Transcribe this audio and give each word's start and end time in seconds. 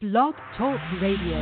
Blog 0.00 0.32
Talk 0.56 0.78
Radio. 1.02 1.38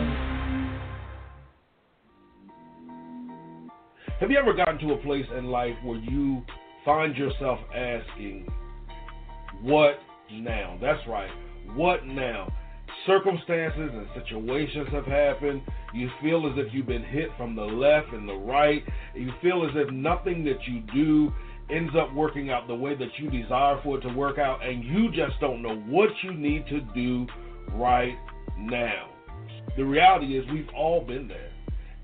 Have 4.18 4.30
you 4.30 4.38
ever 4.38 4.54
gotten 4.54 4.78
to 4.78 4.94
a 4.94 4.96
place 5.02 5.26
in 5.36 5.48
life 5.48 5.74
where 5.84 5.98
you 5.98 6.40
find 6.82 7.14
yourself 7.16 7.58
asking, 7.74 8.48
What 9.60 9.98
now? 10.32 10.78
That's 10.80 11.06
right. 11.06 11.28
What 11.74 12.06
now? 12.06 12.50
Circumstances 13.06 13.90
and 13.92 14.06
situations 14.14 14.88
have 14.90 15.04
happened. 15.04 15.60
You 15.92 16.08
feel 16.22 16.46
as 16.50 16.54
if 16.56 16.72
you've 16.72 16.86
been 16.86 17.04
hit 17.04 17.28
from 17.36 17.56
the 17.56 17.62
left 17.62 18.14
and 18.14 18.26
the 18.26 18.36
right. 18.36 18.82
You 19.14 19.32
feel 19.42 19.66
as 19.66 19.72
if 19.74 19.92
nothing 19.92 20.44
that 20.44 20.66
you 20.66 20.80
do 20.94 21.30
ends 21.70 21.92
up 21.94 22.14
working 22.14 22.48
out 22.48 22.68
the 22.68 22.74
way 22.74 22.94
that 22.94 23.10
you 23.18 23.28
desire 23.28 23.78
for 23.84 23.98
it 23.98 24.00
to 24.00 24.14
work 24.14 24.38
out, 24.38 24.64
and 24.64 24.82
you 24.82 25.10
just 25.10 25.38
don't 25.42 25.60
know 25.60 25.76
what 25.90 26.08
you 26.22 26.32
need 26.32 26.66
to 26.68 26.80
do 26.94 27.26
right 27.74 28.16
now. 28.58 29.10
The 29.76 29.84
reality 29.84 30.38
is, 30.38 30.44
we've 30.52 30.68
all 30.74 31.04
been 31.04 31.28
there. 31.28 31.50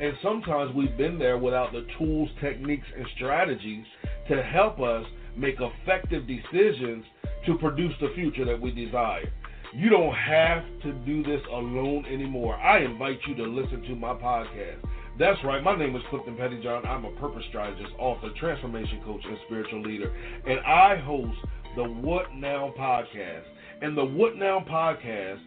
And 0.01 0.17
sometimes 0.23 0.75
we've 0.75 0.97
been 0.97 1.19
there 1.19 1.39
without 1.39 1.73
the 1.73 1.87
tools, 1.99 2.29
techniques, 2.41 2.87
and 2.97 3.07
strategies 3.17 3.85
to 4.29 4.43
help 4.43 4.81
us 4.81 5.05
make 5.37 5.57
effective 5.61 6.27
decisions 6.27 7.05
to 7.47 7.57
produce 7.59 7.95
the 8.01 8.13
future 8.15 8.45
that 8.45 8.61
we 8.61 8.73
desire. 8.73 9.31
You 9.75 9.89
don't 9.89 10.15
have 10.15 10.65
to 10.83 10.93
do 11.07 11.23
this 11.23 11.41
alone 11.51 12.05
anymore. 12.07 12.57
I 12.57 12.81
invite 12.81 13.21
you 13.27 13.35
to 13.37 13.45
listen 13.45 13.83
to 13.83 13.97
my 13.97 14.13
podcast. 14.13 14.85
That's 15.19 15.43
right. 15.45 15.63
My 15.63 15.77
name 15.77 15.97
is 15.97 16.03
Clifton 16.11 16.37
Pettyjohn. 16.37 16.87
I'm 16.87 17.05
a 17.05 17.11
purpose 17.13 17.45
strategist, 17.49 17.93
author, 17.99 18.31
transformation 18.39 19.01
coach, 19.05 19.23
and 19.25 19.39
spiritual 19.47 19.83
leader. 19.83 20.13
And 20.47 20.61
I 20.61 20.97
host 20.97 21.39
the 21.77 21.85
What 21.85 22.35
Now 22.35 22.75
podcast. 22.79 23.45
And 23.81 23.97
the 23.97 24.05
What 24.05 24.37
Now 24.37 24.65
podcast 24.69 25.41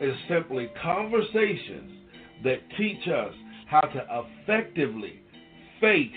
is 0.00 0.14
simply 0.28 0.70
conversations 0.82 1.92
that 2.44 2.58
teach 2.78 3.08
us 3.08 3.34
how 3.68 3.80
to 3.80 4.24
effectively 4.42 5.20
face 5.80 6.12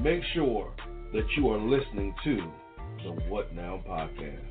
make 0.03 0.23
sure 0.35 0.73
that 1.13 1.27
you 1.37 1.51
are 1.51 1.59
listening 1.59 2.15
to 2.25 2.53
the 3.05 3.11
What 3.29 3.55
Now 3.55 3.83
podcast. 3.89 4.46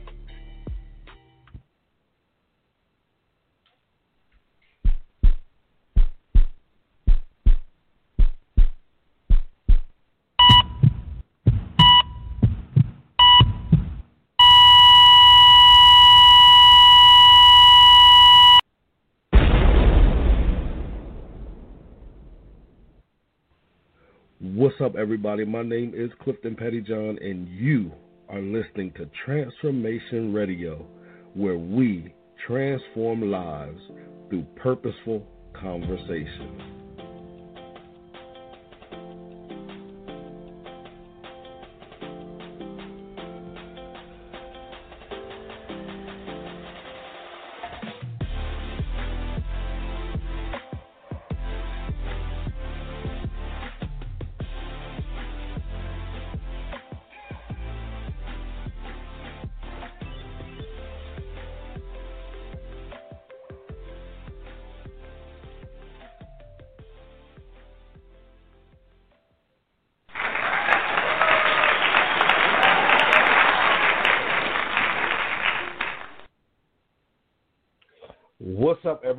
What's 24.78 24.94
up, 24.94 25.00
everybody? 25.00 25.46
My 25.46 25.64
name 25.64 25.94
is 25.96 26.12
Clifton 26.22 26.58
Pettyjohn, 26.58 27.26
and 27.26 27.48
you 27.48 27.94
are 28.28 28.42
listening 28.42 28.92
to 28.98 29.10
Transformation 29.26 30.34
Radio, 30.34 30.86
where 31.34 31.58
we 31.58 32.14
transform 32.46 33.32
lives 33.32 33.80
through 34.30 34.46
purposeful 34.58 35.26
conversations. 35.54 36.85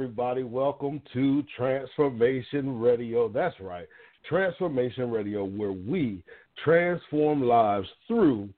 Everybody? 0.07 0.45
Welcome 0.45 1.03
to 1.15 1.43
Transformation 1.57 2.79
Radio. 2.79 3.29
That's 3.29 3.59
right, 3.59 3.89
Transformation 4.29 5.11
Radio, 5.11 5.45
where 5.45 5.73
we 5.73 6.23
transform 6.63 7.43
lives 7.43 7.89
through 8.07 8.49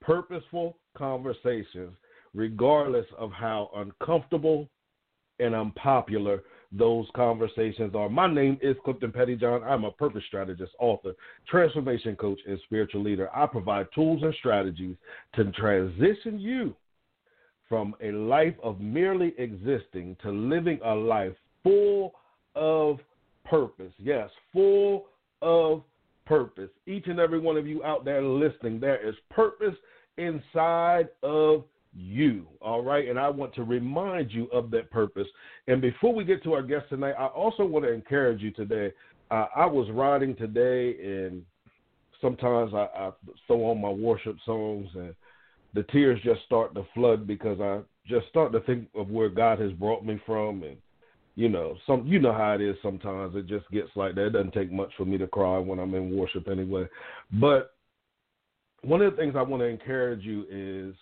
purposeful 0.00 0.78
conversations, 0.96 1.96
regardless 2.32 3.06
of 3.18 3.32
how 3.32 3.70
uncomfortable 3.74 4.68
and 5.40 5.52
unpopular 5.52 6.44
those 6.70 7.08
conversations 7.16 7.96
are. 7.96 8.08
My 8.08 8.32
name 8.32 8.56
is 8.62 8.76
Clifton 8.84 9.10
Pettyjohn. 9.10 9.64
I'm 9.64 9.82
a 9.82 9.90
purpose 9.90 10.22
strategist, 10.28 10.70
author, 10.78 11.14
transformation 11.48 12.14
coach, 12.14 12.38
and 12.46 12.60
spiritual 12.66 13.02
leader. 13.02 13.28
I 13.34 13.46
provide 13.46 13.88
tools 13.92 14.22
and 14.22 14.34
strategies 14.38 14.94
to 15.34 15.50
transition 15.50 16.38
you 16.38 16.76
from 17.68 17.94
a 18.02 18.12
life 18.12 18.54
of 18.62 18.80
merely 18.80 19.34
existing 19.38 20.16
to 20.22 20.30
living 20.30 20.78
a 20.84 20.94
life 20.94 21.34
full 21.62 22.12
of 22.54 22.98
purpose. 23.44 23.92
Yes, 23.98 24.30
full 24.52 25.06
of 25.42 25.82
purpose. 26.26 26.70
Each 26.86 27.06
and 27.06 27.18
every 27.18 27.38
one 27.38 27.56
of 27.56 27.66
you 27.66 27.84
out 27.84 28.04
there 28.04 28.22
listening, 28.22 28.80
there 28.80 29.06
is 29.06 29.14
purpose 29.30 29.74
inside 30.16 31.08
of 31.22 31.64
you. 31.96 32.46
All 32.60 32.82
right. 32.82 33.08
And 33.08 33.18
I 33.18 33.28
want 33.28 33.54
to 33.54 33.64
remind 33.64 34.32
you 34.32 34.46
of 34.46 34.70
that 34.72 34.90
purpose. 34.90 35.26
And 35.68 35.80
before 35.80 36.14
we 36.14 36.24
get 36.24 36.42
to 36.44 36.54
our 36.54 36.62
guest 36.62 36.86
tonight, 36.88 37.14
I 37.18 37.26
also 37.26 37.64
want 37.64 37.84
to 37.84 37.92
encourage 37.92 38.40
you 38.40 38.50
today. 38.50 38.92
Uh, 39.30 39.46
I 39.56 39.66
was 39.66 39.88
riding 39.90 40.36
today, 40.36 40.96
and 41.02 41.42
sometimes 42.20 42.72
I, 42.74 42.88
I 42.96 43.10
throw 43.46 43.64
on 43.66 43.80
my 43.80 43.90
worship 43.90 44.36
songs 44.44 44.88
and 44.94 45.14
the 45.74 45.82
tears 45.84 46.20
just 46.24 46.42
start 46.44 46.74
to 46.74 46.86
flood 46.94 47.26
because 47.26 47.60
I 47.60 47.80
just 48.06 48.28
start 48.28 48.52
to 48.52 48.60
think 48.60 48.88
of 48.94 49.10
where 49.10 49.28
God 49.28 49.58
has 49.60 49.72
brought 49.72 50.04
me 50.04 50.20
from 50.26 50.62
and 50.62 50.76
you 51.36 51.48
know, 51.48 51.76
some 51.84 52.06
you 52.06 52.20
know 52.20 52.32
how 52.32 52.52
it 52.52 52.60
is 52.60 52.76
sometimes. 52.80 53.34
It 53.34 53.46
just 53.46 53.68
gets 53.72 53.90
like 53.96 54.14
that. 54.14 54.26
It 54.26 54.30
doesn't 54.30 54.54
take 54.54 54.70
much 54.70 54.92
for 54.96 55.04
me 55.04 55.18
to 55.18 55.26
cry 55.26 55.58
when 55.58 55.80
I'm 55.80 55.94
in 55.94 56.16
worship 56.16 56.48
anyway. 56.48 56.88
But 57.32 57.74
one 58.82 59.02
of 59.02 59.10
the 59.10 59.16
things 59.16 59.34
I 59.36 59.42
want 59.42 59.60
to 59.62 59.66
encourage 59.66 60.22
you 60.22 60.46
is 60.48 60.94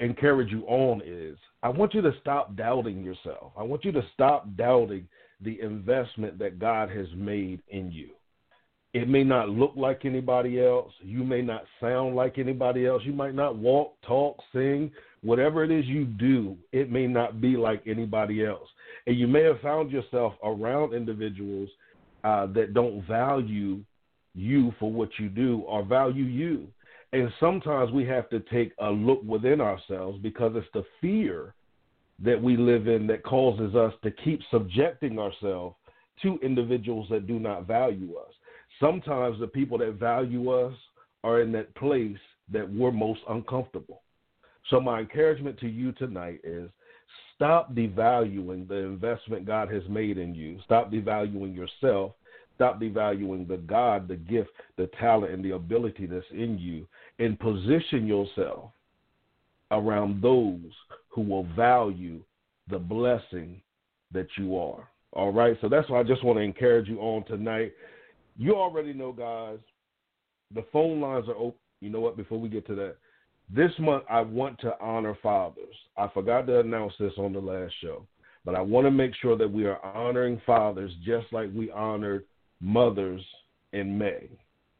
encourage 0.00 0.50
you 0.50 0.64
on 0.66 1.02
is 1.04 1.36
I 1.62 1.68
want 1.68 1.92
you 1.92 2.00
to 2.02 2.12
stop 2.20 2.56
doubting 2.56 3.02
yourself. 3.02 3.52
I 3.56 3.62
want 3.62 3.84
you 3.84 3.92
to 3.92 4.02
stop 4.14 4.46
doubting 4.56 5.06
the 5.40 5.60
investment 5.60 6.38
that 6.38 6.58
God 6.58 6.88
has 6.88 7.06
made 7.14 7.60
in 7.68 7.92
you. 7.92 8.10
It 8.94 9.08
may 9.08 9.24
not 9.24 9.48
look 9.48 9.72
like 9.74 10.04
anybody 10.04 10.62
else. 10.62 10.92
You 11.00 11.24
may 11.24 11.40
not 11.40 11.64
sound 11.80 12.14
like 12.14 12.38
anybody 12.38 12.86
else. 12.86 13.02
You 13.04 13.14
might 13.14 13.34
not 13.34 13.56
walk, 13.56 13.94
talk, 14.06 14.36
sing, 14.52 14.90
whatever 15.22 15.64
it 15.64 15.70
is 15.70 15.86
you 15.86 16.04
do, 16.04 16.56
it 16.72 16.90
may 16.90 17.06
not 17.06 17.40
be 17.40 17.56
like 17.56 17.82
anybody 17.86 18.44
else. 18.44 18.68
And 19.06 19.18
you 19.18 19.26
may 19.26 19.42
have 19.44 19.60
found 19.60 19.90
yourself 19.90 20.34
around 20.44 20.92
individuals 20.92 21.70
uh, 22.22 22.46
that 22.48 22.74
don't 22.74 23.02
value 23.06 23.82
you 24.34 24.74
for 24.78 24.92
what 24.92 25.10
you 25.18 25.28
do 25.28 25.62
or 25.66 25.84
value 25.84 26.24
you. 26.24 26.66
And 27.12 27.30
sometimes 27.40 27.92
we 27.92 28.06
have 28.06 28.28
to 28.30 28.40
take 28.40 28.72
a 28.78 28.90
look 28.90 29.22
within 29.24 29.60
ourselves 29.60 30.18
because 30.22 30.52
it's 30.54 30.66
the 30.72 30.84
fear 31.00 31.54
that 32.22 32.40
we 32.40 32.56
live 32.56 32.88
in 32.88 33.06
that 33.08 33.22
causes 33.22 33.74
us 33.74 33.92
to 34.02 34.10
keep 34.10 34.40
subjecting 34.50 35.18
ourselves 35.18 35.76
to 36.22 36.38
individuals 36.42 37.06
that 37.10 37.26
do 37.26 37.38
not 37.38 37.66
value 37.66 38.16
us. 38.16 38.32
Sometimes 38.82 39.38
the 39.38 39.46
people 39.46 39.78
that 39.78 39.94
value 39.94 40.50
us 40.50 40.74
are 41.24 41.40
in 41.40 41.52
that 41.52 41.74
place 41.76 42.18
that 42.52 42.70
we're 42.70 42.90
most 42.90 43.20
uncomfortable. 43.28 44.02
So, 44.68 44.80
my 44.80 45.00
encouragement 45.00 45.58
to 45.60 45.68
you 45.68 45.92
tonight 45.92 46.40
is 46.44 46.68
stop 47.34 47.74
devaluing 47.74 48.68
the 48.68 48.76
investment 48.76 49.46
God 49.46 49.72
has 49.72 49.82
made 49.88 50.18
in 50.18 50.34
you. 50.34 50.58
Stop 50.64 50.90
devaluing 50.90 51.54
yourself. 51.54 52.12
Stop 52.56 52.80
devaluing 52.80 53.48
the 53.48 53.56
God, 53.56 54.08
the 54.08 54.16
gift, 54.16 54.50
the 54.76 54.88
talent, 55.00 55.32
and 55.32 55.44
the 55.44 55.52
ability 55.52 56.06
that's 56.06 56.24
in 56.32 56.58
you, 56.58 56.86
and 57.18 57.38
position 57.38 58.06
yourself 58.06 58.70
around 59.70 60.20
those 60.20 60.60
who 61.08 61.22
will 61.22 61.46
value 61.56 62.20
the 62.68 62.78
blessing 62.78 63.60
that 64.12 64.26
you 64.36 64.56
are. 64.56 64.88
All 65.12 65.32
right. 65.32 65.56
So 65.60 65.68
that's 65.68 65.88
why 65.88 66.00
I 66.00 66.02
just 66.04 66.24
want 66.24 66.38
to 66.38 66.42
encourage 66.42 66.88
you 66.88 66.98
on 67.00 67.24
tonight. 67.24 67.72
You 68.36 68.54
already 68.54 68.92
know, 68.92 69.12
guys, 69.12 69.58
the 70.54 70.64
phone 70.72 71.00
lines 71.00 71.28
are 71.28 71.36
open. 71.36 71.58
You 71.80 71.90
know 71.90 72.00
what? 72.00 72.16
Before 72.16 72.38
we 72.38 72.48
get 72.48 72.66
to 72.68 72.74
that, 72.76 72.96
this 73.54 73.72
month 73.78 74.04
I 74.08 74.20
want 74.20 74.58
to 74.60 74.78
honor 74.80 75.16
fathers. 75.22 75.74
I 75.96 76.08
forgot 76.08 76.46
to 76.46 76.60
announce 76.60 76.94
this 76.98 77.12
on 77.18 77.32
the 77.32 77.40
last 77.40 77.74
show, 77.80 78.06
but 78.44 78.54
I 78.54 78.60
want 78.60 78.86
to 78.86 78.90
make 78.90 79.12
sure 79.20 79.36
that 79.36 79.50
we 79.50 79.66
are 79.66 79.84
honoring 79.84 80.40
fathers 80.46 80.92
just 81.04 81.26
like 81.32 81.50
we 81.54 81.70
honored 81.70 82.24
mothers 82.60 83.20
in 83.72 83.98
May. 83.98 84.28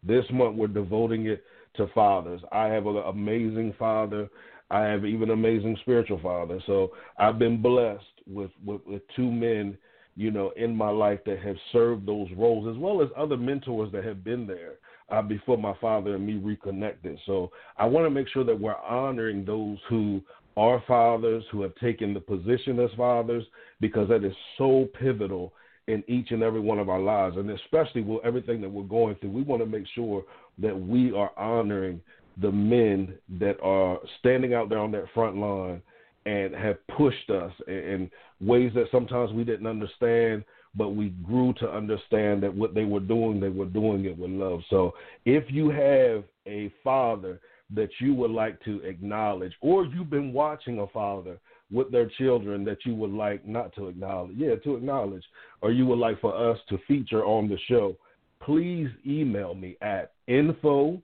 This 0.03 0.25
month 0.33 0.57
we're 0.57 0.69
devoting 0.69 1.27
it 1.27 1.45
to 1.77 1.89
fathers. 1.89 2.41
I 2.53 2.67
have 2.67 2.87
an 2.87 2.97
amazing 2.97 3.75
father. 3.79 4.29
I 4.71 4.83
have 4.83 5.05
even 5.05 5.31
amazing 5.31 5.77
spiritual 5.83 6.21
father. 6.21 6.61
So 6.67 6.93
I've 7.19 7.39
been 7.39 7.61
blessed 7.61 8.05
with, 8.27 8.51
with, 8.65 8.81
with 8.87 9.03
two 9.15 9.31
men, 9.31 9.77
you 10.17 10.31
know, 10.31 10.53
in 10.57 10.77
my 10.77 10.91
life 10.91 11.21
that 11.27 11.39
have 11.41 11.57
served 11.73 12.07
those 12.07 12.29
roles, 12.37 12.75
as 12.75 12.81
well 12.81 13.03
as 13.03 13.09
other 13.17 13.37
mentors 13.37 13.91
that 13.93 14.05
have 14.05 14.23
been 14.23 14.47
there 14.47 14.75
uh, 15.11 15.23
before 15.23 15.57
my 15.57 15.75
father 15.81 16.17
and 16.17 16.27
me 16.27 16.35
reconnected. 16.35 17.19
So 17.27 17.51
I 17.79 17.87
want 17.87 18.07
to 18.07 18.11
make 18.11 18.29
sure 18.29 18.45
that 18.45 18.59
we're 18.59 18.77
honoring 18.77 19.45
those 19.45 19.79
who 19.89 20.21
are 20.57 20.83
fathers, 20.87 21.45
who 21.51 21.63
have 21.63 21.75
taken 21.77 22.13
the 22.13 22.21
position 22.21 22.79
as 22.81 22.91
fathers, 22.97 23.45
because 23.81 24.09
that 24.09 24.25
is 24.25 24.35
so 24.59 24.89
pivotal 25.01 25.53
in 25.89 26.05
each 26.07 26.31
and 26.31 26.43
every 26.43 26.61
one 26.61 26.79
of 26.79 26.89
our 26.89 27.01
lives, 27.01 27.37
and 27.37 27.51
especially 27.51 28.03
with 28.03 28.25
everything 28.25 28.61
that 28.61 28.71
we're 28.71 28.83
going 28.85 29.15
through. 29.17 29.31
We 29.31 29.43
want 29.43 29.63
to 29.63 29.67
make 29.67 29.87
sure 29.95 30.25
that 30.59 30.79
we 30.79 31.13
are 31.13 31.33
honoring 31.37 32.01
the 32.41 32.53
men 32.53 33.15
that 33.41 33.61
are 33.63 33.99
standing 34.21 34.55
out 34.55 34.69
there 34.69 34.79
on 34.79 34.93
that 34.93 35.05
front 35.13 35.37
line 35.37 35.83
and 36.27 36.55
have 36.55 36.77
pushed 36.97 37.31
us 37.31 37.53
in 37.67 38.11
ways 38.41 38.73
that 38.75 38.87
sometimes 38.91 39.33
we 39.33 39.45
didn't 39.45 39.67
understand, 39.67 40.45
but 40.75 40.91
we 40.91 41.11
grew 41.25 41.53
to 41.55 41.71
understand 41.71 42.43
that 42.43 42.55
what 42.55 42.75
they 42.75 42.85
were 42.85 43.01
doing, 43.01 43.41
they 43.41 43.49
were 43.49 43.67
doing 43.67 44.05
it 44.05 44.17
with 44.17 44.31
love. 44.31 44.61
So 44.71 44.95
if 45.25 45.45
you 45.49 45.71
have 45.71 46.25
a 46.47 46.73
father 46.83 47.41
that 47.75 47.91
you 48.01 48.15
would 48.15 48.31
like 48.31 48.63
to 48.65 48.81
acknowledge, 48.81 49.53
or 49.61 49.85
you've 49.85 50.11
been 50.11 50.33
watching 50.33 50.81
a 50.81 50.87
father 50.89 51.39
with 51.71 51.91
their 51.91 52.11
children 52.19 52.65
that 52.65 52.85
you 52.85 52.95
would 52.95 53.13
like 53.13 53.47
not 53.47 53.75
to 53.75 53.89
acknowledge, 53.89 54.37
yeah, 54.37 54.57
to 54.57 54.77
acknowledge, 54.77 55.25
or 55.63 55.73
you 55.73 55.87
would 55.87 55.99
like 55.99 56.21
for 56.21 56.51
us 56.51 56.59
to 56.69 56.79
feature 56.87 57.25
on 57.25 57.49
the 57.49 57.59
show, 57.69 57.97
please 58.41 58.89
email 59.07 59.55
me 59.55 59.77
at 59.81 60.13
info 60.27 61.01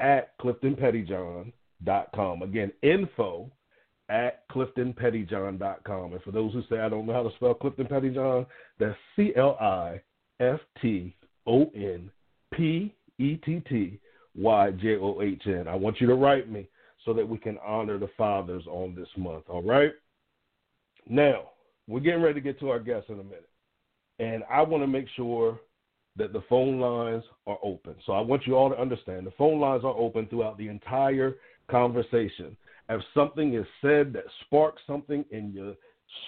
at 0.00 0.36
cliftonpettyjohn.com. 0.38 2.42
Again, 2.42 2.72
info 2.82 3.50
at 4.08 4.48
cliftonpettyjohn.com. 4.48 6.12
And 6.12 6.22
for 6.22 6.30
those 6.30 6.52
who 6.52 6.62
say 6.68 6.80
I 6.80 6.88
don't 6.88 7.06
know 7.06 7.12
how 7.12 7.22
to 7.22 7.34
spell 7.36 7.54
Clifton 7.54 7.86
Pettyjohn, 7.86 8.46
that's 8.78 8.96
C 9.16 9.32
L 9.36 9.56
I 9.60 10.00
F 10.40 10.60
T 10.80 11.14
O 11.46 11.70
N 11.74 12.10
P 12.52 12.94
E 13.18 13.36
T 13.36 13.62
T 13.68 13.98
Y 14.36 14.70
J 14.72 14.96
O 14.96 15.20
H 15.22 15.42
N. 15.46 15.68
I 15.68 15.74
want 15.74 16.00
you 16.00 16.06
to 16.06 16.14
write 16.14 16.50
me 16.50 16.68
so 17.04 17.12
that 17.12 17.28
we 17.28 17.38
can 17.38 17.58
honor 17.64 17.98
the 17.98 18.10
fathers 18.16 18.64
on 18.66 18.94
this 18.94 19.08
month. 19.16 19.44
All 19.48 19.62
right? 19.62 19.92
Now, 21.08 21.50
we're 21.86 22.00
getting 22.00 22.22
ready 22.22 22.34
to 22.34 22.40
get 22.40 22.58
to 22.60 22.70
our 22.70 22.80
guests 22.80 23.10
in 23.10 23.20
a 23.20 23.24
minute. 23.24 23.48
And 24.18 24.42
I 24.50 24.62
want 24.62 24.82
to 24.82 24.86
make 24.86 25.06
sure 25.16 25.58
that 26.16 26.32
the 26.32 26.42
phone 26.48 26.80
lines 26.80 27.24
are 27.46 27.58
open. 27.62 27.96
So 28.06 28.12
I 28.12 28.20
want 28.20 28.46
you 28.46 28.56
all 28.56 28.70
to 28.70 28.80
understand 28.80 29.26
the 29.26 29.32
phone 29.32 29.60
lines 29.60 29.84
are 29.84 29.96
open 29.96 30.26
throughout 30.26 30.56
the 30.56 30.68
entire 30.68 31.34
conversation. 31.68 32.56
If 32.88 33.00
something 33.14 33.54
is 33.54 33.66
said 33.80 34.12
that 34.12 34.24
sparks 34.44 34.82
something 34.86 35.24
in 35.30 35.52
your 35.52 35.74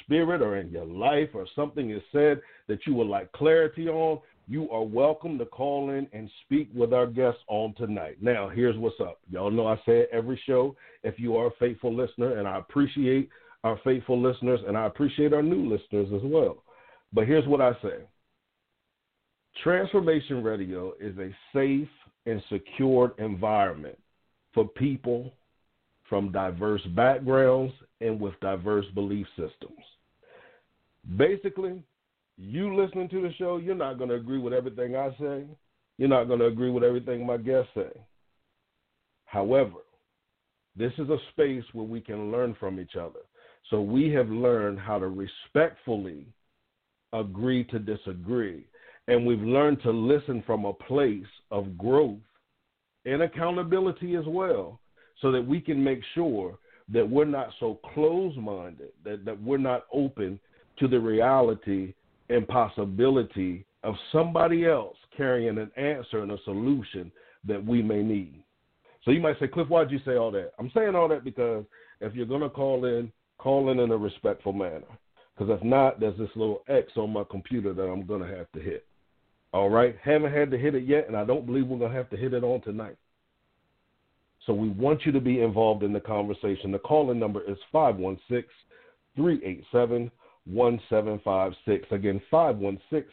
spirit 0.03 0.41
or 0.43 0.56
in 0.56 0.70
your 0.70 0.87
life, 0.87 1.31
or 1.35 1.47
something 1.55 1.91
is 1.91 2.03
said 2.11 2.41
that 2.69 2.81
you 2.87 2.94
would 2.94 3.06
like 3.06 3.31
clarity 3.32 3.88
on, 3.88 4.20
you 4.49 4.70
are 4.70 4.82
welcome 4.82 5.38
to 5.38 5.44
call 5.44 5.91
in 5.91 6.06
and 6.12 6.31
speak 6.44 6.70
with 6.75 6.93
our 6.93 7.06
guests 7.06 7.41
on 7.49 7.75
tonight. 7.75 8.17
Now, 8.20 8.49
here's 8.49 8.76
what's 8.79 9.00
up. 9.00 9.19
Y'all 9.31 9.50
know 9.50 9.67
I 9.67 9.76
say 9.87 10.00
it 10.00 10.11
every 10.12 10.41
show 10.47 10.76
if 11.03 11.19
you 11.19 11.37
are 11.37 11.49
a 11.49 11.56
faithful 11.58 11.94
listener, 11.94 12.38
and 12.38 12.49
I 12.49 12.58
appreciate 12.58 13.29
our 13.67 13.79
faithful 13.82 14.20
listeners 14.20 14.61
and 14.67 14.76
I 14.76 14.87
appreciate 14.87 15.32
our 15.32 15.43
new 15.43 15.69
listeners 15.69 16.08
as 16.14 16.23
well. 16.23 16.62
But 17.12 17.26
here's 17.26 17.47
what 17.47 17.61
I 17.61 17.73
say 17.82 18.05
Transformation 19.62 20.43
Radio 20.43 20.93
is 21.00 21.17
a 21.19 21.35
safe 21.53 21.88
and 22.26 22.43
secured 22.49 23.12
environment 23.19 23.99
for 24.55 24.69
people 24.69 25.32
from 26.08 26.32
diverse 26.32 26.82
backgrounds 26.94 27.73
and 28.00 28.20
with 28.20 28.38
diverse 28.41 28.87
belief 28.94 29.26
systems. 29.37 29.81
Basically, 31.17 31.82
you 32.37 32.76
listening 32.76 33.08
to 33.11 33.23
the 33.23 33.32
show, 33.35 33.56
you're 33.56 33.75
not 33.75 33.99
going 33.99 34.11
to 34.11 34.17
agree 34.17 34.38
with 34.38 34.53
everything 34.53 34.97
I 34.97 35.11
say. 35.19 35.44
You're 35.99 36.08
not 36.08 36.25
going 36.25 36.41
to 36.41 36.47
agree 36.47 36.70
with 36.70 36.85
everything 36.85 37.25
my 37.25 37.38
guests 37.38 37.70
say. 37.75 37.91
However, 39.25 39.81
this 40.76 40.93
is 40.99 41.08
a 41.08 41.19
space 41.32 41.64
where 41.73 41.87
we 41.87 42.00
can 42.00 42.31
learn 42.31 42.55
from 42.61 42.79
each 42.79 42.97
other. 42.97 43.20
So 43.70 43.81
we 43.81 44.11
have 44.11 44.29
learned 44.29 44.79
how 44.79 44.99
to 44.99 45.08
respectfully 45.08 46.26
agree 47.12 47.64
to 47.64 47.79
disagree 47.79 48.67
and 49.08 49.25
we've 49.25 49.41
learned 49.41 49.81
to 49.82 49.91
listen 49.91 50.43
from 50.47 50.64
a 50.64 50.73
place 50.73 51.25
of 51.50 51.79
growth 51.79 52.19
and 53.05 53.23
accountability 53.23 54.17
as 54.17 54.25
well, 54.26 54.81
so 55.21 55.33
that 55.33 55.47
we 55.47 55.61
can 55.61 55.83
make 55.83 56.01
sure 56.15 56.59
that 56.93 57.09
we're 57.09 57.25
not 57.25 57.49
so 57.59 57.81
closed 57.95 58.39
minded, 58.39 58.91
that, 59.05 59.25
that 59.25 59.41
we're 59.43 59.57
not 59.57 59.87
open 59.93 60.39
to 60.79 60.87
the 60.87 60.99
reality 60.99 61.95
and 62.29 62.47
possibility 62.47 63.65
of 63.83 63.95
somebody 64.13 64.67
else 64.67 64.97
carrying 65.17 65.59
an 65.59 65.71
answer 65.77 66.23
and 66.23 66.33
a 66.33 66.39
solution 66.45 67.11
that 67.47 67.65
we 67.65 67.83
may 67.83 68.03
need. 68.03 68.43
So 69.05 69.11
you 69.11 69.20
might 69.20 69.39
say, 69.39 69.46
Cliff, 69.46 69.69
why'd 69.69 69.91
you 69.91 70.01
say 70.05 70.17
all 70.17 70.31
that? 70.32 70.53
I'm 70.58 70.70
saying 70.75 70.94
all 70.94 71.08
that 71.08 71.25
because 71.25 71.65
if 72.01 72.15
you're 72.15 72.27
going 72.27 72.43
to 72.43 72.51
call 72.51 72.85
in, 72.85 73.11
call 73.39 73.70
in 73.70 73.79
in 73.79 73.91
a 73.91 73.96
respectful 73.96 74.53
manner. 74.53 74.82
Because 75.37 75.56
if 75.58 75.65
not, 75.65 76.01
there's 76.01 76.19
this 76.19 76.31
little 76.35 76.63
X 76.69 76.93
on 76.96 77.13
my 77.13 77.23
computer 77.31 77.73
that 77.73 77.82
I'm 77.82 78.06
going 78.06 78.23
to 78.23 78.37
have 78.37 78.51
to 78.53 78.61
hit. 78.61 78.87
All 79.53 79.70
right. 79.70 79.96
Haven't 80.03 80.32
had 80.32 80.51
to 80.51 80.58
hit 80.58 80.75
it 80.75 80.85
yet, 80.85 81.06
and 81.06 81.17
I 81.17 81.25
don't 81.25 81.46
believe 81.46 81.67
we're 81.67 81.79
going 81.79 81.93
to 81.93 81.96
have 81.96 82.11
to 82.11 82.17
hit 82.17 82.35
it 82.35 82.43
on 82.43 82.61
tonight. 82.63 82.96
So 84.46 84.55
we 84.55 84.70
want 84.70 85.05
you 85.05 85.12
to 85.12 85.20
be 85.20 85.43
involved 85.43 85.82
in 85.82 85.93
the 85.93 86.00
conversation. 86.00 86.72
The 86.72 86.79
calling 86.79 87.19
number 87.19 87.43
is 87.43 87.58
516 87.72 88.48
387 89.17 90.10
1756. 90.46 91.86
Again, 91.91 92.22
516 92.31 93.12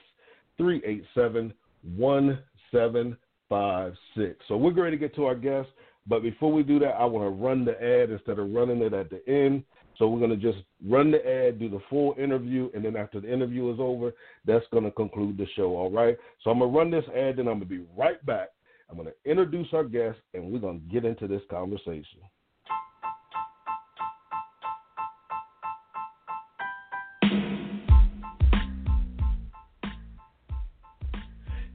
387 0.57 1.53
1756. 1.97 4.45
So 4.47 4.57
we're 4.57 4.71
going 4.71 4.91
to 4.91 4.97
get 4.97 5.13
to 5.15 5.25
our 5.25 5.35
guests. 5.35 5.71
But 6.05 6.21
before 6.21 6.51
we 6.51 6.63
do 6.63 6.79
that, 6.79 6.95
I 6.95 7.05
want 7.05 7.25
to 7.25 7.29
run 7.29 7.63
the 7.63 7.81
ad 7.81 8.09
instead 8.11 8.37
of 8.37 8.51
running 8.51 8.81
it 8.81 8.93
at 8.93 9.09
the 9.09 9.25
end. 9.27 9.63
So 9.97 10.05
we're 10.07 10.19
going 10.19 10.31
to 10.31 10.37
just 10.37 10.57
run 10.85 11.11
the 11.11 11.25
ad, 11.25 11.59
do 11.59 11.69
the 11.69 11.79
full 11.89 12.13
interview, 12.17 12.69
and 12.73 12.83
then 12.83 12.97
after 12.97 13.21
the 13.21 13.31
interview 13.31 13.71
is 13.73 13.79
over, 13.79 14.11
that's 14.45 14.65
going 14.71 14.83
to 14.83 14.91
conclude 14.91 15.37
the 15.37 15.47
show. 15.55 15.77
All 15.77 15.91
right. 15.91 16.17
So 16.43 16.49
I'm 16.49 16.59
going 16.59 16.71
to 16.71 16.77
run 16.77 16.91
this 16.91 17.05
ad, 17.15 17.39
and 17.39 17.47
I'm 17.47 17.59
going 17.59 17.61
to 17.61 17.65
be 17.65 17.85
right 17.97 18.23
back. 18.25 18.49
I'm 18.93 18.99
going 18.99 19.09
to 19.09 19.29
introduce 19.31 19.65
our 19.73 19.85
guest, 19.85 20.19
and 20.35 20.51
we're 20.51 20.59
going 20.59 20.79
to 20.79 20.93
get 20.93 21.03
into 21.03 21.27
this 21.27 21.41
conversation. 21.49 22.19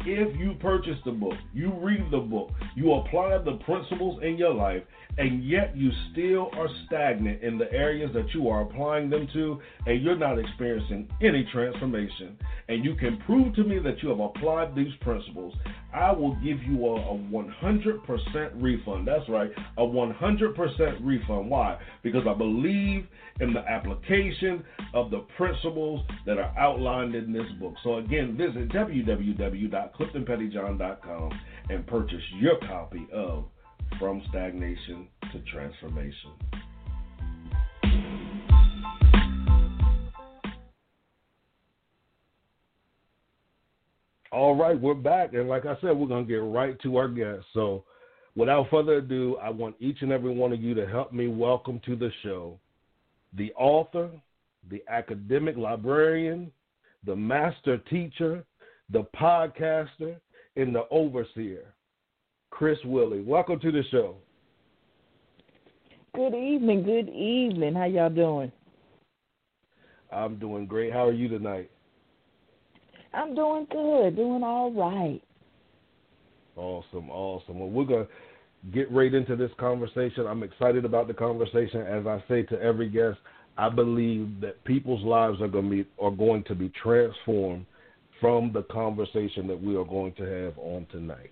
if 0.04 0.38
you 0.38 0.54
purchase 0.60 0.98
the 1.04 1.12
book, 1.12 1.34
you 1.52 1.72
read 1.74 2.10
the 2.10 2.18
book, 2.18 2.50
you 2.74 2.92
apply 2.94 3.38
the 3.38 3.58
principles 3.64 4.22
in 4.22 4.36
your 4.36 4.54
life, 4.54 4.82
and 5.18 5.44
yet 5.44 5.76
you 5.76 5.90
still 6.12 6.50
are 6.54 6.68
stagnant 6.86 7.42
in 7.42 7.58
the 7.58 7.70
areas 7.72 8.10
that 8.14 8.32
you 8.32 8.48
are 8.48 8.62
applying 8.62 9.10
them 9.10 9.28
to, 9.32 9.60
and 9.86 10.02
you're 10.02 10.16
not 10.16 10.38
experiencing 10.38 11.08
any 11.20 11.46
transformation, 11.52 12.38
and 12.68 12.84
you 12.84 12.94
can 12.94 13.18
prove 13.26 13.54
to 13.56 13.64
me 13.64 13.78
that 13.80 14.02
you 14.02 14.08
have 14.10 14.20
applied 14.20 14.74
these 14.74 14.92
principles, 15.00 15.54
I 15.92 16.12
will 16.12 16.34
give 16.36 16.62
you 16.62 16.86
a, 16.86 16.96
a 16.96 17.18
100% 17.18 18.50
refund. 18.62 19.08
That's 19.08 19.28
right, 19.28 19.50
a 19.76 19.82
100% 19.82 20.98
refund. 21.02 21.50
Why? 21.50 21.78
Because 22.02 22.22
I 22.28 22.34
believe 22.34 23.06
in 23.40 23.52
the 23.52 23.60
application 23.60 24.64
of 24.94 25.10
the 25.10 25.24
principles 25.36 26.04
that 26.26 26.38
are 26.38 26.56
outlined 26.58 27.14
in 27.14 27.32
this 27.32 27.50
book. 27.60 27.74
So, 27.82 27.96
again, 27.96 28.36
visit 28.36 28.70
www.cliftonpettyjohn.com 29.96 31.40
and 31.70 31.86
purchase 31.86 32.22
your 32.36 32.58
copy 32.60 33.06
of 33.12 33.44
From 33.98 34.22
Stagnation 34.28 35.08
to 35.32 35.40
Transformation. 35.50 36.32
All 44.30 44.54
right, 44.54 44.78
we're 44.78 44.94
back. 44.94 45.32
And 45.32 45.48
like 45.48 45.64
I 45.64 45.74
said, 45.80 45.96
we're 45.96 46.06
going 46.06 46.26
to 46.26 46.32
get 46.32 46.36
right 46.36 46.78
to 46.82 46.96
our 46.96 47.08
guests. 47.08 47.46
So, 47.54 47.84
without 48.36 48.68
further 48.70 48.98
ado, 48.98 49.36
I 49.42 49.48
want 49.48 49.74
each 49.80 50.02
and 50.02 50.12
every 50.12 50.34
one 50.34 50.52
of 50.52 50.60
you 50.60 50.74
to 50.74 50.86
help 50.86 51.12
me 51.12 51.28
welcome 51.28 51.80
to 51.86 51.96
the 51.96 52.10
show 52.22 52.58
the 53.36 53.52
author, 53.54 54.10
the 54.70 54.82
academic 54.88 55.56
librarian, 55.56 56.50
the 57.04 57.14
master 57.14 57.78
teacher, 57.90 58.44
the 58.90 59.04
podcaster, 59.18 60.16
and 60.56 60.74
the 60.74 60.84
overseer, 60.90 61.74
Chris 62.50 62.78
Wiley. 62.84 63.20
Welcome 63.20 63.60
to 63.60 63.70
the 63.70 63.82
show. 63.90 64.16
Good 66.14 66.34
evening. 66.34 66.82
Good 66.82 67.08
evening. 67.08 67.74
How 67.74 67.84
y'all 67.84 68.10
doing? 68.10 68.50
I'm 70.10 70.38
doing 70.38 70.66
great. 70.66 70.92
How 70.92 71.06
are 71.06 71.12
you 71.12 71.28
tonight? 71.28 71.70
I'm 73.12 73.34
doing 73.34 73.66
good. 73.70 74.16
Doing 74.16 74.42
all 74.42 74.72
right. 74.72 75.20
Awesome. 76.56 77.10
Awesome. 77.10 77.60
Well, 77.60 77.68
we're 77.68 77.84
going 77.84 78.06
to 78.06 78.70
get 78.72 78.90
right 78.90 79.12
into 79.12 79.36
this 79.36 79.50
conversation. 79.60 80.26
I'm 80.26 80.42
excited 80.42 80.84
about 80.84 81.08
the 81.08 81.14
conversation. 81.14 81.82
As 81.82 82.06
I 82.06 82.24
say 82.26 82.42
to 82.44 82.60
every 82.60 82.88
guest, 82.88 83.18
I 83.58 83.68
believe 83.68 84.40
that 84.40 84.64
people's 84.64 85.04
lives 85.04 85.40
are 85.42 85.48
going 85.48 85.68
to 85.68 85.70
be 85.70 85.88
are 86.00 86.10
going 86.10 86.42
to 86.44 86.54
be 86.54 86.72
transformed 86.82 87.66
from 88.20 88.52
the 88.52 88.62
conversation 88.64 89.46
that 89.46 89.60
we 89.60 89.76
are 89.76 89.84
going 89.84 90.12
to 90.14 90.22
have 90.22 90.58
on 90.58 90.86
tonight. 90.90 91.30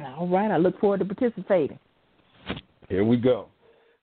All 0.00 0.28
right, 0.28 0.50
I 0.50 0.56
look 0.56 0.78
forward 0.80 1.00
to 1.00 1.04
participating. 1.04 1.78
Here 2.88 3.04
we 3.04 3.16
go. 3.16 3.48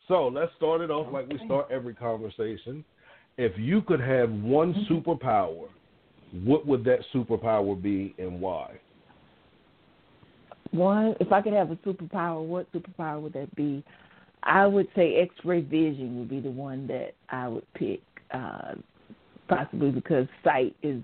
So 0.07 0.27
let's 0.27 0.51
start 0.55 0.81
it 0.81 0.89
off 0.89 1.11
like 1.11 1.27
we 1.27 1.39
start 1.45 1.67
every 1.71 1.93
conversation. 1.93 2.85
If 3.37 3.57
you 3.57 3.81
could 3.81 3.99
have 3.99 4.29
one 4.31 4.73
mm-hmm. 4.73 4.93
superpower, 4.93 5.67
what 6.43 6.65
would 6.65 6.83
that 6.85 6.99
superpower 7.13 7.79
be 7.81 8.15
and 8.17 8.39
why? 8.39 8.79
One, 10.71 11.15
if 11.19 11.31
I 11.31 11.41
could 11.41 11.53
have 11.53 11.71
a 11.71 11.75
superpower, 11.77 12.45
what 12.45 12.71
superpower 12.71 13.21
would 13.21 13.33
that 13.33 13.53
be? 13.55 13.83
I 14.43 14.65
would 14.65 14.87
say 14.95 15.15
X-ray 15.15 15.61
vision 15.61 16.19
would 16.19 16.29
be 16.29 16.39
the 16.39 16.49
one 16.49 16.87
that 16.87 17.13
I 17.29 17.47
would 17.47 17.73
pick, 17.73 18.01
uh, 18.31 18.75
possibly 19.47 19.91
because 19.91 20.27
sight 20.43 20.75
is 20.83 21.01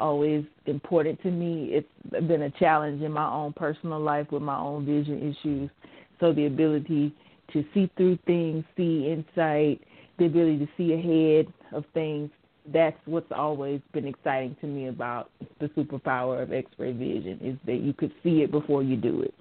always 0.00 0.44
important 0.66 1.22
to 1.22 1.30
me. 1.30 1.70
It's 1.72 2.26
been 2.26 2.42
a 2.42 2.50
challenge 2.50 3.02
in 3.02 3.12
my 3.12 3.28
own 3.28 3.52
personal 3.52 4.00
life 4.00 4.30
with 4.30 4.42
my 4.42 4.58
own 4.58 4.86
vision 4.86 5.34
issues. 5.34 5.70
So 6.20 6.32
the 6.32 6.46
ability 6.46 7.14
to 7.52 7.64
see 7.72 7.90
through 7.96 8.18
things, 8.26 8.64
see 8.76 9.12
insight, 9.12 9.80
the 10.18 10.26
ability 10.26 10.58
to 10.58 10.68
see 10.76 10.92
ahead 10.94 11.52
of 11.72 11.84
things, 11.94 12.30
that's 12.72 12.96
what's 13.04 13.30
always 13.30 13.80
been 13.92 14.06
exciting 14.06 14.56
to 14.60 14.66
me 14.66 14.88
about 14.88 15.30
the 15.60 15.66
superpower 15.68 16.42
of 16.42 16.52
X-ray 16.52 16.92
vision 16.92 17.38
is 17.42 17.56
that 17.66 17.80
you 17.80 17.92
could 17.92 18.12
see 18.22 18.42
it 18.42 18.50
before 18.50 18.82
you 18.82 18.96
do 18.96 19.22
it, 19.22 19.34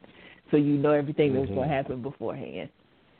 so 0.51 0.57
you 0.57 0.77
know 0.77 0.91
everything 0.91 1.31
mm-hmm. 1.31 1.39
that's 1.39 1.51
going 1.51 1.67
to 1.67 1.73
happen 1.73 2.01
beforehand. 2.01 2.69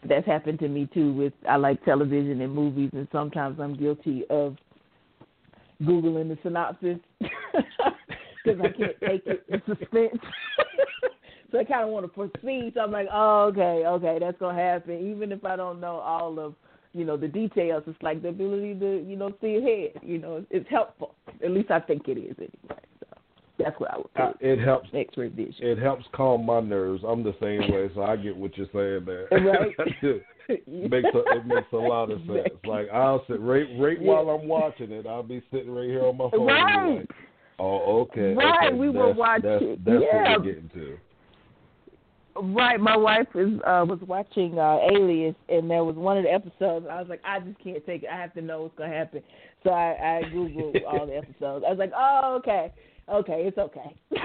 That's 0.07 0.25
happened 0.27 0.59
to 0.59 0.67
me 0.67 0.87
too. 0.93 1.13
With 1.13 1.33
I 1.49 1.55
like 1.55 1.83
television 1.83 2.41
and 2.41 2.53
movies, 2.53 2.91
and 2.93 3.07
sometimes 3.11 3.59
I'm 3.59 3.75
guilty 3.75 4.23
of 4.29 4.57
googling 5.83 6.29
the 6.29 6.37
synopsis 6.43 6.97
because 7.19 8.61
I 8.61 8.69
can't 8.69 8.99
take 9.05 9.25
it 9.25 9.43
in 9.49 9.61
suspense. 9.65 10.21
so 11.51 11.59
I 11.59 11.63
kind 11.63 11.83
of 11.83 11.89
want 11.89 12.05
to 12.05 12.07
proceed. 12.07 12.73
So 12.75 12.81
I'm 12.81 12.91
like, 12.91 13.07
oh, 13.11 13.51
okay, 13.51 13.83
okay, 13.85 14.17
that's 14.19 14.37
gonna 14.39 14.57
happen, 14.57 15.11
even 15.11 15.31
if 15.31 15.43
I 15.43 15.55
don't 15.55 15.79
know 15.79 15.97
all 15.97 16.39
of 16.39 16.55
you 16.93 17.03
know 17.03 17.17
the 17.17 17.27
details. 17.27 17.83
It's 17.87 18.01
like 18.01 18.21
the 18.21 18.29
ability 18.29 18.75
to 18.79 19.05
you 19.05 19.15
know 19.15 19.33
see 19.41 19.57
ahead. 19.57 20.01
You 20.03 20.17
know, 20.17 20.45
it's 20.49 20.69
helpful. 20.69 21.15
At 21.43 21.51
least 21.51 21.71
I 21.71 21.79
think 21.79 22.07
it 22.07 22.17
is 22.17 22.35
anyway. 22.37 22.81
That's 23.57 23.79
what 23.79 23.91
I 23.93 23.97
would. 23.97 24.07
Uh, 24.17 24.33
it 24.41 24.59
helps. 24.59 24.89
It 24.91 25.79
helps 25.79 26.05
calm 26.13 26.45
my 26.45 26.59
nerves. 26.59 27.03
I'm 27.07 27.23
the 27.23 27.35
same 27.41 27.71
way, 27.71 27.89
so 27.95 28.03
I 28.03 28.17
get 28.17 28.35
what 28.35 28.57
you're 28.57 28.67
saying 28.73 29.05
there. 29.05 29.27
Right. 29.45 29.75
it 30.49 30.91
makes 30.91 31.09
a, 31.13 31.37
it 31.37 31.45
makes 31.45 31.67
a 31.71 31.77
lot 31.77 32.11
of 32.11 32.19
sense. 32.27 32.49
Like 32.65 32.87
I'll 32.93 33.23
sit 33.27 33.39
right 33.39 33.65
right 33.79 34.01
yeah. 34.01 34.07
while 34.07 34.29
I'm 34.29 34.47
watching 34.47 34.91
it. 34.91 35.07
I'll 35.07 35.23
be 35.23 35.41
sitting 35.51 35.71
right 35.71 35.87
here 35.87 36.05
on 36.05 36.17
my 36.17 36.29
phone. 36.29 36.45
Right. 36.45 36.97
Like, 36.99 37.09
oh, 37.59 38.01
okay. 38.01 38.33
Right. 38.33 38.67
Okay. 38.67 38.75
We 38.75 38.87
that's, 38.87 38.97
were 38.97 39.13
watching. 39.13 39.49
That's, 39.49 39.63
that's 39.85 40.03
yeah. 40.03 40.31
what 40.31 40.45
we're 40.45 40.53
getting 40.53 40.69
to. 40.73 40.97
Right, 42.37 42.81
my 42.81 42.97
wife 42.97 43.27
is 43.33 43.53
uh 43.65 43.85
was 43.87 43.99
watching 44.05 44.59
uh 44.59 44.79
Alias 44.91 45.35
and 45.47 45.71
there 45.71 45.85
was 45.85 45.95
one 45.95 46.17
of 46.17 46.25
the 46.25 46.31
episodes 46.31 46.85
I 46.89 46.99
was 46.99 47.07
like, 47.07 47.21
I 47.23 47.39
just 47.39 47.57
can't 47.63 47.85
take 47.85 48.03
it. 48.03 48.09
I 48.11 48.19
have 48.19 48.33
to 48.33 48.41
know 48.41 48.63
what's 48.63 48.77
gonna 48.77 48.93
happen. 48.93 49.23
So 49.63 49.69
I, 49.69 50.19
I 50.19 50.21
Googled 50.33 50.81
all 50.87 51.07
the 51.07 51.15
episodes. 51.15 51.63
I 51.65 51.69
was 51.69 51.79
like, 51.79 51.93
Oh, 51.95 52.35
okay. 52.39 52.73
Okay, 53.07 53.43
it's 53.45 53.57
okay. 53.57 53.95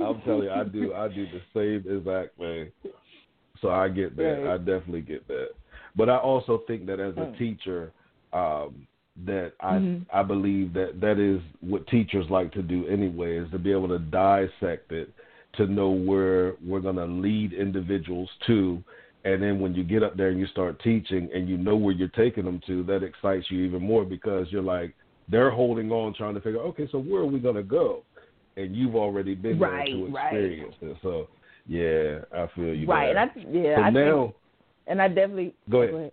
I'm 0.00 0.20
telling 0.22 0.44
you, 0.44 0.50
I 0.50 0.64
do 0.64 0.94
I 0.94 1.08
do 1.08 1.26
the 1.26 1.40
same 1.54 1.84
exact 1.96 2.36
thing. 2.38 2.70
So 3.60 3.70
I 3.70 3.88
get 3.88 4.16
that. 4.16 4.22
Right. 4.22 4.54
I 4.54 4.58
definitely 4.58 5.02
get 5.02 5.26
that. 5.28 5.50
But 5.96 6.08
I 6.08 6.16
also 6.16 6.62
think 6.66 6.86
that 6.86 7.00
as 7.00 7.16
a 7.16 7.32
teacher, 7.38 7.92
um, 8.32 8.86
that 9.26 9.52
I 9.60 9.74
mm-hmm. 9.74 10.16
I 10.16 10.22
believe 10.22 10.72
that 10.74 11.00
that 11.00 11.18
is 11.18 11.40
what 11.60 11.86
teachers 11.88 12.26
like 12.30 12.52
to 12.52 12.62
do 12.62 12.86
anyway, 12.86 13.36
is 13.36 13.50
to 13.50 13.58
be 13.58 13.70
able 13.72 13.88
to 13.88 13.98
dissect 13.98 14.92
it 14.92 15.12
to 15.56 15.66
know 15.66 15.90
where 15.90 16.54
we're 16.64 16.80
going 16.80 16.96
to 16.96 17.06
lead 17.06 17.52
individuals 17.52 18.28
to. 18.46 18.82
And 19.24 19.42
then 19.42 19.60
when 19.60 19.74
you 19.74 19.84
get 19.84 20.02
up 20.02 20.16
there 20.16 20.28
and 20.28 20.38
you 20.38 20.46
start 20.46 20.80
teaching 20.82 21.28
and 21.34 21.48
you 21.48 21.56
know 21.56 21.76
where 21.76 21.92
you're 21.92 22.08
taking 22.08 22.44
them 22.44 22.60
to, 22.66 22.82
that 22.84 23.02
excites 23.02 23.46
you 23.50 23.64
even 23.64 23.82
more 23.82 24.04
because 24.04 24.46
you're 24.50 24.62
like, 24.62 24.94
they're 25.30 25.50
holding 25.50 25.90
on, 25.90 26.14
trying 26.14 26.34
to 26.34 26.40
figure, 26.40 26.60
okay, 26.60 26.88
so 26.90 26.98
where 26.98 27.22
are 27.22 27.26
we 27.26 27.38
going 27.38 27.56
to 27.56 27.62
go? 27.62 28.02
and 28.56 28.76
you've 28.76 28.96
already 28.96 29.34
been 29.34 29.58
right, 29.58 29.88
there 29.88 29.96
to 29.96 30.06
right. 30.12 30.26
experience 30.26 30.74
it. 30.82 30.96
So 31.02 31.28
yeah, 31.66 32.18
I 32.32 32.48
feel 32.54 32.74
you. 32.74 32.86
Right, 32.86 33.12
there. 33.12 33.18
and 33.18 33.30
I 33.30 33.58
yeah, 33.58 33.76
so 33.76 33.82
I 33.82 33.90
now, 33.90 34.24
think, 34.24 34.34
and 34.88 35.02
I 35.02 35.08
definitely 35.08 35.54
go 35.68 35.82
ahead. 35.82 35.92
Go 35.92 35.98
ahead. 35.98 36.12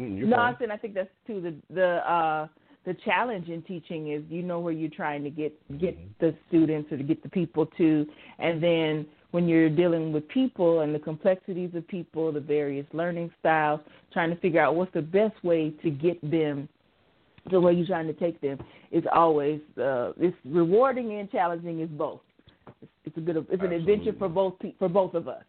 Mm, 0.00 0.28
no, 0.28 0.36
fine. 0.36 0.54
I 0.54 0.58
said 0.58 0.70
I 0.70 0.76
think 0.76 0.94
that's 0.94 1.08
too 1.26 1.40
the 1.40 1.74
the 1.74 2.10
uh 2.10 2.48
the 2.84 2.94
challenge 3.04 3.48
in 3.48 3.62
teaching 3.62 4.12
is 4.12 4.22
you 4.28 4.42
know 4.42 4.60
where 4.60 4.72
you're 4.72 4.90
trying 4.90 5.24
to 5.24 5.30
get 5.30 5.52
get 5.78 5.98
Mhm. 5.98 6.08
the 6.20 6.34
students 6.48 6.92
or 6.92 6.96
to 6.96 7.02
get 7.02 7.22
the 7.22 7.28
people 7.28 7.66
to 7.78 8.06
and 8.38 8.62
then 8.62 9.06
when 9.30 9.46
you're 9.46 9.68
dealing 9.68 10.10
with 10.10 10.26
people 10.28 10.80
and 10.80 10.94
the 10.94 10.98
complexities 10.98 11.74
of 11.74 11.86
people, 11.86 12.32
the 12.32 12.40
various 12.40 12.86
learning 12.94 13.30
styles, 13.40 13.78
trying 14.10 14.30
to 14.30 14.36
figure 14.36 14.58
out 14.58 14.74
what's 14.74 14.92
the 14.94 15.02
best 15.02 15.34
way 15.44 15.70
to 15.82 15.90
get 15.90 16.18
them 16.30 16.66
the 17.50 17.60
way 17.60 17.72
you're 17.72 17.86
trying 17.86 18.06
to 18.06 18.12
take 18.12 18.40
them 18.40 18.58
is 18.90 19.04
always 19.12 19.60
uh 19.80 20.12
it's 20.18 20.36
rewarding 20.44 21.18
and 21.18 21.30
challenging 21.30 21.80
is 21.80 21.88
both. 21.90 22.20
It's, 22.82 22.90
it's 23.04 23.16
a 23.16 23.20
good 23.20 23.36
it's 23.50 23.62
an 23.62 23.72
adventure 23.72 24.12
for 24.18 24.28
both 24.28 24.54
for 24.78 24.88
both 24.88 25.14
of 25.14 25.28
us. 25.28 25.44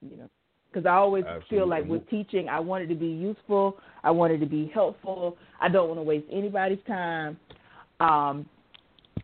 You 0.00 0.16
know 0.16 0.28
because 0.70 0.86
I 0.86 0.94
always 0.94 1.24
feel 1.48 1.66
like 1.66 1.86
with 1.86 2.08
teaching, 2.10 2.48
I 2.48 2.60
want 2.60 2.84
it 2.84 2.88
to 2.88 2.94
be 2.94 3.06
useful. 3.06 3.78
I 4.04 4.10
want 4.10 4.32
it 4.32 4.38
to 4.38 4.46
be 4.46 4.70
helpful. 4.74 5.36
I 5.60 5.68
don't 5.68 5.88
want 5.88 5.98
to 5.98 6.02
waste 6.02 6.26
anybody's 6.30 6.78
time. 6.86 7.38
Um, 8.00 8.46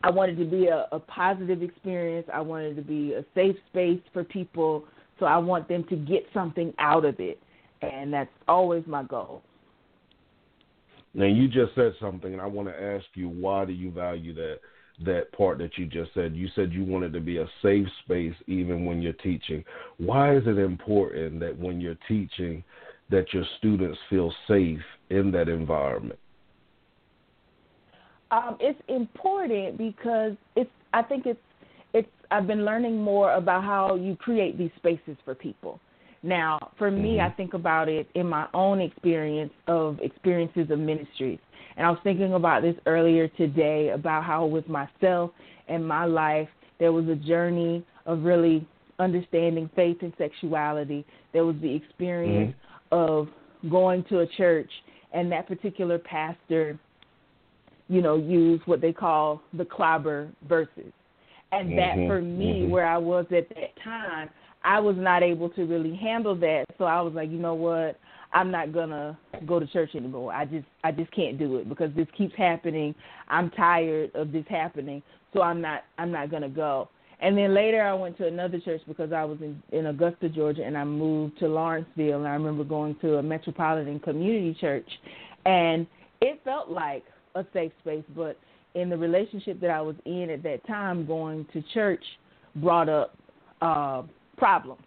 I 0.02 0.10
want 0.10 0.32
it 0.32 0.36
to 0.36 0.44
be 0.44 0.66
a, 0.66 0.86
a 0.92 0.98
positive 0.98 1.62
experience. 1.62 2.26
I 2.32 2.40
want 2.40 2.64
it 2.64 2.74
to 2.74 2.82
be 2.82 3.12
a 3.12 3.24
safe 3.34 3.56
space 3.70 4.00
for 4.12 4.24
people. 4.24 4.84
So 5.20 5.26
I 5.26 5.36
want 5.38 5.68
them 5.68 5.84
to 5.90 5.96
get 5.96 6.26
something 6.34 6.74
out 6.78 7.04
of 7.04 7.20
it, 7.20 7.38
and 7.82 8.12
that's 8.12 8.30
always 8.48 8.82
my 8.86 9.04
goal. 9.04 9.42
Now 11.14 11.26
you 11.26 11.46
just 11.46 11.74
said 11.74 11.94
something, 12.00 12.32
and 12.32 12.42
I 12.42 12.46
want 12.46 12.68
to 12.68 12.82
ask 12.82 13.04
you 13.14 13.28
why 13.28 13.64
do 13.64 13.72
you 13.72 13.90
value 13.90 14.34
that 14.34 14.58
that 15.04 15.32
part 15.32 15.58
that 15.58 15.76
you 15.76 15.86
just 15.86 16.12
said? 16.14 16.34
You 16.34 16.48
said 16.54 16.72
you 16.72 16.84
want 16.84 17.04
it 17.04 17.10
to 17.10 17.20
be 17.20 17.38
a 17.38 17.46
safe 17.62 17.86
space 18.04 18.34
even 18.46 18.84
when 18.84 19.02
you're 19.02 19.12
teaching. 19.14 19.64
Why 19.98 20.36
is 20.36 20.44
it 20.46 20.58
important 20.58 21.40
that 21.40 21.58
when 21.58 21.80
you're 21.80 21.98
teaching 22.06 22.62
that 23.10 23.32
your 23.32 23.44
students 23.58 23.98
feel 24.08 24.32
safe 24.48 24.80
in 25.10 25.30
that 25.32 25.48
environment? 25.48 26.18
Um, 28.30 28.56
it's 28.60 28.80
important 28.88 29.78
because 29.78 30.32
it's. 30.56 30.70
I 30.92 31.02
think 31.02 31.26
it's. 31.26 31.40
It's. 31.92 32.08
I've 32.30 32.46
been 32.46 32.64
learning 32.64 33.00
more 33.00 33.34
about 33.34 33.62
how 33.62 33.94
you 33.96 34.16
create 34.16 34.58
these 34.58 34.70
spaces 34.76 35.16
for 35.24 35.34
people. 35.34 35.80
Now, 36.24 36.58
for 36.78 36.90
me, 36.90 37.20
Mhm. 37.20 37.20
I 37.20 37.30
think 37.30 37.52
about 37.52 37.88
it 37.90 38.08
in 38.14 38.26
my 38.26 38.48
own 38.54 38.80
experience 38.80 39.52
of 39.66 40.00
experiences 40.00 40.70
of 40.70 40.78
ministries. 40.78 41.38
And 41.76 41.86
I 41.86 41.90
was 41.90 42.00
thinking 42.02 42.32
about 42.32 42.62
this 42.62 42.74
earlier 42.86 43.28
today 43.28 43.90
about 43.90 44.24
how 44.24 44.46
with 44.46 44.66
myself 44.66 45.32
and 45.68 45.86
my 45.86 46.06
life, 46.06 46.48
there 46.78 46.92
was 46.92 47.06
a 47.08 47.14
journey 47.14 47.84
of 48.06 48.24
really 48.24 48.66
understanding 48.98 49.68
faith 49.76 49.98
and 50.00 50.14
sexuality. 50.16 51.04
There 51.34 51.44
was 51.44 51.56
the 51.60 51.74
experience 51.74 52.54
of 52.90 53.28
going 53.70 54.02
to 54.04 54.20
a 54.20 54.26
church 54.26 54.70
and 55.12 55.30
that 55.30 55.46
particular 55.46 55.98
pastor, 55.98 56.78
you 57.88 58.00
know, 58.00 58.16
used 58.16 58.66
what 58.66 58.80
they 58.80 58.92
call 58.94 59.42
the 59.52 59.64
clobber 59.66 60.30
verses. 60.48 60.92
And 61.52 61.76
that 61.78 61.96
Mhm, 61.96 62.06
for 62.06 62.22
me, 62.22 62.62
mhm. 62.62 62.70
where 62.70 62.86
I 62.86 62.96
was 62.96 63.26
at 63.30 63.48
that 63.50 63.76
time, 63.82 64.30
I 64.64 64.80
was 64.80 64.96
not 64.98 65.22
able 65.22 65.50
to 65.50 65.64
really 65.64 65.94
handle 65.94 66.34
that. 66.36 66.64
So 66.78 66.84
I 66.84 67.00
was 67.02 67.12
like, 67.12 67.30
you 67.30 67.38
know 67.38 67.54
what? 67.54 67.98
I'm 68.32 68.50
not 68.50 68.72
gonna 68.72 69.16
go 69.46 69.60
to 69.60 69.66
church 69.66 69.90
anymore. 69.94 70.32
I 70.32 70.44
just 70.44 70.66
I 70.82 70.90
just 70.90 71.12
can't 71.12 71.38
do 71.38 71.58
it 71.58 71.68
because 71.68 71.90
this 71.94 72.08
keeps 72.16 72.34
happening. 72.36 72.94
I'm 73.28 73.50
tired 73.50 74.10
of 74.14 74.32
this 74.32 74.44
happening. 74.48 75.02
So 75.32 75.42
I'm 75.42 75.60
not 75.60 75.84
I'm 75.98 76.10
not 76.10 76.30
gonna 76.30 76.48
go. 76.48 76.88
And 77.20 77.38
then 77.38 77.54
later 77.54 77.82
I 77.82 77.94
went 77.94 78.18
to 78.18 78.26
another 78.26 78.58
church 78.58 78.80
because 78.88 79.12
I 79.12 79.24
was 79.24 79.38
in, 79.40 79.62
in 79.70 79.86
Augusta, 79.86 80.28
Georgia 80.28 80.64
and 80.64 80.76
I 80.76 80.84
moved 80.84 81.38
to 81.38 81.46
Lawrenceville 81.46 82.18
and 82.18 82.26
I 82.26 82.32
remember 82.32 82.64
going 82.64 82.96
to 83.02 83.18
a 83.18 83.22
metropolitan 83.22 84.00
community 84.00 84.56
church 84.60 84.88
and 85.46 85.86
it 86.20 86.40
felt 86.44 86.70
like 86.70 87.04
a 87.36 87.44
safe 87.52 87.72
space, 87.82 88.04
but 88.16 88.38
in 88.74 88.90
the 88.90 88.96
relationship 88.96 89.60
that 89.60 89.70
I 89.70 89.80
was 89.80 89.94
in 90.04 90.30
at 90.30 90.42
that 90.42 90.66
time, 90.66 91.06
going 91.06 91.46
to 91.52 91.62
church 91.72 92.02
brought 92.56 92.88
up 92.88 93.16
uh 93.62 94.02
problems. 94.36 94.82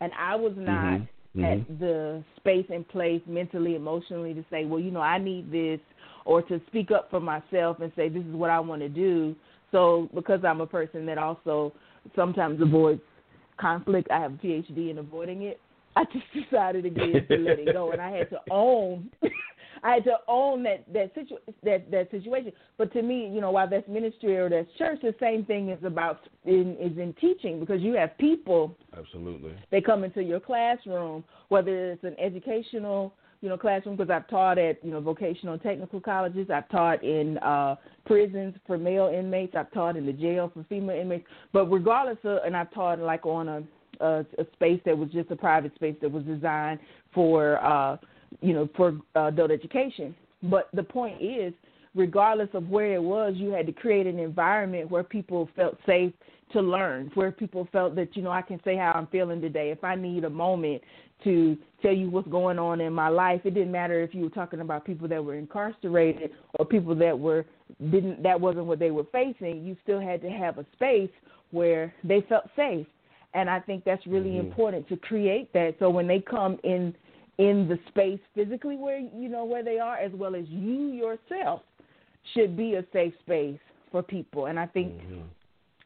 And 0.00 0.12
I 0.18 0.36
was 0.36 0.52
not 0.56 1.00
Mhm, 1.00 1.08
mhm. 1.36 1.60
at 1.60 1.78
the 1.80 2.24
space 2.36 2.66
and 2.70 2.86
place 2.88 3.22
mentally, 3.26 3.74
emotionally 3.74 4.34
to 4.34 4.44
say, 4.50 4.64
well, 4.64 4.80
you 4.80 4.90
know, 4.90 5.00
I 5.00 5.18
need 5.18 5.50
this, 5.50 5.80
or 6.24 6.42
to 6.42 6.60
speak 6.68 6.90
up 6.90 7.10
for 7.10 7.20
myself 7.20 7.80
and 7.80 7.92
say, 7.96 8.08
this 8.08 8.24
is 8.24 8.34
what 8.34 8.50
I 8.50 8.60
want 8.60 8.82
to 8.82 8.88
do. 8.88 9.34
So, 9.72 10.08
because 10.14 10.44
I'm 10.44 10.60
a 10.60 10.66
person 10.66 11.04
that 11.06 11.18
also 11.18 11.72
sometimes 12.14 12.60
avoids 12.62 13.02
conflict, 13.58 14.10
I 14.10 14.20
have 14.20 14.34
a 14.34 14.36
PhD 14.36 14.90
in 14.90 14.98
avoiding 14.98 15.42
it. 15.42 15.60
I 15.96 16.04
just 16.04 16.24
decided 16.50 16.86
again 16.86 17.26
to 17.28 17.36
let 17.38 17.58
it 17.58 17.72
go, 17.72 17.92
and 17.92 18.00
I 18.00 18.10
had 18.10 18.30
to 18.30 18.40
own. 18.50 19.10
I 19.82 19.94
had 19.94 20.04
to 20.04 20.16
own 20.26 20.62
that 20.64 20.84
that 20.92 21.12
situ 21.14 21.36
that 21.62 21.90
that 21.90 22.10
situation. 22.10 22.52
But 22.76 22.92
to 22.92 23.02
me, 23.02 23.28
you 23.28 23.40
know, 23.40 23.50
while 23.50 23.68
that's 23.68 23.88
ministry 23.88 24.36
or 24.36 24.48
that's 24.48 24.68
church, 24.78 25.00
the 25.02 25.14
same 25.20 25.44
thing 25.44 25.70
is 25.70 25.82
about 25.84 26.28
in 26.44 26.76
is 26.80 26.96
in 26.98 27.14
teaching 27.20 27.60
because 27.60 27.80
you 27.80 27.94
have 27.94 28.16
people 28.18 28.76
Absolutely. 28.96 29.52
they 29.70 29.80
come 29.80 30.04
into 30.04 30.22
your 30.22 30.40
classroom, 30.40 31.24
whether 31.48 31.92
it's 31.92 32.04
an 32.04 32.16
educational, 32.18 33.14
you 33.40 33.48
know, 33.48 33.56
classroom 33.56 33.96
because 33.96 34.10
I've 34.10 34.28
taught 34.28 34.58
at, 34.58 34.84
you 34.84 34.90
know, 34.90 35.00
vocational 35.00 35.58
technical 35.58 36.00
colleges. 36.00 36.48
I've 36.52 36.68
taught 36.70 37.02
in 37.04 37.38
uh, 37.38 37.76
prisons 38.06 38.54
for 38.66 38.78
male 38.78 39.12
inmates. 39.14 39.54
I've 39.56 39.70
taught 39.72 39.96
in 39.96 40.06
the 40.06 40.12
jail 40.12 40.50
for 40.52 40.64
female 40.68 40.98
inmates. 41.00 41.26
But 41.52 41.66
regardless 41.66 42.18
of, 42.24 42.38
and 42.44 42.56
I've 42.56 42.72
taught 42.72 42.98
like 42.98 43.24
on 43.26 43.48
a, 43.48 43.62
a, 44.00 44.20
a 44.38 44.46
space 44.54 44.80
that 44.84 44.96
was 44.96 45.10
just 45.10 45.30
a 45.30 45.36
private 45.36 45.74
space 45.74 45.96
that 46.00 46.10
was 46.10 46.24
designed 46.24 46.80
for, 47.14 47.62
uh, 47.64 47.96
you 48.40 48.52
know, 48.52 48.68
for 48.76 48.98
uh, 49.16 49.26
adult 49.26 49.50
education. 49.50 50.14
But 50.44 50.68
the 50.72 50.82
point 50.82 51.20
is, 51.20 51.52
regardless 51.94 52.48
of 52.54 52.68
where 52.68 52.94
it 52.94 53.02
was, 53.02 53.34
you 53.36 53.50
had 53.50 53.66
to 53.66 53.72
create 53.72 54.06
an 54.06 54.18
environment 54.18 54.90
where 54.90 55.02
people 55.02 55.48
felt 55.56 55.76
safe 55.86 56.12
to 56.52 56.60
learn, 56.60 57.10
where 57.14 57.30
people 57.30 57.68
felt 57.72 57.94
that, 57.96 58.16
you 58.16 58.22
know, 58.22 58.30
I 58.30 58.42
can 58.42 58.60
say 58.64 58.76
how 58.76 58.92
I'm 58.92 59.06
feeling 59.08 59.40
today. 59.40 59.70
If 59.70 59.84
I 59.84 59.94
need 59.94 60.24
a 60.24 60.30
moment 60.30 60.82
to 61.24 61.56
tell 61.82 61.92
you 61.92 62.08
what's 62.08 62.28
going 62.28 62.58
on 62.58 62.80
in 62.80 62.92
my 62.92 63.08
life, 63.08 63.40
it 63.44 63.54
didn't 63.54 63.72
matter 63.72 64.00
if 64.02 64.14
you 64.14 64.22
were 64.22 64.30
talking 64.30 64.60
about 64.60 64.84
people 64.84 65.08
that 65.08 65.22
were 65.22 65.34
incarcerated 65.34 66.30
or 66.58 66.64
people 66.64 66.94
that 66.94 67.18
were 67.18 67.44
didn't 67.90 68.22
that 68.22 68.40
wasn't 68.40 68.64
what 68.64 68.78
they 68.78 68.90
were 68.90 69.04
facing. 69.12 69.64
You 69.64 69.76
still 69.82 70.00
had 70.00 70.22
to 70.22 70.30
have 70.30 70.58
a 70.58 70.66
space 70.72 71.10
where 71.50 71.92
they 72.04 72.22
felt 72.28 72.44
safe. 72.56 72.86
And 73.34 73.50
I 73.50 73.60
think 73.60 73.84
that's 73.84 74.06
really 74.06 74.32
Mhm. 74.32 74.40
important 74.40 74.88
to 74.88 74.96
create 74.96 75.52
that 75.52 75.78
so 75.78 75.90
when 75.90 76.06
they 76.06 76.20
come 76.20 76.58
in 76.62 76.94
in 77.38 77.68
the 77.68 77.78
space 77.88 78.20
physically 78.34 78.76
where 78.76 78.98
you 78.98 79.28
know 79.28 79.44
where 79.44 79.62
they 79.62 79.78
are 79.78 79.96
as 79.96 80.12
well 80.12 80.34
as 80.34 80.44
you 80.48 80.88
yourself 80.88 81.62
should 82.34 82.56
be 82.56 82.74
a 82.74 82.84
safe 82.92 83.14
space 83.20 83.58
for 83.90 84.02
people. 84.02 84.46
And 84.46 84.58
I 84.58 84.66
think 84.66 84.92
Mhm. 85.00 85.22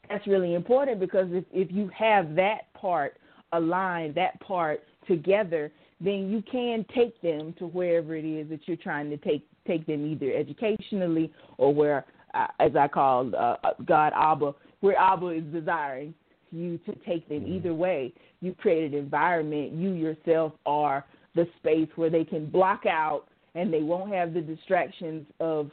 that's 0.08 0.26
really 0.26 0.54
important 0.54 0.98
because 0.98 1.30
if 1.32 1.44
if 1.52 1.70
you 1.70 1.88
have 1.88 2.34
that 2.34 2.72
part 2.72 3.18
aligned, 3.52 4.14
that 4.14 4.40
part 4.40 4.82
together, 5.06 5.70
then 6.00 6.30
you 6.30 6.42
can 6.42 6.84
take 6.94 7.20
them 7.20 7.52
to 7.54 7.66
wherever 7.66 8.16
it 8.16 8.24
is 8.24 8.48
that 8.48 8.66
you're 8.66 8.76
trying 8.76 9.10
to 9.10 9.16
take 9.18 9.46
take 9.66 9.86
them 9.86 10.04
either 10.04 10.32
educationally 10.32 11.32
or 11.58 11.72
where, 11.72 12.04
uh, 12.34 12.48
as 12.58 12.74
I 12.74 12.88
call 12.88 13.30
uh, 13.36 13.56
God 13.84 14.12
Abba, 14.16 14.54
where 14.80 14.98
Abba 14.98 15.28
is 15.28 15.44
desiring 15.52 16.14
you 16.50 16.78
to 16.78 16.94
take 17.06 17.28
them. 17.28 17.42
Mhm. 17.42 17.56
Either 17.56 17.74
way, 17.74 18.12
you 18.40 18.54
create 18.54 18.92
an 18.92 18.98
environment. 18.98 19.72
You 19.72 19.92
yourself 19.92 20.52
are 20.66 21.04
the 21.34 21.46
space 21.58 21.88
where 21.96 22.10
they 22.10 22.24
can 22.24 22.46
block 22.46 22.86
out 22.86 23.24
and 23.54 23.72
they 23.72 23.82
won't 23.82 24.12
have 24.12 24.34
the 24.34 24.40
distractions 24.40 25.26
of 25.40 25.70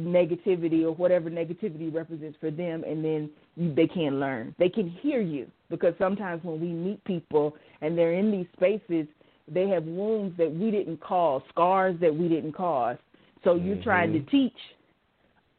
negativity 0.00 0.84
or 0.84 0.92
whatever 0.92 1.28
negativity 1.28 1.92
represents 1.92 2.36
for 2.40 2.50
them 2.50 2.84
and 2.84 3.04
then 3.04 3.30
you, 3.56 3.74
they 3.74 3.86
can 3.86 4.20
learn. 4.20 4.54
They 4.58 4.68
can 4.68 4.88
hear 4.88 5.20
you 5.20 5.48
because 5.70 5.94
sometimes 5.98 6.44
when 6.44 6.60
we 6.60 6.68
meet 6.68 7.02
people 7.04 7.56
and 7.80 7.98
they're 7.98 8.14
in 8.14 8.30
these 8.30 8.46
spaces 8.56 9.06
they 9.48 9.68
have 9.68 9.84
wounds 9.84 10.36
that 10.38 10.52
we 10.52 10.70
didn't 10.70 11.00
cause 11.00 11.42
scars 11.48 11.96
that 12.00 12.14
we 12.14 12.28
didn't 12.28 12.52
cause. 12.52 12.96
So 13.42 13.56
you're 13.56 13.74
mm-hmm. 13.74 13.82
trying 13.82 14.12
to 14.12 14.20
teach 14.30 14.56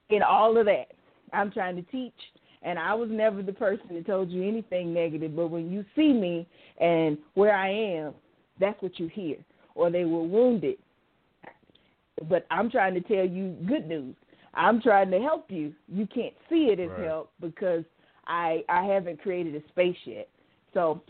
in 0.10 0.23
all 0.23 0.58
of 0.58 0.65
that. 0.67 0.93
I'm 1.34 1.51
trying 1.51 1.75
to 1.75 1.82
teach 1.91 2.13
and 2.63 2.79
i 2.79 2.93
was 2.93 3.10
never 3.12 3.41
the 3.43 3.53
person 3.53 3.86
that 3.91 4.06
told 4.06 4.29
you 4.29 4.47
anything 4.47 4.93
negative 4.93 5.36
but 5.36 5.47
when 5.47 5.71
you 5.71 5.86
see 5.95 6.13
me 6.13 6.47
and 6.79 7.17
where 7.34 7.56
i 7.56 7.69
am 7.69 8.13
that's 8.63 8.82
what 8.82 8.99
you 8.99 9.08
hear 9.08 9.38
or 9.76 9.89
they 9.91 10.06
were 10.06 10.23
wounded 10.23 10.78
but 12.30 12.45
I'm 12.52 12.69
trying 12.69 12.93
to 12.93 13.02
tell 13.02 13.26
you 13.26 13.56
good 13.67 13.88
news. 13.88 14.15
I'm 14.54 14.82
trying 14.82 15.10
to 15.12 15.19
help 15.19 15.49
you. 15.49 15.73
You 15.88 16.08
can't 16.08 16.34
see 16.49 16.69
it 16.71 16.80
as 16.80 16.91
Right. 16.91 17.06
help 17.06 17.32
because 17.41 17.84
I 18.28 18.63
I 18.69 18.84
haven't 18.84 19.21
created 19.21 19.56
a 19.56 19.67
space 19.69 19.97
yet. 20.06 20.30
So 20.73 21.02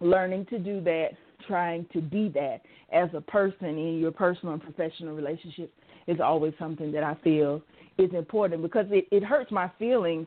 learning 0.00 0.46
to 0.46 0.58
do 0.58 0.80
that, 0.82 1.10
trying 1.46 1.86
to 1.92 2.00
be 2.00 2.28
that 2.30 2.62
as 2.92 3.10
a 3.14 3.20
person 3.20 3.66
in 3.66 3.98
your 3.98 4.10
personal 4.10 4.54
and 4.54 4.62
professional 4.62 5.14
relationships 5.14 5.72
is 6.06 6.20
always 6.20 6.54
something 6.58 6.90
that 6.92 7.04
I 7.04 7.14
feel 7.22 7.62
is 7.98 8.12
important 8.14 8.62
because 8.62 8.86
it, 8.90 9.06
it 9.10 9.22
hurts 9.22 9.52
my 9.52 9.70
feelings 9.78 10.26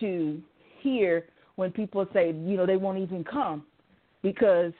to 0.00 0.40
hear 0.80 1.24
when 1.56 1.70
people 1.70 2.06
say, 2.12 2.28
you 2.28 2.56
know, 2.56 2.66
they 2.66 2.76
won't 2.76 2.98
even 2.98 3.24
come 3.24 3.64
because 4.22 4.72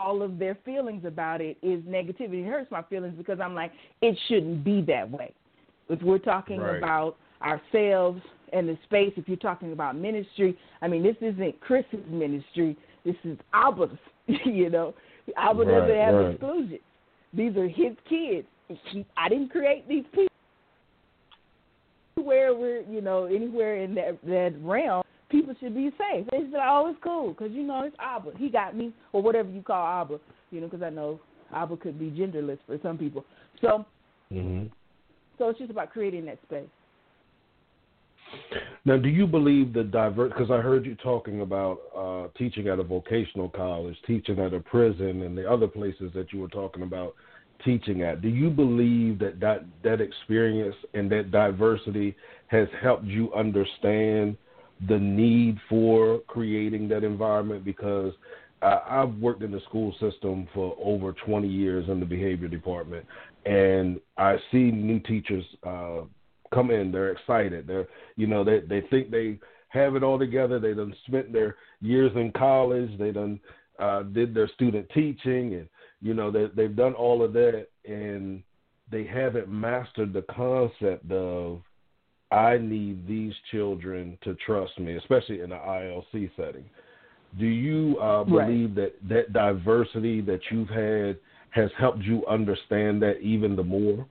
all 0.00 0.22
of 0.22 0.38
their 0.38 0.56
feelings 0.64 1.04
about 1.04 1.40
it 1.40 1.58
is 1.62 1.80
negativity. 1.82 2.44
It 2.44 2.48
hurts 2.48 2.70
my 2.70 2.82
feelings 2.82 3.14
because 3.16 3.38
I'm 3.40 3.54
like, 3.54 3.72
it 4.00 4.18
shouldn't 4.28 4.64
be 4.64 4.82
that 4.82 5.10
way. 5.10 5.32
If 5.88 6.00
we're 6.02 6.18
talking 6.18 6.58
right. 6.58 6.78
about 6.78 7.16
ourselves 7.42 8.22
and 8.52 8.68
the 8.68 8.78
space, 8.84 9.12
if 9.16 9.28
you're 9.28 9.36
talking 9.36 9.72
about 9.72 9.96
ministry, 9.96 10.56
I 10.82 10.88
mean, 10.88 11.02
this 11.02 11.16
isn't 11.20 11.60
Chris's 11.60 12.04
ministry. 12.08 12.76
This 13.04 13.16
is 13.24 13.38
Abba's. 13.52 13.98
you 14.44 14.70
know, 14.70 14.94
Abba 15.36 15.64
right, 15.64 15.80
doesn't 15.80 15.96
have 15.96 16.14
right. 16.14 16.30
exclusion. 16.32 16.78
These 17.32 17.56
are 17.56 17.68
his 17.68 17.96
kids. 18.08 18.46
He, 18.68 19.04
I 19.16 19.28
didn't 19.28 19.50
create 19.50 19.88
these 19.88 20.04
people. 20.12 20.26
Anywhere 22.16 22.54
we're, 22.54 22.82
you 22.82 23.00
know, 23.00 23.24
anywhere 23.24 23.76
in 23.76 23.94
that 23.94 24.18
that 24.26 24.54
realm, 24.60 25.02
people 25.30 25.54
should 25.60 25.74
be 25.74 25.90
safe. 25.90 26.26
They 26.30 26.40
said, 26.50 26.60
"Oh, 26.62 26.88
it's 26.90 26.98
cool," 27.02 27.30
because 27.30 27.52
you 27.52 27.62
know 27.62 27.82
it's 27.84 27.96
Abba. 27.98 28.32
He 28.36 28.48
got 28.48 28.76
me, 28.76 28.92
or 29.12 29.22
whatever 29.22 29.48
you 29.48 29.62
call 29.62 30.02
Abba. 30.02 30.18
You 30.50 30.60
know, 30.60 30.68
because 30.68 30.82
I 30.82 30.90
know 30.90 31.20
Abba 31.54 31.76
could 31.76 31.98
be 31.98 32.10
genderless 32.10 32.58
for 32.66 32.78
some 32.82 32.98
people. 32.98 33.24
So, 33.60 33.84
hmm 34.30 34.66
so 35.38 35.48
it's 35.48 35.58
just 35.58 35.70
about 35.70 35.90
creating 35.90 36.26
that 36.26 36.38
space. 36.42 36.68
Now, 38.84 38.98
do 38.98 39.08
you 39.08 39.26
believe 39.26 39.72
the 39.72 39.84
diverse? 39.84 40.32
Because 40.32 40.50
I 40.50 40.60
heard 40.60 40.84
you 40.84 40.94
talking 40.96 41.40
about 41.40 41.78
uh, 41.96 42.28
teaching 42.36 42.68
at 42.68 42.78
a 42.78 42.82
vocational 42.82 43.48
college, 43.48 43.96
teaching 44.06 44.38
at 44.38 44.52
a 44.52 44.60
prison, 44.60 45.22
and 45.22 45.36
the 45.36 45.50
other 45.50 45.66
places 45.66 46.10
that 46.14 46.32
you 46.32 46.40
were 46.40 46.48
talking 46.48 46.82
about 46.82 47.14
teaching 47.64 48.02
at. 48.02 48.22
Do 48.22 48.28
you 48.28 48.50
believe 48.50 49.18
that 49.18 49.40
that, 49.40 49.64
that 49.82 50.00
experience 50.00 50.76
and 50.94 51.10
that 51.12 51.30
diversity 51.30 52.16
has 52.48 52.68
helped 52.82 53.04
you 53.04 53.32
understand 53.34 54.36
the 54.88 54.98
need 54.98 55.58
for 55.68 56.20
creating 56.26 56.88
that 56.88 57.04
environment? 57.04 57.64
Because 57.64 58.12
uh, 58.62 58.80
I've 58.88 59.14
worked 59.16 59.42
in 59.42 59.52
the 59.52 59.60
school 59.68 59.94
system 60.00 60.46
for 60.52 60.76
over 60.82 61.12
20 61.12 61.48
years 61.48 61.88
in 61.88 62.00
the 62.00 62.06
behavior 62.06 62.48
department, 62.48 63.06
and 63.46 64.00
I 64.16 64.36
see 64.50 64.70
new 64.70 65.00
teachers. 65.00 65.44
Uh, 65.66 66.02
come 66.52 66.70
in, 66.70 66.92
they're 66.92 67.12
excited. 67.12 67.66
They're 67.66 67.88
you 68.16 68.26
know 68.26 68.44
they 68.44 68.60
they 68.60 68.82
think 68.88 69.10
they 69.10 69.38
have 69.68 69.96
it 69.96 70.02
all 70.02 70.18
together. 70.18 70.58
They 70.58 70.74
done 70.74 70.94
spent 71.06 71.32
their 71.32 71.56
years 71.80 72.12
in 72.16 72.32
college. 72.32 72.90
They 72.98 73.12
done 73.12 73.40
uh, 73.78 74.02
did 74.02 74.34
their 74.34 74.48
student 74.48 74.88
teaching, 74.92 75.54
and 75.54 75.68
you 76.02 76.14
know 76.14 76.30
they 76.30 76.46
they've 76.54 76.76
done 76.76 76.94
all 76.94 77.24
of 77.24 77.32
that, 77.32 77.68
and 77.86 78.42
they 78.90 79.04
haven't 79.04 79.48
mastered 79.48 80.12
the 80.12 80.22
concept 80.22 81.10
of 81.10 81.62
I 82.30 82.58
need 82.58 83.06
these 83.08 83.34
children 83.50 84.16
to 84.22 84.34
trust 84.34 84.78
me, 84.78 84.96
especially 84.96 85.40
in 85.40 85.52
an 85.52 85.58
ILC 85.58 86.30
setting. 86.36 86.64
Do 87.38 87.46
you 87.46 87.98
uh, 88.00 88.24
Right. 88.24 88.46
believe 88.46 88.74
that 88.76 88.94
that 89.08 89.32
diversity 89.32 90.20
that 90.22 90.40
you've 90.50 90.68
had 90.68 91.18
has 91.50 91.70
helped 91.78 92.02
you 92.02 92.24
understand 92.26 93.02
that 93.02 93.20
even 93.20 93.56
the 93.56 93.64
more? 93.64 94.06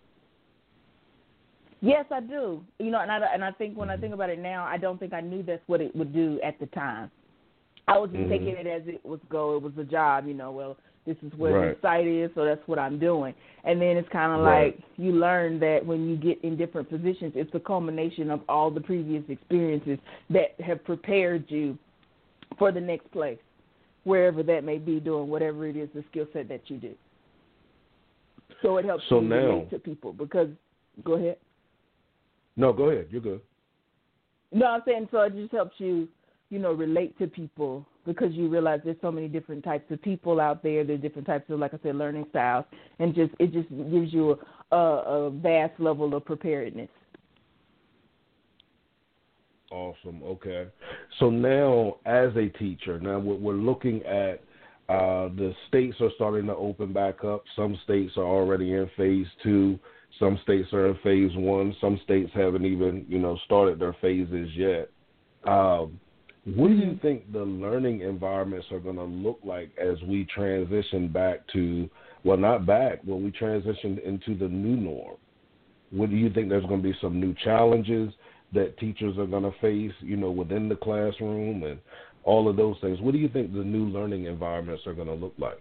Yes, 1.81 2.05
I 2.11 2.19
do. 2.19 2.63
You 2.79 2.91
know, 2.91 2.99
and 2.99 3.11
I 3.11 3.19
and 3.33 3.43
I 3.43 3.51
think 3.51 3.77
when 3.77 3.89
I 3.89 3.95
think 3.95 4.13
about 4.13 4.29
it 4.29 4.39
now, 4.39 4.65
I 4.65 4.77
don't 4.77 4.99
think 4.99 5.13
I 5.13 5.21
knew 5.21 5.43
that's 5.43 5.65
what 5.67 5.79
it 5.79 5.95
would 5.95 6.13
do 6.13 6.39
at 6.43 6.59
the 6.59 6.65
time. 6.67 7.09
I 7.87 7.97
was 7.97 8.11
just 8.11 8.23
Mhm. 8.23 8.29
taking 8.29 8.55
it 8.57 8.67
as 8.67 8.85
it 8.87 9.03
was 9.05 9.21
go. 9.29 9.55
It 9.55 9.63
was 9.63 9.77
a 9.77 9.85
job, 9.85 10.27
you 10.27 10.33
know. 10.33 10.51
Well, 10.51 10.77
this 11.05 11.17
is 11.23 11.33
where 11.37 11.53
Right. 11.53 11.75
the 11.75 11.81
site 11.87 12.07
is, 12.07 12.29
so 12.35 12.45
that's 12.45 12.65
what 12.67 12.77
I'm 12.79 12.99
doing. 12.99 13.33
And 13.63 13.81
then 13.81 13.97
it's 13.97 14.09
kind 14.09 14.31
of 14.33 14.45
Right. 14.45 14.75
like 14.75 14.83
you 14.97 15.11
learn 15.13 15.59
that 15.59 15.85
when 15.85 16.07
you 16.09 16.15
get 16.15 16.39
in 16.43 16.55
different 16.55 16.89
positions, 16.89 17.33
it's 17.35 17.51
the 17.51 17.59
culmination 17.59 18.29
of 18.29 18.41
all 18.47 18.69
the 18.69 18.81
previous 18.81 19.23
experiences 19.29 19.97
that 20.29 20.59
have 20.61 20.83
prepared 20.83 21.49
you 21.49 21.77
for 22.57 22.71
the 22.71 22.81
next 22.81 23.09
place, 23.11 23.39
wherever 24.03 24.43
that 24.43 24.63
may 24.63 24.77
be, 24.77 24.99
doing 24.99 25.29
whatever 25.29 25.65
it 25.67 25.75
is 25.75 25.89
the 25.93 26.03
skill 26.09 26.27
set 26.33 26.47
that 26.49 26.69
you 26.69 26.77
do. 26.77 26.95
So 28.61 28.77
it 28.77 28.85
helps 28.85 29.05
So 29.07 29.21
you 29.21 29.27
now- 29.27 29.35
relate 29.47 29.69
to 29.71 29.79
people 29.79 30.13
because. 30.13 30.49
Go 31.03 31.13
ahead. 31.13 31.37
No, 32.57 32.73
go 32.73 32.89
ahead. 32.89 33.07
You're 33.09 33.21
good. 33.21 33.41
No, 34.51 34.65
I'm 34.65 34.81
saying 34.85 35.07
so 35.11 35.21
it 35.21 35.33
just 35.35 35.53
helps 35.53 35.79
you, 35.79 36.09
you 36.49 36.59
know, 36.59 36.73
relate 36.73 37.17
to 37.19 37.27
people 37.27 37.85
because 38.09 38.33
you 38.33 38.49
realize 38.49 38.79
there's 38.83 38.97
so 39.01 39.11
many 39.11 39.27
different 39.27 39.63
types 39.63 39.89
of 39.91 40.01
people 40.01 40.41
out 40.41 40.63
there. 40.63 40.83
There's 40.83 40.99
different 40.99 41.27
types 41.27 41.49
of, 41.49 41.59
like 41.59 41.73
I 41.73 41.79
said, 41.83 41.95
learning 41.95 42.25
styles, 42.31 42.65
and 42.97 43.13
just 43.13 43.31
it 43.39 43.53
just 43.53 43.69
gives 43.69 44.11
you 44.11 44.37
a, 44.71 44.75
a 44.75 45.29
vast 45.29 45.79
level 45.79 46.15
of 46.15 46.25
preparedness. 46.25 46.89
Awesome. 49.71 50.23
Okay. 50.23 50.67
So 51.19 51.29
now, 51.29 51.97
as 52.05 52.35
a 52.35 52.49
teacher, 52.57 52.99
now 52.99 53.19
we're, 53.19 53.53
looking 53.53 54.03
at 54.03 54.41
uh, 54.89 55.29
the 55.35 55.53
states 55.67 55.95
are 56.01 56.09
starting 56.15 56.47
to 56.47 56.55
open 56.55 56.91
back 56.91 57.23
up. 57.23 57.43
Some 57.55 57.77
states 57.83 58.13
are 58.17 58.25
already 58.25 58.73
in 58.73 58.89
phase 58.97 59.27
two. 59.43 59.77
Some 60.17 60.39
states 60.41 60.73
are 60.73 60.87
in 60.87 60.97
phase 61.03 61.31
one. 61.35 61.75
Some 61.79 61.99
states 62.03 62.31
haven't 62.33 62.65
even, 62.65 63.05
you 63.07 63.19
know, 63.19 63.37
started 63.45 63.77
their 63.77 63.95
phases 64.01 64.49
yet. 64.55 64.89
Um, 65.45 65.99
what 66.45 66.69
do 66.69 66.73
you 66.75 66.97
think 67.01 67.31
the 67.31 67.43
learning 67.43 68.01
environments 68.01 68.67
are 68.71 68.79
going 68.79 68.95
to 68.95 69.03
look 69.03 69.39
like 69.43 69.69
as 69.77 70.01
we 70.07 70.25
transition 70.33 71.07
back 71.07 71.41
to, 71.53 71.89
well, 72.23 72.37
not 72.37 72.65
back, 72.65 72.99
but 73.05 73.17
we 73.17 73.31
transition 73.31 73.99
into 74.05 74.37
the 74.37 74.47
new 74.47 74.75
norm? 74.75 75.17
What 75.91 76.09
do 76.09 76.15
you 76.15 76.29
think 76.29 76.49
there's 76.49 76.65
going 76.65 76.81
to 76.81 76.87
be 76.87 76.97
some 77.01 77.19
new 77.19 77.35
challenges 77.43 78.13
that 78.53 78.77
teachers 78.77 79.17
are 79.17 79.25
going 79.25 79.43
to 79.43 79.53
face, 79.59 79.93
you 79.99 80.17
know, 80.17 80.31
within 80.31 80.69
the 80.69 80.75
classroom 80.75 81.63
and 81.63 81.79
all 82.23 82.49
of 82.49 82.55
those 82.55 82.77
things? 82.81 82.99
What 83.01 83.11
do 83.11 83.17
you 83.17 83.29
think 83.29 83.53
the 83.53 83.63
new 83.63 83.85
learning 83.85 84.25
environments 84.25 84.87
are 84.87 84.93
going 84.93 85.07
to 85.07 85.13
look 85.13 85.33
like? 85.37 85.59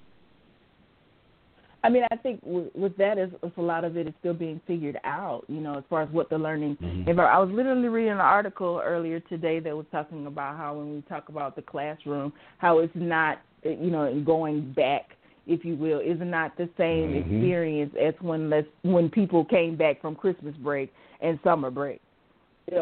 I 1.85 1.89
mean, 1.89 2.03
I 2.11 2.17
think 2.17 2.41
with, 2.43 2.75
with 2.75 2.97
that, 2.97 3.19
is, 3.19 3.31
a 3.57 3.61
lot 3.61 3.85
of 3.85 3.97
it 3.97 4.09
is 4.09 4.15
still 4.19 4.35
being 4.35 4.61
figured 4.67 4.99
out. 5.05 5.45
You 5.49 5.61
know, 5.61 5.79
as 5.79 5.85
far 5.89 6.03
as 6.03 6.09
what 6.11 6.29
the 6.29 6.39
learning 6.39 6.77
Mhm. 6.77 7.19
I 7.19 7.39
was 7.39 7.51
literally 7.51 7.89
reading 7.89 8.13
an 8.13 8.19
article 8.19 8.81
earlier 8.85 9.21
today 9.21 9.61
that 9.61 9.77
was 9.77 9.87
talking 9.93 10.27
about 10.27 10.57
how 10.57 10.75
when 10.75 10.93
we 10.95 11.03
talk 11.03 11.29
about 11.29 11.55
the 11.55 11.63
classroom, 11.63 12.33
how 12.59 12.81
it's 12.81 12.95
not, 12.97 13.39
you 13.63 13.91
know, 13.91 14.13
going 14.25 14.73
back, 14.73 15.17
if 15.47 15.65
you 15.65 15.77
will, 15.77 16.01
is 16.01 16.19
not 16.21 16.57
the 16.57 16.69
same 16.77 17.13
Mhm. 17.13 17.21
experience 17.21 17.95
as 17.95 18.15
when 18.21 18.51
let's, 18.51 18.69
when 18.83 19.09
people 19.09 19.45
came 19.45 19.77
back 19.77 20.01
from 20.01 20.17
Christmas 20.17 20.57
break 20.57 20.93
and 21.21 21.39
summer 21.43 21.71
break, 21.71 22.01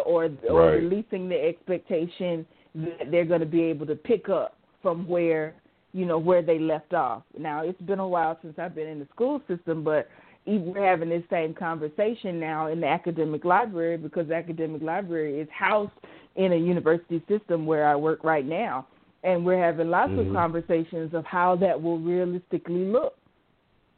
or 0.04 0.30
or 0.48 0.62
Right. 0.62 0.82
releasing 0.82 1.28
the 1.28 1.40
expectation 1.40 2.46
that 2.74 3.10
they're 3.10 3.24
going 3.24 3.40
to 3.40 3.46
be 3.46 3.62
able 3.62 3.86
to 3.86 3.94
pick 3.94 4.28
up 4.28 4.56
from 4.82 5.06
where 5.06 5.54
you 5.96 6.04
know 6.04 6.18
where 6.18 6.42
they 6.42 6.58
left 6.58 6.92
off. 6.92 7.22
Now 7.38 7.62
it's 7.62 7.80
been 7.82 8.00
a 8.00 8.06
while 8.06 8.38
since 8.42 8.58
I've 8.58 8.74
been 8.74 8.86
in 8.86 8.98
the 8.98 9.08
school 9.14 9.40
system, 9.48 9.82
but 9.82 10.08
we're 10.46 10.84
having 10.86 11.08
this 11.08 11.24
same 11.30 11.54
conversation 11.54 12.38
now 12.38 12.66
in 12.68 12.80
the 12.80 12.86
academic 12.86 13.44
library 13.44 13.96
because 13.96 14.28
the 14.28 14.34
academic 14.34 14.82
library 14.82 15.40
is 15.40 15.48
housed 15.50 15.90
in 16.36 16.52
a 16.52 16.56
university 16.56 17.22
system 17.26 17.64
where 17.64 17.88
I 17.88 17.96
work 17.96 18.22
right 18.24 18.44
now, 18.44 18.86
and 19.24 19.44
we're 19.44 19.58
having 19.58 19.90
lots 19.90 20.12
of 20.12 20.26
Mhm. 20.26 20.34
conversations 20.34 21.14
of 21.14 21.24
how 21.24 21.56
that 21.56 21.82
will 21.82 21.98
realistically 21.98 22.84
look. 22.84 23.16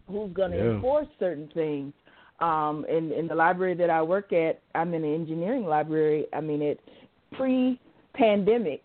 Who's 0.07 0.33
going 0.33 0.53
to 0.53 0.57
Yeah. 0.59 0.71
enforce 0.75 1.09
certain 1.19 1.49
things? 1.49 1.93
Um, 2.41 2.85
in 2.85 3.11
in 3.11 3.27
the 3.27 3.35
library 3.35 3.75
that 3.75 3.91
I 3.91 4.01
work 4.01 4.33
at, 4.33 4.61
I'm 4.77 4.95
in 4.95 5.03
the 5.03 5.13
engineering 5.13 5.67
library. 5.67 6.29
I 6.33 6.41
mean, 6.41 6.63
it 6.63 6.81
pre-pandemic, 7.33 8.85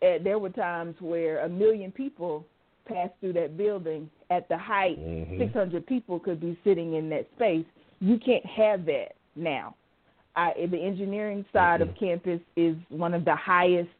there 0.00 0.38
were 0.38 0.50
times 0.50 0.94
where 1.00 1.40
a 1.40 1.48
million 1.48 1.92
people 1.92 2.44
passed 2.86 3.12
through 3.20 3.32
that 3.32 3.56
building 3.56 4.10
at 4.30 4.48
the 4.48 4.58
height. 4.58 4.98
Mhm. 4.98 5.38
600 5.38 5.86
people 5.86 6.18
could 6.18 6.40
be 6.40 6.56
sitting 6.64 6.94
in 6.94 7.08
that 7.10 7.26
space. 7.36 7.64
You 8.00 8.18
can't 8.18 8.44
have 8.46 8.84
that 8.86 9.14
now. 9.36 9.74
I, 10.36 10.66
the 10.66 10.78
engineering 10.78 11.44
side 11.52 11.80
of 11.80 11.88
Mhm. 11.90 11.98
campus 11.98 12.40
is 12.56 12.76
one 12.88 13.14
of 13.14 13.24
the 13.24 13.34
highest 13.34 13.90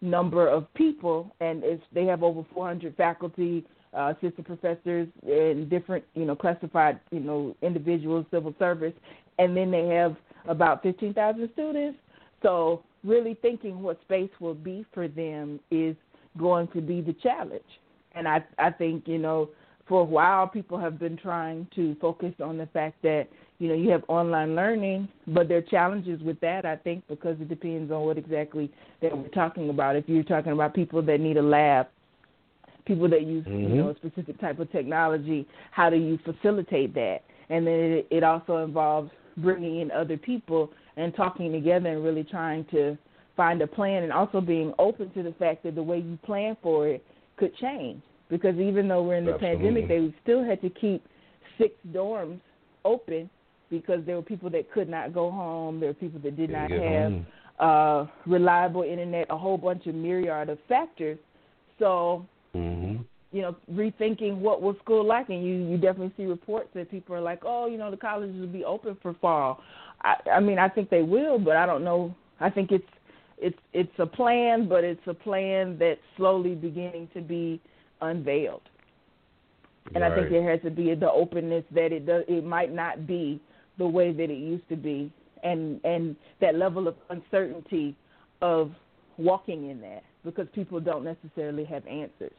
number 0.00 0.46
of 0.48 0.72
people, 0.74 1.30
and 1.40 1.62
it's, 1.64 1.82
they 1.92 2.04
have 2.04 2.22
over 2.22 2.42
400 2.52 2.94
faculty, 2.96 3.64
uh, 3.94 4.12
assistant 4.16 4.46
professors, 4.46 5.08
and 5.26 5.70
different, 5.70 6.04
you 6.14 6.24
know, 6.26 6.34
classified, 6.36 6.98
you 7.12 7.20
know, 7.20 7.54
individuals, 7.62 8.26
civil 8.30 8.54
service, 8.58 8.92
and 9.38 9.56
then 9.56 9.70
they 9.70 9.86
have 9.86 10.16
about 10.46 10.82
15,000 10.82 11.48
students. 11.52 11.98
So 12.42 12.82
really 13.04 13.36
thinking 13.42 13.82
what 13.82 14.00
space 14.02 14.30
will 14.40 14.54
be 14.54 14.84
for 14.92 15.08
them 15.08 15.60
is 15.70 15.94
going 16.38 16.68
to 16.68 16.80
be 16.80 17.00
the 17.00 17.12
challenge. 17.14 17.62
And 18.12 18.26
I, 18.26 18.44
I 18.58 18.70
think, 18.70 19.06
you 19.06 19.18
know, 19.18 19.50
for 19.86 20.00
a 20.00 20.04
while 20.04 20.46
people 20.46 20.78
have 20.78 20.98
been 20.98 21.16
trying 21.16 21.68
to 21.74 21.94
focus 22.00 22.32
on 22.42 22.56
the 22.56 22.66
fact 22.66 23.02
that, 23.02 23.28
you 23.58 23.68
know, 23.68 23.74
you 23.74 23.90
have 23.90 24.02
online 24.08 24.54
learning, 24.54 25.08
but 25.28 25.48
there 25.48 25.58
are 25.58 25.62
challenges 25.62 26.20
with 26.22 26.40
that, 26.40 26.64
I 26.64 26.76
think, 26.76 27.06
because 27.08 27.36
it 27.40 27.48
depends 27.48 27.92
on 27.92 28.02
what 28.02 28.18
exactly 28.18 28.72
that 29.02 29.16
we're 29.16 29.28
talking 29.28 29.68
about. 29.68 29.96
If 29.96 30.08
you're 30.08 30.22
talking 30.22 30.52
about 30.52 30.74
people 30.74 31.02
that 31.02 31.20
need 31.20 31.36
a 31.36 31.42
lab, 31.42 31.88
people 32.86 33.08
that 33.08 33.22
use, 33.22 33.44
Mhm. 33.46 33.62
you 33.62 33.76
know, 33.76 33.88
a 33.90 33.94
specific 33.96 34.38
type 34.40 34.58
of 34.58 34.70
technology, 34.72 35.46
how 35.70 35.90
do 35.90 35.96
you 35.96 36.18
facilitate 36.18 36.94
that? 36.94 37.22
And 37.50 37.66
then 37.66 37.74
it, 37.74 38.06
it 38.10 38.22
also 38.22 38.64
involves 38.64 39.10
bringing 39.36 39.80
in 39.80 39.90
other 39.90 40.16
people 40.16 40.70
and 40.96 41.14
talking 41.14 41.52
together 41.52 41.88
and 41.88 42.04
really 42.04 42.24
trying 42.24 42.64
to 42.66 42.96
find 43.36 43.60
a 43.62 43.66
plan 43.66 44.04
and 44.04 44.12
also 44.12 44.40
being 44.40 44.72
open 44.78 45.10
to 45.10 45.22
the 45.22 45.32
fact 45.32 45.64
that 45.64 45.74
the 45.74 45.82
way 45.82 45.98
you 45.98 46.18
plan 46.24 46.56
for 46.62 46.86
it 46.88 47.04
could 47.36 47.54
change. 47.56 48.00
Because 48.30 48.56
even 48.56 48.88
though 48.88 49.02
we're 49.02 49.16
in 49.16 49.24
the 49.24 49.32
Absolutely. 49.34 49.56
pandemic, 49.56 49.88
they 49.88 50.14
still 50.22 50.44
had 50.44 50.60
to 50.62 50.70
keep 50.70 51.04
six 51.58 51.74
dorms 51.92 52.40
open 52.84 53.28
because 53.70 54.00
there 54.06 54.16
were 54.16 54.22
people 54.22 54.50
that 54.50 54.70
could 54.72 54.88
not 54.88 55.12
go 55.12 55.30
home. 55.30 55.80
There 55.80 55.90
were 55.90 55.94
people 55.94 56.20
that 56.20 56.36
did 56.36 56.50
not 56.50 56.70
have 56.70 57.12
home. 57.12 57.26
uh, 57.58 58.06
reliable 58.26 58.82
internet, 58.82 59.26
a 59.30 59.36
whole 59.36 59.58
bunch 59.58 59.86
of 59.86 59.94
myriad 59.94 60.48
of 60.48 60.58
factors. 60.68 61.18
So 61.78 62.26
Mhm. 62.54 63.04
you 63.32 63.42
know, 63.42 63.56
rethinking 63.72 64.36
what 64.36 64.62
was 64.62 64.76
school 64.78 65.04
like, 65.04 65.28
and 65.28 65.44
you 65.44 65.54
you 65.54 65.76
definitely 65.76 66.12
see 66.16 66.24
reports 66.24 66.68
that 66.74 66.88
people 66.88 67.16
are 67.16 67.20
like, 67.20 67.40
oh, 67.44 67.66
you 67.66 67.76
know, 67.76 67.90
the 67.90 67.96
colleges 67.96 68.38
will 68.40 68.46
be 68.46 68.64
open 68.64 68.96
for 69.02 69.12
fall. 69.14 69.60
I, 70.04 70.14
I 70.34 70.40
mean, 70.40 70.58
I 70.58 70.68
think 70.68 70.90
they 70.90 71.02
will, 71.02 71.38
but 71.38 71.56
I 71.56 71.66
don't 71.66 71.82
know. 71.82 72.14
I 72.40 72.50
think 72.50 72.70
it's 72.70 72.84
it's 73.38 73.58
it's 73.72 73.92
a 73.98 74.06
plan, 74.06 74.68
but 74.68 74.84
it's 74.84 75.06
a 75.06 75.14
plan 75.14 75.76
that's 75.78 76.00
slowly 76.16 76.54
beginning 76.54 77.08
to 77.14 77.20
be 77.20 77.60
unveiled. 78.00 78.62
And 79.94 80.02
I 80.04 80.14
think 80.14 80.30
there 80.30 80.48
has 80.50 80.60
to 80.62 80.70
be 80.70 80.94
the 80.94 81.10
openness 81.10 81.64
that 81.74 81.92
it 81.92 82.06
does. 82.06 82.24
It 82.26 82.44
might 82.44 82.72
not 82.72 83.06
be 83.06 83.40
the 83.78 83.86
way 83.86 84.12
that 84.12 84.30
it 84.30 84.38
used 84.38 84.68
to 84.68 84.76
be, 84.76 85.12
and 85.42 85.80
and 85.84 86.16
that 86.40 86.54
level 86.54 86.86
of 86.88 86.96
uncertainty 87.10 87.96
of 88.40 88.72
walking 89.16 89.70
in 89.70 89.80
that 89.80 90.02
because 90.24 90.46
people 90.54 90.80
don't 90.80 91.04
necessarily 91.04 91.64
have 91.64 91.86
answers 91.86 92.32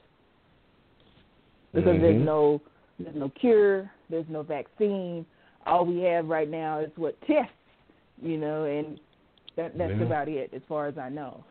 because 1.73 2.01
there's 2.01 2.15
Mhm. 2.15 2.25
no 2.25 2.62
there's 2.99 3.15
no 3.15 3.30
cure, 3.30 3.91
there's 4.10 4.28
no 4.30 4.41
vaccine. 4.41 5.25
All 5.65 5.86
we 5.86 6.01
have 6.01 6.28
right 6.28 6.49
now 6.49 6.80
is 6.80 6.91
what 6.95 7.19
tests, 7.21 7.51
you 8.21 8.38
know, 8.38 8.65
and 8.65 8.99
that 9.58 9.78
that's 9.78 9.93
Yeah. 9.93 10.06
about 10.06 10.28
it 10.28 10.51
as 10.54 10.62
far 10.67 10.88
as 10.88 10.97
I 10.97 11.10
know. 11.10 11.43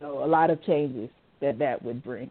So 0.00 0.24
a 0.24 0.26
lot 0.26 0.50
of 0.50 0.62
changes 0.64 1.10
that 1.40 1.58
that 1.58 1.82
would 1.82 2.02
bring. 2.02 2.30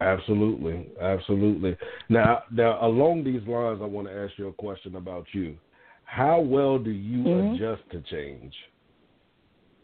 Absolutely, 0.00 0.88
absolutely. 1.00 1.76
Now, 2.10 2.42
now 2.50 2.84
along 2.86 3.24
these 3.24 3.40
lines, 3.48 3.80
I 3.82 3.86
want 3.86 4.08
to 4.08 4.14
ask 4.14 4.32
you 4.36 4.48
a 4.48 4.52
question 4.52 4.96
about 4.96 5.26
you. 5.32 5.56
How 6.04 6.40
well 6.40 6.78
do 6.78 6.90
you 6.90 7.22
Mhm. 7.24 7.54
adjust 7.54 7.82
to 7.90 8.02
change? 8.02 8.54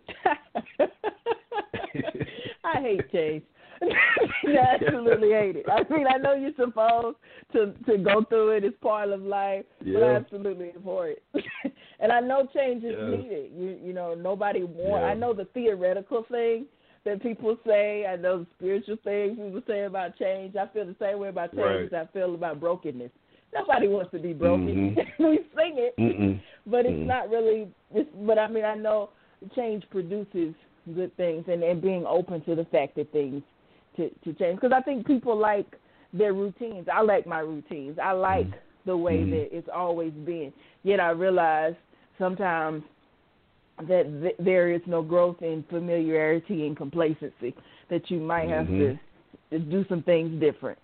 I 2.64 2.80
hate 2.80 3.10
change. 3.10 3.42
I 4.46 4.76
absolutely 4.80 5.30
hate 5.30 5.56
it. 5.56 5.66
I 5.70 5.82
mean, 5.92 6.06
I 6.06 6.16
know 6.18 6.34
you're 6.34 6.52
supposed 6.56 7.16
to 7.52 7.72
to 7.86 7.98
go 7.98 8.24
through 8.28 8.50
it. 8.56 8.64
It's 8.64 8.76
part 8.80 9.10
of 9.10 9.22
life, 9.22 9.64
but 9.80 10.02
I 10.02 10.14
absolutely 10.16 10.70
abhor 10.76 11.08
it. 11.08 11.22
and 12.00 12.12
I 12.12 12.20
know 12.20 12.48
change 12.54 12.84
is 12.84 12.94
Yes. 12.98 13.18
needed. 13.18 13.52
You 13.56 13.78
you 13.82 13.92
know, 13.92 14.14
nobody 14.14 14.62
want. 14.62 15.02
Yeah. 15.02 15.08
I 15.10 15.14
know 15.14 15.32
the 15.34 15.46
theoretical 15.46 16.24
thing 16.30 16.66
that 17.04 17.22
people 17.22 17.56
say. 17.66 18.06
I 18.06 18.16
know 18.16 18.40
the 18.40 18.46
spiritual 18.56 18.96
things 19.02 19.36
people 19.36 19.62
say 19.66 19.84
about 19.84 20.16
change. 20.16 20.54
I 20.56 20.66
feel 20.68 20.86
the 20.86 20.96
same 21.00 21.18
way 21.18 21.28
about 21.28 21.50
change 21.52 21.90
Right. 21.92 21.92
as 21.92 22.08
I 22.08 22.12
feel 22.12 22.34
about 22.34 22.60
brokenness. 22.60 23.10
Nobody 23.54 23.88
wants 23.88 24.10
to 24.12 24.18
be 24.18 24.32
broken. 24.32 24.94
Mhm. 24.96 25.18
we 25.18 25.38
sing 25.56 25.74
it, 25.78 25.94
Mm-mm. 25.98 26.40
but 26.66 26.86
it's 26.86 26.94
Mm. 26.96 27.06
not 27.06 27.28
really. 27.30 27.68
It's, 27.94 28.08
but 28.26 28.38
I 28.38 28.48
mean, 28.48 28.64
I 28.64 28.74
know 28.76 29.10
change 29.56 29.84
produces 29.90 30.54
good 30.94 31.14
things, 31.16 31.44
and 31.48 31.62
and 31.62 31.82
being 31.82 32.06
open 32.06 32.40
to 32.44 32.54
the 32.54 32.64
fact 32.66 32.94
that 32.96 33.10
things 33.12 33.42
to 33.96 34.08
to 34.08 34.32
change. 34.34 34.60
Because 34.60 34.72
I 34.76 34.80
think 34.82 35.06
people 35.06 35.36
like 35.36 35.66
their 36.12 36.32
routines. 36.34 36.86
I 36.92 37.00
like 37.02 37.26
my 37.26 37.40
routines. 37.40 37.98
I 37.98 38.12
like 38.12 38.46
Mhm. 38.46 38.54
the 38.84 38.96
way 38.96 39.18
Mhm. 39.18 39.30
that 39.30 39.56
it's 39.56 39.68
always 39.68 40.12
been. 40.12 40.52
Yet 40.82 41.00
I 41.00 41.10
realize 41.10 41.74
sometimes 42.18 42.82
that 43.88 44.04
th- 44.22 44.36
there 44.38 44.70
is 44.70 44.82
no 44.86 45.02
growth 45.02 45.40
in 45.42 45.62
familiarity 45.64 46.66
and 46.66 46.76
complacency. 46.76 47.54
That 47.88 48.10
you 48.10 48.20
might 48.20 48.48
have 48.48 48.66
Mhm. 48.66 48.98
to, 49.50 49.58
do 49.58 49.84
some 49.88 50.02
things 50.02 50.38
different. 50.40 50.78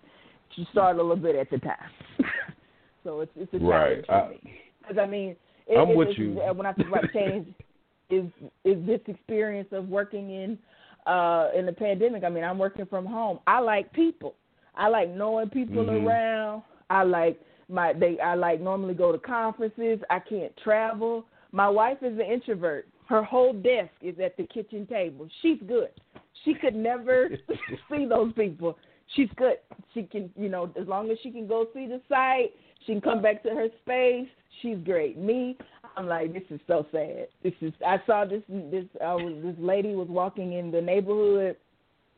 You 0.55 0.65
start 0.65 0.97
a 0.97 1.01
little 1.01 1.15
bit 1.15 1.35
at 1.35 1.49
the 1.49 1.59
time. 1.59 1.89
so 3.03 3.21
it's 3.21 3.31
it's 3.37 3.53
a 3.53 3.59
Right. 3.59 4.03
challenge 4.05 4.39
I- 4.43 4.45
me. 4.45 4.59
Because 4.81 4.97
I 4.97 5.05
mean, 5.05 5.35
it, 5.67 5.77
I'm 5.77 5.89
it- 5.91 5.95
with 5.97 6.09
it's- 6.09 6.19
you. 6.19 6.33
When 6.33 6.65
I 6.65 6.73
think 6.73 6.87
about 6.89 7.11
change, 7.11 7.47
is 8.09 8.25
is 8.63 8.83
this 8.85 9.01
experience 9.07 9.71
of 9.71 9.89
working 9.89 10.31
in 10.31 10.57
uh 11.05 11.49
in 11.57 11.65
the 11.65 11.73
pandemic. 11.73 12.23
I 12.23 12.29
mean, 12.29 12.43
I'm 12.43 12.57
working 12.57 12.85
from 12.85 13.05
home. 13.05 13.39
I 13.47 13.59
like 13.59 13.91
people. 13.93 14.35
I 14.75 14.87
like 14.87 15.09
knowing 15.09 15.49
people 15.49 15.83
Mhm. 15.85 16.05
around. 16.05 16.63
I 16.89 17.03
like 17.03 17.39
my 17.67 17.93
they 17.93 18.19
I 18.19 18.35
like 18.35 18.61
normally 18.61 18.93
go 18.93 19.11
to 19.11 19.17
conferences. 19.17 19.99
I 20.09 20.19
can't 20.19 20.55
travel. 20.57 21.25
My 21.51 21.69
wife 21.69 21.97
is 22.01 22.13
an 22.13 22.25
introvert. 22.25 22.87
Her 23.07 23.23
whole 23.23 23.53
desk 23.53 23.91
is 24.01 24.19
at 24.19 24.37
the 24.37 24.45
kitchen 24.45 24.85
table. 24.85 25.27
She's 25.41 25.59
good. 25.67 25.89
She 26.45 26.53
could 26.53 26.75
never 26.75 27.29
see 27.91 28.05
those 28.05 28.31
people. 28.33 28.77
She's 29.15 29.29
good. 29.35 29.57
She 29.93 30.03
can, 30.03 30.29
you 30.37 30.49
know, 30.49 30.71
as 30.79 30.87
long 30.87 31.09
as 31.09 31.17
she 31.23 31.31
can 31.31 31.47
go 31.47 31.65
see 31.73 31.87
the 31.87 31.99
site, 32.07 32.53
she 32.85 32.93
can 32.93 33.01
come 33.01 33.21
back 33.21 33.41
to 33.43 33.49
her 33.49 33.67
space. 33.81 34.27
She's 34.61 34.77
great. 34.85 35.17
Me, 35.17 35.57
I'm 35.99 36.07
like, 36.07 36.31
this 36.31 36.43
is 36.49 36.61
so 36.65 36.85
sad. 36.93 37.27
This 37.43 37.51
is. 37.59 37.73
I 37.85 37.97
saw 38.07 38.23
this. 38.23 38.41
This. 38.47 38.85
I 39.03 39.15
was. 39.15 39.33
This 39.43 39.55
lady 39.59 39.95
was 39.95 40.07
walking 40.07 40.53
in 40.53 40.71
the 40.71 40.81
neighborhood. 40.81 41.57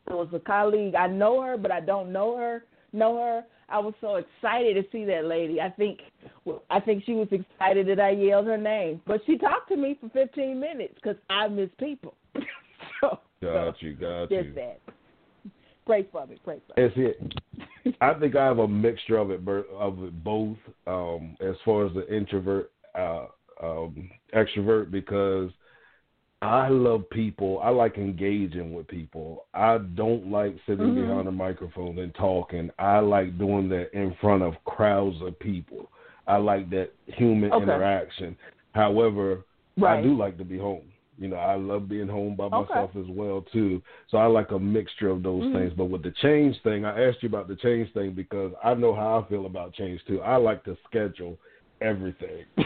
It 0.08 0.14
was 0.14 0.28
a 0.34 0.40
colleague. 0.40 0.94
I 0.94 1.08
know 1.08 1.42
her, 1.42 1.58
but 1.58 1.72
I 1.72 1.80
don't 1.80 2.14
know 2.14 2.38
her. 2.38 2.64
Know 2.94 3.18
her. 3.18 3.44
I 3.70 3.80
was 3.80 3.96
so 4.00 4.18
excited 4.18 4.76
to 4.76 4.84
see 4.92 5.04
that 5.06 5.26
lady. 5.26 5.60
I 5.60 5.72
think. 5.72 6.02
I 6.70 6.80
think 6.80 7.06
she 7.06 7.14
was 7.14 7.28
excited 7.32 7.88
that 7.88 8.00
I 8.00 8.12
yelled 8.12 8.46
her 8.46 8.58
name, 8.58 9.02
but 9.08 9.22
she 9.26 9.40
talked 9.40 9.70
to 9.70 9.76
me 9.76 9.98
for 10.00 10.10
15 10.10 10.60
minutes 10.60 10.94
because 11.02 11.18
I 11.32 11.48
miss 11.48 11.70
people. 11.80 12.14
so, 13.02 13.18
Got 13.42 13.74
so 13.74 13.74
you, 13.80 13.94
got 13.96 14.30
just 14.30 14.50
you. 14.50 14.54
that. 14.54 14.80
Pray 15.88 16.06
for 16.12 16.28
me. 16.28 16.40
Pray 16.44 16.62
for 16.68 16.80
me. 16.80 16.88
It's 16.88 17.18
it. 17.84 17.96
I 18.00 18.14
think 18.14 18.36
I 18.36 18.46
have 18.46 18.60
a 18.60 18.68
mixture 18.68 19.18
of 19.18 19.32
it, 19.32 19.42
of 19.48 20.04
it 20.04 20.24
both. 20.24 20.58
Um, 20.86 21.36
as 21.42 21.56
far 21.66 21.88
as 21.88 21.94
the 21.96 22.08
introvert, 22.16 22.72
uh, 22.94 23.26
um, 23.62 24.10
extrovert, 24.34 24.92
because 24.92 25.52
I 26.42 26.70
love 26.70 27.08
people. 27.12 27.60
I 27.62 27.70
like 27.70 27.98
engaging 27.98 28.74
with 28.74 28.88
people. 28.88 29.46
I 29.54 29.78
don't 29.78 30.32
like 30.32 30.56
sitting 30.66 30.88
Mhm. 30.88 30.96
behind 30.96 31.28
a 31.28 31.32
microphone 31.32 32.00
and 32.00 32.14
talking. 32.16 32.72
I 32.80 33.00
like 33.00 33.38
doing 33.38 33.70
that 33.70 33.94
in 33.94 34.14
front 34.16 34.42
of 34.42 34.56
crowds 34.66 35.22
of 35.22 35.38
people. 35.40 35.92
I 36.28 36.38
like 36.38 36.70
that 36.72 36.94
human 37.06 37.52
Okay. 37.52 37.64
interaction. 37.64 38.36
However, 38.74 39.46
I 39.84 40.02
do 40.02 40.16
like 40.16 40.38
to 40.38 40.46
be 40.46 40.58
home. 40.58 40.92
You 41.18 41.28
know, 41.28 41.36
I 41.36 41.56
love 41.56 41.88
being 41.88 42.08
home 42.08 42.36
by 42.36 42.46
Okay. 42.46 42.74
myself 42.74 42.96
as 42.96 43.08
well 43.08 43.42
too. 43.42 43.82
So 44.08 44.18
I 44.18 44.26
like 44.26 44.52
a 44.52 44.60
mixture 44.60 45.10
of 45.10 45.22
those 45.22 45.44
Mhm. 45.44 45.54
things. 45.54 45.74
But 45.74 45.86
with 45.86 46.02
the 46.02 46.12
change 46.12 46.60
thing, 46.62 46.86
I 46.86 47.04
asked 47.04 47.22
you 47.22 47.30
about 47.30 47.48
the 47.48 47.56
change 47.58 47.92
thing 47.94 48.14
because 48.14 48.54
I 48.64 48.74
know 48.74 48.94
how 48.94 49.20
I 49.20 49.24
feel 49.30 49.46
about 49.46 49.74
change 49.74 50.04
too. 50.06 50.22
I 50.22 50.38
like 50.38 50.64
to 50.64 50.76
schedule 50.86 51.38
everything. 51.82 52.46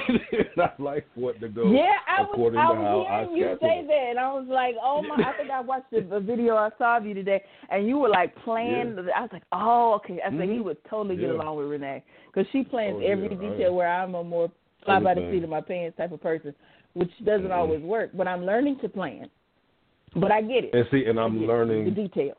I 0.57 0.71
like 0.79 1.05
what 1.15 1.39
to 1.41 1.47
go 1.49 1.71
Yeah, 1.71 1.93
I 2.07 2.21
was, 2.21 2.53
I 2.57 2.71
was 2.71 3.29
hearing 3.33 3.37
you 3.37 3.57
say 3.61 3.79
it. 3.79 3.87
that, 3.87 4.05
and 4.11 4.19
I 4.19 4.31
was 4.33 4.45
like, 4.47 4.75
oh 4.81 5.01
my! 5.01 5.15
I 5.23 5.35
think 5.37 5.49
I 5.51 5.61
watched 5.61 5.91
a, 5.93 6.15
a 6.15 6.19
video 6.19 6.55
I 6.55 6.69
saw 6.77 6.97
of 6.97 7.05
you 7.05 7.13
today, 7.13 7.41
and 7.69 7.87
you 7.87 7.97
were 7.97 8.09
like 8.09 8.35
playing. 8.43 8.97
I 9.15 9.21
was 9.21 9.29
like, 9.33 9.43
oh, 9.51 9.93
okay. 9.95 10.19
I 10.25 10.29
think 10.29 10.41
Mhm. 10.51 10.55
you 10.55 10.63
would 10.63 10.77
totally 10.89 11.15
get 11.17 11.29
along 11.29 11.57
with 11.57 11.67
Renee 11.67 12.03
because 12.27 12.45
she 12.51 12.63
plans 12.63 12.97
Oh, 12.99 13.05
every 13.05 13.27
I- 13.27 13.35
detail. 13.35 13.75
Where 13.75 13.87
I'm 13.87 14.15
a 14.15 14.23
more 14.23 14.51
fly 14.85 14.99
by 14.99 15.13
the 15.15 15.29
seat 15.31 15.43
of 15.43 15.49
my 15.49 15.61
pants 15.61 15.97
type 15.97 16.11
of 16.11 16.21
person, 16.21 16.53
which 16.93 17.11
doesn't 17.25 17.47
Mhm. 17.49 17.55
always 17.55 17.81
work. 17.81 18.11
But 18.13 18.27
I'm 18.27 18.45
learning 18.45 18.79
to 18.81 18.89
plan. 18.89 19.29
But 20.15 20.31
I 20.31 20.41
get 20.41 20.63
it. 20.65 20.73
And 20.73 20.85
see, 20.91 21.05
and 21.05 21.19
I'm 21.19 21.45
learning 21.45 21.85
the 21.85 21.91
details. 21.91 22.37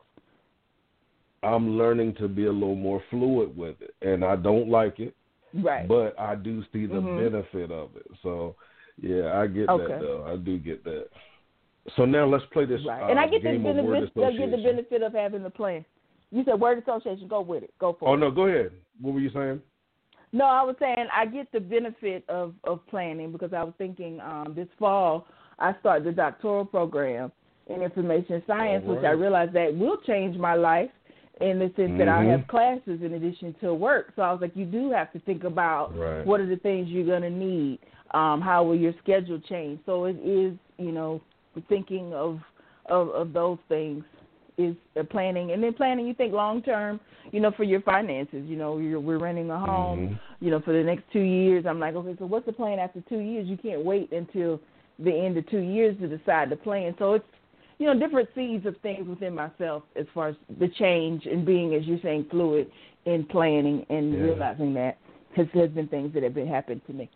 I'm 1.43 1.77
learning 1.77 2.15
to 2.15 2.27
be 2.27 2.45
a 2.45 2.51
little 2.51 2.75
more 2.75 3.01
fluid 3.11 3.55
with 3.55 3.75
it. 3.81 3.93
And 4.01 4.25
I 4.25 4.35
don't 4.35 4.69
like 4.69 4.99
it, 4.99 5.15
Right. 5.57 5.87
but 5.87 6.19
I 6.19 6.35
do 6.35 6.63
see 6.71 6.85
the 6.85 7.01
Mhm. 7.01 7.17
benefit 7.17 7.71
of 7.71 7.95
it. 7.95 8.07
So 8.21 8.55
yeah, 9.01 9.39
I 9.39 9.47
get 9.47 9.69
Okay. 9.69 9.87
that 9.93 9.99
though. 9.99 10.23
I 10.25 10.35
do 10.37 10.57
get 10.57 10.83
that. 10.83 11.09
So 11.95 12.05
now 12.05 12.25
let's 12.25 12.45
play 12.45 12.65
this 12.65 12.83
right. 12.85 13.01
uh, 13.01 13.07
and 13.07 13.19
I 13.19 13.27
get 13.27 13.43
the 13.43 13.49
game 13.51 13.65
of 13.65 13.75
word 13.77 14.13
benefit. 14.13 14.23
I 14.23 14.31
get 14.33 14.51
the 14.51 14.57
benefit 14.57 15.01
of 15.01 15.13
having 15.13 15.43
the 15.43 15.49
plan. 15.49 15.85
You 16.31 16.43
said 16.43 16.59
word 16.59 16.79
association. 16.79 17.27
Go 17.27 17.41
with 17.41 17.63
it. 17.63 17.73
Go 17.79 17.93
for 17.93 18.09
Oh 18.09 18.13
it. 18.13 18.17
no, 18.17 18.31
go 18.31 18.47
ahead. 18.47 18.71
What 19.01 19.13
were 19.13 19.19
you 19.19 19.29
saying? 19.29 19.61
No, 20.33 20.43
I 20.45 20.61
was 20.63 20.75
saying 20.79 21.07
I 21.13 21.25
get 21.25 21.51
the 21.51 21.59
benefit 21.59 22.25
of 22.27 22.53
of 22.65 22.85
planning 22.87 23.31
because 23.31 23.53
I 23.53 23.63
was 23.63 23.73
thinking 23.77 24.19
um 24.21 24.53
this 24.55 24.67
fall 24.77 25.27
I 25.59 25.73
start 25.79 26.03
the 26.03 26.11
doctoral 26.11 26.65
program 26.65 27.31
in 27.67 27.81
information 27.81 28.43
science, 28.45 28.83
All 28.87 28.95
which 28.95 29.03
I 29.03 29.09
right. 29.09 29.19
realized 29.19 29.53
that 29.53 29.75
will 29.75 29.97
change 30.05 30.37
my 30.37 30.53
life 30.53 30.91
in 31.41 31.59
the 31.59 31.71
sense 31.75 31.97
that 31.97 32.07
I 32.07 32.25
Mhm. 32.25 32.31
have 32.31 32.47
classes 32.47 33.01
in 33.01 33.13
addition 33.13 33.53
to 33.61 33.73
work. 33.73 34.13
So 34.15 34.21
I 34.21 34.31
was 34.31 34.41
like, 34.41 34.55
you 34.55 34.65
do 34.65 34.91
have 34.91 35.11
to 35.13 35.19
think 35.19 35.43
about 35.43 35.95
Right. 35.97 36.25
what 36.25 36.39
are 36.39 36.45
the 36.45 36.57
things 36.57 36.89
you're 36.89 37.05
gonna 37.05 37.29
need. 37.29 37.79
Um, 38.11 38.41
how 38.41 38.63
will 38.63 38.75
your 38.75 38.93
schedule 38.93 39.39
change? 39.39 39.79
So 39.85 40.05
it 40.05 40.17
is, 40.23 40.57
you 40.77 40.91
know, 40.91 41.21
thinking 41.67 42.13
of 42.13 42.39
of, 42.85 43.09
of 43.09 43.33
those 43.33 43.59
things 43.67 44.05
is 44.57 44.73
planning, 45.09 45.51
and 45.51 45.61
then 45.61 45.73
planning. 45.73 46.07
You 46.07 46.13
think 46.13 46.33
long 46.33 46.61
term, 46.61 47.01
you 47.31 47.41
know, 47.41 47.51
for 47.51 47.65
your 47.65 47.81
finances. 47.81 48.45
You 48.47 48.55
know, 48.55 48.77
you're, 48.77 48.99
we're 48.99 49.17
renting 49.19 49.51
a 49.51 49.59
home. 49.59 49.99
Mhm. 49.99 50.19
You 50.39 50.51
know, 50.51 50.59
for 50.61 50.71
the 50.71 50.83
next 50.83 51.03
two 51.11 51.19
years. 51.19 51.65
I'm 51.65 51.79
like, 51.79 51.95
okay, 51.95 52.15
so 52.17 52.25
what's 52.25 52.45
the 52.45 52.53
plan 52.53 52.79
after 52.79 53.01
two 53.01 53.19
years? 53.19 53.47
You 53.47 53.57
can't 53.57 53.83
wait 53.83 54.11
until 54.13 54.61
the 54.99 55.11
end 55.13 55.37
of 55.37 55.45
two 55.47 55.59
years 55.59 55.97
to 55.99 56.07
decide 56.07 56.49
to 56.49 56.55
plan. 56.55 56.95
So 56.97 57.13
it's 57.13 57.25
you 57.79 57.85
know 57.85 57.99
different 57.99 58.29
seeds 58.35 58.65
of 58.65 58.75
things 58.81 59.07
within 59.07 59.35
myself 59.35 59.83
as 59.95 60.05
far 60.13 60.29
as 60.29 60.35
the 60.59 60.67
change 60.79 61.25
and 61.25 61.45
being, 61.45 61.75
as 61.75 61.85
you're 61.85 61.99
saying, 62.01 62.25
fluid 62.29 62.69
in 63.05 63.25
planning 63.25 63.85
and 63.89 64.13
Yeah. 64.13 64.21
realizing 64.21 64.73
that 64.75 64.97
has 65.35 65.47
has 65.53 65.69
been 65.69 65.87
things 65.87 66.13
that 66.13 66.23
have 66.23 66.33
been 66.33 66.47
happening 66.47 66.81
to 66.87 66.93
me. 66.93 67.09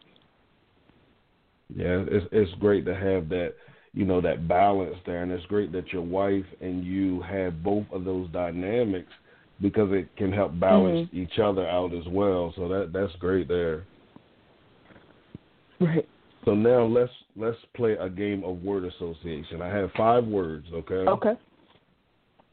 Yeah, 1.75 2.03
it's 2.07 2.27
it's 2.31 2.53
great 2.59 2.85
to 2.85 2.95
have 2.95 3.29
that, 3.29 3.55
you 3.93 4.05
know, 4.05 4.21
that 4.21 4.47
balance 4.47 4.97
there, 5.05 5.23
and 5.23 5.31
it's 5.31 5.45
great 5.45 5.71
that 5.71 5.91
your 5.91 6.03
wife 6.03 6.45
and 6.59 6.83
you 6.83 7.21
have 7.21 7.63
both 7.63 7.85
of 7.91 8.03
those 8.05 8.29
dynamics 8.31 9.11
because 9.61 9.91
it 9.91 10.07
can 10.17 10.31
help 10.31 10.59
balance 10.59 11.07
mm-hmm. 11.07 11.21
each 11.21 11.39
other 11.39 11.67
out 11.67 11.93
as 11.93 12.05
well. 12.07 12.53
So 12.55 12.67
that 12.67 12.91
that's 12.93 13.15
great 13.19 13.47
there. 13.47 13.85
Right. 15.79 16.07
So 16.45 16.53
now 16.53 16.85
let's 16.85 17.11
let's 17.35 17.57
play 17.75 17.93
a 17.93 18.09
game 18.09 18.43
of 18.43 18.61
word 18.61 18.85
association. 18.85 19.61
I 19.61 19.67
have 19.67 19.89
five 19.97 20.25
words, 20.25 20.67
okay? 20.73 20.95
Okay. 20.95 21.33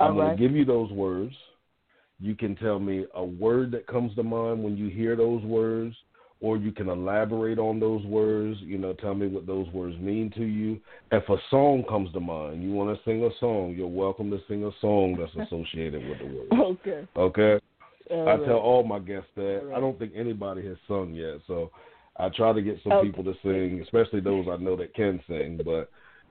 I'm 0.00 0.12
All 0.12 0.14
going 0.14 0.36
to 0.36 0.42
give 0.42 0.56
you 0.56 0.64
those 0.64 0.90
words. 0.92 1.34
You 2.20 2.34
can 2.34 2.56
tell 2.56 2.78
me 2.78 3.06
a 3.14 3.24
word 3.24 3.70
that 3.72 3.86
comes 3.86 4.14
to 4.16 4.22
mind 4.22 4.62
when 4.62 4.76
you 4.76 4.88
hear 4.88 5.16
those 5.16 5.42
words, 5.44 5.94
or 6.40 6.56
you 6.56 6.72
can 6.72 6.88
elaborate 6.88 7.58
on 7.58 7.80
those 7.80 8.04
words. 8.06 8.58
You 8.60 8.78
know, 8.78 8.92
tell 8.92 9.14
me 9.14 9.26
what 9.26 9.46
those 9.46 9.68
words 9.68 9.96
mean 9.98 10.30
to 10.36 10.44
you. 10.44 10.80
If 11.12 11.28
a 11.28 11.36
song 11.50 11.84
comes 11.88 12.12
to 12.12 12.20
mind, 12.20 12.62
you 12.62 12.72
want 12.72 12.96
to 12.96 13.04
sing 13.04 13.24
a 13.24 13.30
song, 13.40 13.74
you're 13.76 13.88
welcome 13.88 14.30
to 14.30 14.38
sing 14.48 14.64
a 14.64 14.70
song 14.80 15.16
that's 15.18 15.48
associated 15.48 16.08
with 16.08 16.18
the 16.18 16.24
word. 16.24 16.78
Okay. 16.80 17.08
Okay? 17.16 17.64
All 18.10 18.28
I 18.28 18.34
right. 18.34 18.46
tell 18.46 18.56
all 18.56 18.84
my 18.84 18.98
guests 18.98 19.28
that. 19.36 19.60
All 19.62 19.66
right. 19.66 19.76
I 19.76 19.80
don't 19.80 19.98
think 19.98 20.12
anybody 20.16 20.66
has 20.66 20.76
sung 20.86 21.14
yet, 21.14 21.40
so 21.46 21.70
I 22.18 22.28
try 22.30 22.52
to 22.52 22.62
get 22.62 22.82
some 22.82 22.92
Okay. 22.92 23.06
people 23.06 23.24
to 23.24 23.34
sing, 23.42 23.80
especially 23.82 24.20
those 24.20 24.46
I 24.48 24.56
know 24.56 24.76
that 24.76 24.94
can 24.94 25.22
sing, 25.28 25.60
but 25.64 25.90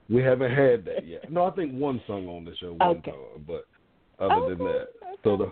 we 0.10 0.22
haven't 0.22 0.54
had 0.54 0.86
that 0.86 1.06
yet. 1.06 1.32
No, 1.32 1.46
I 1.46 1.52
think 1.52 1.74
one 1.74 2.02
sung 2.08 2.28
on 2.28 2.44
the 2.46 2.56
show 2.58 2.74
one 2.74 2.98
Okay. 2.98 3.12
time, 3.12 3.46
but 3.48 3.66
other 4.20 4.42
than 4.50 4.62
Okay. 4.62 4.86
that. 5.02 5.18
So 5.24 5.38
the 5.38 5.52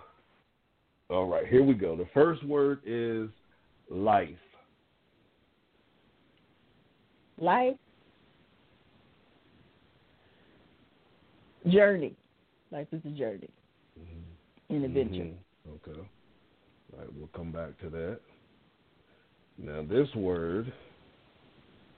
all 1.10 1.28
right, 1.28 1.46
here 1.48 1.64
we 1.64 1.76
go. 1.76 1.96
The 1.96 2.08
first 2.14 2.44
word 2.44 2.82
is 2.84 3.30
life. 3.90 4.30
Life. 7.38 7.78
Journey. 11.68 12.16
Life 12.72 12.88
is 12.92 13.02
a 13.06 13.10
journey. 13.10 13.50
An 14.70 14.84
adventure. 14.84 15.24
Mhm. 15.24 15.38
Okay. 15.68 16.00
All 16.94 17.00
right, 17.00 17.14
we'll 17.14 17.28
come 17.28 17.52
back 17.52 17.78
to 17.80 17.90
that. 17.90 18.20
Now, 19.58 19.86
this 19.90 20.08
word 20.16 20.72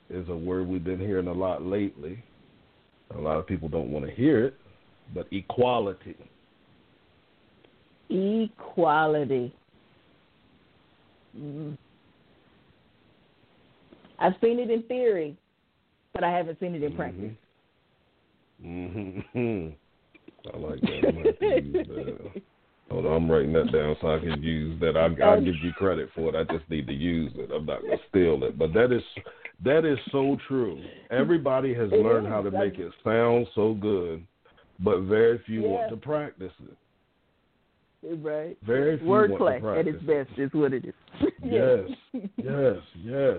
is 0.10 0.28
a 0.30 0.36
word 0.36 0.68
we've 0.68 0.84
been 0.84 1.00
hearing 1.00 1.28
a 1.28 1.34
lot 1.34 1.64
lately. 1.64 2.24
A 3.16 3.20
lot 3.20 3.38
of 3.38 3.48
people 3.48 3.70
don't 3.70 3.92
want 3.92 4.06
to 4.06 4.12
hear 4.12 4.46
it, 4.46 4.56
but 5.14 5.28
equality. 5.32 6.16
Equality. 8.10 9.54
Mm. 11.38 11.78
I've 14.20 14.34
seen 14.42 14.60
it 14.60 14.70
in 14.70 14.84
theory, 14.84 15.38
but 16.14 16.24
I 16.24 16.32
haven't 16.32 16.60
seen 16.60 16.76
it 16.76 16.84
in 16.84 16.96
practice. 16.96 17.32
Mm-hmm. 18.64 19.70
I 20.54 20.58
like 20.58 20.82
that. 20.82 22.42
I'm 22.90 23.04
gonna 23.04 23.10
have 23.10 23.22
to 23.22 23.30
use 23.30 23.30
that. 23.30 23.30
Hold 23.30 23.30
on, 23.30 23.30
I'm 23.30 23.32
writing 23.32 23.54
that 23.54 23.72
down 23.72 23.96
so 24.02 24.16
I 24.16 24.20
can 24.20 24.42
use 24.42 24.80
that. 24.82 24.98
I, 24.98 25.06
I'll 25.24 25.38
oh. 25.38 25.42
give 25.42 25.56
you 25.62 25.74
credit 25.74 26.10
for 26.16 26.30
it. 26.30 26.36
I 26.36 26.44
just 26.54 26.70
need 26.70 26.88
to 26.88 26.94
use 26.94 27.32
it. 27.36 27.52
I'm 27.54 27.66
not 27.66 27.82
gonna 27.82 27.98
steal 28.10 28.44
it. 28.44 28.58
But 28.58 28.74
that 28.74 28.92
is 28.92 29.04
that 29.64 29.86
is 29.86 29.98
so 30.12 30.38
true. 30.48 30.82
Everybody 31.10 31.74
has 31.74 31.92
It 31.92 32.04
learned 32.04 32.28
is. 32.28 32.32
how 32.32 32.42
to 32.42 32.52
make 32.52 32.78
it 32.78 32.92
sound 33.04 33.48
so 33.56 33.74
good, 33.74 34.26
but 34.80 35.02
very 35.02 35.40
few 35.40 35.62
Yeah. 35.62 35.68
want 35.68 35.90
to 35.90 35.98
practice 35.98 36.54
it. 36.64 36.78
Right. 38.22 38.58
Very 38.62 38.98
few 38.98 39.08
want 39.08 39.32
to 39.32 39.38
Wordplay 39.38 39.80
at 39.80 39.88
its 39.88 40.02
best 40.04 40.38
is 40.38 40.54
what 40.54 40.74
it 40.74 40.86
is. 40.86 40.94
Yes, 41.44 41.90
yes, 42.36 42.78
yes. 42.96 43.38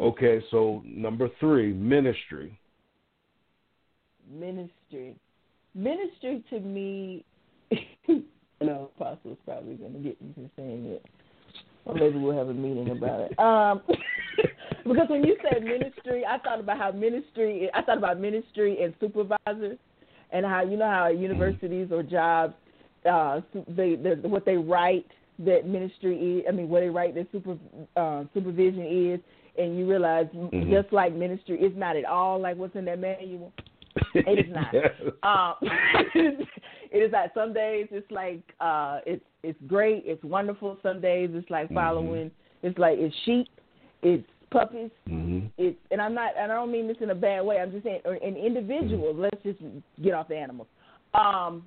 Okay, 0.00 0.42
so 0.50 0.82
number 0.86 1.28
three, 1.38 1.72
ministry. 1.72 2.58
Ministry. 4.30 5.16
Ministry 5.74 6.42
to 6.50 6.60
me, 6.60 7.24
no, 8.62 8.90
Apostle's 8.96 9.38
probably 9.44 9.74
going 9.74 9.92
to 9.94 9.98
get 9.98 10.20
me 10.20 10.32
for 10.34 10.50
saying 10.56 10.86
it. 10.86 11.04
Or 11.84 11.94
maybe 11.94 12.18
we'll 12.18 12.36
have 12.36 12.48
a 12.48 12.54
meeting 12.54 12.90
about 12.90 13.20
it. 13.20 13.38
Um, 13.38 13.82
because 14.84 15.08
when 15.08 15.24
you 15.24 15.36
said 15.42 15.62
ministry, 15.62 16.24
I 16.24 16.38
thought 16.38 16.60
about 16.60 16.78
how 16.78 16.92
ministry, 16.92 17.70
I 17.74 17.82
thought 17.82 17.98
about 17.98 18.20
ministry 18.20 18.82
and 18.82 18.94
supervisors 19.00 19.78
and 20.30 20.46
how, 20.46 20.62
you 20.62 20.76
know, 20.76 20.88
how 20.88 21.08
universities 21.08 21.88
or 21.90 22.02
jobs, 22.02 22.54
uh, 23.10 23.40
they, 23.68 23.94
what 24.22 24.44
they 24.44 24.56
write 24.56 25.06
that 25.40 25.66
ministry 25.66 26.38
is, 26.38 26.44
I 26.48 26.52
mean, 26.52 26.68
what 26.68 26.80
they 26.80 26.88
write 26.88 27.14
that 27.16 27.26
super, 27.32 27.56
uh, 27.96 28.24
supervision 28.32 29.12
is, 29.14 29.20
and 29.58 29.76
you 29.76 29.88
realize 29.88 30.26
Mhm. 30.34 30.70
just 30.70 30.92
like 30.92 31.12
ministry 31.12 31.60
is 31.60 31.76
not 31.76 31.96
at 31.96 32.04
all 32.04 32.38
like 32.38 32.56
what's 32.56 32.74
in 32.76 32.84
that 32.86 32.98
manual. 32.98 33.52
It 34.14 34.46
is 34.46 34.52
not. 34.52 34.72
Yes. 34.72 34.92
Um, 35.22 35.54
it 36.90 36.98
is 36.98 37.12
not. 37.12 37.30
Some 37.34 37.52
days 37.52 37.88
it's 37.90 38.10
like 38.10 38.42
uh, 38.60 39.00
it's 39.06 39.24
it's 39.42 39.58
great, 39.66 40.04
it's 40.06 40.22
wonderful. 40.24 40.78
Some 40.82 41.00
days 41.00 41.30
it's 41.32 41.48
like 41.50 41.68
Mhm. 41.70 41.74
following. 41.74 42.30
It's 42.62 42.78
like 42.78 42.98
it's 42.98 43.14
sheep, 43.24 43.48
it's 44.02 44.26
puppies, 44.50 44.90
Mhm. 45.08 45.50
it's 45.58 45.78
and 45.90 46.00
I'm 46.00 46.14
not 46.14 46.32
and 46.36 46.52
I 46.52 46.54
don't 46.54 46.70
mean 46.70 46.86
this 46.86 46.98
in 47.00 47.10
a 47.10 47.14
bad 47.14 47.44
way. 47.44 47.58
I'm 47.58 47.72
just 47.72 47.84
saying 47.84 48.02
or 48.04 48.14
in 48.16 48.36
individuals. 48.36 49.16
Let's 49.18 49.42
just 49.42 49.60
get 50.02 50.14
off 50.14 50.28
the 50.28 50.36
animals. 50.36 50.68
Um, 51.14 51.66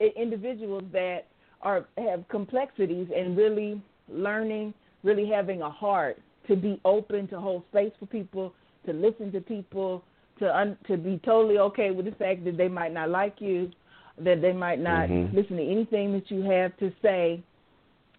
in 0.00 0.08
individuals 0.16 0.84
that 0.92 1.26
are 1.62 1.86
have 1.98 2.26
complexities 2.28 3.08
and 3.14 3.36
really 3.36 3.80
learning, 4.08 4.74
really 5.02 5.26
having 5.28 5.62
a 5.62 5.70
heart 5.70 6.18
to 6.48 6.56
be 6.56 6.80
open 6.84 7.26
to 7.28 7.40
hold 7.40 7.62
space 7.70 7.92
for 7.98 8.06
people, 8.06 8.54
to 8.86 8.92
listen 8.92 9.32
to 9.32 9.40
people, 9.40 10.02
to 10.38 10.56
un, 10.56 10.76
to 10.86 10.96
be 10.96 11.20
totally 11.24 11.58
okay 11.58 11.90
with 11.90 12.06
the 12.06 12.12
fact 12.12 12.44
that 12.44 12.56
they 12.56 12.68
might 12.68 12.92
not 12.92 13.10
like 13.10 13.40
you, 13.40 13.70
that 14.18 14.40
they 14.40 14.52
might 14.52 14.80
not 14.80 15.08
Mhm. 15.08 15.32
listen 15.32 15.56
to 15.56 15.62
anything 15.62 16.12
that 16.12 16.30
you 16.30 16.42
have 16.42 16.76
to 16.78 16.92
say, 17.02 17.40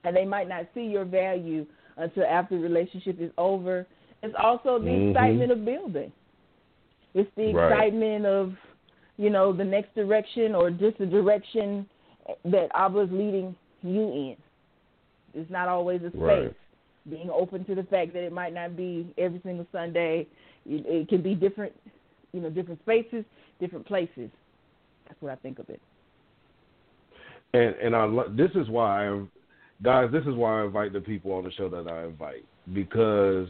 and 0.03 0.15
they 0.15 0.25
might 0.25 0.47
not 0.47 0.65
see 0.73 0.85
your 0.85 1.05
value 1.05 1.65
until 1.97 2.25
after 2.25 2.57
the 2.57 2.63
relationship 2.63 3.19
is 3.19 3.31
over. 3.37 3.85
It's 4.21 4.35
also 4.35 4.79
the 4.79 4.89
Mhm. 4.89 5.09
excitement 5.09 5.51
of 5.51 5.65
building. 5.65 6.11
It's 7.13 7.33
the 7.35 7.53
Right. 7.53 7.71
excitement 7.71 8.25
of, 8.25 8.57
you 9.17 9.29
know, 9.29 9.53
the 9.53 9.63
next 9.63 9.95
direction 9.95 10.53
or 10.53 10.69
just 10.69 10.97
the 10.97 11.05
direction 11.05 11.87
that 12.43 12.69
Abba's 12.73 13.11
leading 13.11 13.55
you 13.83 14.11
in. 14.11 14.37
It's 15.33 15.49
not 15.49 15.67
always 15.67 16.01
a 16.03 16.09
space. 16.09 16.19
Right. 16.19 16.53
Being 17.09 17.29
open 17.29 17.63
to 17.65 17.75
the 17.75 17.83
fact 17.83 18.13
that 18.13 18.23
it 18.23 18.31
might 18.31 18.53
not 18.53 18.75
be 18.75 19.13
every 19.17 19.39
single 19.41 19.67
Sunday. 19.71 20.27
It, 20.65 20.85
it 20.87 21.07
can 21.07 21.21
be 21.21 21.35
different, 21.35 21.73
you 22.35 22.41
know, 22.41 22.49
different 22.49 22.81
spaces, 22.81 23.23
different 23.61 23.87
places. 23.87 24.29
That's 25.07 25.21
what 25.21 25.31
I 25.31 25.35
think 25.35 25.57
of 25.59 25.69
it. 25.69 25.79
And 27.53 27.73
and 27.75 27.95
I 27.95 28.03
lo- 28.03 28.33
this 28.35 28.51
is 28.55 28.67
why 28.67 29.07
I, 29.07 29.23
guys, 29.81 30.09
this 30.11 30.23
is 30.23 30.35
why 30.35 30.61
I 30.61 30.65
invite 30.65 30.91
the 30.91 30.99
people 30.99 31.31
on 31.31 31.45
the 31.45 31.51
show 31.51 31.69
that 31.69 31.87
I 31.87 32.03
invite 32.03 32.43
because 32.73 33.47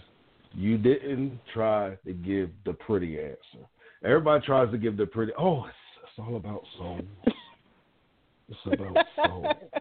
you 0.53 0.77
didn't 0.77 1.39
try 1.51 1.97
to 2.05 2.13
give 2.13 2.51
the 2.65 2.73
pretty 2.73 3.19
answer. 3.19 3.65
Everybody 4.03 4.45
tries 4.45 4.71
to 4.71 4.77
give 4.77 4.97
the 4.97 5.07
pretty. 5.07 5.31
Oh, 5.37 5.65
it's, 5.65 5.75
it's 6.03 6.19
all 6.19 6.35
about 6.35 6.61
soul. 6.77 7.01
It's 8.49 8.59
about 8.67 8.97
soul, 9.15 9.71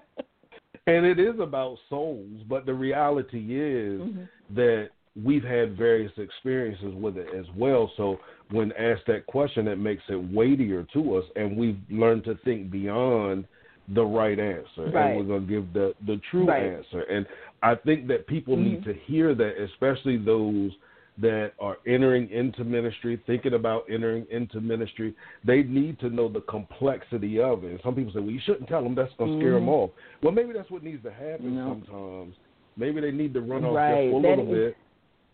and 0.87 1.05
it 1.05 1.21
is 1.21 1.39
about 1.39 1.77
souls. 1.91 2.41
But 2.49 2.65
the 2.65 2.73
reality 2.73 3.61
is 3.61 4.01
Mhm. 4.01 4.29
that 4.55 4.89
we've 5.23 5.45
had 5.45 5.77
various 5.77 6.13
experiences 6.19 6.93
with 6.95 7.17
it 7.17 7.29
as 7.35 7.47
well. 7.57 7.91
So 7.97 8.19
when 8.51 8.73
asked 8.73 9.07
that 9.07 9.27
question, 9.27 9.69
it 9.69 9.79
makes 9.79 10.03
it 10.09 10.17
weightier 10.33 10.85
to 10.93 11.17
us, 11.17 11.25
and 11.37 11.57
we've 11.57 11.79
learned 11.89 12.25
to 12.25 12.35
think 12.45 12.71
beyond 12.71 13.45
the 13.89 14.05
right 14.05 14.39
answer, 14.39 14.91
Right. 14.91 15.11
and 15.11 15.29
we're 15.29 15.39
gonna 15.39 15.47
give 15.51 15.73
the 15.73 15.95
the 16.07 16.17
true 16.31 16.47
Right. 16.47 16.63
answer. 16.65 17.03
And 17.03 17.27
I 17.63 17.75
think 17.75 18.07
that 18.09 18.27
people 18.27 18.57
need 18.57 18.81
Mhm. 18.81 18.85
to 18.85 18.93
hear 18.95 19.35
that, 19.35 19.61
especially 19.61 20.17
those 20.17 20.75
that 21.19 21.53
are 21.61 21.79
entering 21.87 22.29
into 22.31 22.65
ministry, 22.65 23.17
thinking 23.25 23.53
about 23.55 23.85
entering 23.89 24.27
into 24.31 24.61
ministry, 24.61 25.15
they 25.45 25.63
need 25.63 25.99
to 26.01 26.11
know 26.11 26.29
the 26.29 26.41
complexity 26.41 27.39
of 27.39 27.63
it. 27.63 27.71
And 27.71 27.81
some 27.83 27.95
people 27.95 28.13
say, 28.13 28.19
"Well, 28.19 28.31
you 28.31 28.41
shouldn't 28.41 28.69
tell 28.69 28.83
them; 28.83 28.97
that's 28.97 29.15
going 29.15 29.33
to 29.33 29.39
scare 29.39 29.53
them 29.53 29.67
Mhm. 29.67 29.69
off." 29.69 29.91
Well, 30.23 30.33
maybe 30.33 30.53
that's 30.53 30.71
what 30.73 30.83
needs 30.83 31.03
to 31.05 31.13
happen 31.13 31.55
No. 31.55 31.81
sometimes. 31.87 32.35
Maybe 32.77 33.01
they 33.01 33.13
need 33.13 33.33
to 33.35 33.43
run 33.43 33.65
off 33.65 33.77
Right. 33.77 34.11
just 34.11 34.25
a 34.25 34.29
little 34.29 34.53
is- 34.55 34.73
bit, 34.73 34.77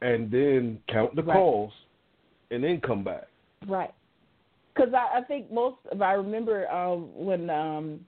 and 0.02 0.30
then 0.30 0.80
count 0.88 1.14
the 1.14 1.22
Right. 1.22 1.34
calls, 1.34 1.72
and 2.50 2.64
then 2.64 2.80
come 2.80 3.04
back. 3.04 3.28
Right. 3.66 3.92
Because 4.74 4.94
I, 4.94 5.18
I 5.18 5.22
think 5.22 5.50
most, 5.52 5.76
if 5.92 6.00
I 6.00 6.12
remember 6.14 6.70
um, 6.70 7.10
when 7.14 7.50
um, 7.50 8.00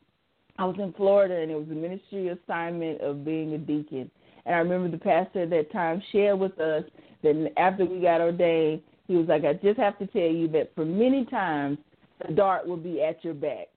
I 0.58 0.64
was 0.64 0.76
in 0.78 0.92
Florida 0.94 1.36
and 1.36 1.50
it 1.50 1.56
was 1.56 1.68
a 1.68 1.74
ministry 1.74 2.28
assignment 2.28 3.00
of 3.00 3.24
being 3.24 3.54
a 3.54 3.58
deacon, 3.58 4.10
and 4.46 4.54
I 4.54 4.58
remember 4.58 4.90
the 4.90 5.02
pastor 5.02 5.42
at 5.42 5.50
that 5.50 5.70
time 5.72 6.02
shared 6.12 6.38
with 6.38 6.58
us 6.58 6.84
that 7.22 7.52
after 7.56 7.84
we 7.84 8.00
got 8.00 8.20
ordained, 8.20 8.82
he 9.06 9.12
He 9.14 9.18
was 9.18 9.28
like, 9.28 9.44
I 9.44 9.52
just 9.54 9.78
have 9.78 9.98
to 9.98 10.06
tell 10.06 10.22
you 10.22 10.48
that 10.48 10.74
for 10.74 10.84
many 10.84 11.24
times 11.26 11.78
the 12.26 12.32
dart 12.32 12.66
will 12.66 12.76
be 12.76 13.02
at 13.02 13.22
your 13.24 13.34
back. 13.34 13.68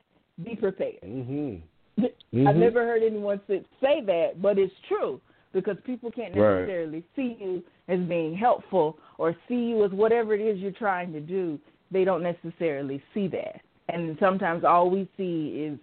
Be 0.43 0.55
prepared. 0.55 1.01
Mhm. 1.03 1.61
I've 1.97 2.11
Mhm. 2.33 2.59
never 2.59 2.85
heard 2.85 3.03
anyone 3.03 3.41
say 3.47 4.01
that, 4.01 4.41
but 4.41 4.57
it's 4.57 4.73
true 4.87 5.19
because 5.55 5.77
people 5.85 6.11
can't 6.11 6.35
Right. 6.35 6.59
necessarily 6.59 7.03
see 7.15 7.37
you 7.39 7.63
as 7.87 7.99
being 8.01 8.35
helpful 8.35 8.99
or 9.17 9.35
see 9.47 9.69
you 9.69 9.83
as 9.85 9.91
whatever 9.91 10.35
it 10.35 10.41
is 10.41 10.59
you're 10.59 10.71
trying 10.71 11.13
to 11.13 11.21
do. 11.21 11.57
They 11.91 12.03
don't 12.03 12.21
necessarily 12.21 13.01
see 13.13 13.27
that, 13.29 13.61
and 13.89 14.17
sometimes 14.19 14.63
all 14.63 14.89
we 14.89 15.07
see 15.15 15.63
is, 15.63 15.79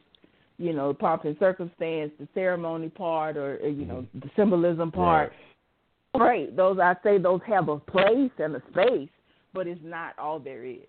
you 0.58 0.74
know, 0.74 0.92
pomp 0.92 1.24
and 1.24 1.36
circumstance, 1.38 2.12
the 2.20 2.28
ceremony 2.34 2.90
part, 2.90 3.36
or, 3.36 3.56
or 3.56 3.68
you 3.68 3.86
know, 3.86 4.02
mm-hmm. 4.02 4.18
the 4.20 4.30
symbolism 4.36 4.92
part. 4.92 5.32
Right. 6.14 6.54
Those 6.54 6.78
I 6.78 6.94
say 7.02 7.16
those 7.16 7.40
have 7.46 7.68
a 7.68 7.78
place 7.78 8.30
and 8.38 8.54
a 8.54 8.62
space, 8.70 9.08
but 9.54 9.66
it's 9.66 9.80
not 9.82 10.18
all 10.18 10.38
there 10.38 10.64
is. 10.64 10.80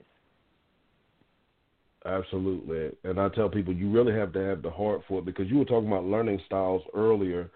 Absolutely. 2.06 2.92
And 3.06 3.18
I 3.18 3.30
tell 3.30 3.48
people 3.48 3.74
you 3.74 3.90
really 3.90 4.14
have 4.14 4.34
to 4.34 4.40
have 4.40 4.62
the 4.62 4.70
heart 4.70 5.04
for 5.08 5.20
it 5.20 5.26
because 5.26 5.50
you 5.50 5.58
were 5.58 5.66
talking 5.66 5.88
about 5.88 6.04
learning 6.04 6.42
styles 6.46 6.82
earlier, 6.94 7.50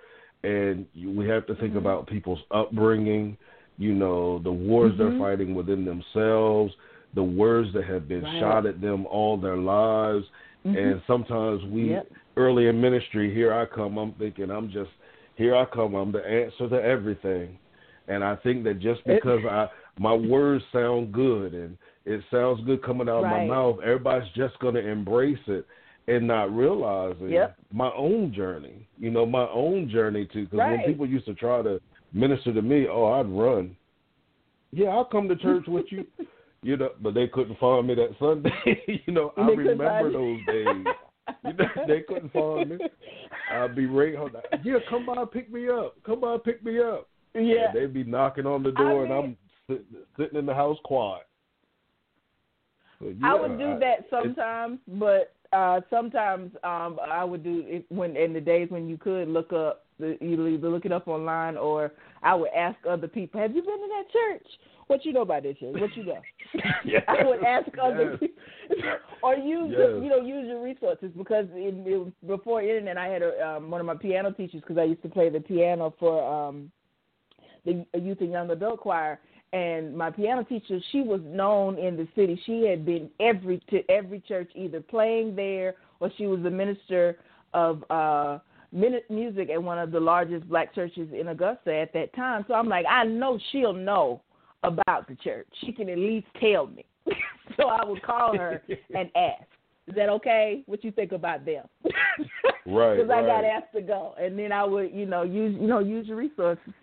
and 0.43 0.85
we 0.95 1.27
have 1.27 1.45
to 1.47 1.55
think 1.55 1.69
Mm-hmm. 1.71 1.77
about 1.79 2.07
people's 2.07 2.41
upbringing, 2.51 3.37
you 3.77 3.93
know, 3.93 4.39
the 4.39 4.51
wars 4.51 4.93
Mhm. 4.93 4.97
they're 4.97 5.19
fighting 5.19 5.55
within 5.55 5.85
themselves, 5.85 6.73
the 7.13 7.23
words 7.23 7.71
that 7.73 7.85
have 7.85 8.07
been 8.07 8.23
Right. 8.23 8.39
shot 8.39 8.65
at 8.65 8.79
them 8.81 9.05
all 9.07 9.37
their 9.37 9.57
lives. 9.57 10.25
Mhm. 10.65 10.75
And 10.77 11.01
sometimes 11.07 11.63
we, 11.65 11.89
Yep. 11.91 12.07
early 12.37 12.67
in 12.67 12.79
ministry, 12.79 13.33
here 13.33 13.53
I 13.53 13.65
come, 13.65 13.97
I'm 13.97 14.11
thinking, 14.13 14.49
I'm 14.51 14.69
just, 14.69 14.91
here 15.35 15.55
I 15.55 15.65
come, 15.65 15.95
I'm 15.95 16.11
the 16.11 16.25
answer 16.27 16.67
to 16.69 16.83
everything. 16.83 17.57
And 18.07 18.23
I 18.23 18.35
think 18.35 18.63
that 18.63 18.79
just 18.79 19.01
It- 19.05 19.15
because 19.15 19.43
I 19.45 19.69
my 19.99 20.13
words 20.13 20.63
sound 20.71 21.11
good 21.11 21.53
and 21.55 21.75
it 22.05 22.21
sounds 22.29 22.61
good 22.61 22.83
coming 22.83 23.09
out 23.09 23.23
of 23.23 23.31
my 23.31 23.45
mouth, 23.47 23.79
everybody's 23.81 24.29
just 24.33 24.57
going 24.59 24.75
to 24.75 24.87
embrace 24.87 25.39
it 25.47 25.65
and 26.07 26.27
not 26.27 26.55
realizing 26.55 27.29
Yep. 27.29 27.57
my 27.71 27.91
own 27.93 28.33
journey. 28.33 28.87
You 28.97 29.11
know, 29.11 29.25
my 29.25 29.47
own 29.49 29.89
journey 29.89 30.25
too. 30.25 30.45
Because 30.45 30.59
when 30.59 30.83
people 30.83 31.05
used 31.05 31.25
to 31.25 31.33
try 31.33 31.61
to 31.61 31.81
minister 32.13 32.53
to 32.53 32.61
me, 32.61 32.87
oh, 32.87 33.05
I'd 33.05 33.27
run. 33.27 33.75
Yeah, 34.71 34.89
I'll 34.89 35.05
come 35.05 35.27
to 35.29 35.35
church 35.35 35.65
with 35.67 35.85
you. 35.91 36.05
You 36.63 36.75
know, 36.75 36.89
but 37.01 37.13
they 37.13 37.27
couldn't 37.27 37.59
find 37.59 37.87
me 37.87 37.93
that 37.93 38.15
Sunday. 38.19 38.51
you 39.05 39.13
know, 39.13 39.31
I 39.37 39.45
They 39.45 39.55
remember 39.55 40.11
those 40.11 40.39
days. 40.47 40.65
You 41.45 41.53
know, 41.53 41.65
they 41.87 42.01
couldn't 42.01 42.33
find 42.33 42.71
me. 42.71 42.77
I'd 43.53 43.75
be 43.75 43.85
right. 43.85 44.15
Yeah, 44.63 44.77
come 44.89 45.05
by, 45.05 45.23
pick 45.31 45.51
me 45.53 45.69
up. 45.69 45.95
Come 46.03 46.19
by, 46.21 46.37
pick 46.43 46.65
me 46.65 46.79
up. 46.79 47.07
Yeah. 47.35 47.67
And 47.67 47.75
they'd 47.75 47.93
be 47.93 48.03
knocking 48.03 48.47
on 48.47 48.63
the 48.63 48.71
door, 48.71 49.05
and 49.05 49.13
I'm 49.13 49.37
sit, 49.69 49.85
sitting 50.17 50.39
in 50.39 50.47
the 50.47 50.53
house 50.55 50.79
quiet. 50.83 51.26
So, 52.99 53.13
I 53.23 53.35
would 53.35 53.57
do 53.57 53.73
I- 53.73 53.79
that 53.79 54.05
sometimes, 54.09 54.79
but 54.87 55.33
uh 55.53 55.79
sometimes 55.89 56.51
um 56.63 56.99
I 57.09 57.23
would 57.23 57.43
do 57.43 57.63
it 57.65 57.85
when 57.89 58.17
in 58.17 58.33
the 58.33 58.41
days 58.41 58.69
when 58.69 58.87
you 58.89 58.97
could 58.97 59.29
look 59.29 59.53
up 59.53 59.85
the 59.99 60.17
you 60.19 60.45
either 60.47 60.69
look 60.69 60.85
it 60.85 60.91
up 60.91 61.07
online 61.07 61.55
or 61.57 61.93
I 62.21 62.35
would 62.35 62.49
ask 62.55 62.77
other 62.89 63.07
people, 63.07 63.39
Have 63.39 63.55
you 63.55 63.61
been 63.61 63.77
to 63.79 63.87
that 63.87 64.11
church? 64.11 64.47
What 64.87 65.05
you 65.05 65.13
know 65.13 65.21
about 65.21 65.43
this 65.43 65.57
church? 65.57 65.75
What 65.79 65.95
you 65.95 66.03
know? 66.03 66.21
Yes, 66.85 67.03
I 67.07 67.23
would 67.23 67.43
ask 67.43 67.69
other 67.81 68.11
yes. 68.11 68.19
people 68.19 68.43
or 69.23 69.35
use 69.35 69.73
Yes. 69.77 69.89
you 70.01 70.09
know 70.09 70.19
use 70.21 70.47
your 70.47 70.61
resources 70.61 71.11
because 71.17 71.45
in, 71.55 71.83
it, 71.85 72.27
before 72.27 72.61
internet 72.61 72.97
I 72.97 73.07
had 73.07 73.21
a, 73.21 73.47
um, 73.47 73.69
one 73.71 73.79
of 73.79 73.87
my 73.87 73.95
piano 73.95 74.31
teachers 74.31 74.61
because 74.61 74.77
I 74.77 74.83
used 74.83 75.03
to 75.03 75.09
play 75.09 75.29
the 75.29 75.39
piano 75.39 75.93
for 75.99 76.23
um 76.23 76.71
the 77.65 77.85
youth 77.99 78.21
and 78.21 78.31
young 78.31 78.49
adult 78.49 78.79
choir 78.79 79.19
and 79.53 79.95
my 79.95 80.09
piano 80.11 80.43
teacher 80.43 80.79
she 80.91 81.01
was 81.01 81.21
known 81.23 81.77
in 81.77 81.95
the 81.95 82.07
city. 82.15 82.39
She 82.45 82.65
had 82.65 82.85
been 82.85 83.09
every 83.19 83.61
to 83.69 83.81
every 83.89 84.21
church 84.21 84.49
either 84.55 84.81
playing 84.81 85.35
there 85.35 85.75
or 85.99 86.11
she 86.17 86.27
was 86.27 86.39
a 86.45 86.49
minister 86.49 87.17
of 87.53 87.83
uh 87.89 88.39
music 88.71 89.49
at 89.49 89.61
one 89.61 89.79
of 89.79 89.91
the 89.91 89.99
largest 89.99 90.47
black 90.49 90.75
churches 90.75 91.09
in 91.17 91.29
Augusta 91.29 91.73
at 91.73 91.93
that 91.93 92.13
time. 92.13 92.43
So 92.47 92.53
I'm 92.53 92.67
like 92.67 92.85
I 92.89 93.05
know 93.05 93.39
she'll 93.51 93.73
know 93.73 94.21
about 94.63 95.07
the 95.07 95.15
church. 95.15 95.47
She 95.61 95.71
can 95.71 95.89
at 95.89 95.97
least 95.97 96.27
tell 96.39 96.67
me. 96.67 96.85
So 97.55 97.69
I 97.69 97.83
would 97.83 98.03
call 98.03 98.37
her 98.37 98.61
and 98.93 99.09
ask 99.15 99.47
is 99.87 99.95
that 99.95 100.09
okay? 100.09 100.63
What 100.65 100.83
you 100.83 100.91
think 100.91 101.11
about 101.11 101.45
them? 101.45 101.65
Right, 102.69 102.97
because 102.97 103.09
I 103.09 103.21
got 103.21 103.43
right. 103.43 103.45
asked 103.45 103.73
to 103.75 103.81
go, 103.81 104.13
and 104.19 104.37
then 104.37 104.51
I 104.51 104.65
would, 104.65 104.91
you 104.91 105.05
know, 105.05 105.23
use 105.23 105.55
you 105.57 105.67
know 105.67 105.79
use 105.79 106.05
your 106.05 106.17
resources. 106.17 106.73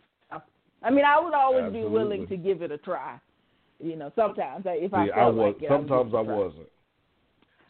I 0.85 0.91
mean, 0.91 1.05
I 1.05 1.19
would 1.19 1.35
always 1.35 1.73
be 1.73 1.85
willing 1.85 2.27
to 2.29 2.37
give 2.37 2.63
it 2.63 2.71
a 2.71 2.79
try. 2.79 3.19
You 3.83 3.97
know, 3.97 4.13
sometimes 4.15 4.67
I- 4.67 4.73
if 4.83 4.93
I 4.95 5.07
felt 5.09 5.19
I 5.19 5.27
was. 5.31 5.37
like 5.55 5.63
it, 5.63 5.67
I 5.67 5.69
sometimes 5.71 6.15
I 6.15 6.21
a 6.21 6.25
try. 6.25 6.35
wasn't. 6.35 6.69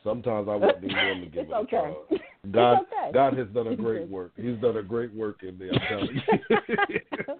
Sometimes 0.02 0.48
I 0.48 0.56
wouldn't 0.56 0.80
be 0.82 0.88
willing 0.88 1.20
to 1.22 1.26
give 1.26 1.42
It's 1.44 1.50
it 1.50 1.54
a 1.54 1.56
okay. 1.60 1.70
try. 1.70 1.94
It's 2.10 2.52
God, 2.52 2.78
okay. 2.82 3.10
God 3.14 3.38
has 3.38 3.46
done 3.48 3.68
a 3.68 3.76
great 3.76 4.06
work. 4.08 4.32
He's 4.36 4.56
done 4.60 4.76
a 4.76 4.82
great 4.82 5.14
work 5.14 5.42
in 5.42 5.56
me. 5.56 5.70
I'm 5.70 5.80
telling 5.88 6.10
you. 6.14 6.56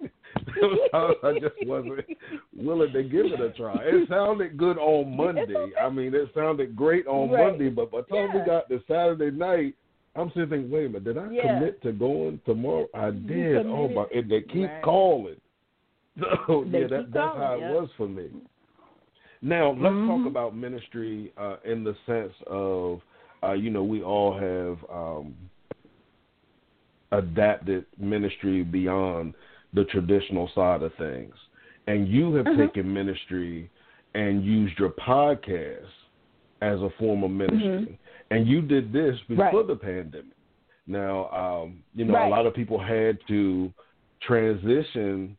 Sometimes 0.59 1.15
I 1.23 1.33
just 1.39 1.55
wasn't 1.67 2.05
willing 2.55 2.91
to 2.93 3.03
give 3.03 3.27
it 3.27 3.39
a 3.39 3.51
try. 3.51 3.83
It 3.83 4.07
sounded 4.09 4.57
good 4.57 4.77
on 4.77 5.15
Monday. 5.15 5.71
I 5.79 5.89
mean, 5.89 6.13
it 6.15 6.29
sounded 6.33 6.75
great 6.75 7.05
on 7.07 7.29
Right. 7.29 7.51
Monday, 7.51 7.69
but 7.69 7.91
by 7.91 8.01
the 8.01 8.15
time 8.15 8.33
we 8.33 8.45
got 8.45 8.67
to 8.69 8.81
Saturday 8.87 9.31
night, 9.35 9.75
I'm 10.15 10.29
sitting 10.29 10.49
thinking, 10.49 10.71
wait 10.71 10.85
a 10.85 10.89
minute, 10.89 11.03
did 11.03 11.17
I 11.17 11.29
Yeah. 11.29 11.41
commit 11.59 11.81
to 11.83 11.91
going 11.91 12.39
tomorrow? 12.45 12.87
I 12.93 13.11
did. 13.11 13.65
Oh 13.65 13.87
my! 13.89 14.05
And 14.13 14.29
they 14.31 14.41
keep 14.41 14.69
Right. 14.69 14.81
calling. 14.81 15.35
So 16.47 16.65
They 16.71 16.81
yeah, 16.81 16.87
that, 16.87 17.13
that's 17.13 17.37
how 17.37 17.55
it 17.55 17.61
yeah. 17.61 17.71
was 17.71 17.89
for 17.97 18.07
me. 18.07 18.29
Now 19.41 19.71
let's 19.71 19.95
talk 20.07 20.21
Mhm. 20.21 20.27
about 20.27 20.55
ministry 20.55 21.33
uh, 21.37 21.57
in 21.65 21.83
the 21.83 21.95
sense 22.05 22.33
of, 22.47 23.01
uh, 23.43 23.51
you 23.53 23.69
know, 23.69 23.83
we 23.83 24.01
all 24.01 24.33
have 24.33 24.77
um, 24.89 25.35
adapted 27.11 27.85
ministry 27.97 28.63
beyond 28.63 29.33
the 29.73 29.83
traditional 29.85 30.49
side 30.55 30.81
of 30.81 30.93
things, 30.95 31.33
and 31.87 32.07
you 32.07 32.33
have 32.35 32.45
Mhm. 32.47 32.57
taken 32.57 32.91
ministry 32.93 33.69
and 34.13 34.43
used 34.43 34.79
your 34.79 34.89
podcast 34.91 35.91
as 36.61 36.81
a 36.81 36.89
form 36.91 37.23
of 37.23 37.31
ministry, 37.31 37.99
and 38.31 38.47
you 38.47 38.61
did 38.61 38.91
this 38.91 39.19
before 39.27 39.45
Mm-hmm. 39.45 39.57
Right. 39.57 39.67
the 39.67 39.75
pandemic. 39.75 40.37
Now, 40.87 41.29
um, 41.31 41.83
you 41.93 42.05
know, 42.05 42.13
Right. 42.13 42.27
a 42.27 42.29
lot 42.29 42.45
of 42.45 42.53
people 42.53 42.79
had 42.79 43.19
to 43.27 43.73
transition 44.21 45.37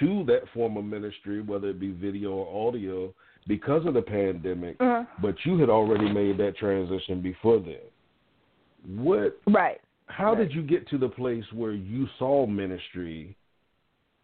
to 0.00 0.24
that 0.24 0.42
form 0.54 0.76
of 0.76 0.84
ministry, 0.84 1.42
whether 1.42 1.68
it 1.70 1.80
be 1.80 1.92
video 1.92 2.32
or 2.32 2.68
audio, 2.68 3.12
because 3.46 3.84
of 3.86 3.94
the 3.94 4.02
pandemic. 4.02 4.76
Uh-huh. 4.80 5.04
But 5.20 5.34
you 5.44 5.58
had 5.58 5.68
already 5.68 6.10
made 6.12 6.38
that 6.38 6.56
transition 6.56 7.20
before 7.20 7.58
then. 7.58 9.02
What? 9.02 9.38
Right. 9.46 9.80
How 10.06 10.34
Right. 10.34 10.38
did 10.48 10.54
you 10.54 10.62
get 10.62 10.86
to 10.88 10.98
the 10.98 11.08
place 11.08 11.44
where 11.52 11.72
you 11.72 12.06
saw 12.18 12.46
ministry, 12.46 13.36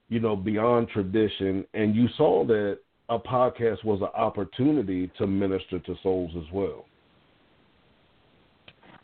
you 0.09 0.21
know, 0.21 0.37
beyond 0.37 0.89
tradition, 0.89 1.65
and 1.75 1.95
you 1.95 2.09
saw 2.17 2.45
that 2.45 2.79
a 3.09 3.19
podcast 3.19 3.85
was 3.85 4.01
an 4.03 4.09
opportunity 4.15 5.11
to 5.19 5.27
minister 5.27 5.79
to 5.79 5.97
souls 6.03 6.33
as 6.37 6.53
well? 6.53 6.85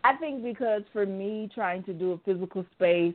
I 0.03 0.15
think 0.17 0.43
because 0.43 0.83
for 0.93 1.07
me, 1.07 1.49
trying 1.55 1.83
to 1.85 1.95
do 1.95 2.13
a 2.13 2.19
physical 2.19 2.67
space 2.73 3.15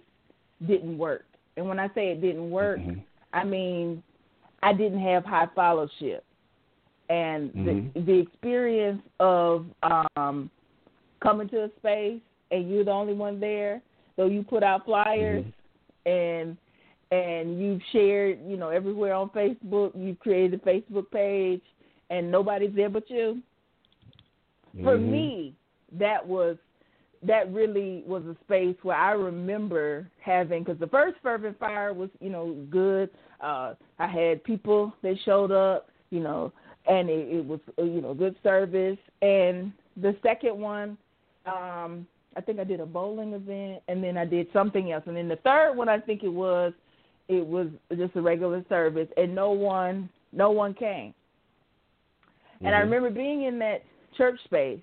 didn't 0.66 0.97
work. 0.97 1.26
And 1.56 1.68
when 1.68 1.80
I 1.80 1.88
say 1.93 2.10
it 2.12 2.22
didn't 2.22 2.50
work, 2.50 2.80
Mhm. 2.80 3.04
I 3.34 3.44
mean 3.44 4.04
I 4.62 4.74
didn't 4.74 5.02
have 5.02 5.24
high 5.26 5.48
fellowship, 5.56 6.24
and 7.10 7.52
Mhm. 7.54 7.94
the 7.94 8.02
the 8.02 8.20
experience 8.20 9.02
of 9.20 9.66
um, 9.84 10.50
coming 11.22 11.50
to 11.50 11.64
a 11.64 11.70
space 11.78 12.22
and 12.52 12.70
you're 12.70 12.84
the 12.84 12.92
only 12.92 13.14
one 13.14 13.40
there, 13.40 13.82
though 14.16 14.26
you 14.26 14.44
put 14.44 14.64
out 14.64 14.86
flyers 14.86 15.44
Mhm. 15.44 15.54
and 16.06 16.58
and 17.12 17.60
you've 17.60 17.82
shared, 17.92 18.40
you 18.48 18.56
know, 18.56 18.70
everywhere 18.70 19.14
on 19.14 19.30
Facebook, 19.32 19.92
you've 19.96 20.20
created 20.20 20.62
a 20.62 20.64
Facebook 20.64 21.10
page, 21.10 21.64
and 22.12 22.30
nobody's 22.30 22.74
there 22.76 22.90
but 22.90 23.10
you. 23.10 23.42
For 24.84 24.96
Mhm. 24.96 25.12
me, 25.12 25.56
that 25.94 26.26
was 26.26 26.58
that 27.24 27.52
really 27.54 28.04
was 28.08 28.24
a 28.26 28.36
space 28.46 28.76
where 28.84 28.98
I 28.98 29.12
remember 29.12 30.10
having 30.22 30.64
because 30.64 30.80
the 30.80 30.88
first 30.88 31.18
fervent 31.22 31.60
fire 31.60 31.94
was 31.94 32.10
you 32.20 32.30
know 32.30 32.56
good. 32.70 33.10
Uh, 33.42 33.74
I 33.98 34.08
had 34.08 34.44
people 34.44 34.94
that 35.02 35.16
showed 35.26 35.52
up, 35.52 35.90
you 36.10 36.20
know, 36.20 36.52
and 36.88 37.10
it, 37.10 37.28
it 37.30 37.46
was 37.46 37.60
uh, 37.78 37.84
you 37.84 38.02
know 38.02 38.14
good 38.14 38.36
service. 38.44 38.98
And 39.22 39.72
the 39.98 40.16
second 40.24 40.58
one, 40.58 40.98
um, 41.46 42.08
I 42.38 42.42
think 42.42 42.60
I 42.60 42.64
did 42.64 42.80
a 42.80 42.86
bowling 42.86 43.34
event, 43.34 43.84
and 43.88 44.04
then 44.04 44.18
I 44.18 44.26
did 44.26 44.48
something 44.54 44.92
else. 44.92 45.04
And 45.08 45.16
then 45.16 45.28
the 45.28 45.38
third 45.38 45.74
one, 45.76 45.90
I 45.90 46.00
think 46.00 46.24
it 46.24 46.30
was 46.30 46.74
it 47.28 47.46
was 47.46 47.68
just 47.96 48.16
a 48.16 48.22
regular 48.22 48.64
service, 48.70 49.10
and 49.18 49.36
no 49.36 49.52
one 49.52 50.10
no 50.32 50.52
one 50.52 50.74
came. 50.74 51.14
And 52.62 52.76
I 52.76 52.80
Mhm. 52.80 52.84
remember 52.84 53.10
being 53.10 53.44
in 53.44 53.60
that 53.60 53.84
church 54.18 54.40
space, 54.44 54.82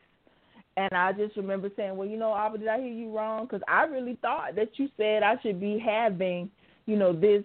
and 0.76 0.92
I 0.92 1.12
just 1.12 1.36
remember 1.36 1.70
saying, 1.76 1.96
"Well, 1.96 2.08
you 2.08 2.16
know, 2.16 2.34
Abba, 2.34 2.58
did 2.58 2.68
I 2.68 2.78
hear 2.78 2.92
you 2.92 3.16
wrong? 3.16 3.46
Because 3.46 3.62
I 3.66 3.84
really 3.84 4.18
thought 4.20 4.54
that 4.56 4.78
you 4.78 4.88
said 4.96 5.22
I 5.22 5.40
should 5.42 5.60
be 5.60 5.78
having, 5.78 6.50
you 6.86 6.96
know, 6.96 7.12
this 7.12 7.44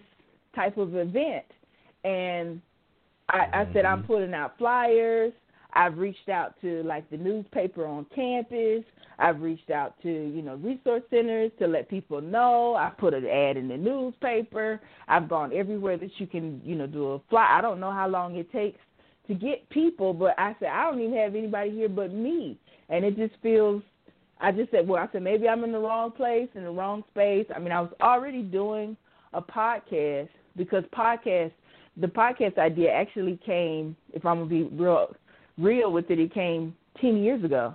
type 0.54 0.76
of 0.76 0.94
event." 0.94 1.44
And 2.04 2.60
I, 3.28 3.46
I 3.52 3.72
said 3.72 3.84
I'm 3.84 3.98
mm-hmm. 3.98 4.06
putting 4.06 4.34
out 4.34 4.58
flyers. 4.58 5.32
I've 5.74 5.96
reached 5.96 6.28
out 6.28 6.54
to 6.60 6.82
like 6.82 7.08
the 7.10 7.16
newspaper 7.16 7.86
on 7.86 8.06
campus. 8.14 8.84
I've 9.18 9.40
reached 9.40 9.70
out 9.70 9.94
to 10.02 10.08
you 10.08 10.42
know 10.42 10.56
resource 10.56 11.02
centers 11.08 11.50
to 11.58 11.66
let 11.66 11.88
people 11.88 12.20
know. 12.20 12.74
I 12.74 12.90
put 12.90 13.14
an 13.14 13.26
ad 13.26 13.56
in 13.56 13.68
the 13.68 13.76
newspaper. 13.76 14.80
I've 15.08 15.28
gone 15.28 15.52
everywhere 15.54 15.96
that 15.96 16.10
you 16.18 16.26
can 16.26 16.60
you 16.64 16.74
know 16.74 16.86
do 16.86 17.12
a 17.12 17.20
fly. 17.30 17.48
I 17.50 17.62
don't 17.62 17.80
know 17.80 17.92
how 17.92 18.08
long 18.08 18.36
it 18.36 18.52
takes 18.52 18.78
to 19.28 19.34
get 19.34 19.68
people, 19.70 20.12
but 20.12 20.34
I 20.38 20.56
said 20.58 20.68
I 20.68 20.84
don't 20.84 21.00
even 21.00 21.16
have 21.16 21.34
anybody 21.34 21.70
here 21.70 21.88
but 21.88 22.12
me, 22.12 22.58
and 22.88 23.04
it 23.04 23.16
just 23.16 23.34
feels. 23.42 23.82
I 24.40 24.50
just 24.50 24.72
said, 24.72 24.88
well, 24.88 25.00
I 25.00 25.08
said 25.12 25.22
maybe 25.22 25.48
I'm 25.48 25.62
in 25.62 25.70
the 25.70 25.78
wrong 25.78 26.10
place 26.10 26.48
in 26.56 26.64
the 26.64 26.70
wrong 26.70 27.04
space. 27.12 27.46
I 27.54 27.60
mean, 27.60 27.70
I 27.70 27.80
was 27.80 27.92
already 28.00 28.42
doing 28.42 28.96
a 29.32 29.40
podcast 29.40 30.28
because 30.56 30.82
podcast 30.92 31.52
the 31.96 32.06
podcast 32.06 32.58
idea 32.58 32.90
actually 32.90 33.38
came, 33.44 33.96
if 34.12 34.24
I'm 34.24 34.38
gonna 34.38 34.50
be 34.50 34.62
real 34.64 35.14
real 35.58 35.92
with 35.92 36.10
it, 36.10 36.18
it 36.18 36.32
came 36.32 36.74
ten 37.00 37.18
years 37.18 37.44
ago. 37.44 37.74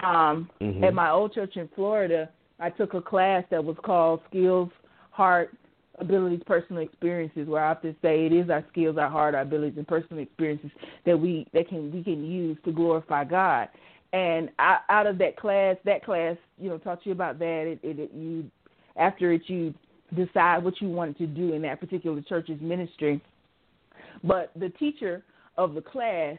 Um, 0.00 0.50
mm-hmm. 0.60 0.84
At 0.84 0.94
my 0.94 1.10
old 1.10 1.32
church 1.32 1.56
in 1.56 1.68
Florida, 1.74 2.28
I 2.60 2.70
took 2.70 2.94
a 2.94 3.00
class 3.00 3.44
that 3.50 3.64
was 3.64 3.76
called 3.84 4.20
Skills, 4.28 4.70
Heart, 5.10 5.54
Abilities, 5.98 6.42
Personal 6.46 6.82
Experiences, 6.82 7.48
where 7.48 7.64
I 7.64 7.68
have 7.68 7.82
to 7.82 7.94
say 8.02 8.26
it 8.26 8.32
is 8.32 8.50
our 8.50 8.64
skills, 8.70 8.96
our 8.98 9.08
heart, 9.08 9.34
our 9.34 9.42
abilities, 9.42 9.78
and 9.78 9.88
personal 9.88 10.22
experiences 10.22 10.70
that 11.04 11.18
we 11.18 11.46
that 11.52 11.68
can 11.68 11.92
we 11.92 12.02
can 12.02 12.24
use 12.24 12.58
to 12.64 12.72
glorify 12.72 13.24
God. 13.24 13.68
And 14.12 14.50
out 14.58 15.06
of 15.06 15.18
that 15.18 15.36
class, 15.36 15.76
that 15.84 16.04
class, 16.04 16.36
you 16.58 16.68
know, 16.68 16.78
taught 16.78 17.04
you 17.04 17.12
about 17.12 17.38
that. 17.38 17.64
It, 17.66 17.80
it, 17.82 17.98
it 17.98 18.10
you 18.14 18.50
after 18.96 19.32
it, 19.32 19.42
you 19.46 19.74
decide 20.14 20.62
what 20.62 20.80
you 20.80 20.88
wanted 20.88 21.18
to 21.18 21.26
do 21.26 21.52
in 21.52 21.62
that 21.62 21.80
particular 21.80 22.20
church's 22.22 22.60
ministry. 22.60 23.20
But 24.22 24.52
the 24.56 24.70
teacher 24.70 25.22
of 25.58 25.74
the 25.74 25.82
class 25.82 26.38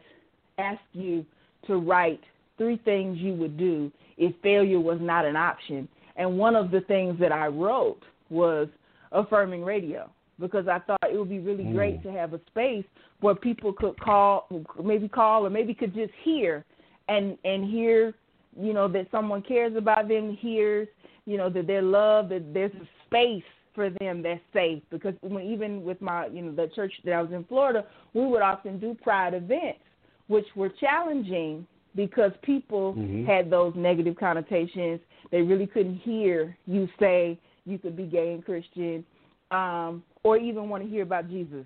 asked 0.57 0.81
you 0.93 1.25
to 1.67 1.77
write 1.77 2.21
three 2.57 2.77
things 2.83 3.17
you 3.19 3.33
would 3.33 3.57
do 3.57 3.91
if 4.17 4.33
failure 4.41 4.79
was 4.79 4.99
not 5.01 5.25
an 5.25 5.35
option. 5.35 5.87
And 6.15 6.37
one 6.37 6.55
of 6.55 6.71
the 6.71 6.81
things 6.81 7.19
that 7.19 7.31
I 7.31 7.47
wrote 7.47 8.01
was 8.29 8.67
affirming 9.11 9.63
radio 9.63 10.09
because 10.39 10.67
I 10.67 10.79
thought 10.79 10.99
it 11.11 11.17
would 11.17 11.29
be 11.29 11.39
really 11.39 11.63
mm. 11.63 11.73
great 11.73 12.03
to 12.03 12.11
have 12.11 12.33
a 12.33 12.39
space 12.47 12.85
where 13.21 13.35
people 13.35 13.73
could 13.73 13.99
call, 13.99 14.47
maybe 14.83 15.07
call, 15.07 15.45
or 15.45 15.49
maybe 15.49 15.73
could 15.73 15.93
just 15.93 16.13
hear 16.23 16.63
and 17.07 17.37
and 17.43 17.69
hear, 17.69 18.13
you 18.59 18.73
know, 18.73 18.87
that 18.87 19.07
someone 19.11 19.41
cares 19.41 19.75
about 19.75 20.07
them, 20.07 20.37
hears, 20.39 20.87
you 21.25 21.37
know, 21.37 21.49
that 21.49 21.67
they're 21.67 21.81
loved, 21.81 22.29
that 22.29 22.53
there's 22.53 22.71
a 22.73 22.87
space 23.07 23.43
for 23.73 23.89
them 23.99 24.23
that's 24.23 24.41
safe 24.53 24.81
because 24.89 25.13
when, 25.21 25.45
even 25.45 25.83
with 25.83 26.01
my 26.01 26.25
you 26.27 26.41
know 26.41 26.51
the 26.51 26.67
church 26.75 26.93
that 27.05 27.13
I 27.13 27.21
was 27.21 27.31
in 27.31 27.43
Florida, 27.45 27.85
we 28.13 28.25
would 28.25 28.41
often 28.41 28.79
do 28.79 28.95
pride 29.01 29.33
events, 29.33 29.79
which 30.27 30.47
were 30.55 30.69
challenging 30.79 31.65
because 31.95 32.31
people 32.41 32.93
mm-hmm. 32.93 33.25
had 33.25 33.49
those 33.49 33.73
negative 33.75 34.15
connotations. 34.15 34.99
They 35.31 35.41
really 35.41 35.67
couldn't 35.67 35.97
hear 35.97 36.57
you 36.65 36.87
say 36.99 37.39
you 37.67 37.77
could 37.77 37.95
be 37.95 38.03
gay 38.03 38.33
and 38.33 38.43
Christian, 38.43 39.05
um, 39.51 40.03
or 40.23 40.37
even 40.37 40.69
want 40.69 40.83
to 40.83 40.89
hear 40.89 41.03
about 41.03 41.29
Jesus 41.29 41.65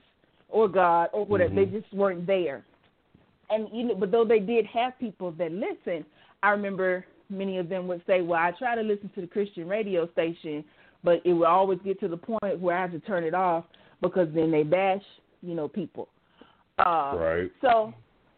or 0.50 0.68
God 0.68 1.10
or 1.14 1.26
whatever. 1.26 1.52
Mm-hmm. 1.52 1.74
They 1.74 1.80
just 1.80 1.94
weren't 1.94 2.28
there. 2.28 2.64
And 3.50 3.68
you 3.74 3.84
know, 3.84 3.96
but 3.96 4.12
though 4.12 4.26
they 4.26 4.40
did 4.40 4.66
have 4.68 4.98
people 5.00 5.32
that 5.34 5.52
listened, 5.52 6.06
I 6.42 6.50
remember 6.50 7.06
many 7.30 7.58
of 7.58 7.70
them 7.70 7.88
would 7.88 8.02
say, 8.08 8.22
"Well, 8.22 8.40
I 8.40 8.52
try 8.58 8.76
to 8.76 8.82
listen 8.82 9.10
to 9.16 9.22
the 9.22 9.28
Christian 9.28 9.68
radio 9.68 10.10
station, 10.12 10.64
but 11.04 11.22
it 11.26 11.34
would 11.34 11.48
always 11.48 11.80
get 11.84 12.00
to 12.00 12.08
the 12.08 12.18
point 12.18 12.60
where 12.60 12.78
I 12.78 12.82
have 12.82 12.92
to 12.92 13.00
turn 13.00 13.24
it 13.24 13.34
off 13.34 13.66
because 14.02 14.28
then 14.34 14.52
they 14.52 14.64
bash, 14.64 15.04
you 15.42 15.54
know, 15.54 15.68
people. 15.68 16.08
Uh, 16.80 17.14
right. 17.16 17.52
So 17.62 17.94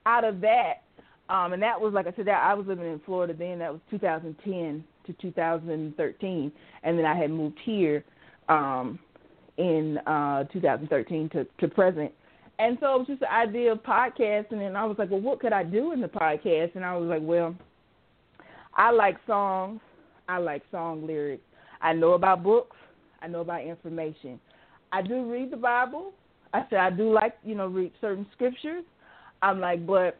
out 0.05 0.23
of 0.23 0.41
that, 0.41 0.81
um, 1.29 1.53
and 1.53 1.61
that 1.61 1.79
was 1.79 1.93
like 1.93 2.07
I 2.07 2.13
said, 2.15 2.25
that 2.25 2.43
I 2.43 2.53
was 2.53 2.67
living 2.67 2.91
in 2.91 2.99
Florida 3.05 3.33
then. 3.37 3.59
That 3.59 3.71
was 3.71 3.81
2010 3.91 4.83
to 5.05 5.13
2013, 5.13 6.51
and 6.83 6.97
then 6.97 7.05
I 7.05 7.15
had 7.15 7.31
moved 7.31 7.59
here 7.63 8.03
um, 8.49 8.99
in 9.57 9.97
uh, 9.99 10.45
2013 10.45 11.29
to, 11.29 11.45
to 11.59 11.67
present. 11.67 12.11
And 12.59 12.77
so 12.79 12.95
it 12.95 12.99
was 12.99 13.07
just 13.07 13.19
the 13.21 13.31
idea 13.31 13.71
of 13.71 13.79
podcasting, 13.83 14.65
and 14.65 14.77
I 14.77 14.85
was 14.85 14.97
like, 14.97 15.09
well, 15.09 15.21
what 15.21 15.39
could 15.39 15.53
I 15.53 15.63
do 15.63 15.91
in 15.91 16.01
the 16.01 16.07
podcast? 16.07 16.75
And 16.75 16.85
I 16.85 16.95
was 16.95 17.09
like, 17.09 17.21
well, 17.23 17.55
I 18.75 18.91
like 18.91 19.17
songs, 19.27 19.81
I 20.27 20.37
like 20.37 20.63
song 20.71 21.05
lyrics, 21.05 21.43
I 21.81 21.93
know 21.93 22.13
about 22.13 22.43
books. 22.43 22.77
I 23.23 23.27
know 23.27 23.39
about 23.39 23.63
information. 23.63 24.39
I 24.91 25.01
do 25.01 25.29
read 25.31 25.49
the 25.49 25.57
Bible. 25.57 26.11
I 26.53 26.65
said 26.69 26.79
I 26.79 26.89
do 26.89 27.11
like 27.11 27.35
you 27.43 27.55
know 27.55 27.67
read 27.67 27.91
certain 28.01 28.27
scriptures. 28.33 28.83
I'm 29.41 29.59
like, 29.59 29.85
but 29.87 30.19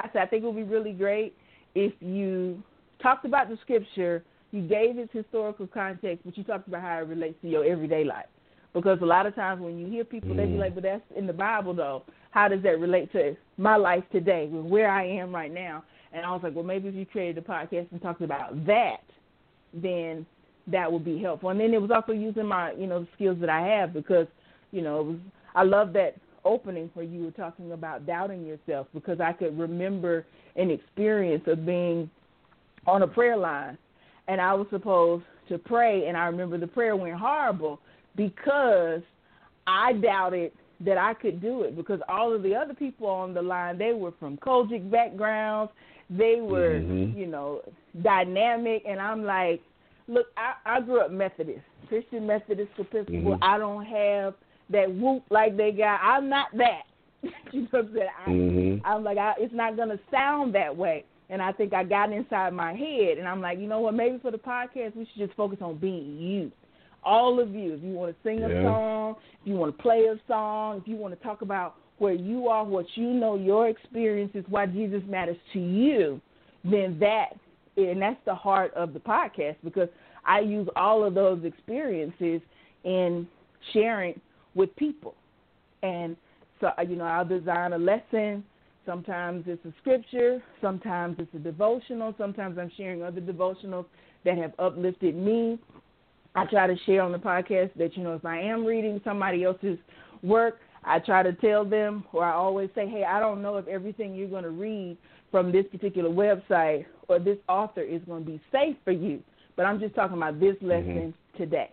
I 0.00 0.08
said 0.12 0.22
I 0.22 0.26
think 0.26 0.44
it 0.44 0.46
would 0.46 0.56
be 0.56 0.62
really 0.62 0.92
great 0.92 1.34
if 1.74 1.92
you 2.00 2.62
talked 3.02 3.24
about 3.24 3.48
the 3.48 3.58
scripture, 3.62 4.24
you 4.50 4.62
gave 4.62 4.98
its 4.98 5.12
historical 5.12 5.66
context, 5.66 6.24
but 6.24 6.36
you 6.36 6.44
talked 6.44 6.68
about 6.68 6.82
how 6.82 6.98
it 6.98 7.08
relates 7.08 7.40
to 7.42 7.48
your 7.48 7.64
everyday 7.64 8.04
life. 8.04 8.26
Because 8.74 8.98
a 9.02 9.06
lot 9.06 9.26
of 9.26 9.34
times 9.34 9.60
when 9.60 9.78
you 9.78 9.86
hear 9.86 10.04
people, 10.04 10.30
mm. 10.30 10.36
they 10.36 10.46
be 10.46 10.52
mm. 10.52 10.58
like, 10.58 10.74
"But 10.74 10.84
that's 10.84 11.02
in 11.16 11.26
the 11.26 11.32
Bible, 11.32 11.74
though. 11.74 12.02
How 12.30 12.48
does 12.48 12.62
that 12.62 12.78
relate 12.78 13.10
to 13.12 13.36
my 13.56 13.76
life 13.76 14.04
today, 14.12 14.46
where 14.46 14.90
I 14.90 15.04
am 15.06 15.34
right 15.34 15.52
now?" 15.52 15.84
And 16.12 16.24
I 16.24 16.32
was 16.32 16.42
like, 16.42 16.54
"Well, 16.54 16.64
maybe 16.64 16.88
if 16.88 16.94
you 16.94 17.06
created 17.06 17.38
a 17.38 17.46
podcast 17.46 17.90
and 17.90 18.00
talked 18.00 18.22
about 18.22 18.66
that, 18.66 19.02
then 19.72 20.26
that 20.66 20.90
would 20.90 21.04
be 21.04 21.20
helpful. 21.20 21.50
And 21.50 21.60
then 21.60 21.72
it 21.72 21.80
was 21.80 21.90
also 21.90 22.12
using 22.12 22.46
my, 22.46 22.72
you 22.72 22.86
know, 22.86 23.00
the 23.00 23.08
skills 23.14 23.38
that 23.40 23.50
I 23.50 23.66
have 23.66 23.92
because, 23.92 24.26
you 24.70 24.82
know, 24.82 25.00
it 25.00 25.04
was 25.04 25.16
I 25.54 25.62
love 25.62 25.92
that 25.94 26.16
opening 26.44 26.90
where 26.94 27.04
you 27.04 27.24
were 27.24 27.30
talking 27.30 27.72
about 27.72 28.06
doubting 28.06 28.46
yourself 28.46 28.86
because 28.94 29.20
I 29.20 29.32
could 29.32 29.58
remember 29.58 30.24
an 30.56 30.70
experience 30.70 31.42
of 31.46 31.66
being 31.66 32.10
on 32.86 33.02
a 33.02 33.06
prayer 33.06 33.36
line 33.36 33.78
and 34.28 34.40
I 34.40 34.54
was 34.54 34.66
supposed 34.70 35.24
to 35.48 35.58
pray 35.58 36.06
and 36.06 36.16
I 36.16 36.26
remember 36.26 36.58
the 36.58 36.66
prayer 36.66 36.96
went 36.96 37.16
horrible 37.16 37.80
because 38.16 39.00
I 39.66 39.92
doubted 39.94 40.52
that 40.80 40.98
I 40.98 41.14
could 41.14 41.40
do 41.40 41.62
it 41.62 41.76
because 41.76 42.00
all 42.08 42.34
of 42.34 42.42
the 42.42 42.54
other 42.54 42.74
people 42.74 43.08
on 43.08 43.34
the 43.34 43.42
line 43.42 43.78
they 43.78 43.92
were 43.92 44.12
from 44.18 44.36
COGIC 44.38 44.90
backgrounds, 44.90 45.72
they 46.08 46.40
were, 46.40 46.80
mm-hmm. 46.80 47.18
you 47.18 47.26
know, 47.26 47.62
dynamic 48.02 48.84
and 48.86 49.00
I'm 49.00 49.24
like 49.24 49.60
look, 50.08 50.26
I, 50.36 50.78
I 50.78 50.80
grew 50.80 51.00
up 51.00 51.10
Methodist, 51.10 51.60
Christian 51.88 52.26
Methodist 52.26 52.70
Episcopal. 52.78 53.36
Mm-hmm. 53.36 53.44
I 53.44 53.58
don't 53.58 53.84
have 53.84 54.34
that 54.70 54.92
whoop 54.92 55.22
like 55.30 55.56
they 55.56 55.70
got. 55.70 56.00
I'm 56.02 56.28
not 56.28 56.48
that. 56.56 56.82
you 57.52 57.62
know 57.62 57.68
what 57.70 57.84
I'm 57.84 57.94
saying? 57.94 58.08
I, 58.26 58.30
mm-hmm. 58.30 58.86
I'm 58.86 59.04
like, 59.04 59.18
I, 59.18 59.34
it's 59.38 59.54
not 59.54 59.76
gonna 59.76 59.98
sound 60.10 60.54
that 60.54 60.76
way. 60.76 61.04
And 61.30 61.42
I 61.42 61.52
think 61.52 61.74
I 61.74 61.84
got 61.84 62.12
inside 62.12 62.52
my 62.54 62.72
head, 62.72 63.18
and 63.18 63.28
I'm 63.28 63.40
like, 63.40 63.58
you 63.58 63.66
know 63.66 63.80
what? 63.80 63.94
Maybe 63.94 64.18
for 64.18 64.30
the 64.30 64.38
podcast, 64.38 64.96
we 64.96 65.04
should 65.04 65.26
just 65.26 65.36
focus 65.36 65.58
on 65.60 65.76
being 65.76 66.18
you. 66.18 66.50
All 67.04 67.38
of 67.38 67.54
you. 67.54 67.74
If 67.74 67.82
you 67.82 67.92
want 67.92 68.16
to 68.16 68.28
sing 68.28 68.42
a 68.42 68.62
song, 68.62 69.16
if 69.40 69.46
you 69.46 69.54
want 69.54 69.76
to 69.76 69.82
play 69.82 70.06
a 70.06 70.18
song, 70.26 70.78
if 70.78 70.88
you 70.88 70.96
want 70.96 71.16
to 71.16 71.22
talk 71.22 71.42
about 71.42 71.76
where 71.98 72.14
you 72.14 72.48
are, 72.48 72.64
what 72.64 72.86
you 72.94 73.08
know, 73.08 73.36
your 73.36 73.68
experiences, 73.68 74.44
why 74.48 74.66
Jesus 74.66 75.02
matters 75.06 75.36
to 75.52 75.58
you, 75.58 76.20
then 76.64 76.98
that 77.00 77.34
and 77.86 78.02
that's 78.02 78.20
the 78.24 78.34
heart 78.34 78.74
of 78.74 78.92
the 78.92 78.98
podcast 78.98 79.56
because 79.62 79.88
I 80.24 80.40
use 80.40 80.68
all 80.76 81.04
of 81.04 81.14
those 81.14 81.44
experiences 81.44 82.40
in 82.84 83.26
sharing 83.72 84.20
with 84.54 84.74
people. 84.76 85.14
And 85.82 86.16
so, 86.60 86.70
you 86.88 86.96
know, 86.96 87.04
I'll 87.04 87.24
design 87.24 87.72
a 87.72 87.78
lesson. 87.78 88.44
Sometimes 88.88 89.44
it's 89.46 89.62
a 89.66 89.72
scripture, 89.82 90.42
sometimes 90.62 91.16
it's 91.18 91.34
a 91.34 91.38
devotional, 91.38 92.14
sometimes 92.16 92.56
I'm 92.56 92.72
sharing 92.74 93.02
other 93.02 93.20
devotionals 93.20 93.84
that 94.24 94.38
have 94.38 94.54
uplifted 94.58 95.14
me. 95.14 95.58
I 96.34 96.46
try 96.46 96.66
to 96.66 96.74
share 96.86 97.02
on 97.02 97.12
the 97.12 97.18
podcast 97.18 97.74
that, 97.76 97.98
you 97.98 98.02
know, 98.02 98.14
if 98.14 98.24
I 98.24 98.40
am 98.40 98.64
reading 98.64 98.98
somebody 99.04 99.44
else's 99.44 99.76
work, 100.22 100.60
I 100.84 101.00
try 101.00 101.22
to 101.22 101.34
tell 101.34 101.66
them, 101.66 102.04
or 102.14 102.24
I 102.24 102.32
always 102.32 102.70
say, 102.74 102.88
hey, 102.88 103.04
I 103.04 103.20
don't 103.20 103.42
know 103.42 103.58
if 103.58 103.68
everything 103.68 104.14
you're 104.14 104.30
going 104.30 104.44
to 104.44 104.50
read 104.50 104.96
from 105.30 105.52
this 105.52 105.66
particular 105.70 106.08
website 106.08 106.86
or 107.08 107.18
this 107.18 107.36
author 107.46 107.82
is 107.82 108.00
going 108.06 108.24
to 108.24 108.30
be 108.30 108.40
safe 108.50 108.76
for 108.84 108.92
you. 108.92 109.22
But 109.54 109.66
I'm 109.66 109.80
just 109.80 109.96
talking 109.96 110.16
about 110.16 110.40
this 110.40 110.54
mm-hmm. 110.56 110.66
lesson 110.66 110.96
mm-hmm. 110.96 111.42
today. 111.42 111.72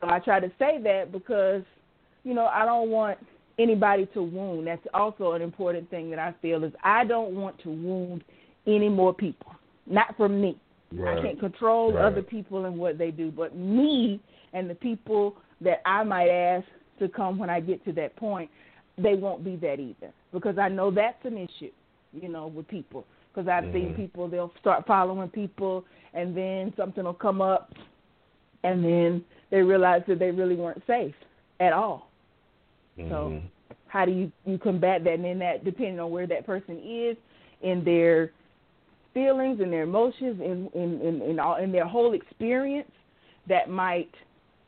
So 0.00 0.08
I 0.08 0.20
try 0.20 0.38
to 0.38 0.52
say 0.60 0.80
that 0.80 1.10
because, 1.10 1.64
you 2.22 2.34
know, 2.34 2.46
I 2.46 2.64
don't 2.64 2.88
want 2.88 3.18
anybody 3.60 4.06
to 4.14 4.22
wound. 4.22 4.66
That's 4.66 4.86
also 4.94 5.32
an 5.32 5.42
important 5.42 5.90
thing 5.90 6.10
that 6.10 6.18
I 6.18 6.34
feel 6.40 6.64
is 6.64 6.72
I 6.82 7.04
don't 7.04 7.34
want 7.34 7.60
to 7.62 7.68
wound 7.68 8.24
any 8.66 8.88
more 8.88 9.12
people. 9.14 9.52
Not 9.86 10.16
from 10.16 10.40
me. 10.40 10.58
Right. 10.92 11.18
I 11.18 11.22
can't 11.22 11.40
control 11.40 11.92
right. 11.92 12.04
other 12.04 12.22
people 12.22 12.64
and 12.64 12.76
what 12.76 12.98
they 12.98 13.10
do, 13.10 13.30
but 13.30 13.54
me 13.56 14.20
and 14.52 14.68
the 14.68 14.74
people 14.74 15.36
that 15.60 15.82
I 15.86 16.02
might 16.02 16.28
ask 16.28 16.66
to 16.98 17.08
come 17.08 17.38
when 17.38 17.48
I 17.48 17.60
get 17.60 17.84
to 17.84 17.92
that 17.92 18.16
point, 18.16 18.50
they 18.98 19.14
won't 19.14 19.44
be 19.44 19.56
that 19.56 19.78
either 19.78 20.12
because 20.32 20.58
I 20.58 20.68
know 20.68 20.90
that's 20.90 21.24
an 21.24 21.38
issue 21.38 21.70
you 22.12 22.28
know, 22.28 22.46
with 22.46 22.68
people. 22.68 23.04
Because 23.32 23.48
I've 23.48 23.64
mm-hmm. 23.64 23.72
seen 23.72 23.94
people, 23.94 24.28
they'll 24.28 24.52
start 24.60 24.86
following 24.86 25.28
people, 25.28 25.84
and 26.14 26.36
then 26.36 26.72
something 26.76 27.04
will 27.04 27.14
come 27.14 27.40
up, 27.40 27.72
and 28.64 28.84
then 28.84 29.24
they 29.50 29.62
realize 29.62 30.02
that 30.08 30.18
they 30.18 30.30
really 30.30 30.56
weren't 30.56 30.82
safe 30.86 31.14
at 31.60 31.72
all. 31.72 32.09
Mm-hmm. 32.98 33.10
So 33.10 33.42
how 33.88 34.04
do 34.04 34.12
you 34.12 34.30
you 34.44 34.58
combat 34.58 35.04
that? 35.04 35.14
And 35.14 35.24
then 35.24 35.38
that 35.40 35.64
depending 35.64 36.00
on 36.00 36.10
where 36.10 36.26
that 36.26 36.46
person 36.46 36.78
is 36.78 37.16
in 37.62 37.84
their 37.84 38.32
feelings 39.12 39.60
and 39.60 39.72
their 39.72 39.82
emotions 39.82 40.40
in 40.40 40.70
in 40.74 41.00
in, 41.00 41.22
in 41.22 41.38
all 41.40 41.56
in 41.56 41.72
their 41.72 41.86
whole 41.86 42.14
experience, 42.14 42.90
that 43.48 43.68
might 43.68 44.10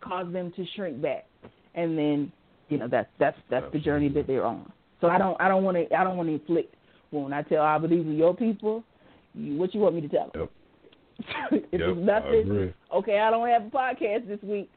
cause 0.01 0.31
them 0.33 0.53
to 0.57 0.67
shrink 0.75 1.01
back, 1.01 1.27
and 1.75 1.97
then 1.97 2.33
you 2.69 2.79
know 2.79 2.89
that's 2.89 3.09
that's 3.19 3.39
that's 3.51 3.67
the 3.73 3.79
journey 3.79 4.09
that 4.09 4.27
they're 4.27 4.45
on. 4.45 4.71
So 5.01 5.09
I 5.09 5.19
don't 5.19 5.41
I 5.41 5.49
don't 5.49 5.65
want 5.65 5.77
to 5.77 5.97
I 5.97 6.05
don't 6.05 6.17
want 6.17 6.29
to 6.29 6.35
inflict 6.35 6.75
wound. 7.11 7.35
I 7.35 7.43
tell 7.43 7.63
I 7.63 7.79
believe 7.79 8.07
in 8.07 8.17
your 8.17 8.35
people. 8.35 8.85
You, 9.35 9.57
what 9.57 9.75
you 9.75 9.81
want 9.81 9.95
me 9.95 10.03
to 10.03 10.09
tell 10.09 10.31
them? 10.33 10.41
Yep. 10.43 10.51
if 11.73 11.81
yep, 11.81 11.81
it's 11.81 12.01
nothing, 12.01 12.75
I 12.91 12.97
okay, 12.97 13.21
I 13.21 13.31
don't 13.31 13.49
have 13.49 13.67
a 13.67 13.71
podcast 13.71 14.27
this 14.27 14.43
week. 14.43 14.71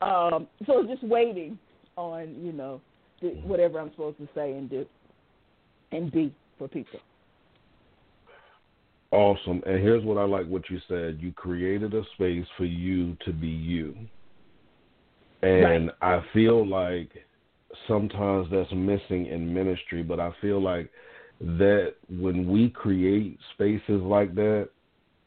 Um, 0.00 0.48
so 0.66 0.82
just 0.84 1.02
waiting 1.02 1.58
on 1.96 2.34
you 2.42 2.52
know 2.52 2.80
whatever 3.20 3.80
I'm 3.80 3.90
supposed 3.90 4.18
to 4.18 4.28
say 4.34 4.52
and 4.52 4.68
do 4.68 4.86
and 5.92 6.10
be 6.10 6.34
for 6.58 6.68
people. 6.68 7.00
Awesome. 9.10 9.62
And 9.66 9.80
here's 9.80 10.04
what 10.04 10.18
I 10.18 10.24
like 10.24 10.46
what 10.46 10.70
you 10.70 10.78
said. 10.88 11.18
You 11.20 11.32
created 11.32 11.94
a 11.94 12.02
space 12.14 12.46
for 12.56 12.64
you 12.64 13.16
to 13.24 13.32
be 13.32 13.48
you. 13.48 13.94
And 15.42 15.86
right. 15.86 16.20
I 16.20 16.24
feel 16.32 16.66
like 16.66 17.10
sometimes 17.88 18.46
that's 18.52 18.70
missing 18.72 19.26
in 19.26 19.52
ministry, 19.52 20.02
but 20.02 20.20
I 20.20 20.32
feel 20.40 20.62
like 20.62 20.90
that 21.40 21.94
when 22.08 22.48
we 22.50 22.68
create 22.68 23.38
spaces 23.54 24.02
like 24.02 24.34
that, 24.34 24.68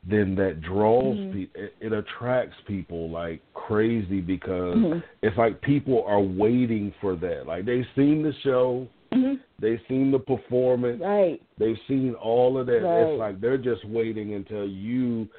then 0.09 0.35
that 0.35 0.61
draws 0.61 1.15
mm-hmm. 1.15 1.33
people, 1.33 1.61
it, 1.61 1.75
it, 1.79 1.93
attracts 1.93 2.55
people 2.67 3.09
like 3.09 3.41
crazy 3.53 4.19
because 4.19 4.75
mm-hmm. 4.75 4.99
it's 5.21 5.37
like 5.37 5.61
people 5.61 6.03
are 6.05 6.21
waiting 6.21 6.93
for 6.99 7.15
that. 7.15 7.47
Like 7.47 7.65
they've 7.65 7.85
seen 7.95 8.21
the 8.21 8.33
show, 8.43 8.87
mm-hmm. 9.13 9.35
they've 9.59 9.79
seen 9.87 10.11
the 10.11 10.19
performance, 10.19 11.01
right. 11.01 11.41
they've 11.57 11.77
seen 11.87 12.15
all 12.15 12.59
of 12.59 12.65
that. 12.67 12.79
Right. 12.79 13.01
It's 13.01 13.19
like 13.19 13.39
they're 13.39 13.57
just 13.57 13.85
waiting 13.87 14.33
until 14.33 14.67
you 14.67 15.29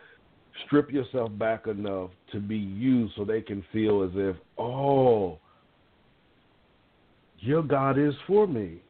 strip 0.66 0.90
yourself 0.90 1.30
back 1.38 1.66
enough 1.66 2.10
to 2.32 2.40
be 2.40 2.56
you 2.56 3.08
so 3.16 3.24
they 3.24 3.42
can 3.42 3.62
feel 3.72 4.02
as 4.02 4.10
if, 4.14 4.36
oh, 4.56 5.38
your 7.40 7.62
God 7.62 7.98
is 7.98 8.14
for 8.26 8.46
me. 8.46 8.80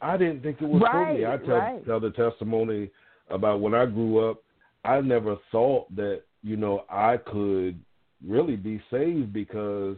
I 0.00 0.16
didn't 0.16 0.42
think 0.42 0.60
it 0.60 0.68
was 0.68 0.82
right, 0.82 0.92
for 0.92 1.14
me. 1.14 1.26
I 1.26 1.36
tell 1.38 1.56
right. 1.56 1.86
tell 1.86 2.00
the 2.00 2.10
testimony 2.10 2.90
about 3.30 3.60
when 3.60 3.74
I 3.74 3.86
grew 3.86 4.30
up. 4.30 4.42
I 4.86 5.00
never 5.00 5.36
thought 5.50 5.94
that 5.96 6.22
you 6.42 6.56
know 6.56 6.84
I 6.90 7.16
could 7.16 7.78
really 8.26 8.56
be 8.56 8.80
saved 8.90 9.32
because 9.32 9.96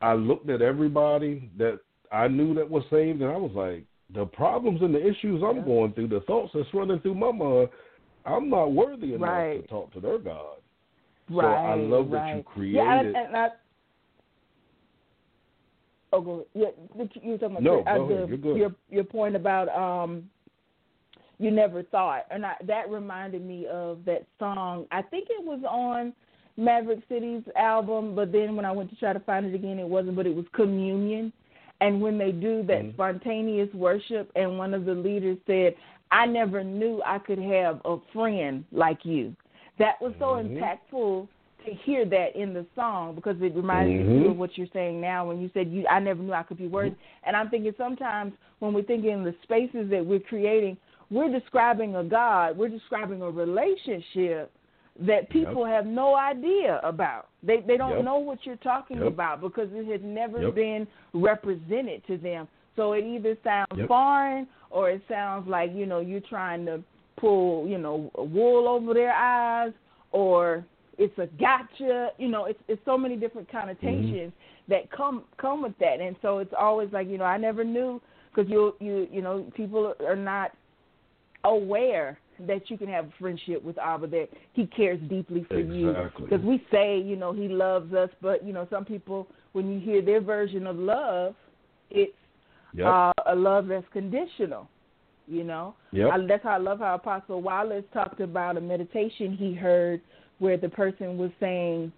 I 0.00 0.14
looked 0.14 0.48
at 0.50 0.62
everybody 0.62 1.50
that 1.58 1.80
I 2.12 2.28
knew 2.28 2.54
that 2.54 2.68
was 2.68 2.84
saved, 2.90 3.22
and 3.22 3.30
I 3.30 3.36
was 3.36 3.52
like, 3.54 3.84
the 4.14 4.26
problems 4.26 4.82
and 4.82 4.94
the 4.94 5.00
issues 5.00 5.42
I'm 5.44 5.56
yeah. 5.58 5.64
going 5.64 5.92
through, 5.92 6.08
the 6.08 6.20
thoughts 6.20 6.52
that's 6.54 6.68
running 6.72 7.00
through 7.00 7.14
my 7.14 7.32
mind, 7.32 7.68
I'm 8.24 8.48
not 8.48 8.72
worthy 8.72 9.14
enough 9.14 9.28
right. 9.28 9.62
to 9.62 9.68
talk 9.68 9.92
to 9.94 10.00
their 10.00 10.18
God. 10.18 10.56
Right, 11.30 11.42
so 11.42 11.48
I 11.48 11.74
love 11.74 12.10
right. 12.10 12.32
that 12.32 12.36
you 12.36 12.42
created. 12.42 12.76
Yeah, 12.76 13.00
and, 13.00 13.16
and 13.16 13.36
I, 13.36 13.48
oh, 16.12 16.20
go 16.20 16.46
yeah. 16.54 16.66
You 16.94 17.08
were 17.32 17.38
talking 17.38 17.56
about 17.56 17.62
no, 17.62 17.80
uh, 17.80 17.96
go 17.96 18.08
the, 18.08 18.14
ahead. 18.14 18.28
You're 18.28 18.38
good. 18.38 18.56
your 18.56 18.74
your 18.90 19.04
point 19.04 19.36
about 19.36 19.68
um, 19.70 20.28
you 21.44 21.50
never 21.50 21.82
thought, 21.82 22.24
and 22.30 22.44
I, 22.44 22.54
that 22.66 22.90
reminded 22.90 23.44
me 23.44 23.66
of 23.66 24.04
that 24.06 24.26
song. 24.38 24.86
I 24.90 25.02
think 25.02 25.28
it 25.30 25.44
was 25.44 25.60
on 25.68 26.12
Maverick 26.56 27.00
City's 27.08 27.42
album, 27.56 28.14
but 28.14 28.32
then 28.32 28.56
when 28.56 28.64
I 28.64 28.72
went 28.72 28.90
to 28.90 28.96
try 28.96 29.12
to 29.12 29.20
find 29.20 29.44
it 29.46 29.54
again, 29.54 29.78
it 29.78 29.86
wasn't. 29.86 30.16
But 30.16 30.26
it 30.26 30.34
was 30.34 30.46
Communion, 30.54 31.32
and 31.80 32.00
when 32.00 32.18
they 32.18 32.32
do 32.32 32.62
that 32.66 32.82
mm-hmm. 32.82 32.94
spontaneous 32.94 33.72
worship, 33.74 34.30
and 34.34 34.58
one 34.58 34.72
of 34.74 34.84
the 34.84 34.94
leaders 34.94 35.38
said, 35.46 35.74
"I 36.10 36.26
never 36.26 36.64
knew 36.64 37.02
I 37.04 37.18
could 37.18 37.38
have 37.38 37.80
a 37.84 37.98
friend 38.12 38.64
like 38.72 39.04
you." 39.04 39.36
That 39.78 40.00
was 40.00 40.14
so 40.18 40.26
mm-hmm. 40.26 40.56
impactful 40.56 41.28
to 41.66 41.74
hear 41.84 42.04
that 42.04 42.36
in 42.36 42.52
the 42.54 42.66
song 42.74 43.14
because 43.14 43.36
it 43.40 43.54
reminded 43.54 44.06
mm-hmm. 44.06 44.22
me 44.22 44.28
of 44.28 44.36
what 44.36 44.56
you're 44.56 44.66
saying 44.72 45.00
now 45.00 45.26
when 45.26 45.40
you 45.40 45.50
said 45.54 45.70
you 45.70 45.86
I 45.86 45.98
never 45.98 46.22
knew 46.22 46.32
I 46.32 46.42
could 46.42 46.58
be 46.58 46.68
worthy. 46.68 46.90
Mm-hmm. 46.90 47.26
And 47.28 47.36
I'm 47.36 47.50
thinking 47.50 47.72
sometimes 47.76 48.32
when 48.60 48.72
we're 48.72 48.82
thinking 48.82 49.10
in 49.10 49.24
the 49.24 49.34
spaces 49.42 49.90
that 49.90 50.04
we're 50.04 50.20
creating, 50.20 50.76
we're 51.10 51.30
describing 51.30 51.96
a 51.96 52.04
God, 52.04 52.56
we're 52.56 52.68
describing 52.68 53.22
a 53.22 53.30
relationship 53.30 54.52
that 55.00 55.28
people 55.30 55.66
yep. 55.66 55.76
have 55.76 55.86
no 55.86 56.14
idea 56.14 56.80
about. 56.84 57.28
They 57.42 57.60
they 57.66 57.76
don't 57.76 57.96
yep. 57.96 58.04
know 58.04 58.18
what 58.18 58.38
you're 58.44 58.56
talking 58.56 58.98
yep. 58.98 59.08
about 59.08 59.40
because 59.40 59.68
it 59.72 59.90
has 59.90 60.00
never 60.04 60.50
been 60.52 60.86
represented 61.12 62.06
to 62.06 62.16
them. 62.16 62.48
So 62.76 62.92
it 62.92 63.04
either 63.04 63.36
sounds 63.42 63.88
foreign 63.88 64.46
or 64.70 64.90
it 64.90 65.02
sounds 65.08 65.48
like, 65.48 65.72
you 65.74 65.86
know, 65.86 66.00
you're 66.00 66.20
trying 66.20 66.66
to 66.66 66.82
pull, 67.16 67.68
you 67.68 67.78
know, 67.78 68.10
wool 68.16 68.68
over 68.68 68.94
their 68.94 69.12
eyes 69.12 69.72
or 70.12 70.64
it's 70.98 71.16
a 71.18 71.26
gotcha. 71.38 72.10
You 72.18 72.28
know, 72.28 72.44
it's 72.46 72.60
it's 72.68 72.80
so 72.84 72.96
many 72.96 73.16
different 73.16 73.50
connotations 73.50 74.32
mm-hmm. 74.32 74.72
that 74.72 74.90
come 74.90 75.24
come 75.38 75.62
with 75.62 75.76
that, 75.78 76.00
and 76.00 76.16
so 76.22 76.38
it's 76.38 76.54
always 76.56 76.88
like 76.92 77.08
you 77.08 77.18
know 77.18 77.24
I 77.24 77.36
never 77.36 77.64
knew 77.64 78.00
because 78.32 78.50
you 78.50 78.74
you 78.80 79.08
you 79.10 79.22
know 79.22 79.50
people 79.56 79.94
are 80.06 80.16
not 80.16 80.52
aware 81.44 82.18
that 82.46 82.68
you 82.68 82.76
can 82.76 82.88
have 82.88 83.06
a 83.06 83.12
friendship 83.18 83.62
with 83.62 83.78
Abba 83.78 84.08
that 84.08 84.28
he 84.52 84.66
cares 84.66 85.00
deeply 85.08 85.44
for 85.48 85.58
exactly. 85.58 85.78
you 85.78 85.94
because 86.18 86.44
we 86.44 86.64
say 86.70 86.98
you 86.98 87.16
know 87.16 87.32
he 87.32 87.48
loves 87.48 87.92
us, 87.94 88.10
but 88.20 88.44
you 88.44 88.52
know 88.52 88.66
some 88.70 88.84
people 88.84 89.28
when 89.52 89.72
you 89.72 89.78
hear 89.78 90.02
their 90.02 90.20
version 90.20 90.66
of 90.66 90.76
love, 90.76 91.34
it's 91.90 92.12
yep. 92.74 92.86
uh, 92.86 93.12
a 93.26 93.34
love 93.34 93.68
that's 93.68 93.86
conditional. 93.92 94.68
You 95.26 95.42
know, 95.44 95.74
yep. 95.90 96.10
I, 96.12 96.26
that's 96.26 96.42
how 96.42 96.50
I 96.50 96.58
love 96.58 96.80
how 96.80 96.96
Apostle 96.96 97.40
Wallace 97.40 97.84
talked 97.94 98.20
about 98.20 98.58
a 98.58 98.60
meditation 98.60 99.34
he 99.34 99.54
heard 99.54 100.02
where 100.38 100.58
the 100.58 100.68
person 100.68 101.16
was 101.16 101.30
saying 101.40 101.90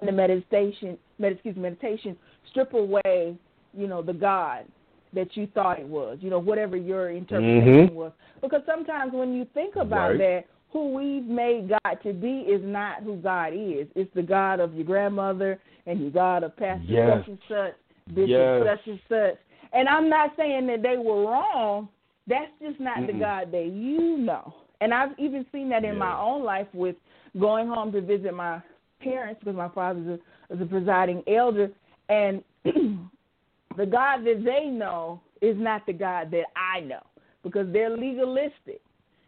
in 0.00 0.06
the 0.06 0.12
meditation, 0.12 0.96
med, 1.18 1.32
excuse 1.32 1.56
me, 1.56 1.62
meditation, 1.62 2.16
strip 2.50 2.72
away, 2.74 3.36
you 3.76 3.88
know, 3.88 4.00
the 4.00 4.12
God 4.12 4.64
that 5.12 5.36
you 5.36 5.46
thought 5.54 5.78
it 5.78 5.86
was, 5.86 6.18
you 6.20 6.30
know, 6.30 6.38
whatever 6.38 6.76
your 6.76 7.10
interpretation 7.10 7.88
mm-hmm. 7.88 7.94
was. 7.94 8.12
Because 8.42 8.62
sometimes 8.66 9.12
when 9.12 9.32
you 9.34 9.46
think 9.54 9.76
about 9.76 10.10
right. 10.10 10.18
that, 10.18 10.44
who 10.72 10.92
we've 10.92 11.24
made 11.24 11.70
God 11.70 11.98
to 12.02 12.12
be 12.12 12.40
is 12.40 12.60
not 12.62 13.02
who 13.02 13.16
God 13.16 13.54
is. 13.54 13.86
It's 13.94 14.12
the 14.14 14.22
God 14.22 14.60
of 14.60 14.74
your 14.74 14.84
grandmother 14.84 15.58
and 15.86 16.00
your 16.00 16.10
God 16.10 16.42
of 16.42 16.54
Pastor 16.56 16.84
yes. 16.86 17.18
such 17.18 17.28
and 17.28 17.38
such, 17.48 18.14
Bishop 18.14 18.28
yes. 18.28 18.62
such 18.66 18.86
and 18.86 19.00
such. 19.08 19.38
And 19.72 19.88
I'm 19.88 20.10
not 20.10 20.32
saying 20.36 20.66
that 20.66 20.82
they 20.82 20.98
were 20.98 21.22
wrong. 21.22 21.88
That's 22.26 22.50
just 22.60 22.78
not 22.78 22.98
Mm-mm. 22.98 23.06
the 23.06 23.12
God 23.14 23.52
that 23.52 23.70
you 23.72 24.18
know. 24.18 24.54
And 24.80 24.92
I've 24.92 25.18
even 25.18 25.46
seen 25.52 25.70
that 25.70 25.84
in 25.84 25.96
my 25.96 26.14
own 26.18 26.44
life 26.44 26.66
with 26.74 26.96
going 27.40 27.68
home 27.68 27.92
to 27.92 28.00
visit 28.02 28.34
my 28.34 28.60
parents 29.00 29.40
because 29.40 29.56
my 29.56 29.68
father's 29.70 30.20
a, 30.50 30.54
is 30.54 30.60
a 30.60 30.66
presiding 30.66 31.22
elder, 31.26 31.70
and 32.08 32.42
the 33.76 33.86
God 33.86 34.24
that 34.24 34.42
they 34.44 34.66
know 34.66 35.20
is 35.40 35.56
not 35.58 35.86
the 35.86 35.92
God 35.92 36.30
that 36.30 36.44
I 36.56 36.80
know 36.80 37.02
because 37.42 37.66
they're 37.72 37.96
legalistic, 37.96 38.80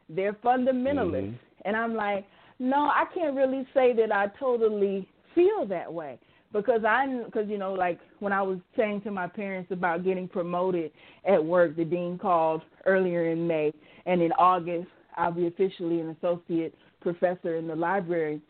they're 0.09 0.33
fundamentalists, 0.35 1.29
mm-hmm. 1.29 1.65
and 1.65 1.77
I'm 1.77 1.95
like, 1.95 2.27
no, 2.59 2.87
I 2.87 3.05
can't 3.15 3.37
really 3.37 3.67
say 3.75 3.93
that 3.95 4.11
I 4.13 4.27
totally 4.39 5.07
feel 5.35 5.67
that 5.67 5.93
way 5.93 6.19
because 6.53 6.85
I 6.85 7.23
because 7.25 7.49
you 7.49 7.59
know 7.59 7.73
like 7.73 8.01
when 8.21 8.33
I 8.33 8.43
was 8.43 8.59
saying 8.77 9.03
to 9.03 9.11
my 9.11 9.27
parents 9.27 9.71
about 9.71 10.05
getting 10.05 10.29
promoted 10.29 10.91
at 11.27 11.45
work, 11.45 11.77
the 11.77 11.85
dean 11.85 12.19
called 12.19 12.63
earlier 12.87 13.31
in 13.31 13.47
May, 13.47 13.73
and 14.07 14.23
in 14.23 14.33
August 14.33 14.89
I'll 15.17 15.33
be 15.33 15.47
officially 15.47 16.01
an 16.01 16.17
associate 16.21 16.75
professor 17.01 17.57
in 17.57 17.67
the 17.67 17.77
library. 17.77 18.41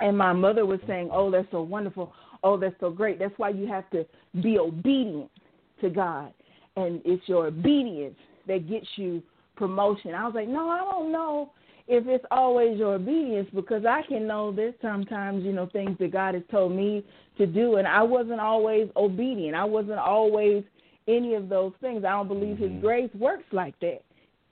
And 0.00 0.16
my 0.16 0.32
mother 0.32 0.64
was 0.64 0.80
saying, 0.86 1.10
"Oh, 1.12 1.30
that's 1.30 1.50
so 1.50 1.62
wonderful. 1.62 2.12
Oh, 2.42 2.56
that's 2.56 2.78
so 2.80 2.90
great. 2.90 3.18
That's 3.18 3.36
why 3.36 3.50
you 3.50 3.66
have 3.66 3.88
to 3.90 4.06
be 4.42 4.58
obedient 4.58 5.30
to 5.80 5.90
God, 5.90 6.32
and 6.76 7.00
it's 7.04 7.26
your 7.28 7.46
obedience 7.46 8.16
that 8.46 8.68
gets 8.68 8.86
you 8.96 9.22
promotion." 9.56 10.14
I 10.14 10.24
was 10.24 10.34
like, 10.34 10.48
"No, 10.48 10.68
I 10.68 10.78
don't 10.78 11.12
know." 11.12 11.50
if 11.88 12.06
it's 12.06 12.24
always 12.30 12.78
your 12.78 12.94
obedience 12.94 13.48
because 13.54 13.86
I 13.86 14.02
can 14.02 14.26
know 14.26 14.52
there's 14.52 14.74
sometimes, 14.82 15.42
you 15.42 15.52
know, 15.52 15.66
things 15.72 15.96
that 15.98 16.12
God 16.12 16.34
has 16.34 16.42
told 16.50 16.72
me 16.72 17.02
to 17.38 17.46
do 17.46 17.76
and 17.76 17.88
I 17.88 18.02
wasn't 18.02 18.40
always 18.40 18.90
obedient. 18.94 19.56
I 19.56 19.64
wasn't 19.64 19.98
always 19.98 20.64
any 21.08 21.34
of 21.34 21.48
those 21.48 21.72
things. 21.80 22.04
I 22.04 22.10
don't 22.10 22.28
believe 22.28 22.56
mm-hmm. 22.56 22.74
his 22.74 22.82
grace 22.82 23.10
works 23.14 23.46
like 23.52 23.78
that. 23.80 24.02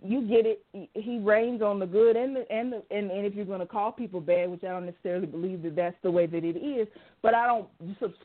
You 0.06 0.22
get 0.22 0.46
it 0.46 0.64
he 0.94 1.18
rains 1.18 1.62
on 1.62 1.78
the 1.78 1.86
good 1.86 2.16
and 2.16 2.36
the 2.36 2.50
and 2.50 2.72
the 2.72 2.82
and, 2.90 3.10
and 3.10 3.26
if 3.26 3.34
you're 3.34 3.44
going 3.44 3.60
to 3.60 3.66
call 3.66 3.92
people 3.92 4.20
bad, 4.20 4.50
which 4.50 4.64
I 4.64 4.68
don't 4.68 4.86
necessarily 4.86 5.26
believe 5.26 5.62
that 5.62 5.76
that's 5.76 5.96
the 6.02 6.10
way 6.10 6.26
that 6.26 6.44
it 6.44 6.56
is, 6.56 6.88
but 7.22 7.34
I 7.34 7.46
don't 7.46 7.68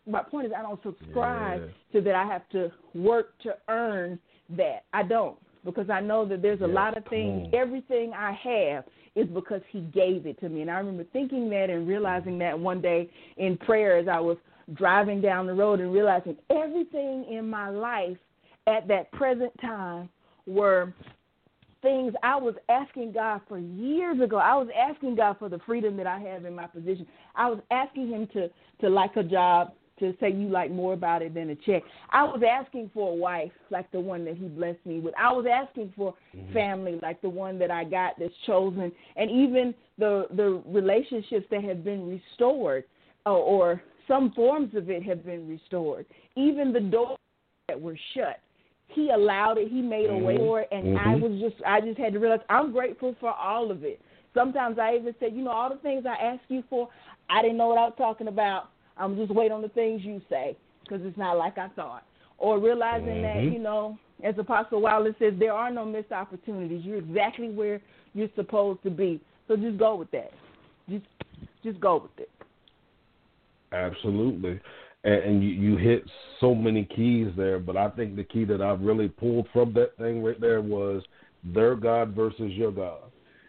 my 0.07 0.23
point 0.23 0.47
is 0.47 0.53
I 0.57 0.61
don't 0.61 0.81
subscribe 0.83 1.61
yeah. 1.61 1.99
to 1.99 2.05
that 2.05 2.15
I 2.15 2.25
have 2.25 2.47
to 2.49 2.71
work 2.93 3.37
to 3.43 3.55
earn 3.69 4.19
that. 4.57 4.83
I 4.93 5.03
don't 5.03 5.37
because 5.63 5.89
I 5.89 6.01
know 6.01 6.25
that 6.25 6.41
there's 6.41 6.61
a 6.61 6.67
yeah, 6.67 6.73
lot 6.73 6.97
of 6.97 7.05
things 7.05 7.47
everything 7.53 8.13
I 8.13 8.37
have 8.43 8.85
is 9.15 9.27
because 9.27 9.61
he 9.69 9.81
gave 9.81 10.25
it 10.25 10.39
to 10.39 10.49
me. 10.49 10.61
And 10.61 10.71
I 10.71 10.75
remember 10.75 11.05
thinking 11.11 11.49
that 11.49 11.69
and 11.69 11.87
realizing 11.87 12.39
that 12.39 12.57
one 12.57 12.81
day 12.81 13.09
in 13.37 13.57
prayer 13.57 13.97
as 13.97 14.07
I 14.07 14.19
was 14.19 14.37
driving 14.73 15.21
down 15.21 15.47
the 15.47 15.53
road 15.53 15.79
and 15.79 15.91
realizing 15.91 16.37
everything 16.49 17.25
in 17.29 17.49
my 17.49 17.69
life 17.69 18.17
at 18.67 18.87
that 18.87 19.11
present 19.11 19.51
time 19.59 20.09
were 20.47 20.93
things 21.81 22.13
I 22.23 22.35
was 22.35 22.55
asking 22.69 23.13
God 23.13 23.41
for 23.47 23.57
years 23.57 24.19
ago. 24.21 24.37
I 24.37 24.55
was 24.55 24.67
asking 24.77 25.15
God 25.15 25.37
for 25.39 25.49
the 25.49 25.59
freedom 25.65 25.97
that 25.97 26.07
I 26.07 26.19
have 26.19 26.45
in 26.45 26.55
my 26.55 26.67
position. 26.67 27.07
I 27.35 27.49
was 27.49 27.59
asking 27.71 28.09
Him 28.09 28.27
to 28.33 28.49
to 28.81 28.89
like 28.89 29.15
a 29.15 29.23
job, 29.23 29.73
to 29.99 30.15
say 30.19 30.31
you 30.31 30.49
like 30.49 30.71
more 30.71 30.93
about 30.93 31.21
it 31.21 31.33
than 31.33 31.49
a 31.49 31.55
check. 31.55 31.83
I 32.09 32.23
was 32.23 32.41
asking 32.47 32.91
for 32.93 33.11
a 33.11 33.15
wife 33.15 33.51
like 33.69 33.91
the 33.91 33.99
one 33.99 34.25
that 34.25 34.37
He 34.37 34.47
blessed 34.47 34.85
me 34.85 34.99
with. 34.99 35.13
I 35.17 35.31
was 35.31 35.45
asking 35.51 35.93
for 35.95 36.13
mm-hmm. 36.35 36.53
family 36.53 36.99
like 37.01 37.21
the 37.21 37.29
one 37.29 37.59
that 37.59 37.71
I 37.71 37.83
got 37.83 38.13
that's 38.19 38.33
chosen, 38.45 38.91
and 39.15 39.31
even 39.31 39.73
the 39.97 40.27
the 40.35 40.61
relationships 40.67 41.47
that 41.51 41.63
have 41.63 41.83
been 41.83 42.07
restored, 42.07 42.83
or, 43.25 43.37
or 43.37 43.81
some 44.07 44.31
forms 44.33 44.75
of 44.75 44.89
it 44.89 45.03
have 45.03 45.25
been 45.25 45.47
restored. 45.47 46.05
Even 46.35 46.73
the 46.73 46.79
doors 46.79 47.17
that 47.67 47.79
were 47.79 47.97
shut 48.13 48.39
he 48.93 49.09
allowed 49.09 49.57
it. 49.57 49.69
He 49.69 49.81
made 49.81 50.09
a 50.09 50.15
way 50.15 50.35
mm-hmm. 50.35 50.43
for 50.43 50.61
it, 50.61 50.69
and 50.71 50.85
mm-hmm. 50.85 51.09
I 51.09 51.15
was 51.15 51.39
just 51.39 51.61
I 51.65 51.81
just 51.81 51.97
had 51.97 52.13
to 52.13 52.19
realize 52.19 52.39
I'm 52.49 52.71
grateful 52.71 53.15
for 53.19 53.31
all 53.31 53.71
of 53.71 53.83
it. 53.83 53.99
Sometimes 54.33 54.79
I 54.79 54.95
even 54.95 55.13
said, 55.19 55.33
you 55.33 55.43
know, 55.43 55.51
all 55.51 55.69
the 55.69 55.77
things 55.77 56.05
I 56.05 56.21
asked 56.21 56.43
you 56.47 56.63
for, 56.69 56.87
I 57.29 57.41
didn't 57.41 57.57
know 57.57 57.67
what 57.67 57.77
I 57.77 57.85
was 57.85 57.93
talking 57.97 58.27
about. 58.27 58.69
I'm 58.97 59.17
just 59.17 59.33
waiting 59.33 59.51
on 59.51 59.61
the 59.61 59.69
things 59.69 60.01
you 60.03 60.21
say 60.29 60.55
because 60.83 61.05
it's 61.05 61.17
not 61.17 61.37
like 61.37 61.57
I 61.57 61.67
thought. 61.69 62.03
Or 62.37 62.59
realizing 62.59 63.07
mm-hmm. 63.07 63.47
that, 63.47 63.53
you 63.53 63.59
know, 63.59 63.97
as 64.23 64.35
Apostle 64.37 64.81
Wilder 64.81 65.15
says, 65.19 65.33
there 65.37 65.53
are 65.53 65.69
no 65.71 65.85
missed 65.85 66.11
opportunities. 66.11 66.83
You're 66.85 66.97
exactly 66.97 67.49
where 67.49 67.81
you're 68.13 68.29
supposed 68.35 68.81
to 68.83 68.89
be. 68.89 69.19
So 69.47 69.55
just 69.57 69.77
go 69.77 69.95
with 69.95 70.11
that. 70.11 70.31
Just 70.89 71.05
just 71.63 71.79
go 71.79 71.97
with 72.03 72.25
it. 72.25 72.29
Absolutely 73.73 74.59
and, 75.03 75.13
and 75.13 75.43
you, 75.43 75.49
you 75.49 75.77
hit 75.77 76.03
so 76.39 76.53
many 76.53 76.85
keys 76.85 77.27
there. 77.35 77.59
But 77.59 77.77
I 77.77 77.89
think 77.89 78.15
the 78.15 78.23
key 78.23 78.45
that 78.45 78.61
I've 78.61 78.81
really 78.81 79.07
pulled 79.07 79.47
from 79.53 79.73
that 79.73 79.97
thing 79.97 80.23
right 80.23 80.39
there 80.39 80.61
was 80.61 81.03
their 81.43 81.75
God 81.75 82.13
versus 82.15 82.51
your 82.53 82.71
God, 82.71 83.03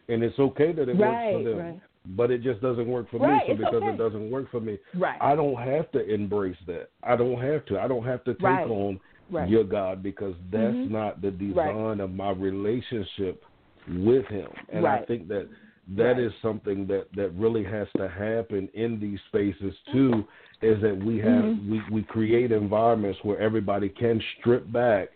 and 0.08 0.22
it's 0.22 0.38
okay 0.38 0.72
that 0.72 0.88
it 0.88 0.94
right, 0.98 1.34
works 1.34 1.44
for 1.44 1.48
them. 1.48 1.58
Right. 1.58 1.80
But 2.04 2.32
it 2.32 2.42
just 2.42 2.60
doesn't 2.60 2.88
work 2.88 3.08
for 3.10 3.18
right, 3.18 3.48
me. 3.48 3.54
So 3.54 3.58
because 3.58 3.74
okay. 3.74 3.88
it 3.90 3.98
doesn't 3.98 4.30
work 4.30 4.50
for 4.50 4.60
me, 4.60 4.78
right. 4.94 5.18
I 5.20 5.36
don't 5.36 5.56
have 5.56 5.90
to 5.92 6.04
embrace 6.04 6.56
that. 6.66 6.88
I 7.04 7.14
don't 7.14 7.40
have 7.40 7.64
to. 7.66 7.78
I 7.78 7.86
don't 7.86 8.04
have 8.04 8.24
to 8.24 8.34
take 8.34 8.44
on 8.44 8.98
your 9.46 9.64
God 9.64 10.02
because 10.02 10.34
that's 10.50 10.74
mm-hmm. 10.74 10.92
not 10.92 11.22
the 11.22 11.30
design 11.30 12.00
of 12.00 12.10
my 12.10 12.30
relationship 12.30 13.44
with 13.88 14.26
Him. 14.26 14.48
And 14.72 14.86
I 14.86 15.04
think 15.04 15.28
that 15.28 15.48
that 15.96 16.18
is 16.18 16.32
something 16.40 16.86
that 16.86 17.06
that 17.14 17.30
really 17.34 17.64
has 17.64 17.86
to 17.96 18.08
happen 18.08 18.68
in 18.74 18.98
these 19.00 19.18
spaces 19.28 19.74
too 19.92 20.24
is 20.62 20.80
that 20.80 20.96
we 21.04 21.18
have 21.18 21.26
mm-hmm. 21.26 21.70
we, 21.70 21.82
we 21.90 22.02
create 22.02 22.52
environments 22.52 23.18
where 23.22 23.38
everybody 23.40 23.88
can 23.88 24.22
strip 24.38 24.70
back, 24.72 25.08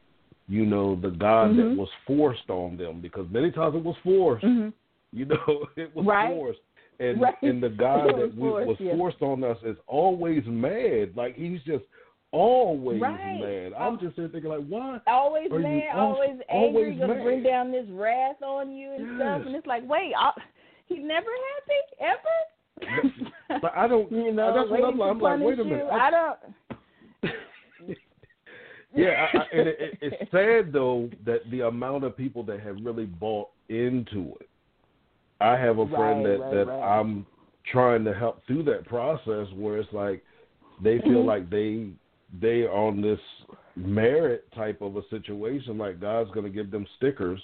you 0.49 0.66
know, 0.66 0.97
the 0.97 1.11
God 1.11 1.51
mm-hmm. 1.51 1.70
that 1.70 1.76
was 1.76 1.88
forced 2.07 2.51
on 2.51 2.76
them 2.76 3.01
because 3.01 3.26
many 3.30 3.51
times 3.51 3.76
it 3.76 3.84
was 3.84 3.97
forced. 4.03 4.44
Mm-hmm. 4.44 4.70
You 5.12 5.26
know, 5.26 5.66
it 5.76 5.94
was 5.94 6.05
right. 6.05 6.28
forced. 6.28 6.61
And 6.99 7.20
right. 7.20 7.34
and 7.42 7.62
the 7.62 7.68
God 7.68 8.07
was 8.07 8.14
that 8.18 8.34
we, 8.34 8.49
forced, 8.49 8.68
was 8.68 8.76
yeah. 8.80 8.97
forced 8.97 9.22
on 9.22 9.44
us 9.44 9.59
is 9.64 9.76
always 9.86 10.42
mad. 10.47 11.12
Like 11.14 11.36
he's 11.36 11.61
just 11.62 11.84
always 12.32 13.01
right. 13.01 13.40
mad. 13.40 13.72
I'm 13.78 13.99
just 14.01 14.16
sitting 14.16 14.30
there 14.32 14.40
thinking 14.40 14.51
like, 14.51 14.66
why? 14.66 14.99
Always 15.07 15.51
mad, 15.51 15.62
you 15.62 15.82
always 15.94 16.30
angry, 16.30 16.47
always 16.51 16.99
gonna 16.99 17.14
mad? 17.14 17.22
bring 17.22 17.42
down 17.42 17.70
this 17.70 17.86
wrath 17.90 18.42
on 18.42 18.72
you 18.72 18.92
and 18.92 19.07
yes. 19.07 19.16
stuff. 19.18 19.42
And 19.47 19.55
it's 19.55 19.66
like, 19.66 19.88
wait, 19.88 20.12
I, 20.18 20.32
he's 20.86 21.03
never 21.03 21.28
happy 21.28 21.80
ever. 22.01 22.36
But 23.61 23.72
I 23.77 23.87
don't. 23.89 24.11
You 24.11 24.33
know, 24.33 24.55
that's 24.55 24.70
what 24.70 24.85
I'm, 24.85 24.99
like. 24.99 25.11
I'm 25.11 25.18
like. 25.18 25.41
Wait 25.41 25.59
a 25.59 25.64
minute. 25.64 25.85
You. 25.85 25.91
I 25.91 26.11
don't. 26.11 26.39
yeah, 28.95 29.27
I, 29.33 29.39
I, 29.39 29.43
and 29.53 29.68
it, 29.68 29.77
it, 29.81 29.99
it's 30.01 30.31
sad 30.31 30.72
though 30.72 31.11
that 31.24 31.41
the 31.51 31.62
amount 31.62 32.05
of 32.05 32.16
people 32.16 32.43
that 32.45 32.61
have 32.61 32.77
really 32.83 33.07
bought 33.07 33.49
into 33.68 34.35
it. 34.41 34.49
I 35.41 35.53
have 35.53 35.79
a 35.79 35.87
friend 35.89 36.24
right, 36.24 36.39
that 36.39 36.45
right, 36.45 36.55
that 36.55 36.66
right. 36.66 36.99
I'm 36.99 37.27
trying 37.70 38.05
to 38.05 38.14
help 38.14 38.47
through 38.47 38.62
that 38.64 38.87
process 38.87 39.47
where 39.55 39.79
it's 39.79 39.93
like 39.93 40.22
they 40.83 40.99
feel 41.01 41.24
Mm-hmm. 41.24 41.29
like 41.29 41.51
they 41.51 41.89
they 42.41 42.66
on 42.66 43.01
this 43.01 43.20
merit 43.77 44.45
type 44.55 44.81
of 44.81 44.97
a 44.97 45.03
situation 45.11 45.77
like 45.77 46.01
God's 46.01 46.31
going 46.31 46.45
to 46.45 46.51
give 46.51 46.70
them 46.70 46.87
stickers 46.97 47.41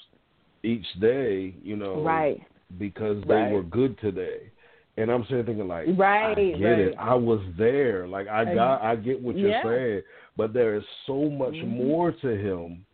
each 0.62 0.87
day, 1.01 1.55
you 1.62 1.76
know, 1.76 2.03
right 2.03 2.41
because 2.78 3.22
they 3.28 3.51
were 3.53 3.62
good 3.62 3.99
today. 4.01 4.51
And 4.99 5.11
I'm 5.11 5.24
sitting 5.24 5.47
thinking 5.47 5.68
like, 5.68 5.86
Right, 5.97 6.32
I 6.32 6.34
get 6.34 6.64
right. 6.64 6.78
it. 6.78 6.95
I 6.99 7.14
was 7.14 7.40
there. 7.57 8.07
Like 8.07 8.28
I 8.28 8.55
got, 8.55 8.82
I 8.82 8.95
get 8.97 9.20
what 9.20 9.38
you're 9.38 9.51
yeah. 9.51 9.62
saying. 9.62 10.03
But 10.36 10.53
there 10.53 10.76
is 10.76 10.84
so 11.07 11.30
much 11.30 11.55
Mhm. 11.55 11.68
more 11.68 12.12
to 12.12 12.28
him, 12.28 12.84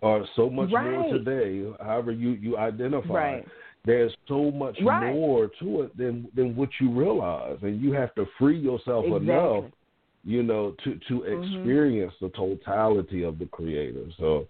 or 0.00 0.26
so 0.36 0.48
much 0.48 0.70
more 0.70 1.12
today. 1.12 1.64
However 1.80 2.12
you 2.12 2.30
you 2.30 2.56
identify. 2.56 3.12
Right. 3.12 3.44
There's 3.84 4.14
so 4.28 4.50
much 4.50 4.78
Right. 4.82 5.12
more 5.12 5.48
to 5.60 5.82
it 5.82 5.96
than 5.96 6.28
than 6.34 6.54
what 6.54 6.68
you 6.80 6.90
realize, 6.90 7.58
and 7.62 7.80
you 7.80 7.92
have 7.92 8.14
to 8.14 8.26
free 8.38 8.58
yourself 8.58 9.06
enough, 9.06 9.64
you 10.22 10.42
know, 10.42 10.72
to 10.84 10.94
to 11.08 11.20
Mhm. 11.20 11.44
experience 11.44 12.14
the 12.20 12.28
totality 12.30 13.22
of 13.24 13.38
the 13.38 13.46
Creator. 13.46 14.06
So. 14.18 14.46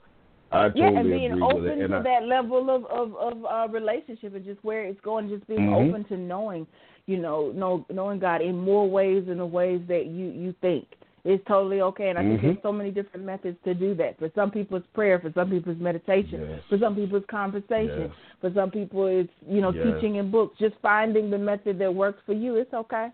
I 0.53 0.71
yeah, 0.75 0.89
and 0.89 1.09
being 1.09 1.43
open 1.43 1.63
with 1.63 1.73
it. 1.73 1.79
And 1.81 1.91
to 1.91 1.97
I, 1.99 2.03
that 2.03 2.25
level 2.27 2.71
of 2.71 2.85
of, 2.87 3.15
of 3.17 3.45
uh, 3.45 3.73
relationship 3.73 4.35
and 4.35 4.45
just 4.45 4.63
where 4.65 4.85
it's 4.85 5.01
going, 5.01 5.29
just 5.29 5.47
being 5.47 5.61
Mhm. 5.61 5.89
open 5.89 6.05
to 6.05 6.17
knowing, 6.17 6.67
you 7.07 7.19
know, 7.19 7.53
know 7.53 7.87
knowing 7.91 8.19
God 8.19 8.43
in 8.43 8.57
more 8.59 8.89
ways 8.89 9.27
than 9.27 9.39
the 9.39 9.47
ways 9.47 9.81
that 9.89 10.07
you 10.07 10.27
you 10.27 10.55
think. 10.61 10.87
It's 11.23 11.45
totally 11.47 11.83
okay, 11.83 12.09
and 12.09 12.19
I 12.19 12.23
think 12.23 12.41
Mhm. 12.41 12.43
there's 12.43 12.63
so 12.63 12.73
many 12.73 12.91
different 12.91 13.27
methods 13.27 13.59
to 13.65 13.75
do 13.75 13.95
that. 13.97 14.19
For 14.19 14.31
some 14.35 14.51
people, 14.51 14.79
it's 14.79 14.87
prayer. 14.89 15.19
For 15.21 15.31
some 15.33 15.51
people, 15.51 15.71
it's 15.71 15.81
meditation. 15.81 16.49
Yes. 16.49 16.63
For 16.71 16.79
some 16.79 16.95
people, 16.97 17.19
it's 17.19 17.27
conversation. 17.27 18.09
Yes. 18.09 18.11
For 18.41 18.51
some 18.53 18.71
people, 18.71 19.07
it's 19.07 19.33
you 19.47 19.61
know 19.61 19.71
Yes. 19.71 19.85
teaching 19.85 20.17
in 20.17 20.31
books. 20.31 20.59
Just 20.59 20.77
finding 20.81 21.31
the 21.31 21.39
method 21.39 21.79
that 21.79 21.95
works 21.95 22.21
for 22.25 22.33
you. 22.33 22.57
It's 22.57 22.73
okay. 22.73 23.11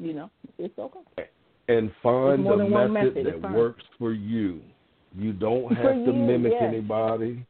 You 0.00 0.12
know, 0.14 0.30
it's 0.58 0.78
okay. 0.78 1.28
and 1.68 1.90
find 2.02 2.42
more 2.42 2.58
the 2.58 2.64
than 2.64 2.72
one 2.72 2.92
method, 2.92 3.14
method, 3.14 3.40
that 3.42 3.52
works 3.52 3.84
for 3.98 4.12
you. 4.12 4.60
You 5.16 5.32
don't 5.32 5.74
have 5.76 6.04
to 6.04 6.12
mimic 6.12 6.52
yes. 6.52 6.62
anybody. 6.66 7.46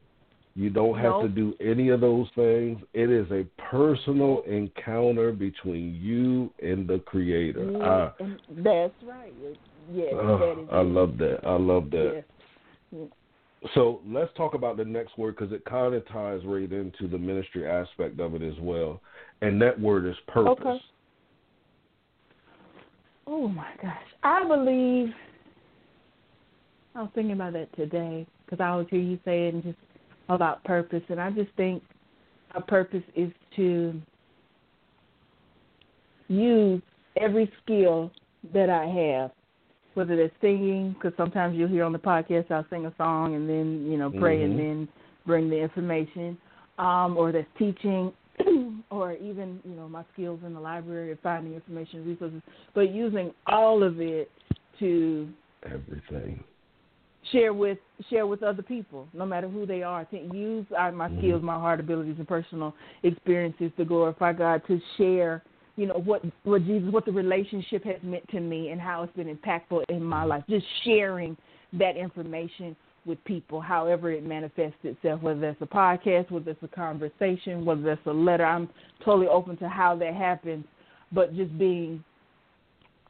You 0.57 0.71
don't 0.71 0.99
have 0.99 1.23
to 1.23 1.29
do 1.29 1.55
any 1.61 1.89
of 1.89 2.01
those 2.01 2.29
things. 2.37 2.79
It 2.93 3.11
is 3.11 3.27
a 3.33 3.45
personal 3.71 4.43
encounter 4.47 5.33
between 5.33 5.97
you 5.97 6.53
and 6.63 6.87
the 6.87 7.01
Creator. 7.01 7.73
Yeah, 7.73 7.79
I, 7.81 8.11
that's 8.59 8.95
right. 9.05 9.33
Yes, 9.93 10.13
that 10.13 10.57
is 10.63 10.69
I 10.71 10.81
love 10.81 11.19
that. 11.19 11.41
I 11.45 11.57
love 11.57 11.91
that. 11.91 12.25
Yes. 12.93 13.09
So 13.75 14.01
let's 14.07 14.31
talk 14.37 14.55
about 14.55 14.77
the 14.77 14.85
next 14.85 15.19
word 15.19 15.37
because 15.37 15.53
it 15.53 15.65
kind 15.65 15.95
of 15.95 16.07
ties 16.09 16.41
right 16.45 16.71
into 16.71 17.09
the 17.09 17.19
ministry 17.19 17.69
aspect 17.69 18.21
of 18.21 18.35
it 18.35 18.43
as 18.43 18.55
well. 18.61 19.01
And 19.41 19.61
that 19.63 19.81
word 19.81 20.07
is 20.07 20.15
purpose. 20.29 20.65
Okay. 20.67 20.79
Oh 23.27 23.49
my 23.49 23.71
gosh, 23.83 23.97
I 24.23 24.47
believe. 24.47 25.09
I 26.95 27.03
was 27.03 27.11
thinking 27.15 27.33
about 27.33 27.55
that 27.55 27.75
today 27.77 28.27
because 28.45 28.61
I 28.63 28.69
always 28.69 28.87
hear 28.89 29.01
you 29.01 29.19
saying 29.25 29.63
just 29.65 29.79
about 30.29 30.63
purpose, 30.65 31.03
and 31.09 31.21
I 31.21 31.31
just 31.31 31.51
think 31.57 31.83
our 32.55 32.63
purpose 32.63 33.03
is 33.17 33.33
to 33.57 34.01
use 36.29 36.83
every 37.17 37.51
skill 37.63 38.11
that 38.53 38.71
I 38.71 38.87
have, 38.87 39.33
whether 39.95 40.17
that's 40.17 40.33
singing, 40.41 40.93
because 40.95 41.13
sometimes 41.17 41.57
you'll 41.57 41.69
hear 41.69 41.85
on 41.85 41.93
the 41.93 41.99
podcast 41.99 42.51
I'll 42.51 42.67
sing 42.71 42.87
a 42.87 42.95
song 42.97 43.35
and 43.35 43.49
then 43.49 43.87
you 43.91 43.97
know 43.99 44.11
pray 44.11 44.39
Mhm. 44.39 44.45
and 44.45 44.59
then 44.59 44.89
bring 45.27 45.51
the 45.51 45.59
information, 45.59 46.39
um, 46.79 47.17
or 47.17 47.33
that's 47.33 47.47
teaching, 47.59 48.13
or 48.91 49.15
even 49.15 49.61
you 49.65 49.75
know 49.75 49.89
my 49.89 50.05
skills 50.13 50.41
in 50.47 50.55
the 50.55 50.61
library 50.61 51.11
of 51.11 51.19
finding 51.21 51.55
information 51.55 52.05
resources, 52.07 52.41
but 52.73 52.91
using 52.91 53.33
all 53.47 53.83
of 53.83 54.01
it 54.01 54.31
to 54.79 55.29
Everything. 55.65 56.45
Share 57.33 57.53
with 57.53 57.79
share 58.11 58.27
with 58.27 58.43
other 58.43 58.63
people, 58.63 59.09
no 59.13 59.25
matter 59.25 59.49
who 59.49 59.67
they 59.67 59.83
are. 59.83 60.05
To 60.07 60.19
use 60.19 60.67
my 60.71 61.09
Mhm. 61.09 61.19
skills, 61.19 61.43
my 61.43 61.59
heart 61.59 61.81
abilities, 61.81 62.19
and 62.19 62.29
personal 62.29 62.75
experiences 63.03 63.73
to 63.77 63.85
glorify 63.85 64.33
God. 64.33 64.63
To 64.67 64.81
share, 64.97 65.43
you 65.77 65.87
know, 65.87 66.01
what 66.05 66.23
what 66.45 66.65
Jesus, 66.65 66.93
what 66.93 67.05
the 67.05 67.13
relationship 67.13 67.85
has 67.85 68.03
meant 68.03 68.29
to 68.29 68.41
me, 68.41 68.71
and 68.71 68.81
how 68.81 69.03
it's 69.03 69.17
been 69.17 69.35
impactful 69.35 69.85
in 69.89 70.05
my 70.05 70.25
life. 70.25 70.45
Just 70.49 70.67
sharing 70.85 71.37
that 71.75 71.97
information 71.97 72.77
with 73.07 73.23
people, 73.25 73.61
however 73.61 74.11
it 74.11 74.25
manifests 74.25 74.83
itself, 74.83 75.21
whether 75.21 75.41
that's 75.41 75.61
a 75.61 75.67
podcast, 75.67 76.31
whether 76.31 76.53
it's 76.53 76.63
a 76.63 76.69
conversation, 76.69 77.65
whether 77.65 77.83
that's 77.83 78.07
a 78.07 78.13
letter. 78.13 78.45
I'm 78.45 78.69
totally 79.05 79.29
open 79.29 79.57
to 79.59 79.69
how 79.69 79.95
that 79.97 80.15
happens, 80.15 80.65
but 81.13 81.35
just 81.35 81.57
being 81.59 82.03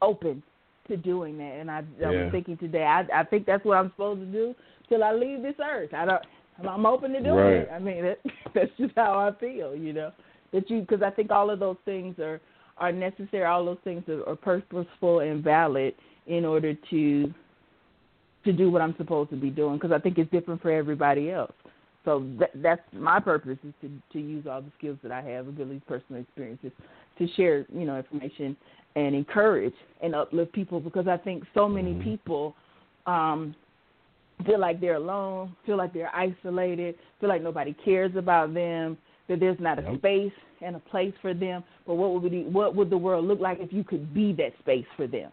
open 0.01 0.43
to 0.87 0.97
doing 0.97 1.37
that. 1.37 1.57
And 1.59 1.69
I, 1.71 1.79
I 1.79 1.83
Yeah. 1.99 2.09
was 2.11 2.31
thinking 2.31 2.57
today, 2.57 2.83
I, 2.83 3.05
I 3.13 3.23
think 3.23 3.45
that's 3.45 3.65
what 3.65 3.77
I'm 3.77 3.91
supposed 3.91 4.21
to 4.21 4.25
do 4.27 4.55
till 4.89 5.03
I 5.03 5.11
leave 5.13 5.41
this 5.41 5.55
earth. 5.63 5.93
I 5.93 6.05
don't. 6.05 6.21
I'm 6.67 6.85
open 6.85 7.11
to 7.11 7.19
doing 7.21 7.35
Right. 7.35 7.53
it. 7.63 7.69
I 7.71 7.79
mean, 7.79 8.03
that, 8.03 8.19
that's 8.53 8.71
just 8.77 8.93
how 8.95 9.19
I 9.19 9.37
feel. 9.39 9.75
You 9.75 9.93
know, 9.93 10.11
that 10.53 10.69
you 10.69 10.81
because 10.81 11.01
I 11.01 11.09
think 11.09 11.31
all 11.31 11.49
of 11.49 11.59
those 11.59 11.77
things 11.85 12.17
are 12.19 12.39
are 12.77 12.91
necessary. 12.91 13.45
All 13.45 13.65
those 13.65 13.77
things 13.83 14.03
are, 14.07 14.27
are 14.27 14.35
purposeful 14.35 15.19
and 15.19 15.43
valid 15.43 15.95
in 16.27 16.45
order 16.45 16.73
to 16.91 17.33
to 18.45 18.53
do 18.53 18.69
what 18.69 18.81
I'm 18.81 18.95
supposed 18.97 19.31
to 19.31 19.35
be 19.35 19.49
doing 19.49 19.77
because 19.77 19.91
I 19.91 19.99
think 19.99 20.17
it's 20.17 20.31
different 20.31 20.61
for 20.61 20.71
everybody 20.71 21.31
else. 21.31 21.51
So 22.05 22.27
that, 22.39 22.51
that's 22.55 22.81
my 22.93 23.19
purpose 23.19 23.57
is 23.67 23.73
to 23.81 23.89
to 24.13 24.19
use 24.19 24.45
all 24.47 24.61
the 24.61 24.71
skills 24.77 24.97
that 25.03 25.11
I 25.11 25.21
have, 25.21 25.47
abilities, 25.47 25.81
personal 25.87 26.21
experiences, 26.21 26.71
to 27.17 27.27
share 27.35 27.65
you 27.73 27.85
know 27.85 27.97
information 27.97 28.55
and 28.95 29.13
encourage 29.15 29.73
and 30.01 30.15
uplift 30.15 30.53
people 30.53 30.79
because 30.79 31.07
I 31.07 31.17
think 31.17 31.43
so 31.53 31.67
many 31.67 31.93
Mhm. 31.93 32.03
people 32.03 32.55
um, 33.05 33.53
feel 34.45 34.59
like 34.59 34.79
they're 34.79 34.95
alone, 34.95 35.55
feel 35.65 35.77
like 35.77 35.93
they're 35.93 36.13
isolated, 36.15 36.95
feel 37.19 37.29
like 37.29 37.41
nobody 37.43 37.73
cares 37.73 38.15
about 38.15 38.53
them, 38.53 38.97
that 39.27 39.39
there's 39.39 39.59
not 39.59 39.77
a 39.79 39.83
Yep. 39.83 39.97
space 39.97 40.33
and 40.61 40.75
a 40.75 40.79
place 40.79 41.13
for 41.21 41.33
them. 41.33 41.63
But 41.85 41.95
what 41.95 42.19
would 42.19 42.31
be, 42.31 42.43
what 42.43 42.75
would 42.75 42.89
the 42.89 42.97
world 42.97 43.25
look 43.25 43.39
like 43.39 43.59
if 43.59 43.71
you 43.71 43.83
could 43.83 44.13
be 44.13 44.33
that 44.33 44.57
space 44.59 44.87
for 44.97 45.07
them? 45.07 45.31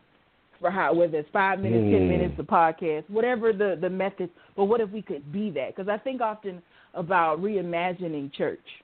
For 0.60 0.70
how 0.70 0.92
whether 0.92 1.18
it's 1.18 1.28
five 1.30 1.58
minutes, 1.60 1.90
ten 1.90 2.02
Mm. 2.02 2.08
minutes, 2.08 2.36
the 2.36 2.44
podcast, 2.44 3.08
whatever 3.08 3.52
the 3.52 3.76
the 3.80 3.90
method. 3.90 4.30
But 4.54 4.66
what 4.66 4.80
if 4.80 4.90
we 4.90 5.02
could 5.02 5.32
be 5.32 5.50
that? 5.50 5.74
Because 5.74 5.88
I 5.88 5.96
think 5.98 6.20
often 6.20 6.62
about 6.94 7.40
reimagining 7.42 8.32
church, 8.32 8.82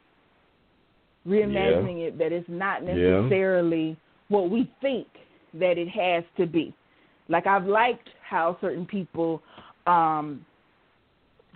reimagining 1.27 1.99
it 2.01 2.19
that 2.19 2.33
it's 2.33 2.49
not 2.49 2.83
Yeah. 2.83 3.29
What 4.29 4.51
we 4.51 4.71
think 4.81 5.07
that 5.55 5.79
it 5.79 5.89
has 5.89 6.25
to 6.37 6.47
be. 6.47 6.75
Like 7.29 7.47
I've 7.47 7.67
liked 7.67 8.09
how 8.29 8.57
certain 8.61 8.87
people 8.87 9.43
um 9.87 10.45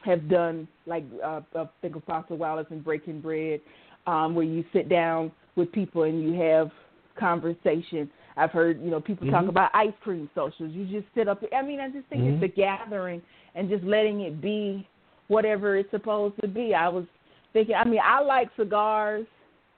have 0.04 0.28
done 0.28 0.66
like 0.86 1.04
uh, 1.24 1.40
I 1.54 1.68
think 1.80 1.96
of 1.96 2.02
Apostle 2.02 2.36
Wallace 2.36 2.66
and 2.70 2.82
Breaking 2.82 3.20
Bread, 3.20 3.60
um, 4.06 4.34
where 4.34 4.44
you 4.44 4.64
sit 4.72 4.88
down 4.88 5.30
with 5.56 5.70
people 5.72 6.04
and 6.04 6.22
you 6.22 6.40
have 6.40 6.70
conversation. 7.18 8.10
I've 8.36 8.50
heard, 8.50 8.80
you 8.82 8.90
know, 8.90 9.00
people 9.00 9.30
talk 9.30 9.44
Mhm. 9.44 9.50
about 9.50 9.70
ice 9.74 9.92
cream 10.00 10.28
socials. 10.34 10.72
You 10.72 10.86
just 10.86 11.12
sit 11.14 11.28
up 11.28 11.44
I 11.52 11.62
mean, 11.62 11.80
I 11.80 11.90
just 11.90 12.06
think 12.08 12.22
Mhm. 12.22 12.34
it's 12.34 12.42
a 12.42 12.48
gathering 12.48 13.22
and 13.54 13.68
just 13.68 13.84
letting 13.84 14.22
it 14.22 14.40
be 14.40 14.86
whatever 15.28 15.76
it's 15.76 15.90
supposed 15.90 16.40
to 16.40 16.48
be. 16.48 16.74
I 16.74 16.88
was 16.88 17.04
thinking 17.52 17.74
I 17.74 17.84
mean, 17.84 18.00
I 18.02 18.20
like 18.20 18.48
cigars 18.56 19.26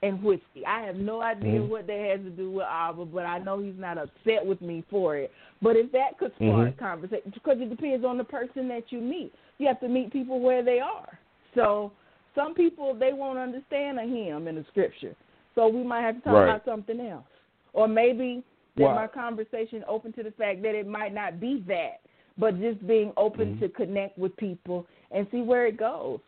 and 0.04 0.22
whiskey. 0.22 0.64
I 0.66 0.82
have 0.82 0.96
no 0.96 1.22
idea 1.22 1.60
Mhm. 1.60 1.68
what 1.68 1.86
that 1.86 1.98
has 1.98 2.20
to 2.20 2.30
do 2.30 2.50
with 2.50 2.66
Abba, 2.66 3.06
but 3.06 3.24
I 3.24 3.38
know 3.38 3.58
he's 3.58 3.78
not 3.78 3.96
upset 3.96 4.44
with 4.44 4.60
me 4.60 4.82
for 4.90 5.16
it. 5.16 5.32
But 5.62 5.76
if 5.76 5.90
that 5.92 6.18
could 6.18 6.34
spark 6.34 6.74
Mhm. 6.74 6.76
conversation, 6.76 7.30
because 7.30 7.60
it 7.60 7.70
depends 7.70 8.04
on 8.04 8.18
the 8.18 8.24
person 8.24 8.68
that 8.68 8.92
you 8.92 9.00
meet. 9.00 9.32
You 9.58 9.66
have 9.68 9.80
to 9.80 9.88
meet 9.88 10.12
people 10.12 10.40
where 10.40 10.62
they 10.62 10.80
are. 10.80 11.18
So 11.54 11.92
some 12.34 12.54
people 12.54 12.94
they 12.94 13.12
won't 13.12 13.38
understand 13.38 13.98
a 13.98 14.02
hymn 14.02 14.48
in 14.48 14.56
the 14.56 14.64
scripture, 14.64 15.14
so 15.54 15.68
we 15.68 15.82
might 15.82 16.02
have 16.02 16.16
to 16.16 16.20
talk 16.22 16.34
Right. 16.34 16.44
about 16.44 16.64
something 16.64 17.00
else, 17.00 17.24
or 17.72 17.88
maybe 17.88 18.42
that 18.76 18.82
Well- 18.82 18.94
my 18.94 19.06
conversation 19.06 19.84
open 19.86 20.12
to 20.14 20.22
the 20.22 20.32
fact 20.32 20.62
that 20.62 20.74
it 20.74 20.86
might 20.86 21.14
not 21.14 21.38
be 21.38 21.60
that, 21.60 22.00
but 22.36 22.58
just 22.60 22.84
being 22.86 23.12
open 23.16 23.54
Mhm. 23.54 23.60
to 23.60 23.68
connect 23.68 24.18
with 24.18 24.36
people 24.36 24.86
and 25.12 25.30
see 25.30 25.42
where 25.42 25.66
it 25.66 25.76
goes. 25.76 26.20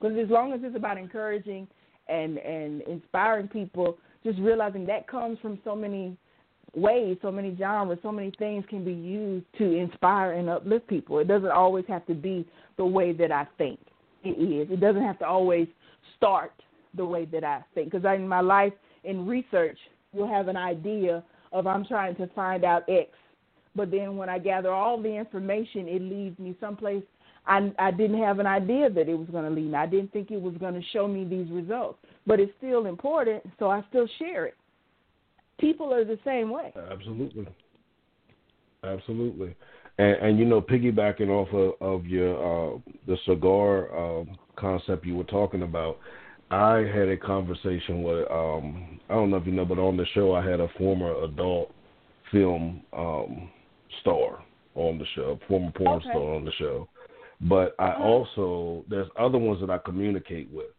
Because 0.00 0.18
as 0.18 0.28
long 0.28 0.52
as 0.52 0.64
it's 0.64 0.74
about 0.74 0.98
encouraging 0.98 1.68
and 2.08 2.38
and 2.38 2.82
inspiring 2.82 3.48
people, 3.48 3.98
just 4.24 4.38
realizing 4.38 4.86
that 4.86 5.06
comes 5.08 5.38
from 5.40 5.58
so 5.64 5.74
many 5.74 6.16
ways, 6.74 7.16
so 7.22 7.30
many 7.30 7.56
genres, 7.56 7.98
so 8.02 8.10
many 8.10 8.32
things 8.38 8.64
can 8.68 8.84
be 8.84 8.92
used 8.92 9.46
to 9.58 9.64
inspire 9.64 10.32
and 10.32 10.50
uplift 10.50 10.86
people. 10.88 11.18
It 11.18 11.28
doesn't 11.28 11.50
always 11.50 11.84
have 11.88 12.06
to 12.06 12.14
be 12.14 12.46
the 12.76 12.84
way 12.84 13.12
that 13.12 13.30
I 13.30 13.46
think 13.58 13.78
it 14.24 14.30
is. 14.30 14.70
It 14.70 14.80
doesn't 14.80 15.02
have 15.02 15.18
to 15.20 15.26
always 15.26 15.68
start 16.16 16.52
the 16.96 17.04
way 17.04 17.24
that 17.26 17.44
I 17.44 17.62
think. 17.74 17.92
Because 17.92 18.04
in 18.16 18.26
my 18.26 18.40
life, 18.40 18.72
in 19.04 19.26
research, 19.26 19.78
you'll 20.12 20.28
have 20.28 20.48
an 20.48 20.56
idea 20.56 21.22
of 21.52 21.66
I'm 21.66 21.84
trying 21.84 22.16
to 22.16 22.26
find 22.28 22.64
out 22.64 22.82
X, 22.88 23.10
but 23.76 23.90
then 23.90 24.16
when 24.16 24.28
I 24.28 24.38
gather 24.38 24.70
all 24.70 25.00
the 25.00 25.14
information, 25.14 25.88
it 25.88 26.02
leads 26.02 26.38
me 26.38 26.56
someplace 26.60 27.02
I, 27.46 27.72
I 27.78 27.90
didn't 27.90 28.18
have 28.20 28.38
an 28.38 28.46
idea 28.46 28.88
that 28.90 29.08
it 29.08 29.14
was 29.14 29.28
going 29.30 29.44
to 29.44 29.50
lead 29.50 29.70
me. 29.70 29.74
I 29.74 29.86
didn't 29.86 30.12
think 30.12 30.30
it 30.30 30.40
was 30.40 30.54
going 30.56 30.74
to 30.74 30.82
show 30.92 31.06
me 31.06 31.24
these 31.24 31.50
results, 31.50 31.98
but 32.26 32.40
it's 32.40 32.52
still 32.58 32.86
important, 32.86 33.42
so 33.58 33.70
I 33.70 33.84
still 33.90 34.08
share 34.18 34.46
it. 34.46 34.54
People 35.58 35.92
are 35.92 36.04
the 36.04 36.18
same 36.24 36.50
way. 36.50 36.72
Absolutely. 36.90 37.46
Absolutely. 38.82 39.54
And, 39.98 40.16
and 40.16 40.38
you 40.38 40.44
know, 40.44 40.60
piggybacking 40.60 41.28
off 41.28 41.48
of, 41.52 41.74
of 41.80 42.06
your 42.06 42.34
uh, 42.74 42.78
the 43.06 43.16
cigar 43.24 43.96
um, 43.96 44.36
concept 44.56 45.06
you 45.06 45.14
were 45.14 45.24
talking 45.24 45.62
about, 45.62 45.98
I 46.50 46.78
had 46.78 47.08
a 47.08 47.16
conversation 47.16 48.02
with 48.02 48.30
um, 48.30 49.00
I 49.08 49.14
don't 49.14 49.30
know 49.30 49.36
if 49.36 49.46
you 49.46 49.52
know, 49.52 49.64
but 49.64 49.78
on 49.78 49.96
the 49.96 50.06
show 50.14 50.34
I 50.34 50.44
had 50.44 50.60
a 50.60 50.68
former 50.76 51.22
adult 51.24 51.72
film 52.32 52.82
um, 52.92 53.50
star 54.00 54.42
on 54.74 54.98
the 54.98 55.06
show, 55.14 55.38
former 55.46 55.70
porn 55.70 55.98
Okay. 55.98 56.10
star 56.10 56.34
on 56.34 56.44
the 56.44 56.52
show. 56.58 56.88
But 57.40 57.74
I 57.78 57.88
Uh-huh. 57.88 58.02
also 58.02 58.84
there's 58.88 59.10
other 59.16 59.38
ones 59.38 59.60
that 59.60 59.70
I 59.70 59.78
communicate 59.78 60.50
with, 60.50 60.72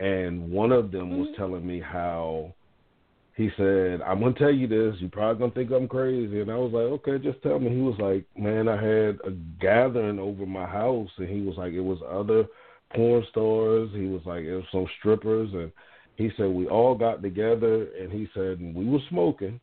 and 0.00 0.50
one 0.50 0.72
of 0.72 0.90
them 0.90 1.18
was 1.18 1.28
Mhm. 1.28 1.36
telling 1.36 1.66
me 1.66 1.80
how 1.80 2.54
he 3.36 3.50
said, 3.50 4.00
I'm 4.00 4.20
gonna 4.20 4.32
tell 4.32 4.50
you 4.50 4.66
this, 4.66 4.98
you're 4.98 5.10
probably 5.10 5.38
gonna 5.38 5.52
think 5.52 5.70
I'm 5.70 5.86
crazy 5.88 6.40
and 6.40 6.50
I 6.50 6.56
was 6.56 6.72
like, 6.72 6.84
Okay, 6.84 7.18
just 7.18 7.42
tell 7.42 7.58
me. 7.58 7.68
He 7.68 7.82
was 7.82 7.98
like, 7.98 8.24
Man, 8.36 8.66
I 8.66 8.76
had 8.76 9.20
a 9.24 9.30
gathering 9.60 10.18
over 10.18 10.46
my 10.46 10.64
house 10.64 11.10
and 11.18 11.28
he 11.28 11.42
was 11.42 11.56
like, 11.58 11.74
It 11.74 11.82
was 11.82 11.98
other 12.08 12.46
porn 12.94 13.22
stars, 13.30 13.90
he 13.92 14.06
was 14.06 14.24
like, 14.24 14.44
It 14.44 14.56
was 14.56 14.64
some 14.72 14.86
strippers 14.98 15.52
and 15.52 15.70
he 16.16 16.30
said 16.36 16.48
we 16.50 16.66
all 16.66 16.94
got 16.94 17.20
together 17.20 17.88
and 18.00 18.10
he 18.10 18.26
said 18.32 18.58
and 18.58 18.74
we 18.74 18.88
were 18.88 19.00
smoking. 19.10 19.60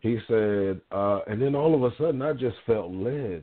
He 0.00 0.18
said, 0.28 0.82
uh, 0.92 1.20
and 1.26 1.40
then 1.40 1.54
all 1.54 1.74
of 1.74 1.90
a 1.90 1.96
sudden 1.96 2.20
I 2.20 2.34
just 2.34 2.56
felt 2.66 2.92
led 2.92 3.42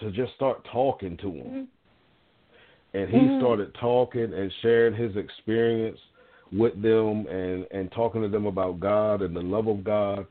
to 0.00 0.10
just 0.10 0.34
start 0.34 0.64
talking 0.72 1.16
to 1.18 1.30
him. 1.30 1.46
Mhm. 1.46 1.66
and 2.94 3.10
he 3.10 3.18
Mhm. 3.18 3.38
started 3.38 3.74
talking 3.74 4.32
and 4.32 4.50
sharing 4.62 4.94
his 4.94 5.16
experience 5.16 6.00
with 6.52 6.80
them 6.80 7.26
and 7.26 7.66
and 7.70 7.90
talking 7.92 8.22
to 8.22 8.28
them 8.28 8.46
about 8.46 8.80
God 8.80 9.20
and 9.22 9.36
the 9.36 9.42
love 9.42 9.66
of 9.66 9.84
God. 9.84 10.26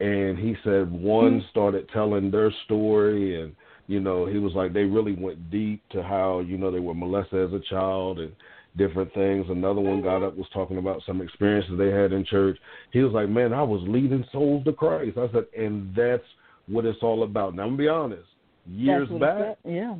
And 0.00 0.38
he 0.38 0.54
said 0.64 0.90
one 0.90 1.40
Mhm. 1.40 1.48
started 1.48 1.88
telling 1.88 2.30
their 2.30 2.50
story 2.64 3.40
and 3.40 3.54
you 3.86 4.00
know 4.00 4.26
he 4.26 4.38
was 4.38 4.54
like 4.54 4.72
they 4.72 4.84
really 4.84 5.14
went 5.14 5.50
deep 5.50 5.80
to 5.90 6.02
how 6.02 6.40
you 6.40 6.58
know 6.58 6.70
they 6.70 6.80
were 6.80 6.94
molested 6.94 7.40
as 7.40 7.52
a 7.54 7.60
child 7.60 8.18
and 8.18 8.32
different 8.76 9.12
things. 9.14 9.48
Another 9.48 9.80
one 9.80 10.02
got 10.02 10.22
up 10.22 10.36
was 10.36 10.48
talking 10.50 10.78
about 10.78 11.02
some 11.04 11.20
experiences 11.20 11.78
they 11.78 11.90
had 11.90 12.12
in 12.12 12.24
church. 12.24 12.58
He 12.90 13.02
was 13.02 13.12
like 13.12 13.28
man 13.28 13.52
I 13.52 13.62
was 13.62 13.82
leading 13.82 14.24
souls 14.32 14.64
to 14.64 14.72
Christ. 14.72 15.16
I 15.16 15.28
said 15.28 15.46
and 15.56 15.94
that's 15.94 16.26
what 16.66 16.84
it's 16.84 17.02
all 17.02 17.22
about. 17.22 17.54
Now 17.54 17.62
I'm 17.62 17.70
gonna 17.70 17.78
be 17.78 17.88
honest 17.88 18.29
years 18.66 19.08
back. 19.20 19.58
Yeah. 19.64 19.96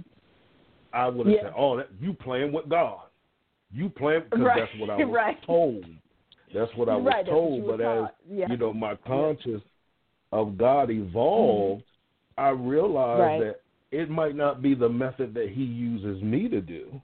I 0.93 1.09
would 1.09 1.27
have 1.27 1.35
Yeah. 1.35 1.43
said, 1.45 1.53
"Oh, 1.57 1.77
that, 1.77 1.89
you 2.01 2.13
playing 2.13 2.53
with 2.53 2.69
God? 2.69 3.01
You 3.73 3.89
playing 3.89 4.23
because 4.31 4.45
Right, 4.45 4.61
that's 4.61 4.81
what 4.81 4.91
I 4.91 4.97
was 5.05 5.15
right. 5.15 5.43
told. 5.45 5.85
That's 6.53 6.75
what 6.77 6.89
I 6.89 6.97
was 6.97 7.07
right, 7.07 7.27
told. 7.27 7.67
but 7.67 7.81
as 7.81 8.09
yeah. 8.29 8.47
you 8.51 8.57
know, 8.57 8.73
my 8.73 8.97
conscious 9.07 9.63
of 10.33 10.59
God 10.59 10.91
evolved, 10.91 11.85
I 12.37 12.49
realized 12.51 13.43
that 13.45 13.61
it 13.93 14.11
might 14.11 14.35
not 14.35 14.61
be 14.63 14.75
the 14.75 14.89
method 14.89 15.33
that 15.35 15.51
He 15.51 15.63
uses 15.63 16.21
me 16.23 16.49
to 16.49 16.61
do, 16.61 17.01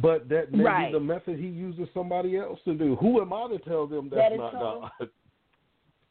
but 0.00 0.28
that 0.28 0.52
may 0.52 0.86
be 0.86 0.92
the 0.92 1.00
method 1.00 1.36
He 1.38 1.46
uses 1.48 1.88
somebody 1.92 2.36
else 2.36 2.60
to 2.64 2.74
do. 2.74 2.94
Who 2.96 3.20
am 3.20 3.32
I 3.32 3.48
to 3.48 3.58
tell 3.58 3.86
them 3.88 4.08
that's 4.08 4.32
is 4.34 4.38
not 4.38 4.52
so- 4.52 4.88
God? 5.00 5.08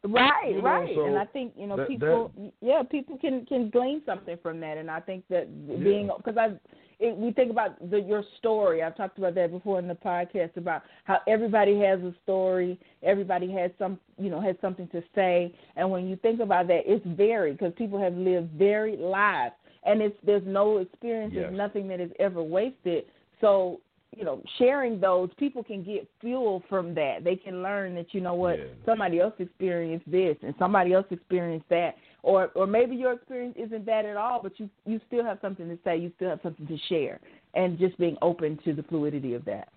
Right, 0.06 0.50
You 0.50 0.58
know, 0.58 0.64
right. 0.64 0.90
so 0.94 1.06
and 1.06 1.18
I 1.18 1.24
think 1.24 1.54
you 1.56 1.66
know 1.66 1.76
that- 1.78 1.88
people, 1.88 2.30
yeah, 2.60 2.82
people 2.82 3.16
can 3.18 3.46
can 3.46 3.70
glean 3.70 4.02
something 4.04 4.36
from 4.42 4.60
that. 4.60 4.76
And 4.76 4.90
I 4.90 5.00
think 5.00 5.24
that 5.30 5.46
being 5.82 6.10
because 6.16 6.36
I, 6.36 6.52
it, 7.00 7.16
we 7.16 7.32
think 7.32 7.50
about 7.50 7.90
the, 7.90 8.00
your 8.00 8.22
story. 8.38 8.82
I've 8.82 8.96
talked 8.96 9.16
about 9.18 9.34
that 9.36 9.50
before 9.50 9.78
in 9.78 9.88
the 9.88 9.94
podcast 9.94 10.56
about 10.58 10.82
how 11.04 11.18
everybody 11.26 11.78
has 11.80 12.00
a 12.00 12.14
story. 12.22 12.78
Everybody 13.02 13.50
has 13.52 13.70
some, 13.78 13.98
you 14.18 14.28
know, 14.30 14.40
has 14.40 14.56
something 14.60 14.88
to 14.88 15.02
say. 15.14 15.54
And 15.76 15.90
when 15.90 16.06
you 16.06 16.16
think 16.16 16.40
about 16.40 16.66
that, 16.68 16.82
it's 16.84 17.04
varied 17.16 17.58
because 17.58 17.72
people 17.76 17.98
have 17.98 18.14
lived 18.14 18.50
varied 18.52 19.00
lives, 19.00 19.54
and 19.84 20.02
it's 20.02 20.16
there's 20.24 20.46
no 20.46 20.78
experience, 20.78 21.32
Yes. 21.34 21.44
there's 21.44 21.56
nothing 21.56 21.88
that 21.88 22.00
is 22.00 22.10
ever 22.20 22.42
wasted. 22.42 23.04
So 23.40 23.80
you 24.16 24.24
know, 24.24 24.42
sharing 24.58 25.00
those, 25.00 25.30
people 25.38 25.62
can 25.62 25.82
get 25.82 26.08
fuel 26.20 26.62
from 26.68 26.94
that. 26.94 27.24
They 27.24 27.36
can 27.36 27.62
learn 27.62 27.94
that 27.96 28.14
you 28.14 28.20
know 28.20 28.34
what 28.34 28.58
Yeah. 28.58 28.64
somebody 28.84 29.20
else 29.20 29.34
experienced 29.38 30.10
this 30.10 30.36
and 30.42 30.54
somebody 30.58 30.92
else 30.92 31.06
experienced 31.10 31.68
that, 31.68 31.96
or 32.22 32.50
or 32.54 32.66
maybe 32.66 32.96
your 32.96 33.12
experience 33.12 33.56
isn't 33.56 33.84
that 33.86 34.04
at 34.04 34.16
all, 34.16 34.42
but 34.42 34.58
you 34.58 34.68
you 34.86 35.00
still 35.06 35.24
have 35.24 35.38
something 35.40 35.68
to 35.68 35.78
say, 35.84 35.96
you 35.96 36.10
still 36.16 36.30
have 36.30 36.40
something 36.42 36.66
to 36.66 36.78
share, 36.88 37.20
and 37.54 37.78
just 37.78 37.96
being 37.98 38.16
open 38.22 38.58
to 38.64 38.72
the 38.72 38.82
fluidity 38.84 39.34
of 39.34 39.44
that. 39.44 39.68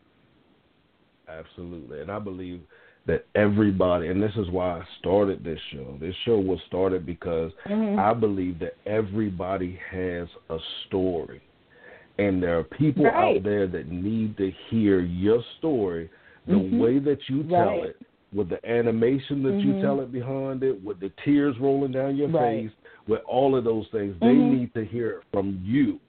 Absolutely. 1.28 2.02
And 2.02 2.12
I 2.12 2.20
believe 2.20 2.62
that 3.06 3.26
everybody, 3.36 4.08
and 4.10 4.22
this 4.22 4.36
is 4.36 4.50
why 4.50 4.80
I 4.80 4.84
started 5.00 5.44
this 5.44 5.60
show. 5.72 5.98
This 6.00 6.16
show 6.26 6.40
was 6.40 6.60
started 6.68 7.06
because 7.06 7.54
Mhm. 7.66 7.98
I 7.98 8.14
believe 8.14 8.60
that 8.60 8.76
everybody 8.86 9.74
has 9.90 10.28
a 10.50 10.60
story. 10.86 11.42
And 12.20 12.42
there 12.42 12.58
are 12.58 12.64
people 12.64 13.06
Right. 13.06 13.14
out 13.38 13.44
there 13.44 13.68
that 13.68 13.92
need 13.92 14.38
to 14.38 14.52
hear 14.70 15.00
your 15.02 15.44
story 15.58 16.10
the 16.48 16.56
Mhm. 16.56 16.80
way 16.80 17.00
that 17.00 17.30
you 17.30 17.44
tell 17.44 17.80
Right. 17.80 17.90
it, 17.90 17.98
with 18.34 18.50
the 18.50 18.70
animation 18.70 19.44
that 19.44 19.64
you 19.64 19.74
Mhm. 19.74 19.82
tell 19.82 20.02
it 20.02 20.12
behind 20.12 20.64
it, 20.64 20.84
with 20.84 21.00
the 21.00 21.10
tears 21.24 21.58
rolling 21.60 21.92
down 21.92 22.18
your 22.18 22.30
Right. 22.30 22.64
face, 22.64 22.72
with 23.08 23.22
all 23.26 23.56
of 23.56 23.64
those 23.64 23.88
things. 23.90 24.16
They 24.20 24.36
Mhm. 24.36 24.50
need 24.52 24.74
to 24.74 24.84
hear 24.84 25.10
it 25.12 25.24
from 25.32 25.60
you. 25.64 26.00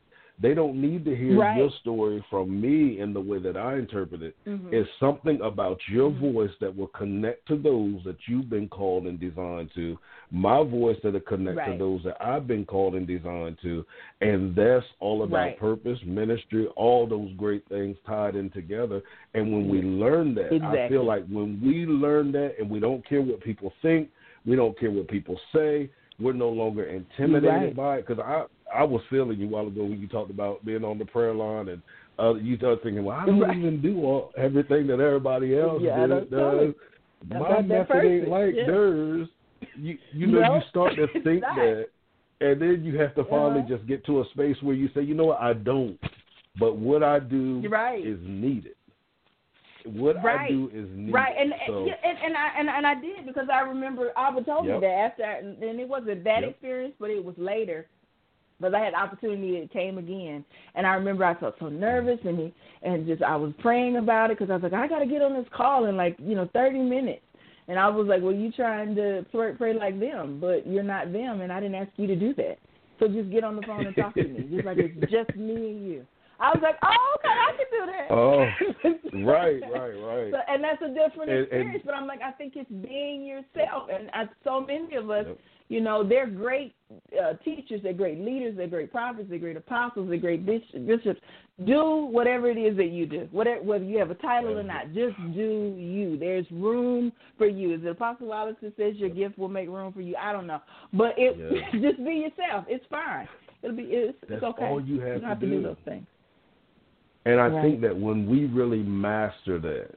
They 0.41 0.55
don't 0.55 0.80
need 0.80 1.05
to 1.05 1.16
hear 1.16 1.36
Right. 1.39 1.59
your 1.59 1.70
story 1.80 2.24
from 2.30 2.61
me 2.61 3.01
in 3.01 3.12
the 3.12 3.20
way 3.20 3.39
that 3.39 3.57
I 3.57 3.76
interpret 3.76 4.22
it. 4.22 4.36
Mhm. 4.47 4.72
It's 4.72 4.89
something 5.01 5.41
about 5.41 5.80
your 5.89 6.11
Mhm. 6.11 6.32
voice 6.32 6.55
that 6.61 6.76
will 6.76 6.86
connect 6.89 7.47
to 7.49 7.57
those 7.57 8.05
that 8.05 8.16
you've 8.28 8.49
been 8.49 8.68
called 8.68 9.07
and 9.07 9.18
designed 9.18 9.70
to. 9.74 9.99
My 10.30 10.62
voice 10.62 10.97
that'll 11.03 11.20
connect 11.20 11.59
to 11.72 11.76
those 11.78 12.03
that 12.05 12.16
I've 12.24 12.47
been 12.47 12.64
called 12.64 12.95
and 12.95 13.07
designed 13.07 13.59
to. 13.62 13.84
And 14.20 14.55
that's 14.55 14.86
all 15.01 15.22
about 15.24 15.36
Right. 15.36 15.59
purpose, 15.59 16.05
ministry, 16.05 16.66
all 16.76 17.07
those 17.07 17.32
great 17.32 17.64
things 17.68 17.97
tied 18.07 18.36
in 18.36 18.51
together. 18.51 19.03
And 19.34 19.53
when 19.53 19.68
we 19.68 19.82
learn 19.82 20.34
that, 20.34 20.53
I 20.62 20.89
feel 20.89 21.03
like 21.03 21.26
when 21.28 21.61
we 21.61 21.84
learn 21.84 22.30
that 22.32 22.59
and 22.61 22.70
we 22.70 22.78
don't 22.78 23.05
care 23.05 23.22
what 23.22 23.41
people 23.41 23.72
think, 23.82 24.11
we 24.47 24.55
don't 24.55 24.78
care 24.78 24.91
what 24.91 25.09
people 25.09 25.41
say, 25.53 25.91
we're 26.20 26.32
no 26.32 26.49
longer 26.49 26.84
intimidated 26.84 27.49
Right. 27.49 27.76
by 27.76 27.97
it. 27.99 28.07
Because 28.07 28.22
I, 28.24 28.45
I 28.75 28.85
was 28.85 29.01
feeling 29.11 29.39
you 29.39 29.47
a 29.47 29.51
while 29.51 29.66
ago 29.66 29.83
when 29.85 30.01
you 30.01 30.09
talked 30.09 30.31
about 30.31 30.64
being 30.64 30.85
on 30.85 30.99
the 30.99 31.05
prayer 31.05 31.35
line 31.35 31.69
and 31.69 31.83
uh, 32.19 32.35
you 32.35 32.57
start 32.57 32.83
thinking, 32.83 33.05
well, 33.05 33.16
I 33.19 33.27
don't 33.27 33.41
Right. 33.41 33.57
even 33.57 33.81
do 33.81 34.05
all, 34.05 34.33
everything 34.37 34.87
that 34.89 35.01
everybody 35.01 35.59
else 35.59 35.83
Yeah, 35.83 36.03
I 36.03 36.07
know. 36.07 36.21
does. 36.31 36.75
My 37.29 37.62
method 37.62 38.05
ain't 38.05 38.29
like 38.29 38.55
Yeah. 38.55 38.66
theirs. 38.66 39.29
You 39.77 39.99
you 40.12 40.27
know 40.27 40.41
No, 40.41 40.55
you 40.55 40.62
start 40.71 40.95
to 40.97 41.07
think 41.25 41.41
not. 41.41 41.57
that, 41.57 41.89
and 42.41 42.61
then 42.62 42.83
you 42.85 42.99
have 42.99 43.14
to 43.16 43.25
finally 43.25 43.61
Uh-huh. 43.61 43.77
just 43.77 43.87
get 43.87 44.05
to 44.07 44.21
a 44.21 44.25
space 44.31 44.57
where 44.62 44.75
you 44.75 44.89
say, 44.95 45.03
you 45.03 45.14
know 45.14 45.27
what, 45.27 45.41
I 45.41 45.53
don't, 45.53 45.99
but 46.59 46.77
what 46.77 47.03
I 47.03 47.19
do 47.19 47.62
Right. 47.69 48.05
is 48.07 48.19
needed. 48.23 48.75
What 49.85 50.16
I 50.19 50.23
Right. 50.23 50.49
do 50.51 50.71
is 50.73 50.89
needed. 50.91 51.14
Right, 51.14 51.35
and 51.39 51.55
so, 51.66 51.85
and, 51.87 51.95
and 52.05 52.19
and 52.25 52.37
I 52.37 52.49
and, 52.59 52.69
and 52.69 52.87
I 52.87 52.95
did 52.95 53.27
because 53.27 53.49
I 53.53 53.61
remember 53.61 54.12
Abba 54.16 54.43
told 54.45 54.66
Yep. 54.66 54.75
me 54.77 54.81
that 54.81 54.93
after, 54.93 55.25
I, 55.25 55.39
and 55.39 55.81
it 55.81 55.89
wasn't 55.89 56.23
that 56.25 56.43
Yep. 56.43 56.51
experience, 56.51 56.95
but 57.01 57.11
it 57.11 57.25
was 57.25 57.37
later. 57.39 57.89
But 58.61 58.75
I 58.75 58.81
had 58.81 58.95
the 58.95 58.99
opportunity; 58.99 59.57
it 59.57 59.73
came 59.73 59.99
again, 59.99 60.45
and 60.75 60.87
I 60.87 60.95
remember 60.95 61.25
I 61.25 61.39
felt 61.39 61.55
so 61.61 61.69
nervous, 61.69 62.19
and 62.25 62.39
he, 62.39 62.55
and 62.83 63.07
just 63.07 63.23
I 63.23 63.37
was 63.37 63.53
praying 63.61 63.97
about 63.97 64.31
it 64.31 64.39
because 64.39 64.51
I 64.51 64.55
was 64.55 64.63
like, 64.63 64.73
I 64.73 64.89
got 64.89 64.99
to 64.99 65.07
get 65.07 65.23
on 65.23 65.35
this 65.35 65.47
call 65.55 65.87
in 65.87 65.97
like 65.97 66.17
you 66.19 66.35
know 66.35 66.49
thirty 66.53 66.81
minutes, 66.81 67.23
and 67.69 67.79
I 67.79 67.89
was 67.89 68.07
like, 68.07 68.23
well, 68.23 68.35
you 68.35 68.51
trying 68.53 68.95
to 68.97 69.25
pray, 69.31 69.53
pray 69.53 69.75
like 69.75 70.01
them, 70.01 70.39
but 70.41 70.67
you're 70.67 70.83
not 70.83 71.13
them, 71.13 71.41
and 71.41 71.53
I 71.53 71.61
didn't 71.61 71.77
ask 71.77 71.91
you 71.97 72.07
to 72.09 72.17
do 72.17 72.35
that. 72.35 72.59
So 72.99 73.07
just 73.07 73.31
get 73.31 73.45
on 73.45 73.55
the 73.55 73.63
phone 73.63 73.87
and 73.87 73.95
talk 73.95 74.15
to 74.15 74.25
me, 74.25 74.49
just 74.51 74.65
like 74.65 74.79
it's 74.79 75.13
just 75.13 75.37
me 75.37 75.55
and 75.55 75.87
you. 75.87 76.07
I 76.41 76.51
was 76.51 76.61
like, 76.62 76.76
oh, 76.84 77.16
okay, 77.18 77.34
I 77.34 77.51
can 77.57 77.66
do 77.72 77.86
that. 77.93 78.07
Oh, 78.11 79.24
right, 79.26 79.61
right, 79.72 79.97
right. 79.97 80.32
So, 80.32 80.39
and 80.47 80.62
that's 80.62 80.80
a 80.82 80.89
different 80.89 81.30
And- 81.30 81.41
experience. 81.43 81.74
and- 81.76 81.84
but 81.84 81.95
I'm 81.95 82.07
like, 82.07 82.22
I 82.22 82.30
think 82.32 82.55
it's 82.57 82.70
being 82.70 83.24
yourself. 83.26 83.89
And 83.93 84.09
I, 84.12 84.24
so 84.45 84.61
many 84.61 84.95
of 84.95 85.11
us, 85.11 85.24
Yep. 85.26 85.39
you 85.68 85.80
know, 85.80 86.05
they're 86.09 86.28
great 86.28 86.74
uh, 87.20 87.34
teachers, 87.45 87.80
they're 87.82 87.93
great 87.93 88.20
leaders, 88.20 88.57
they're 88.57 88.68
great 88.68 88.93
prophets, 88.93 89.26
they're 89.28 89.39
great 89.41 89.57
apostles, 89.57 90.09
they're 90.09 90.16
great 90.18 90.47
bishops. 90.47 91.20
Do 91.66 92.07
whatever 92.09 92.49
it 92.49 92.57
is 92.57 92.76
that 92.76 92.91
you 92.91 93.05
do, 93.05 93.28
whatever, 93.32 93.61
whether 93.62 93.84
you 93.84 93.99
have 93.99 94.11
a 94.12 94.14
title 94.14 94.57
or 94.57 94.62
not. 94.62 94.95
Just 94.95 95.16
do 95.34 95.74
you. 95.76 96.16
There's 96.16 96.47
room 96.53 97.11
for 97.36 97.49
you. 97.49 97.74
Is 97.74 97.80
it 97.82 97.89
Apostle 97.89 98.28
Wallace 98.28 98.55
that 98.62 98.76
says 98.76 98.95
your 98.97 99.09
gift 99.11 99.36
will 99.39 99.49
make 99.49 99.68
room 99.68 99.93
for 99.93 100.01
you? 100.01 100.14
I 100.16 100.32
don't 100.32 100.47
know, 100.47 100.61
but 100.93 101.14
it 101.18 101.34
just 101.82 101.99
be 102.05 102.12
yourself. 102.30 102.64
It's 102.68 102.84
fine. 102.89 103.26
It'll 103.64 103.74
be. 103.74 103.82
It's, 103.91 104.16
That's 104.28 104.34
it's 104.34 104.45
okay. 104.45 104.66
all 104.66 104.80
you 104.80 105.01
have 105.01 105.14
don't 105.14 105.20
to 105.22 105.26
have 105.26 105.41
to 105.41 105.47
do. 105.47 105.57
do 105.57 105.62
those 105.64 105.76
things. 105.84 106.07
And 107.29 107.39
I 107.39 107.51
Right. 107.51 107.61
think 107.61 107.83
that 107.83 107.95
when 107.95 108.26
we 108.26 108.47
really 108.47 108.83
master 108.83 109.59
that, 109.59 109.91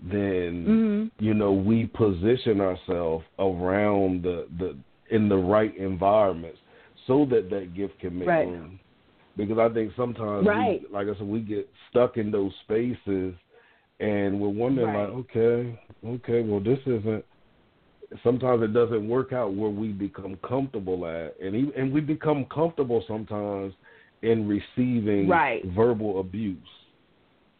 then 0.00 0.66
Mm-hmm. 0.66 1.24
you 1.24 1.34
know 1.34 1.52
we 1.52 1.86
position 1.86 2.60
ourselves 2.60 3.24
around 3.38 4.24
the 4.24 4.48
the 4.58 4.76
in 5.14 5.28
the 5.28 5.36
right 5.36 5.76
environments 5.76 6.58
so 7.06 7.24
that 7.26 7.48
that 7.50 7.74
gift 7.74 7.96
can 8.00 8.18
make 8.18 8.26
Right. 8.28 8.48
room. 8.48 8.80
Because 9.36 9.58
I 9.58 9.68
think 9.72 9.92
sometimes, 9.96 10.46
Right. 10.46 10.82
we, 10.82 10.88
like 10.92 11.06
I 11.06 11.14
said, 11.16 11.28
we 11.28 11.40
get 11.40 11.70
stuck 11.88 12.16
in 12.16 12.32
those 12.32 12.52
spaces, 12.64 13.34
and 14.00 14.40
we're 14.40 14.48
wondering 14.48 14.92
Right. 14.92 15.08
like, 15.08 15.10
okay, 15.10 15.78
okay, 16.04 16.42
well 16.42 16.60
this 16.60 16.80
isn't. 16.86 17.24
Sometimes 18.24 18.62
it 18.64 18.74
doesn't 18.74 19.08
work 19.08 19.32
out 19.32 19.54
where 19.54 19.70
we 19.70 19.88
become 19.92 20.36
comfortable 20.46 21.06
at, 21.06 21.36
and 21.40 21.54
even, 21.54 21.72
and 21.76 21.92
we 21.92 22.00
become 22.00 22.46
comfortable 22.46 23.04
sometimes 23.06 23.74
in 24.22 24.46
receiving 24.48 25.28
Right. 25.28 25.64
verbal 25.66 26.20
abuse, 26.20 26.58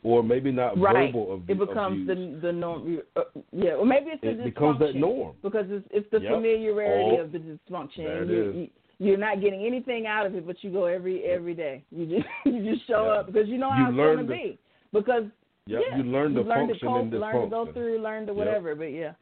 or 0.04 0.22
maybe 0.22 0.50
not 0.52 0.78
Right. 0.78 1.12
verbal 1.12 1.34
ab- 1.34 1.50
It 1.50 1.58
becomes 1.58 2.08
abuse. 2.08 2.40
the 2.40 2.46
the 2.48 2.52
norm. 2.52 3.02
Uh, 3.16 3.22
yeah, 3.52 3.74
or 3.74 3.84
maybe 3.86 4.10
it's 4.10 4.20
the 4.22 4.30
It 4.30 4.44
becomes 4.44 4.78
that 4.80 4.94
norm. 4.94 5.34
because 5.42 5.70
it's 5.70 5.86
it's 5.90 6.08
the 6.10 6.20
Yep. 6.20 6.32
familiarity 6.32 7.16
All- 7.16 7.20
of 7.20 7.32
the 7.32 7.38
dysfunction. 7.38 8.28
You, 8.28 8.52
you, 8.52 8.68
you're 8.98 9.16
not 9.18 9.40
getting 9.40 9.64
anything 9.64 10.06
out 10.06 10.26
of 10.26 10.34
it, 10.36 10.46
but 10.46 10.62
you 10.62 10.70
go 10.70 10.84
every 10.84 11.24
every 11.24 11.54
day. 11.54 11.82
You 11.90 12.06
just 12.06 12.26
you 12.46 12.62
just 12.74 12.86
show 12.86 13.04
Yeah. 13.06 13.10
up 13.20 13.26
because 13.26 13.48
you 13.48 13.58
know 13.58 13.68
You 13.68 13.74
how 13.74 13.88
it's 13.88 13.96
going 13.96 14.18
to 14.18 14.24
be. 14.24 14.58
Because 14.92 15.24
Yep, 15.66 15.82
yeah, 15.90 15.96
you 15.96 16.02
learn 16.04 16.34
to 16.34 16.40
you 16.42 16.46
learn 16.48 16.66
function 16.68 16.88
to 16.88 16.94
cope, 17.18 17.20
learn 17.20 17.42
to 17.42 17.48
go 17.48 17.66
through, 17.72 17.98
learn 18.00 18.26
to 18.26 18.32
Yep. 18.32 18.36
whatever. 18.36 18.74
But 18.74 18.92
yeah. 18.92 19.12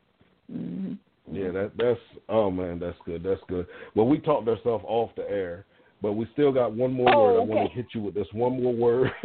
hmm 0.50 0.94
Yeah, 1.32 1.50
that 1.52 1.72
that's 1.76 2.00
oh 2.28 2.50
man, 2.50 2.78
that's 2.78 2.98
good. 3.04 3.22
That's 3.22 3.42
good. 3.48 3.66
Well, 3.94 4.06
we 4.06 4.18
talked 4.18 4.48
ourselves 4.48 4.84
off 4.86 5.14
the 5.16 5.30
air, 5.30 5.64
but 6.02 6.12
we 6.12 6.26
still 6.32 6.52
got 6.52 6.72
one 6.72 6.92
more 6.92 7.12
Oh, 7.14 7.24
word. 7.24 7.36
I 7.36 7.44
want 7.44 7.68
to 7.68 7.74
hit 7.74 7.86
you 7.94 8.00
with 8.02 8.14
this 8.14 8.26
one 8.32 8.62
more 8.62 8.72
word. 8.72 9.10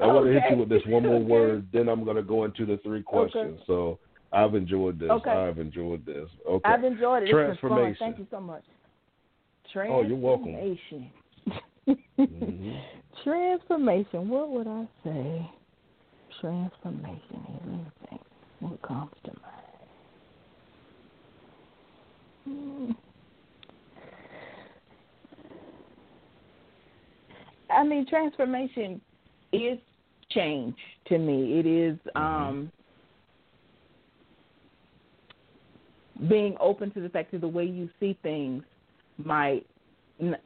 I 0.00 0.06
want 0.06 0.26
to 0.26 0.32
hit 0.32 0.42
you 0.50 0.56
with 0.56 0.68
this 0.68 0.82
one 0.86 1.02
more 1.02 1.14
Okay. 1.16 1.24
word. 1.24 1.66
Then 1.72 1.88
I'm 1.88 2.04
going 2.04 2.16
to 2.16 2.22
go 2.22 2.44
into 2.44 2.64
the 2.64 2.78
three 2.78 3.02
questions. 3.02 3.60
So 3.66 3.98
I've 4.32 4.54
enjoyed 4.54 4.98
this. 4.98 5.10
I've 5.26 5.58
enjoyed 5.58 6.06
this. 6.06 6.28
Okay. 6.48 6.68
I've 6.68 6.84
enjoyed 6.84 7.24
it. 7.24 7.28
It's 7.28 7.32
been 7.32 7.68
fun. 7.68 7.78
Transformation. 7.78 7.96
Thank 7.98 8.18
you 8.18 8.26
so 8.30 8.40
much. 8.40 8.64
Oh, 9.76 10.02
you're 10.02 10.16
welcome. 10.16 10.52
Transformation. 10.52 11.10
Mhm. 12.18 12.82
Transformation. 13.24 14.28
What 14.28 14.50
would 14.50 14.66
I 14.66 14.86
say? 15.04 15.50
Transformation. 16.40 17.20
Me 17.66 17.84
think. 18.08 18.20
What 18.60 18.82
comes 18.82 19.10
to 19.24 19.32
mind? 22.46 22.92
Hmm. 22.96 23.11
I 27.82 27.84
mean, 27.84 28.06
transformation 28.06 29.00
is 29.52 29.76
change 30.30 30.76
to 31.06 31.18
me. 31.18 31.58
It 31.58 31.66
is 31.66 31.98
um, 32.14 32.70
being 36.28 36.56
open 36.60 36.92
to 36.92 37.00
the 37.00 37.08
fact 37.08 37.32
that 37.32 37.40
the 37.40 37.48
way 37.48 37.64
you 37.64 37.90
see 37.98 38.16
things 38.22 38.62
might 39.18 39.66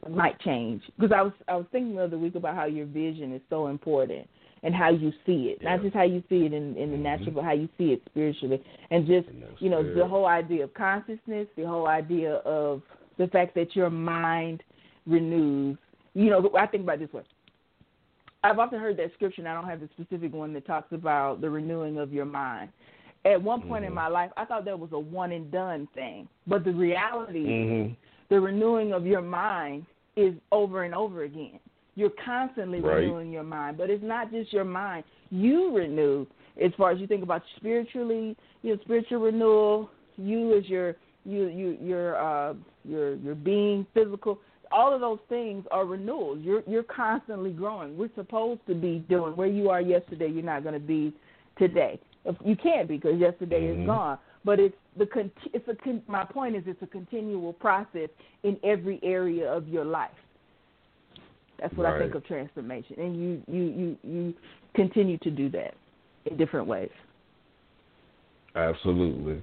might 0.09 0.41
change. 0.41 0.81
Because 0.99 1.13
I 1.15 1.21
was 1.21 1.33
I 1.47 1.57
was 1.57 1.67
thinking 1.73 1.97
the 1.97 2.05
other 2.05 2.17
week 2.17 2.37
about 2.37 2.55
how 2.55 2.65
your 2.65 2.87
vision 2.87 3.35
is 3.35 3.43
so 3.51 3.67
important 3.67 4.27
and 4.63 4.75
how 4.75 4.89
you 4.89 5.13
see 5.27 5.55
it, 5.55 5.63
not 5.63 5.83
just 5.83 5.95
how 5.95 6.05
you 6.05 6.23
see 6.31 6.47
it 6.47 6.55
in, 6.55 6.75
in 6.79 6.91
the 6.91 6.97
Mhm. 6.97 7.03
natural, 7.03 7.33
but 7.33 7.45
how 7.45 7.53
you 7.53 7.69
see 7.77 7.93
it 7.93 8.01
spiritually, 8.07 8.63
and 8.91 9.07
just 9.07 9.29
you 9.59 9.69
know 9.69 9.83
the 9.83 10.07
whole 10.07 10.25
idea 10.25 10.65
of 10.65 10.73
consciousness, 10.73 11.47
the 11.55 11.65
whole 11.65 11.87
idea 11.87 12.37
of 12.37 12.81
the 13.19 13.29
fact 13.29 13.55
that 13.57 13.77
your 13.77 13.91
mind 13.91 14.63
renews. 15.07 15.77
You 16.17 16.31
know, 16.31 16.51
I 16.59 16.67
think 16.67 16.83
about 16.83 16.95
it 16.95 17.01
this 17.01 17.13
way. 17.13 17.23
I've 18.43 18.59
often 18.59 18.81
heard 18.81 18.97
that 18.97 19.13
scripture, 19.13 19.43
and 19.43 19.49
I 19.49 19.53
don't 19.53 19.69
have 19.69 19.81
the 19.81 19.89
specific 19.99 20.33
one 20.33 20.55
that 20.55 20.67
talks 20.67 20.93
about 20.93 21.43
the 21.43 21.51
renewing 21.51 21.99
of 21.99 22.11
your 22.11 22.25
mind. 22.25 22.71
At 23.27 23.43
one 23.43 23.61
point 23.61 23.85
in 23.85 23.91
Mhm. 23.91 23.97
my 23.97 24.09
life, 24.09 24.31
I 24.39 24.47
thought 24.47 24.65
that 24.65 24.79
was 24.79 24.93
a 24.93 24.99
one 24.99 25.33
and 25.33 25.51
done 25.51 25.87
thing, 25.95 26.27
but 26.47 26.65
the 26.65 26.73
reality 26.73 27.41
is 27.45 27.87
Mhm. 27.91 27.97
the 28.31 28.41
renewing 28.41 28.93
of 28.95 29.05
your 29.05 29.21
mind 29.21 29.85
is 30.17 30.35
over 30.53 30.85
and 30.85 30.95
over 30.95 31.25
again. 31.25 31.61
You're 31.97 32.11
constantly 32.25 32.81
Right. 32.81 33.01
renewing 33.01 33.31
your 33.31 33.43
mind, 33.43 33.77
but 33.77 33.91
it's 33.91 34.03
not 34.03 34.31
just 34.31 34.55
your 34.55 34.65
mind. 34.65 35.05
You 35.31 35.77
renew 35.77 36.27
as 36.57 36.75
far 36.77 36.93
as 36.93 36.99
you 36.99 37.07
think 37.07 37.23
about 37.23 37.43
spiritually, 37.57 38.37
you 38.63 38.75
know, 38.75 38.81
spiritual 38.83 39.21
renewal. 39.21 39.91
You 40.17 40.57
as 40.57 40.67
your 40.69 40.97
you 41.27 41.49
you 41.49 41.77
your 41.83 42.17
uh 42.17 42.55
your 42.85 43.17
your 43.17 43.35
being 43.35 43.85
physical. 43.93 44.41
All 44.73 44.93
of 44.93 45.01
those 45.01 45.19
things 45.29 45.65
are 45.71 45.85
renewals. 45.85 46.41
You're 46.43 46.63
you're 46.67 46.83
constantly 46.83 47.53
growing. 47.53 47.97
We're 47.97 48.11
supposed 48.15 48.61
to 48.67 48.75
be 48.75 49.05
doing 49.09 49.37
where 49.37 49.49
you 49.49 49.71
are 49.71 49.81
yesterday. 49.81 50.29
You're 50.29 50.43
not 50.43 50.63
going 50.63 50.75
to 50.75 50.81
be 50.81 51.15
today. 51.59 52.01
You 52.45 52.57
can't 52.57 52.89
be 52.89 52.97
because 52.97 53.19
yesterday 53.21 53.63
Mhm. 53.63 53.81
is 53.83 53.87
gone. 53.87 54.19
But 54.45 54.61
it's 54.61 54.77
the 54.97 55.31
it's 55.53 55.69
a 55.69 56.11
my 56.11 56.25
point 56.25 56.57
is 56.57 56.65
it's 56.67 56.83
a 56.83 56.87
continual 56.87 57.53
process 57.53 58.11
in 58.43 58.59
every 58.63 59.01
area 59.03 59.53
of 59.53 59.69
your 59.69 59.85
life. 59.85 60.11
That's 61.59 61.75
what 61.77 61.87
I 61.87 61.99
think 61.99 62.15
of 62.15 62.25
transformation, 62.27 62.97
and 62.99 63.17
you 63.17 63.43
you 63.49 63.63
you 63.63 63.99
you 64.03 64.35
continue 64.75 65.19
to 65.19 65.31
do 65.31 65.49
that 65.51 65.75
in 66.27 66.37
different 66.37 66.67
ways. 66.67 66.91
Absolutely. 68.55 69.43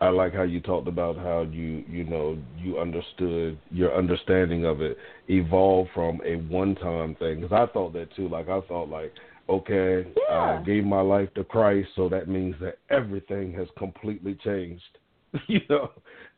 I 0.00 0.08
like 0.08 0.32
how 0.34 0.44
you 0.44 0.60
talked 0.60 0.88
about 0.88 1.16
how 1.16 1.42
you 1.42 1.84
you 1.88 2.04
know 2.04 2.38
you 2.58 2.78
understood 2.78 3.58
your 3.70 3.94
understanding 3.96 4.64
of 4.64 4.80
it 4.80 4.96
evolved 5.28 5.90
from 5.94 6.20
a 6.24 6.36
one 6.36 6.74
time 6.76 7.14
thing 7.16 7.40
because 7.40 7.52
I 7.52 7.70
thought 7.72 7.92
that 7.92 8.14
too. 8.16 8.28
Like 8.28 8.48
I 8.48 8.60
thought 8.62 8.88
like 8.88 9.12
okay, 9.50 10.06
Yeah. 10.28 10.60
I 10.60 10.62
gave 10.64 10.84
my 10.84 11.00
life 11.00 11.28
to 11.34 11.44
Christ, 11.44 11.88
so 11.96 12.08
that 12.08 12.28
means 12.28 12.54
that 12.60 12.78
everything 12.88 13.52
has 13.54 13.66
completely 13.76 14.36
changed. 14.44 14.82
you 15.48 15.60
know, 15.68 15.90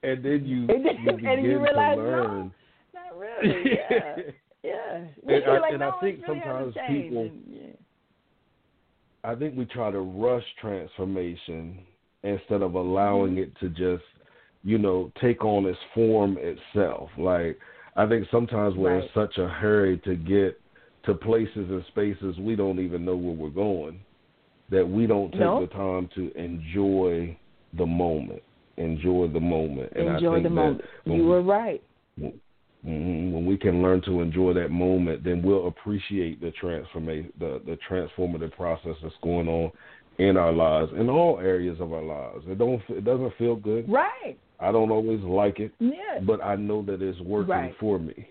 and 0.03 0.25
then 0.25 0.45
you, 0.45 0.67
and, 0.69 0.85
then, 0.85 0.97
you 1.05 1.13
begin 1.13 1.31
and 1.31 1.43
you 1.45 1.63
realize, 1.63 1.97
to 1.97 2.03
learn. 2.03 2.53
No, 2.93 3.01
not 3.01 3.19
really. 3.19 3.71
Yeah, 3.71 4.17
yeah. 4.63 5.05
And, 5.27 5.45
I, 5.45 5.59
like, 5.59 5.73
and 5.73 5.81
no, 5.81 5.91
I 5.91 6.01
think 6.01 6.27
really 6.27 6.41
sometimes 6.41 6.75
people, 6.89 7.31
yeah. 7.49 7.61
I 9.25 9.35
think 9.35 9.57
we 9.57 9.65
try 9.67 9.91
to 9.91 10.01
rush 10.01 10.45
transformation 10.61 11.87
instead 12.23 12.63
of 12.63 12.75
allowing 12.75 13.33
Mm-hmm. 13.33 13.43
it 13.43 13.59
to 13.61 13.69
just, 13.71 14.05
you 14.65 14.79
know, 14.79 15.11
take 15.21 15.45
on 15.45 15.67
its 15.67 15.79
form 15.95 16.39
itself. 16.41 17.11
Like 17.19 17.59
I 17.97 18.07
think 18.07 18.27
sometimes 18.31 18.75
we're 18.77 18.95
Right. 18.97 19.05
in 19.05 19.11
such 19.15 19.39
a 19.39 19.49
hurry 19.49 19.99
to 20.05 20.15
get 20.17 20.59
to 21.05 21.15
places 21.15 21.69
and 21.69 21.85
spaces 21.89 22.39
we 22.39 22.55
don't 22.57 22.79
even 22.79 23.05
know 23.05 23.17
where 23.17 23.35
we're 23.35 23.51
going 23.51 23.99
that 24.71 24.89
we 24.89 25.07
don't 25.07 25.31
take 25.33 25.41
No. 25.41 25.61
the 25.61 25.67
time 25.67 26.09
to 26.15 26.33
enjoy 26.39 27.37
the 27.75 27.85
moment. 27.85 28.43
Enjoy 28.79 29.27
the 29.29 29.41
moment. 29.41 29.93
And 29.95 30.09
Enjoy 30.09 30.31
I 30.31 30.35
think 30.37 30.43
the 30.45 30.49
that 30.49 30.55
moment. 30.55 30.85
when 31.05 31.17
You 31.19 31.23
we- 31.25 31.29
were 31.29 31.43
right. 31.43 31.83
Mhm. 32.85 33.33
When 33.33 33.47
we 33.47 33.57
can 33.57 33.83
learn 33.83 34.01
to 34.03 34.21
enjoy 34.23 34.55
that 34.55 34.71
moment, 34.71 35.23
then 35.23 35.43
we'll 35.43 35.67
appreciate 35.69 36.41
the 36.41 36.51
transformation, 36.53 37.33
the 37.39 37.61
the 37.65 37.77
transformative 37.89 38.53
process 38.53 38.97
that's 39.03 39.17
going 39.23 39.49
on 39.49 39.71
in 40.19 40.37
our 40.37 40.53
lives, 40.53 40.93
in 40.99 41.09
all 41.09 41.39
areas 41.39 41.81
of 41.81 41.93
our 41.93 42.03
lives. 42.03 42.45
It 42.47 42.59
don't, 42.59 42.83
it 42.89 43.05
doesn't 43.05 43.35
feel 43.37 43.57
good. 43.57 43.91
Right. 43.91 44.39
I 44.61 44.71
don't 44.71 44.91
always 44.91 45.21
like 45.21 45.59
it, 45.59 45.73
Yeah. 45.81 46.21
but 46.25 46.43
I 46.45 46.57
know 46.57 46.83
that 46.83 47.03
it's 47.03 47.19
working 47.21 47.51
Right. 47.51 47.75
for 47.81 47.99
me. 47.99 48.29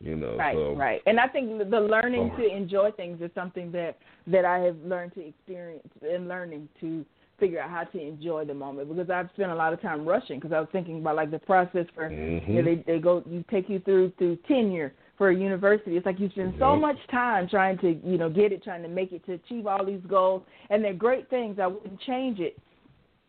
You 0.00 0.16
know, 0.16 0.36
Right, 0.36 0.54
so 0.54 0.74
right. 0.74 1.00
And 1.06 1.18
I 1.20 1.28
think 1.28 1.56
the- 1.70 1.80
learning 1.80 2.30
Oh. 2.34 2.36
to 2.36 2.46
enjoy 2.54 2.90
things 2.90 3.20
is 3.22 3.30
something 3.34 3.70
that 3.72 3.96
that 4.26 4.44
I 4.44 4.58
have 4.60 4.76
learned 4.84 5.14
to 5.14 5.26
experience 5.26 5.86
and 6.02 6.28
learning 6.28 6.68
to 6.80 7.04
figure 7.38 7.60
out 7.60 7.70
how 7.70 7.84
to 7.84 8.00
enjoy 8.00 8.44
the 8.44 8.54
moment 8.54 8.88
because 8.88 9.08
I've 9.10 9.30
spent 9.34 9.50
a 9.52 9.54
lot 9.54 9.72
of 9.72 9.80
time 9.80 10.04
rushing 10.06 10.38
because 10.40 10.52
I 10.52 10.60
was 10.60 10.68
thinking 10.72 10.98
about 10.98 11.16
like 11.16 11.30
the 11.30 11.38
process 11.38 11.86
for 11.94 12.10
Mhm. 12.10 12.46
you 12.48 12.54
know, 12.54 12.62
they 12.62 12.74
they 12.76 12.98
go 12.98 13.22
you 13.26 13.44
take 13.50 13.68
you 13.68 13.78
through 13.80 14.10
through 14.18 14.36
tenure 14.48 14.92
for 15.16 15.30
a 15.30 15.34
university. 15.36 15.96
It's 15.96 16.06
like 16.06 16.18
you 16.18 16.28
spend 16.30 16.54
so 16.58 16.76
much 16.76 16.96
time 17.10 17.48
trying 17.48 17.78
to 17.78 18.00
you 18.04 18.18
know 18.18 18.28
get 18.28 18.52
it, 18.52 18.62
trying 18.64 18.82
to 18.82 18.88
make 18.88 19.12
it 19.12 19.24
to 19.26 19.32
achieve 19.34 19.66
all 19.66 19.84
these 19.84 20.02
goals, 20.08 20.42
and 20.70 20.82
they're 20.82 20.94
great 20.94 21.28
things. 21.30 21.58
I 21.60 21.66
wouldn't 21.66 22.00
change 22.00 22.40
it. 22.40 22.58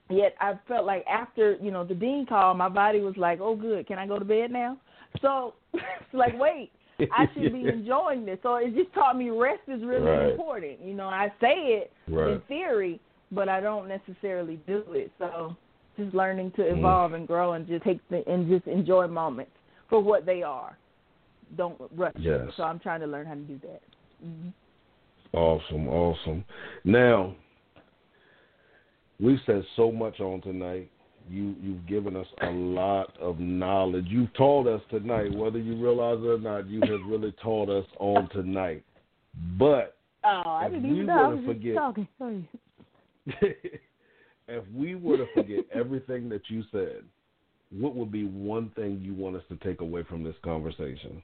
Yet 0.09 0.35
I 0.39 0.53
felt 0.67 0.85
like 0.85 1.05
after 1.07 1.53
you 1.61 1.71
know 1.71 1.83
the 1.83 1.95
dean 1.95 2.25
called, 2.27 2.57
my 2.57 2.69
body 2.69 2.99
was 2.99 3.17
like, 3.17 3.39
"Oh, 3.41 3.55
good, 3.55 3.87
can 3.87 3.97
I 3.99 4.07
go 4.07 4.19
to 4.19 4.25
bed 4.25 4.51
now?" 4.51 4.77
So 5.21 5.55
it's 5.73 5.83
like, 6.13 6.37
wait, 6.39 6.71
I 7.11 7.25
should 7.33 7.51
be 7.51 7.67
enjoying 7.67 8.25
this. 8.25 8.39
So 8.43 8.55
it 8.55 8.75
just 8.75 8.93
taught 8.93 9.17
me 9.17 9.29
rest 9.29 9.61
is 9.67 9.83
really 9.83 10.05
Right. 10.05 10.31
important. 10.31 10.79
You 10.81 10.93
know, 10.93 11.07
I 11.07 11.31
say 11.41 11.55
it 11.55 11.91
in 12.07 12.41
theory, 12.47 12.99
but 13.31 13.49
I 13.49 13.59
don't 13.59 13.87
necessarily 13.87 14.57
do 14.67 14.83
it. 14.89 15.11
So 15.17 15.55
just 15.97 16.13
learning 16.13 16.51
to 16.51 16.61
Mm. 16.63 16.77
evolve 16.77 17.13
and 17.13 17.27
grow 17.27 17.53
and 17.53 17.65
just 17.67 17.83
take 17.83 17.99
the 18.09 18.27
and 18.29 18.47
just 18.47 18.67
enjoy 18.67 19.07
moments 19.07 19.51
for 19.89 19.99
what 19.99 20.25
they 20.25 20.43
are. 20.43 20.77
Don't 21.57 21.79
rush. 21.95 22.13
Yes. 22.19 22.49
So 22.57 22.63
I'm 22.63 22.79
trying 22.79 23.01
to 23.01 23.07
learn 23.07 23.25
how 23.25 23.33
to 23.35 23.39
do 23.41 23.59
that. 23.63 23.81
hmm 24.23 24.49
Awesome, 25.33 25.87
awesome. 25.89 26.45
Now, 26.85 27.35
we've 29.19 29.39
said 29.45 29.63
so 29.75 29.91
much 29.91 30.19
on 30.21 30.41
tonight. 30.41 30.89
You 31.29 31.55
you've 31.61 31.85
given 31.87 32.15
us 32.15 32.27
a 32.41 32.51
lot 32.51 33.17
of 33.19 33.39
knowledge. 33.39 34.05
You've 34.07 34.33
taught 34.35 34.67
us 34.67 34.81
tonight, 34.89 35.33
whether 35.35 35.57
you 35.57 35.75
realize 35.81 36.19
it 36.21 36.27
or 36.27 36.37
not, 36.37 36.67
you 36.67 36.79
have 36.81 36.99
really 37.07 37.33
taught 37.43 37.67
us 37.69 37.85
on 37.99 38.29
tonight. 38.29 38.83
But 39.57 39.97
Oh, 40.23 40.41
I 40.45 40.65
If 40.67 40.71
didn't 40.73 40.89
we 40.89 40.95
even 40.95 41.05
know. 41.07 41.13
I 41.23 41.27
were 41.29 41.35
to 41.35 41.41
was 41.41 41.55
forget- 41.57 41.75
talking. 41.75 42.07
Sorry. 42.17 42.49
if 44.47 44.63
we 44.73 44.95
were 44.95 45.17
to 45.17 45.25
forget 45.33 45.65
everything 45.73 46.29
that 46.29 46.41
you 46.49 46.63
said, 46.71 47.03
what 47.71 47.95
would 47.95 48.11
be 48.11 48.25
one 48.25 48.69
thing 48.75 48.99
you 49.01 49.13
want 49.15 49.35
us 49.35 49.43
to 49.49 49.55
take 49.57 49.81
away 49.81 50.03
from 50.03 50.23
this 50.23 50.35
conversation? 50.43 51.21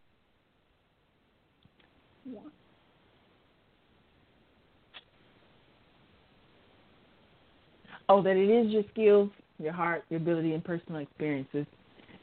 Oh, 8.09 8.21
that 8.21 8.35
it 8.35 8.49
is 8.49 8.71
your 8.71 8.83
skills, 8.91 9.29
your 9.57 9.71
heart, 9.71 10.03
your 10.09 10.19
ability, 10.19 10.53
and 10.53 10.63
personal 10.63 10.99
experiences 11.01 11.65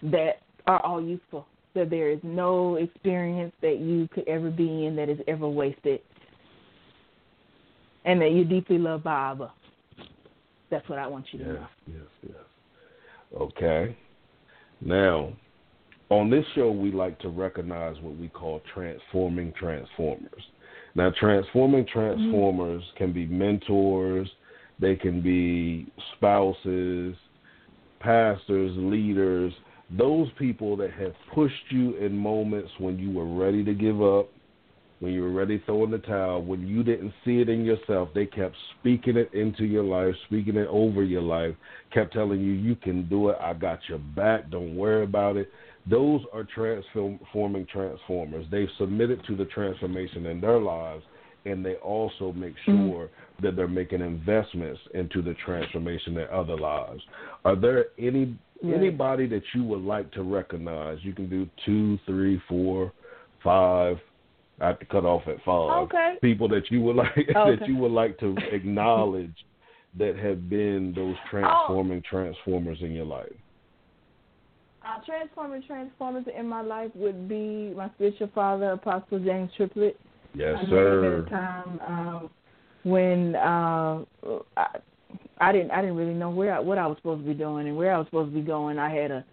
that 0.03 0.43
are 0.67 0.85
all 0.85 1.03
useful. 1.03 1.47
That 1.75 1.89
there 1.89 2.11
is 2.11 2.19
no 2.23 2.77
experience 2.77 3.55
that 3.63 3.79
you 3.79 4.07
could 4.13 4.29
ever 4.29 4.51
be 4.51 4.87
in 4.87 4.97
that 4.97 5.09
is 5.09 5.19
ever 5.27 5.49
wasted. 5.49 6.01
And 8.05 8.21
that 8.21 8.33
you're 8.33 8.45
deeply 8.45 8.79
loved 8.79 9.05
by 9.05 9.31
Abba. 9.31 9.53
That's 10.71 10.87
what 10.89 10.99
I 10.99 11.07
want 11.07 11.27
you 11.33 11.39
to 11.39 11.45
Yes, 11.47 11.55
know. 11.55 11.95
yes, 11.95 12.33
yes. 12.35 13.41
Okay. 13.41 13.97
Now, 14.81 15.33
on 16.11 16.31
this 16.31 16.45
show, 16.55 16.71
we 16.71 16.91
like 16.91 17.19
to 17.21 17.29
recognize 17.29 17.97
what 18.01 18.17
we 18.17 18.29
call 18.29 18.63
transforming 18.73 19.53
transformers. 19.59 20.43
Now, 20.95 21.13
transforming 21.19 21.85
mm-hmm. 21.85 21.99
transformers 21.99 22.83
can 22.97 23.13
be 23.13 23.27
mentors, 23.27 24.29
they 24.81 24.97
can 24.97 25.21
be 25.21 25.87
spouses, 26.17 27.15
pastors, 28.01 28.73
leaders, 28.77 29.53
those 29.97 30.29
people 30.39 30.77
that 30.77 30.93
have 30.93 31.15
pushed 31.35 31.55
you 31.71 31.97
in 31.97 32.17
moments 32.17 32.71
when 32.79 32.99
you 32.99 33.11
were 33.11 33.27
ready 33.27 33.65
to 33.65 33.75
give 33.75 34.03
up, 34.03 34.29
when 35.01 35.13
you 35.13 35.23
were 35.23 35.31
ready 35.31 35.59
to 35.59 35.65
throw 35.65 35.85
in 35.85 35.91
the 35.91 35.99
towel, 35.99 36.43
when 36.43 36.67
you 36.67 36.83
didn't 36.83 37.13
see 37.25 37.41
it 37.41 37.49
in 37.49 37.65
yourself, 37.65 38.09
they 38.15 38.27
kept 38.27 38.57
speaking 38.79 39.17
it 39.17 39.33
into 39.33 39.65
your 39.65 39.85
life, 39.85 40.15
speaking 40.27 40.57
it 40.57 40.67
over 40.69 41.03
your 41.03 41.23
life, 41.23 41.55
kept 41.93 42.13
telling 42.13 42.41
you, 42.41 42.53
you 42.53 42.75
can 42.75 43.09
do 43.09 43.29
it, 43.29 43.37
I 43.41 43.55
got 43.55 43.79
your 43.89 43.99
back, 43.99 44.51
don't 44.51 44.77
worry 44.77 45.05
about 45.05 45.37
it. 45.37 45.51
Those 45.89 46.21
are 46.33 46.45
transforming 46.45 47.67
transformers. 47.67 48.47
They've 48.51 48.69
submitted 48.79 49.25
to 49.27 49.37
the 49.37 49.47
transformation 49.47 50.27
in 50.27 50.41
their 50.41 50.59
lives, 50.59 51.05
and 51.45 51.65
they 51.65 51.77
also 51.77 52.33
make 52.33 52.55
Mhm. 52.67 52.91
sure 52.91 53.09
that 53.41 53.57
they're 53.57 53.69
making 53.69 54.01
investments 54.01 54.81
into 54.95 55.23
the 55.23 55.35
transformation 55.35 56.19
in 56.19 56.29
other 56.29 56.57
lives. 56.57 57.07
Are 57.45 57.57
there 57.57 57.87
any 57.99 58.37
Right. 58.61 58.75
anybody 58.75 59.27
that 59.27 59.55
you 59.55 59.63
would 59.65 59.83
like 59.83 60.11
to 60.13 60.23
recognize? 60.25 61.05
You 61.05 61.13
can 61.13 61.29
do 61.29 61.49
two, 61.65 61.97
three, 61.99 62.39
four, 62.49 62.93
five. 63.39 64.01
I 64.61 64.67
have 64.67 64.81
to 64.81 64.87
cut 64.87 65.05
off 65.05 65.29
at 65.29 65.41
five. 65.43 65.85
Okay. 65.85 66.19
People 66.21 66.49
that 66.49 66.69
you 66.71 66.81
would 66.83 66.97
like 66.97 67.17
Okay. 67.37 67.55
that 67.57 67.69
you 67.69 67.77
would 67.77 67.93
like 67.93 68.19
to 68.19 68.37
acknowledge 68.51 69.45
that 69.97 70.17
have 70.17 70.51
been 70.51 70.93
those 70.93 71.17
transforming 71.31 72.03
transformers 72.03 72.83
in 72.83 72.91
your 72.93 73.05
life. 73.07 73.33
Uh, 74.89 75.01
transforming 75.05 75.63
transformers 75.67 76.25
in 76.39 76.47
my 76.47 76.63
life 76.63 76.91
would 76.95 77.29
be 77.29 77.75
my 77.77 77.91
spiritual 77.97 78.31
father, 78.35 78.71
Apostle 78.71 79.19
James 79.19 79.51
Triplett. 79.55 80.01
Yes, 80.35 80.57
I 80.63 80.69
sir. 80.69 81.21
at 81.21 81.27
a 81.27 81.31
time 81.31 81.81
um, 81.87 82.31
when 82.85 83.35
uh, 83.35 84.03
I, 84.57 84.79
I 85.41 85.53
didn't 85.53 85.73
I 85.73 85.83
didn't 85.83 85.97
really 85.97 86.15
know 86.15 86.31
where 86.31 86.55
I, 86.55 86.61
what 86.61 86.79
I 86.79 86.87
was 86.87 86.97
supposed 86.99 87.23
to 87.23 87.27
be 87.29 87.35
doing 87.35 87.69
and 87.69 87.77
where 87.77 87.95
I 87.95 87.99
was 87.99 88.07
supposed 88.07 88.33
to 88.33 88.41
be 88.41 88.47
going. 88.47 88.79
I 88.79 88.95
had 88.95 89.11
a 89.11 89.25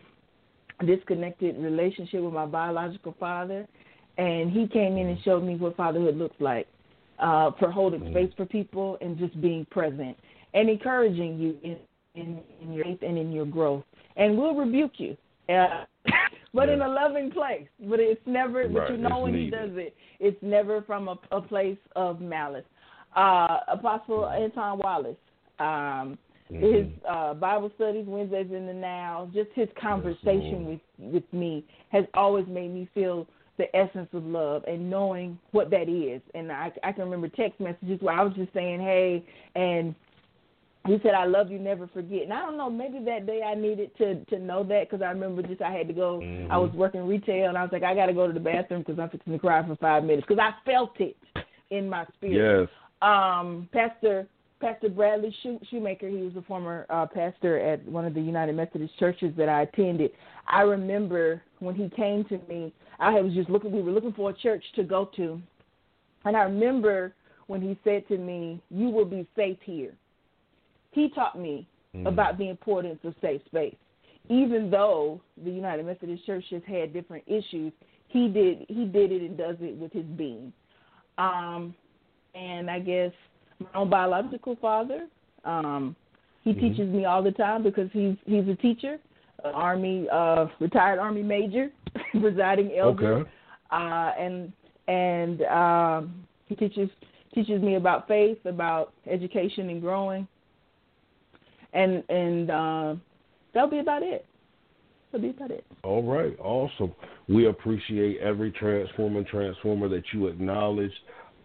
disconnected 0.86 1.58
relationship 1.58 2.22
with 2.22 2.34
my 2.34 2.46
biological 2.46 3.16
father, 3.18 3.66
and 4.18 4.52
he 4.52 4.68
came 4.68 4.98
in 4.98 5.08
and 5.08 5.22
showed 5.24 5.44
me 5.44 5.56
what 5.56 5.78
fatherhood 5.78 6.18
looks 6.18 6.36
like 6.40 6.68
uh, 7.20 7.52
for 7.60 7.72
holding 7.72 8.02
Mm. 8.02 8.12
space 8.12 8.34
for 8.36 8.46
people 8.46 8.98
and 9.00 9.18
just 9.18 9.40
being 9.42 9.66
present 9.66 10.18
and 10.54 10.70
encouraging 10.70 11.40
you 11.40 11.58
in, 11.64 11.78
in, 12.16 12.42
in 12.62 12.74
your 12.74 12.84
faith 12.84 13.00
and 13.04 13.18
in 13.18 13.32
your 13.32 13.46
growth. 13.46 13.84
And 14.18 14.38
we'll 14.38 14.56
rebuke 14.56 14.94
you, 14.98 15.16
uh, 15.50 15.86
but 16.54 16.70
in 16.70 16.82
a 16.82 16.88
loving 16.88 17.32
place. 17.32 17.68
But 17.80 18.00
it's 18.00 18.22
never. 18.26 18.68
But 18.68 18.90
you 18.90 18.98
know 18.98 19.10
it's 19.18 19.24
when 19.24 19.34
needed. 19.34 19.46
he 19.46 19.52
does 19.52 19.78
it, 19.78 19.96
it's 20.20 20.38
never 20.42 20.82
from 20.84 21.08
a, 21.08 21.18
a 21.32 21.42
place 21.42 21.78
of 21.96 22.22
malice. 22.22 22.66
Uh, 23.16 23.60
Apostle 23.68 24.24
Mm-hmm. 24.24 24.44
Anton 24.44 24.80
Wallace. 24.80 25.18
Um, 25.60 26.18
Mhm. 26.52 26.62
his 26.62 26.88
uh, 27.10 27.34
Bible 27.34 27.72
studies, 27.76 28.06
Wednesdays 28.08 28.52
in 28.52 28.68
the 28.68 28.74
Now, 28.74 29.30
just 29.34 29.50
his 29.56 29.68
conversation 29.82 30.66
with 30.66 30.80
with 31.00 31.34
me 31.34 31.66
has 31.90 32.06
always 32.14 32.46
made 32.48 32.72
me 32.72 32.88
feel 32.94 33.28
the 33.58 33.74
essence 33.76 34.10
of 34.14 34.24
love 34.26 34.64
and 34.68 34.90
knowing 34.90 35.40
what 35.52 35.70
that 35.72 35.90
is. 35.90 36.22
And 36.36 36.52
I, 36.52 36.72
I 36.84 36.92
can 36.92 37.06
remember 37.06 37.30
text 37.30 37.60
messages 37.60 38.00
where 38.02 38.14
I 38.14 38.22
was 38.24 38.34
just 38.36 38.54
saying, 38.54 38.80
"Hey," 38.80 39.24
and 39.56 39.96
he 40.86 41.00
said, 41.04 41.14
"I 41.14 41.26
love 41.26 41.50
you, 41.52 41.60
never 41.60 41.88
forget." 41.88 42.24
And 42.24 42.34
I 42.34 42.42
don't 42.42 42.58
know, 42.58 42.70
maybe 42.70 43.00
that 43.06 43.26
day 43.26 43.42
I 43.42 43.56
needed 43.56 43.96
to 43.98 44.24
to 44.26 44.40
know 44.40 44.64
that 44.64 44.90
because 44.90 45.02
I 45.02 45.10
remember 45.10 45.42
just 45.42 45.62
I 45.62 45.72
had 45.72 45.88
to 45.88 45.94
go. 45.94 46.20
Mhm. 46.20 46.50
I 46.50 46.58
was 46.58 46.72
working 46.74 47.08
retail 47.08 47.50
and 47.50 47.58
I 47.58 47.64
was 47.64 47.72
like, 47.72 47.84
I 47.84 47.96
got 47.96 48.06
to 48.08 48.14
go 48.14 48.28
to 48.28 48.34
the 48.34 48.40
bathroom 48.40 48.82
because 48.82 49.00
I'm 49.00 49.10
fixing 49.10 49.34
to 49.34 49.40
cry 49.40 49.66
for 49.66 49.76
five 49.78 50.04
minutes 50.04 50.28
because 50.28 50.42
I 50.42 50.54
felt 50.70 51.00
it 51.00 51.16
in 51.72 51.90
my 51.90 52.06
spirit 52.16 52.62
Yes. 52.62 52.70
um, 53.02 53.68
Pastor 53.72 54.28
Pastor 54.62 54.90
Bradley 54.90 55.36
Shoe- 55.44 55.60
Shoemaker. 55.70 56.08
He 56.08 56.22
was 56.22 56.36
a 56.38 56.42
former 56.44 56.86
uh, 56.90 57.06
pastor 57.08 57.60
at 57.60 57.84
one 57.86 58.06
of 58.06 58.14
the 58.14 58.22
United 58.22 58.56
Methodist 58.56 58.98
churches 58.98 59.34
that 59.38 59.50
I 59.50 59.64
attended. 59.64 60.12
I 60.48 60.62
remember 60.62 61.42
when 61.60 61.76
he 61.76 61.90
came 61.90 62.24
to 62.26 62.38
me. 62.48 62.72
I 63.00 63.20
was 63.20 63.34
just 63.34 63.50
looking. 63.50 63.72
We 63.72 63.82
were 63.82 63.92
looking 63.92 64.14
for 64.14 64.30
a 64.30 64.34
church 64.34 64.64
to 64.76 64.84
go 64.84 65.10
to, 65.18 65.42
and 66.24 66.38
I 66.38 66.44
remember 66.44 67.14
when 67.48 67.62
he 67.62 67.78
said 67.84 68.08
to 68.08 68.18
me, 68.18 68.62
"You 68.70 68.90
will 68.90 69.06
be 69.06 69.28
safe 69.36 69.58
here." 69.64 69.94
He 70.96 71.10
taught 71.10 71.38
me 71.38 71.68
mm-hmm. 71.94 72.08
about 72.08 72.38
the 72.38 72.50
importance 72.50 73.00
of 73.04 73.14
safe 73.22 73.42
space. 73.48 73.76
Even 74.30 74.72
though 74.72 75.22
the 75.44 75.52
United 75.52 75.86
Methodist 75.86 76.26
Church 76.26 76.46
has 76.50 76.62
had 76.66 76.94
different 76.94 77.24
issues, 77.28 77.74
he 78.08 78.30
did 78.30 78.66
he 78.70 78.86
did 78.86 79.12
it 79.12 79.22
and 79.22 79.38
does 79.38 79.58
it 79.60 79.76
with 79.76 79.92
his 79.92 80.06
being. 80.18 80.54
Um, 81.18 81.76
and 82.34 82.72
I 82.72 82.80
guess 82.80 83.12
my 83.60 83.68
own 83.76 83.90
biological 83.90 84.56
father, 84.62 85.08
um, 85.44 85.96
he 86.44 86.52
mm-hmm. 86.52 86.62
teaches 86.62 86.90
me 86.90 87.06
all 87.06 87.22
the 87.22 87.32
time 87.32 87.62
because 87.62 87.90
he's 87.92 88.16
he's 88.26 88.48
a 88.48 88.56
teacher, 88.56 88.98
an 89.44 89.54
army 89.54 90.08
uh, 90.12 90.48
retired 90.60 90.98
army 90.98 91.24
major, 91.24 91.70
presiding 92.20 92.72
elder, 92.78 93.18
okay. 93.18 93.30
uh, 93.72 94.12
and 94.18 94.52
and 94.88 95.42
um, 95.44 96.26
he 96.48 96.56
teaches 96.56 96.90
teaches 97.34 97.62
me 97.62 97.76
about 97.76 98.08
faith, 98.08 98.38
about 98.46 98.94
education 99.08 99.70
and 99.70 99.82
growing, 99.82 100.26
and 101.76 102.04
and 102.10 102.50
uh, 102.50 102.96
that'll 103.54 103.70
be 103.70 103.80
about 103.80 104.02
it. 104.02 104.26
That'll 105.12 105.28
be 105.28 105.36
about 105.36 105.52
it. 105.52 105.66
All 105.84 106.04
right, 106.04 106.36
awesome. 106.40 106.94
We 107.28 107.48
appreciate 107.48 108.20
every 108.20 108.52
transformer 108.52 109.24
transformer 109.24 109.88
that 109.90 110.04
you 110.14 110.28
acknowledged 110.28 110.96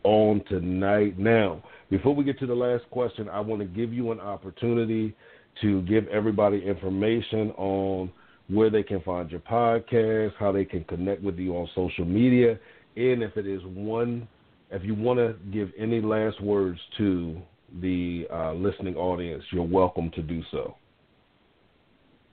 on 0.03 0.43
tonight. 0.49 1.19
Now, 1.19 1.63
before 1.91 2.15
we 2.15 2.25
get 2.25 2.39
to 2.39 2.47
the 2.47 2.55
last 2.55 2.85
question, 2.91 3.29
I 3.29 3.41
want 3.41 3.61
to 3.61 3.67
give 3.67 3.93
you 3.93 4.13
an 4.13 4.21
opportunity 4.21 5.15
to 5.61 5.83
give 5.83 6.07
everybody 6.09 6.65
information 6.65 7.51
on 7.57 8.11
where 8.49 8.71
they 8.71 8.83
can 8.83 9.01
find 9.03 9.31
your 9.31 9.41
podcast, 9.41 10.33
how 10.39 10.53
they 10.53 10.65
can 10.65 10.85
connect 10.85 11.23
with 11.23 11.39
you 11.39 11.57
on 11.57 11.69
social 11.75 12.05
media, 12.05 12.59
and 12.97 13.23
if 13.23 13.37
it 13.37 13.47
is 13.47 13.61
one, 13.65 14.27
if 14.71 14.85
you 14.85 14.95
want 14.95 15.19
to 15.19 15.35
give 15.53 15.71
any 15.79 16.01
last 16.01 16.41
words 16.41 16.79
to 16.99 17.41
the 17.81 18.27
uh, 18.33 18.53
listening 18.55 18.97
audience, 18.97 19.45
you're 19.51 19.65
welcome 19.65 20.11
to 20.13 20.23
do 20.23 20.43
so. 20.51 20.77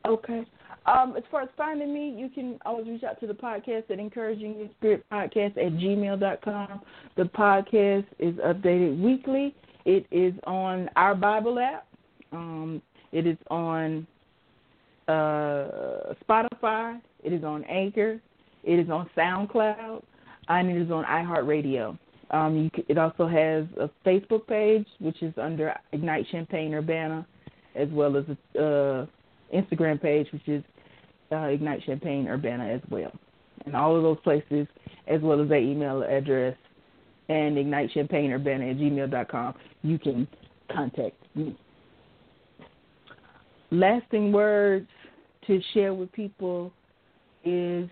Okay. 0.07 0.45
Um, 0.85 1.15
as 1.17 1.23
far 1.29 1.41
as 1.41 1.49
finding 1.57 1.93
me, 1.93 2.15
you 2.17 2.29
can 2.29 2.59
always 2.65 2.87
reach 2.87 3.03
out 3.03 3.19
to 3.19 3.27
the 3.27 3.33
podcast 3.33 3.91
at 3.91 3.99
Encouraging 3.99 4.57
Your 4.57 4.69
Spirit 4.77 5.03
Podcast 5.11 5.57
at 5.57 5.73
gmail.com. 5.73 6.81
The 7.17 7.23
podcast 7.23 8.05
is 8.17 8.35
updated 8.35 9.01
weekly. 9.01 9.53
It 9.83 10.05
is 10.11 10.33
on 10.45 10.89
our 10.95 11.13
Bible 11.13 11.59
app. 11.59 11.87
Um, 12.31 12.81
it 13.11 13.27
is 13.27 13.37
on 13.49 14.07
uh, 15.09 16.13
Spotify. 16.27 17.01
It 17.23 17.33
is 17.33 17.43
on 17.43 17.65
Anchor. 17.65 18.21
It 18.63 18.79
is 18.79 18.89
on 18.89 19.09
SoundCloud. 19.17 20.03
And 20.47 20.69
it 20.69 20.81
is 20.81 20.89
on 20.89 21.03
iHeartRadio. 21.03 21.97
Um, 22.31 22.69
it 22.89 22.97
also 22.97 23.27
has 23.27 23.65
a 23.79 23.89
Facebook 24.05 24.47
page, 24.47 24.85
which 24.99 25.21
is 25.23 25.33
under 25.37 25.73
Ignite 25.93 26.27
Champaign 26.29 26.73
Urbana, 26.73 27.25
as 27.75 27.87
well 27.89 28.17
as 28.17 28.25
a 28.55 28.61
uh, 28.61 29.05
Instagram 29.55 30.01
page, 30.01 30.27
which 30.31 30.47
is 30.47 30.63
uh, 31.31 31.45
Ignite 31.45 31.85
Champaign 31.85 32.27
Urbana 32.27 32.65
as 32.67 32.81
well. 32.89 33.11
And 33.65 33.75
all 33.75 33.95
of 33.95 34.03
those 34.03 34.19
places, 34.23 34.67
as 35.07 35.21
well 35.21 35.41
as 35.41 35.49
their 35.49 35.59
email 35.59 36.03
address 36.03 36.55
and 37.29 37.57
Ignite 37.57 37.91
Champaign 37.91 38.31
Urbana 38.31 38.69
at 38.69 38.77
gmail.com, 38.77 39.53
you 39.83 39.99
can 39.99 40.27
contact 40.73 41.15
me. 41.35 41.57
Lasting 43.71 44.31
words 44.31 44.87
to 45.45 45.61
share 45.73 45.93
with 45.93 46.11
people 46.11 46.71
is 47.43 47.89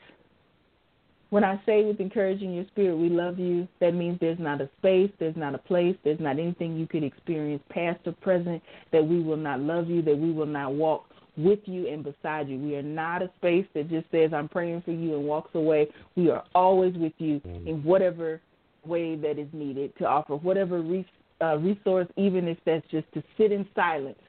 when 1.29 1.43
I 1.43 1.61
say 1.65 1.83
with 1.83 1.99
encouraging 1.99 2.53
your 2.53 2.65
spirit, 2.67 2.95
we 2.95 3.09
love 3.09 3.39
you, 3.39 3.67
that 3.79 3.93
means 3.93 4.19
there's 4.19 4.39
not 4.39 4.61
a 4.61 4.69
space, 4.77 5.11
there's 5.19 5.35
not 5.35 5.55
a 5.55 5.57
place, 5.57 5.95
there's 6.03 6.19
not 6.19 6.39
anything 6.39 6.77
you 6.77 6.87
could 6.87 7.03
experience, 7.03 7.63
past 7.69 7.99
or 8.05 8.13
present, 8.13 8.61
that 8.91 9.05
we 9.05 9.21
will 9.21 9.37
not 9.37 9.59
love 9.59 9.89
you, 9.89 10.01
that 10.03 10.17
we 10.17 10.31
will 10.31 10.45
not 10.45 10.73
walk 10.73 11.05
with 11.37 11.59
you 11.65 11.87
and 11.87 12.03
beside 12.03 12.47
you. 12.47 12.57
We 12.57 12.75
are 12.75 12.83
not 12.83 13.21
a 13.21 13.29
space 13.37 13.65
that 13.73 13.89
just 13.89 14.09
says, 14.11 14.31
I'm 14.33 14.47
praying 14.47 14.83
for 14.85 14.91
you 14.91 15.15
and 15.15 15.25
walks 15.25 15.53
away. 15.55 15.87
We 16.15 16.29
are 16.29 16.43
always 16.53 16.95
with 16.95 17.13
you 17.17 17.41
mm. 17.41 17.67
in 17.67 17.83
whatever 17.83 18.39
way 18.85 19.15
that 19.15 19.39
is 19.39 19.47
needed 19.51 19.97
to 19.97 20.05
offer 20.05 20.35
whatever 20.35 20.81
re- 20.81 21.05
uh, 21.41 21.57
resource, 21.57 22.07
even 22.15 22.47
if 22.47 22.57
that's 22.65 22.85
just 22.89 23.11
to 23.13 23.23
sit 23.37 23.51
in 23.51 23.67
silence. 23.75 24.19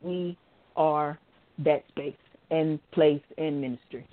We 0.00 0.38
are 0.76 1.18
that 1.58 1.84
space 1.88 2.14
and 2.50 2.78
place 2.92 3.22
and 3.36 3.60
ministry. 3.60 4.06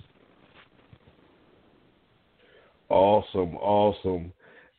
Awesome, 2.92 3.56
awesome. 3.56 4.32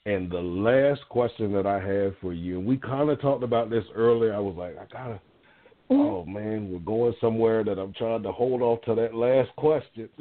And 0.06 0.30
the 0.30 0.42
last 0.42 1.02
question 1.10 1.54
that 1.54 1.66
I 1.66 1.80
have 1.80 2.14
for 2.22 2.34
you, 2.34 2.60
and 2.60 2.68
we 2.68 2.78
kind 2.78 3.10
of 3.10 3.22
talked 3.22 3.44
about 3.44 3.70
this 3.70 3.86
earlier. 3.96 4.34
I 4.34 4.40
was 4.40 4.56
like, 4.58 4.78
I 4.78 4.86
gotta 4.92 5.20
Mm-hmm. 5.92 6.02
Oh 6.02 6.26
man, 6.26 6.72
we're 6.72 6.80
going 6.80 7.14
somewhere 7.20 7.64
that 7.64 7.78
I'm 7.78 7.94
trying 7.94 8.24
to 8.24 8.32
hold 8.32 8.62
off 8.62 8.82
to 8.84 8.96
that 8.96 9.14
last 9.14 9.54
question. 9.58 10.10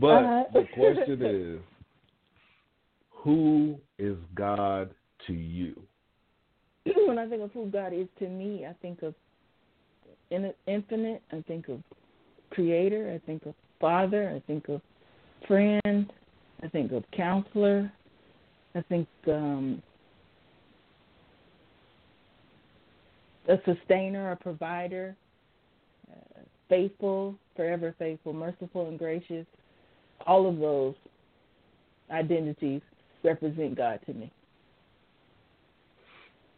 but 0.00 0.06
uh-huh. 0.06 0.44
the 0.52 0.64
question 0.74 1.24
is, 1.24 1.60
who 3.10 3.76
is 3.98 4.16
God 4.34 4.90
to 5.26 5.32
you? 5.32 5.80
When 7.06 7.18
I 7.18 7.28
think 7.28 7.42
of 7.42 7.52
who 7.52 7.66
God 7.66 7.92
is 7.92 8.08
to 8.18 8.28
me, 8.28 8.66
I 8.68 8.74
think 8.82 9.02
of 9.02 9.14
infinite. 10.30 11.22
I 11.32 11.42
think 11.46 11.68
of 11.68 11.80
creator. 12.50 13.12
I 13.14 13.24
think 13.24 13.46
of 13.46 13.54
father. 13.80 14.30
I 14.34 14.40
think 14.46 14.68
of 14.68 14.82
friend. 15.46 16.12
I 16.64 16.68
think 16.68 16.92
of 16.92 17.04
counselor. 17.14 17.92
I 18.74 18.80
think 18.82 19.06
um, 19.28 19.82
a 23.48 23.56
sustainer, 23.66 24.32
a 24.32 24.36
provider, 24.36 25.14
uh, 26.10 26.40
faithful, 26.68 27.36
forever 27.54 27.94
faithful, 27.98 28.32
merciful, 28.32 28.88
and 28.88 28.98
gracious. 28.98 29.46
All 30.26 30.48
of 30.48 30.58
those 30.58 30.94
identities 32.10 32.80
represent 33.22 33.76
God 33.76 34.00
to 34.06 34.14
me. 34.14 34.32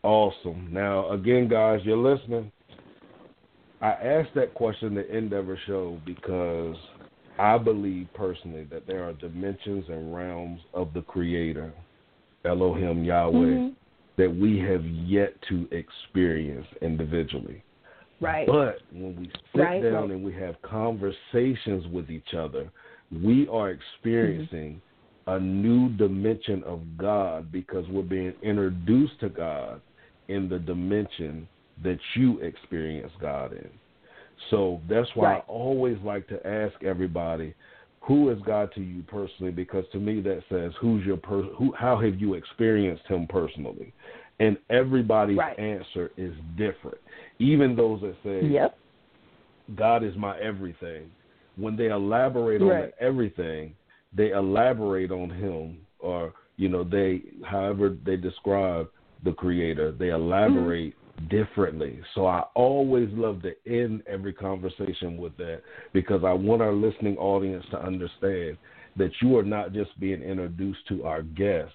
Awesome. 0.04 0.68
Now, 0.70 1.10
again, 1.10 1.48
guys, 1.48 1.80
you're 1.82 1.96
listening. 1.96 2.52
I 3.80 3.90
asked 3.90 4.34
that 4.36 4.54
question 4.54 4.94
to 4.94 5.10
end 5.10 5.32
every 5.32 5.58
show 5.66 6.00
because 6.06 6.76
I 7.38 7.58
believe 7.58 8.08
personally 8.14 8.64
that 8.70 8.86
there 8.86 9.04
are 9.04 9.12
dimensions 9.12 9.84
and 9.88 10.14
realms 10.14 10.60
of 10.72 10.92
the 10.94 11.02
Creator, 11.02 11.72
Elohim 12.44 13.04
Yahweh, 13.04 13.38
mm-hmm 13.38 13.68
that 14.16 14.34
we 14.34 14.58
have 14.58 14.84
yet 14.84 15.34
to 15.48 15.68
experience 15.70 16.66
individually. 16.80 17.62
Right. 18.20 18.46
But 18.46 18.78
when 18.92 19.16
we 19.16 19.30
sit 19.54 19.60
right. 19.60 19.82
down 19.82 20.10
and 20.10 20.24
we 20.24 20.32
have 20.34 20.60
conversations 20.62 21.86
with 21.92 22.10
each 22.10 22.34
other, 22.36 22.70
we 23.12 23.46
are 23.48 23.70
experiencing 23.70 24.80
mm-hmm. 25.26 25.30
a 25.32 25.40
new 25.40 25.90
dimension 25.96 26.62
of 26.64 26.80
God 26.96 27.52
because 27.52 27.84
we're 27.90 28.02
being 28.02 28.32
introduced 28.42 29.20
to 29.20 29.28
God 29.28 29.82
in 30.28 30.48
the 30.48 30.58
dimension 30.58 31.46
that 31.84 31.98
you 32.14 32.40
experience 32.40 33.12
God 33.20 33.52
in. 33.52 33.68
So 34.50 34.80
that's 34.88 35.08
why 35.14 35.32
right. 35.32 35.44
I 35.46 35.50
always 35.50 35.96
like 36.04 36.28
to 36.28 36.46
ask 36.46 36.82
everybody, 36.82 37.54
who 38.00 38.30
is 38.30 38.38
God 38.46 38.70
to 38.74 38.80
you 38.80 39.02
personally? 39.02 39.50
Because 39.50 39.84
to 39.92 39.98
me 39.98 40.20
that 40.20 40.42
says 40.48 40.72
who's 40.80 41.04
your 41.04 41.16
per- 41.16 41.42
who 41.54 41.72
how 41.76 42.00
have 42.00 42.20
you 42.20 42.34
experienced 42.34 43.04
him 43.06 43.26
personally? 43.28 43.92
And 44.38 44.56
everybody's 44.70 45.38
right. 45.38 45.58
answer 45.58 46.10
is 46.16 46.34
different. 46.56 46.98
Even 47.38 47.74
those 47.74 48.00
that 48.02 48.16
say 48.22 48.46
yep. 48.46 48.78
God 49.74 50.04
is 50.04 50.14
my 50.16 50.38
everything, 50.38 51.10
when 51.56 51.76
they 51.76 51.88
elaborate 51.88 52.60
right. 52.60 52.84
on 52.84 52.90
everything, 53.00 53.74
they 54.14 54.30
elaborate 54.30 55.10
on 55.10 55.30
him 55.30 55.78
or 55.98 56.32
you 56.56 56.68
know, 56.68 56.84
they 56.84 57.22
however 57.44 57.96
they 58.04 58.16
describe 58.16 58.88
the 59.24 59.32
creator, 59.32 59.92
they 59.92 60.10
elaborate 60.10 60.94
mm-hmm 60.94 61.05
differently. 61.28 62.01
So 62.14 62.26
I 62.26 62.44
always 62.55 63.09
love 63.12 63.43
to 63.43 63.55
end 63.66 64.02
every 64.06 64.32
conversation 64.32 65.16
with 65.16 65.36
that 65.38 65.62
because 65.93 66.22
I 66.24 66.32
want 66.32 66.62
our 66.62 66.72
listening 66.72 67.16
audience 67.16 67.64
to 67.70 67.82
understand 67.82 68.59
that 68.97 69.10
you 69.20 69.36
are 69.36 69.43
not 69.43 69.72
just 69.72 69.98
being 70.01 70.22
introduced 70.22 70.86
to 70.88 71.05
our 71.05 71.22
guests, 71.22 71.74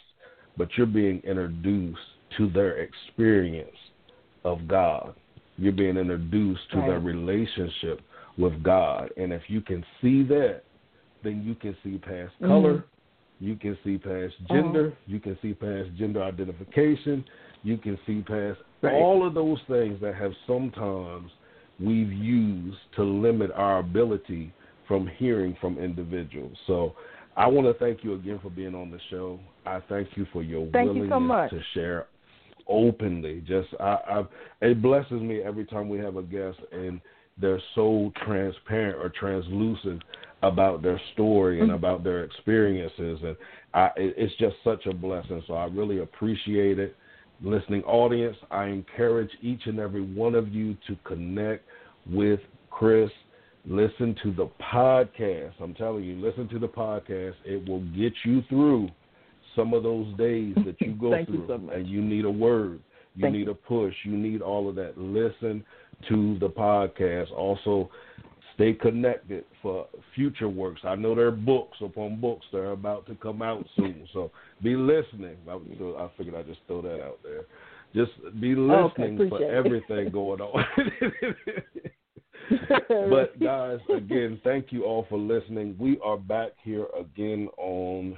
but 0.58 0.70
you're 0.78 0.88
being 0.88 1.22
introduced 1.24 2.00
to 2.38 2.50
their 2.50 2.78
experience 2.78 3.76
of 4.44 4.68
God. 4.68 5.14
You're 5.58 5.72
being 5.72 5.98
introduced 5.98 6.62
to 6.72 6.78
right. 6.78 6.88
their 6.88 7.00
relationship 7.00 8.02
with 8.38 8.62
God. 8.64 9.10
And 9.18 9.32
if 9.32 9.44
you 9.48 9.62
can 9.62 9.86
see 10.02 10.24
that, 10.24 10.64
then 11.24 11.44
you 11.44 11.56
can 11.56 11.76
see 11.84 11.98
past 11.98 12.32
mm-hmm. 12.36 12.48
color, 12.48 12.86
you 13.40 13.56
can 13.56 13.78
see 13.84 13.98
past 13.98 14.34
gender, 14.50 14.88
uh-huh. 14.88 14.96
you 15.08 15.20
can 15.20 15.38
see 15.42 15.54
past 15.54 15.90
gender 15.98 16.24
identification, 16.24 17.24
you 17.64 17.78
can 17.78 17.98
see 18.06 18.22
past 18.22 18.60
right. 18.82 18.94
all 18.94 19.26
of 19.26 19.34
those 19.34 19.60
things 19.68 20.00
that 20.02 20.16
have 20.16 20.32
sometimes 20.48 21.32
we've 21.80 22.12
used 22.12 22.78
to 22.96 23.04
limit 23.04 23.52
our 23.56 23.80
ability 23.80 24.54
from 24.88 25.10
hearing 25.18 25.56
from 25.62 25.78
individuals. 25.78 26.56
So 26.68 26.94
I 27.38 27.48
want 27.48 27.68
to 27.68 27.74
thank 27.84 28.04
you 28.04 28.14
again 28.14 28.40
for 28.42 28.50
being 28.50 28.76
on 28.76 28.92
the 28.92 29.00
show. 29.10 29.40
I 29.66 29.80
thank 29.90 30.10
you 30.16 30.26
for 30.34 30.44
your 30.44 30.70
thank 30.72 30.88
willingness 30.88 31.06
you 31.06 31.50
so 31.52 31.58
to 31.58 31.64
share 31.74 32.08
openly. 32.68 33.44
Just 33.48 33.70
I, 33.80 33.98
I 34.10 34.24
it 34.62 34.82
blesses 34.82 35.22
me 35.22 35.42
every 35.42 35.66
time 35.66 35.90
we 35.90 36.00
have 36.00 36.18
a 36.18 36.24
guest 36.24 36.58
and 36.72 37.00
they're 37.40 37.62
so 37.76 38.12
transparent 38.26 38.98
or 38.98 39.10
translucent 39.10 40.04
about 40.44 40.82
their 40.82 41.00
story 41.14 41.60
and 41.60 41.70
mm-hmm. 41.70 41.78
about 41.78 42.04
their 42.04 42.24
experiences 42.24 43.20
and 43.24 43.36
I, 43.74 43.90
it's 43.96 44.36
just 44.38 44.56
such 44.64 44.86
a 44.86 44.94
blessing 44.94 45.44
so 45.48 45.54
i 45.54 45.66
really 45.66 46.00
appreciate 46.00 46.80
it 46.80 46.96
listening 47.44 47.84
audience 47.84 48.38
i 48.52 48.66
encourage 48.66 49.30
each 49.42 49.62
and 49.66 49.80
every 49.80 50.02
one 50.02 50.36
of 50.36 50.54
you 50.54 50.76
to 50.88 50.96
connect 51.04 51.64
with 52.10 52.40
chris. 52.72 53.12
Listen 53.66 54.16
to 54.24 54.32
the 54.32 54.50
podcast. 54.74 55.52
I'm 55.62 55.76
telling 55.76 56.04
you 56.04 56.16
listen 56.16 56.48
to 56.50 56.58
the 56.58 56.68
podcast. 56.68 57.36
It 57.46 57.68
will 57.70 57.82
get 57.96 58.14
you 58.26 58.42
through 58.50 58.90
some 59.56 59.74
of 59.76 59.84
those 59.84 60.08
days 60.18 60.56
that 60.66 60.82
you 60.82 60.94
go 60.94 61.24
through 61.26 61.36
you 61.36 61.44
so 61.48 61.70
and 61.72 61.88
you 61.88 62.02
need 62.02 62.26
a 62.26 62.32
word. 62.32 62.80
You 63.16 63.24
Thank 63.24 63.36
need 63.36 63.50
a 63.50 63.54
push. 63.54 63.94
You 64.04 64.14
need 64.14 64.42
all 64.42 64.68
of 64.68 64.76
that. 64.76 64.98
Listen 64.98 65.64
to 66.10 66.40
the 66.40 66.50
podcast. 66.50 67.32
Also 67.34 67.92
stay 68.56 68.74
connected 68.74 69.46
for 69.62 69.88
future 70.16 70.50
works. 70.50 70.82
I 70.84 70.96
know 70.96 71.16
there 71.16 71.28
are 71.28 71.32
books 71.32 71.78
upon 71.82 72.20
books 72.20 72.46
that 72.52 72.60
are 72.60 72.72
about 72.72 73.06
to 73.08 73.16
come 73.16 73.42
out 73.42 73.66
soon, 73.76 74.08
so 74.14 74.32
be 74.62 74.76
listening. 74.76 75.38
I, 75.48 75.54
I 75.54 76.10
figured 76.18 76.36
I'd 76.36 76.48
just 76.48 76.62
throw 76.68 76.82
that 76.82 77.02
out 77.02 77.20
there. 77.24 77.46
Just 77.94 78.12
be 78.40 78.56
listening 78.56 79.20
okay, 79.20 79.30
for 79.30 79.44
everything 79.44 80.12
going 80.12 80.40
on. 80.40 80.66
but 83.10 83.38
guys, 83.40 83.80
again, 83.96 84.40
thank 84.44 84.72
you 84.72 84.86
all 84.86 85.06
for 85.10 85.18
listening. 85.18 85.76
We 85.78 86.00
are 86.04 86.18
back 86.18 86.52
here 86.64 86.88
again 86.98 87.50
on 87.58 88.18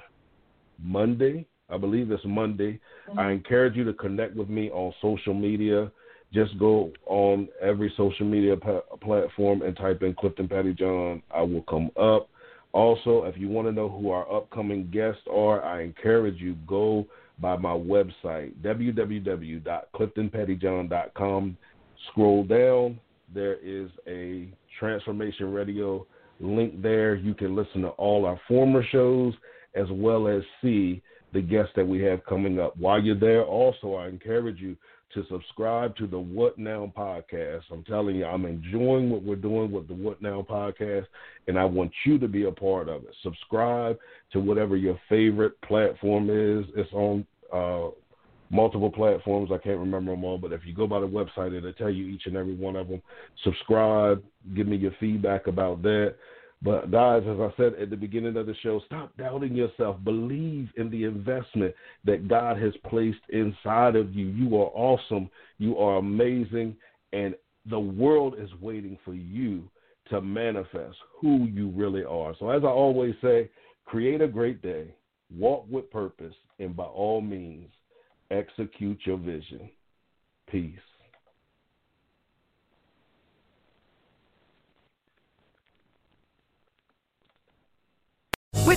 Monday. 0.80 1.46
I 1.70 1.76
believe 1.76 2.10
it's 2.10 2.22
Monday. 2.24 2.80
Mm-hmm. 3.08 3.18
I 3.18 3.32
encourage 3.32 3.74
you 3.74 3.84
to 3.84 3.94
connect 3.94 4.36
with 4.36 4.48
me 4.48 4.70
on 4.70 4.92
social 5.00 5.34
media 5.34 5.90
just 6.34 6.58
go 6.58 6.90
on 7.06 7.48
every 7.62 7.94
social 7.96 8.26
media 8.26 8.56
pa- 8.56 8.80
platform 9.00 9.62
and 9.62 9.74
type 9.76 10.02
in 10.02 10.12
Clifton 10.14 10.48
Pettyjohn. 10.48 11.22
I 11.30 11.42
will 11.42 11.62
come 11.62 11.90
up. 11.96 12.28
Also, 12.72 13.22
if 13.24 13.38
you 13.38 13.48
want 13.48 13.68
to 13.68 13.72
know 13.72 13.88
who 13.88 14.10
our 14.10 14.30
upcoming 14.30 14.90
guests 14.92 15.22
are, 15.32 15.64
I 15.64 15.80
encourage 15.82 16.38
you 16.40 16.56
go 16.66 17.06
by 17.38 17.56
my 17.56 17.70
website 17.70 18.52
www.cliftonpettyjohn.com. 18.62 21.56
Scroll 22.10 22.44
down. 22.44 23.00
There 23.32 23.56
is 23.62 23.88
a 24.06 24.50
Transformation 24.78 25.50
Radio 25.52 26.06
link 26.40 26.82
there. 26.82 27.14
You 27.14 27.32
can 27.34 27.54
listen 27.54 27.82
to 27.82 27.90
all 27.90 28.26
our 28.26 28.40
former 28.48 28.84
shows 28.90 29.34
as 29.74 29.86
well 29.90 30.26
as 30.28 30.42
see 30.60 31.00
the 31.32 31.40
guests 31.40 31.72
that 31.76 31.86
we 31.86 32.02
have 32.02 32.26
coming 32.26 32.58
up. 32.60 32.76
While 32.76 33.02
you're 33.02 33.18
there, 33.18 33.44
also, 33.44 33.94
I 33.94 34.08
encourage 34.08 34.60
you 34.60 34.76
to 35.14 35.24
subscribe 35.30 35.96
to 35.96 36.06
the 36.06 36.18
What 36.18 36.58
Now 36.58 36.92
podcast. 36.96 37.62
I'm 37.72 37.84
telling 37.84 38.16
you, 38.16 38.26
I'm 38.26 38.44
enjoying 38.44 39.10
what 39.10 39.22
we're 39.22 39.36
doing 39.36 39.70
with 39.70 39.88
the 39.88 39.94
What 39.94 40.20
Now 40.20 40.44
podcast, 40.48 41.06
and 41.46 41.58
I 41.58 41.64
want 41.64 41.92
you 42.04 42.18
to 42.18 42.28
be 42.28 42.44
a 42.44 42.52
part 42.52 42.88
of 42.88 43.02
it. 43.04 43.14
Subscribe 43.22 43.96
to 44.32 44.40
whatever 44.40 44.76
your 44.76 44.98
favorite 45.08 45.60
platform 45.62 46.30
is. 46.30 46.66
It's 46.76 46.92
on 46.92 47.26
uh, 47.52 47.90
multiple 48.50 48.90
platforms. 48.90 49.50
I 49.52 49.58
can't 49.58 49.78
remember 49.78 50.12
them 50.12 50.24
all, 50.24 50.38
but 50.38 50.52
if 50.52 50.62
you 50.64 50.74
go 50.74 50.86
by 50.86 51.00
the 51.00 51.06
website, 51.06 51.56
it'll 51.56 51.72
tell 51.72 51.90
you 51.90 52.06
each 52.06 52.26
and 52.26 52.36
every 52.36 52.54
one 52.54 52.76
of 52.76 52.88
them. 52.88 53.02
Subscribe. 53.42 54.22
Give 54.54 54.66
me 54.66 54.76
your 54.76 54.92
feedback 55.00 55.46
about 55.46 55.82
that. 55.82 56.16
But 56.64 56.90
guys, 56.90 57.22
as 57.28 57.38
I 57.38 57.52
said 57.58 57.74
at 57.74 57.90
the 57.90 57.96
beginning 57.96 58.38
of 58.38 58.46
the 58.46 58.54
show, 58.62 58.80
stop 58.86 59.14
doubting 59.18 59.54
yourself. 59.54 60.02
Believe 60.02 60.70
in 60.78 60.88
the 60.88 61.04
investment 61.04 61.74
that 62.04 62.26
God 62.26 62.56
has 62.56 62.72
placed 62.88 63.18
inside 63.28 63.96
of 63.96 64.14
you. 64.14 64.28
You 64.28 64.56
are 64.56 64.70
awesome. 64.74 65.28
You 65.58 65.76
are 65.76 65.98
amazing. 65.98 66.74
And 67.12 67.34
the 67.68 67.78
world 67.78 68.36
is 68.38 68.48
waiting 68.62 68.98
for 69.04 69.12
you 69.12 69.68
to 70.08 70.22
manifest 70.22 70.96
who 71.20 71.44
you 71.44 71.68
really 71.68 72.04
are. 72.04 72.34
So, 72.38 72.48
as 72.48 72.62
I 72.64 72.68
always 72.68 73.14
say, 73.22 73.50
create 73.84 74.22
a 74.22 74.28
great 74.28 74.62
day, 74.62 74.94
walk 75.36 75.66
with 75.68 75.90
purpose, 75.90 76.34
and 76.58 76.74
by 76.74 76.84
all 76.84 77.20
means, 77.20 77.68
execute 78.30 79.00
your 79.04 79.18
vision. 79.18 79.68
Peace. 80.50 80.78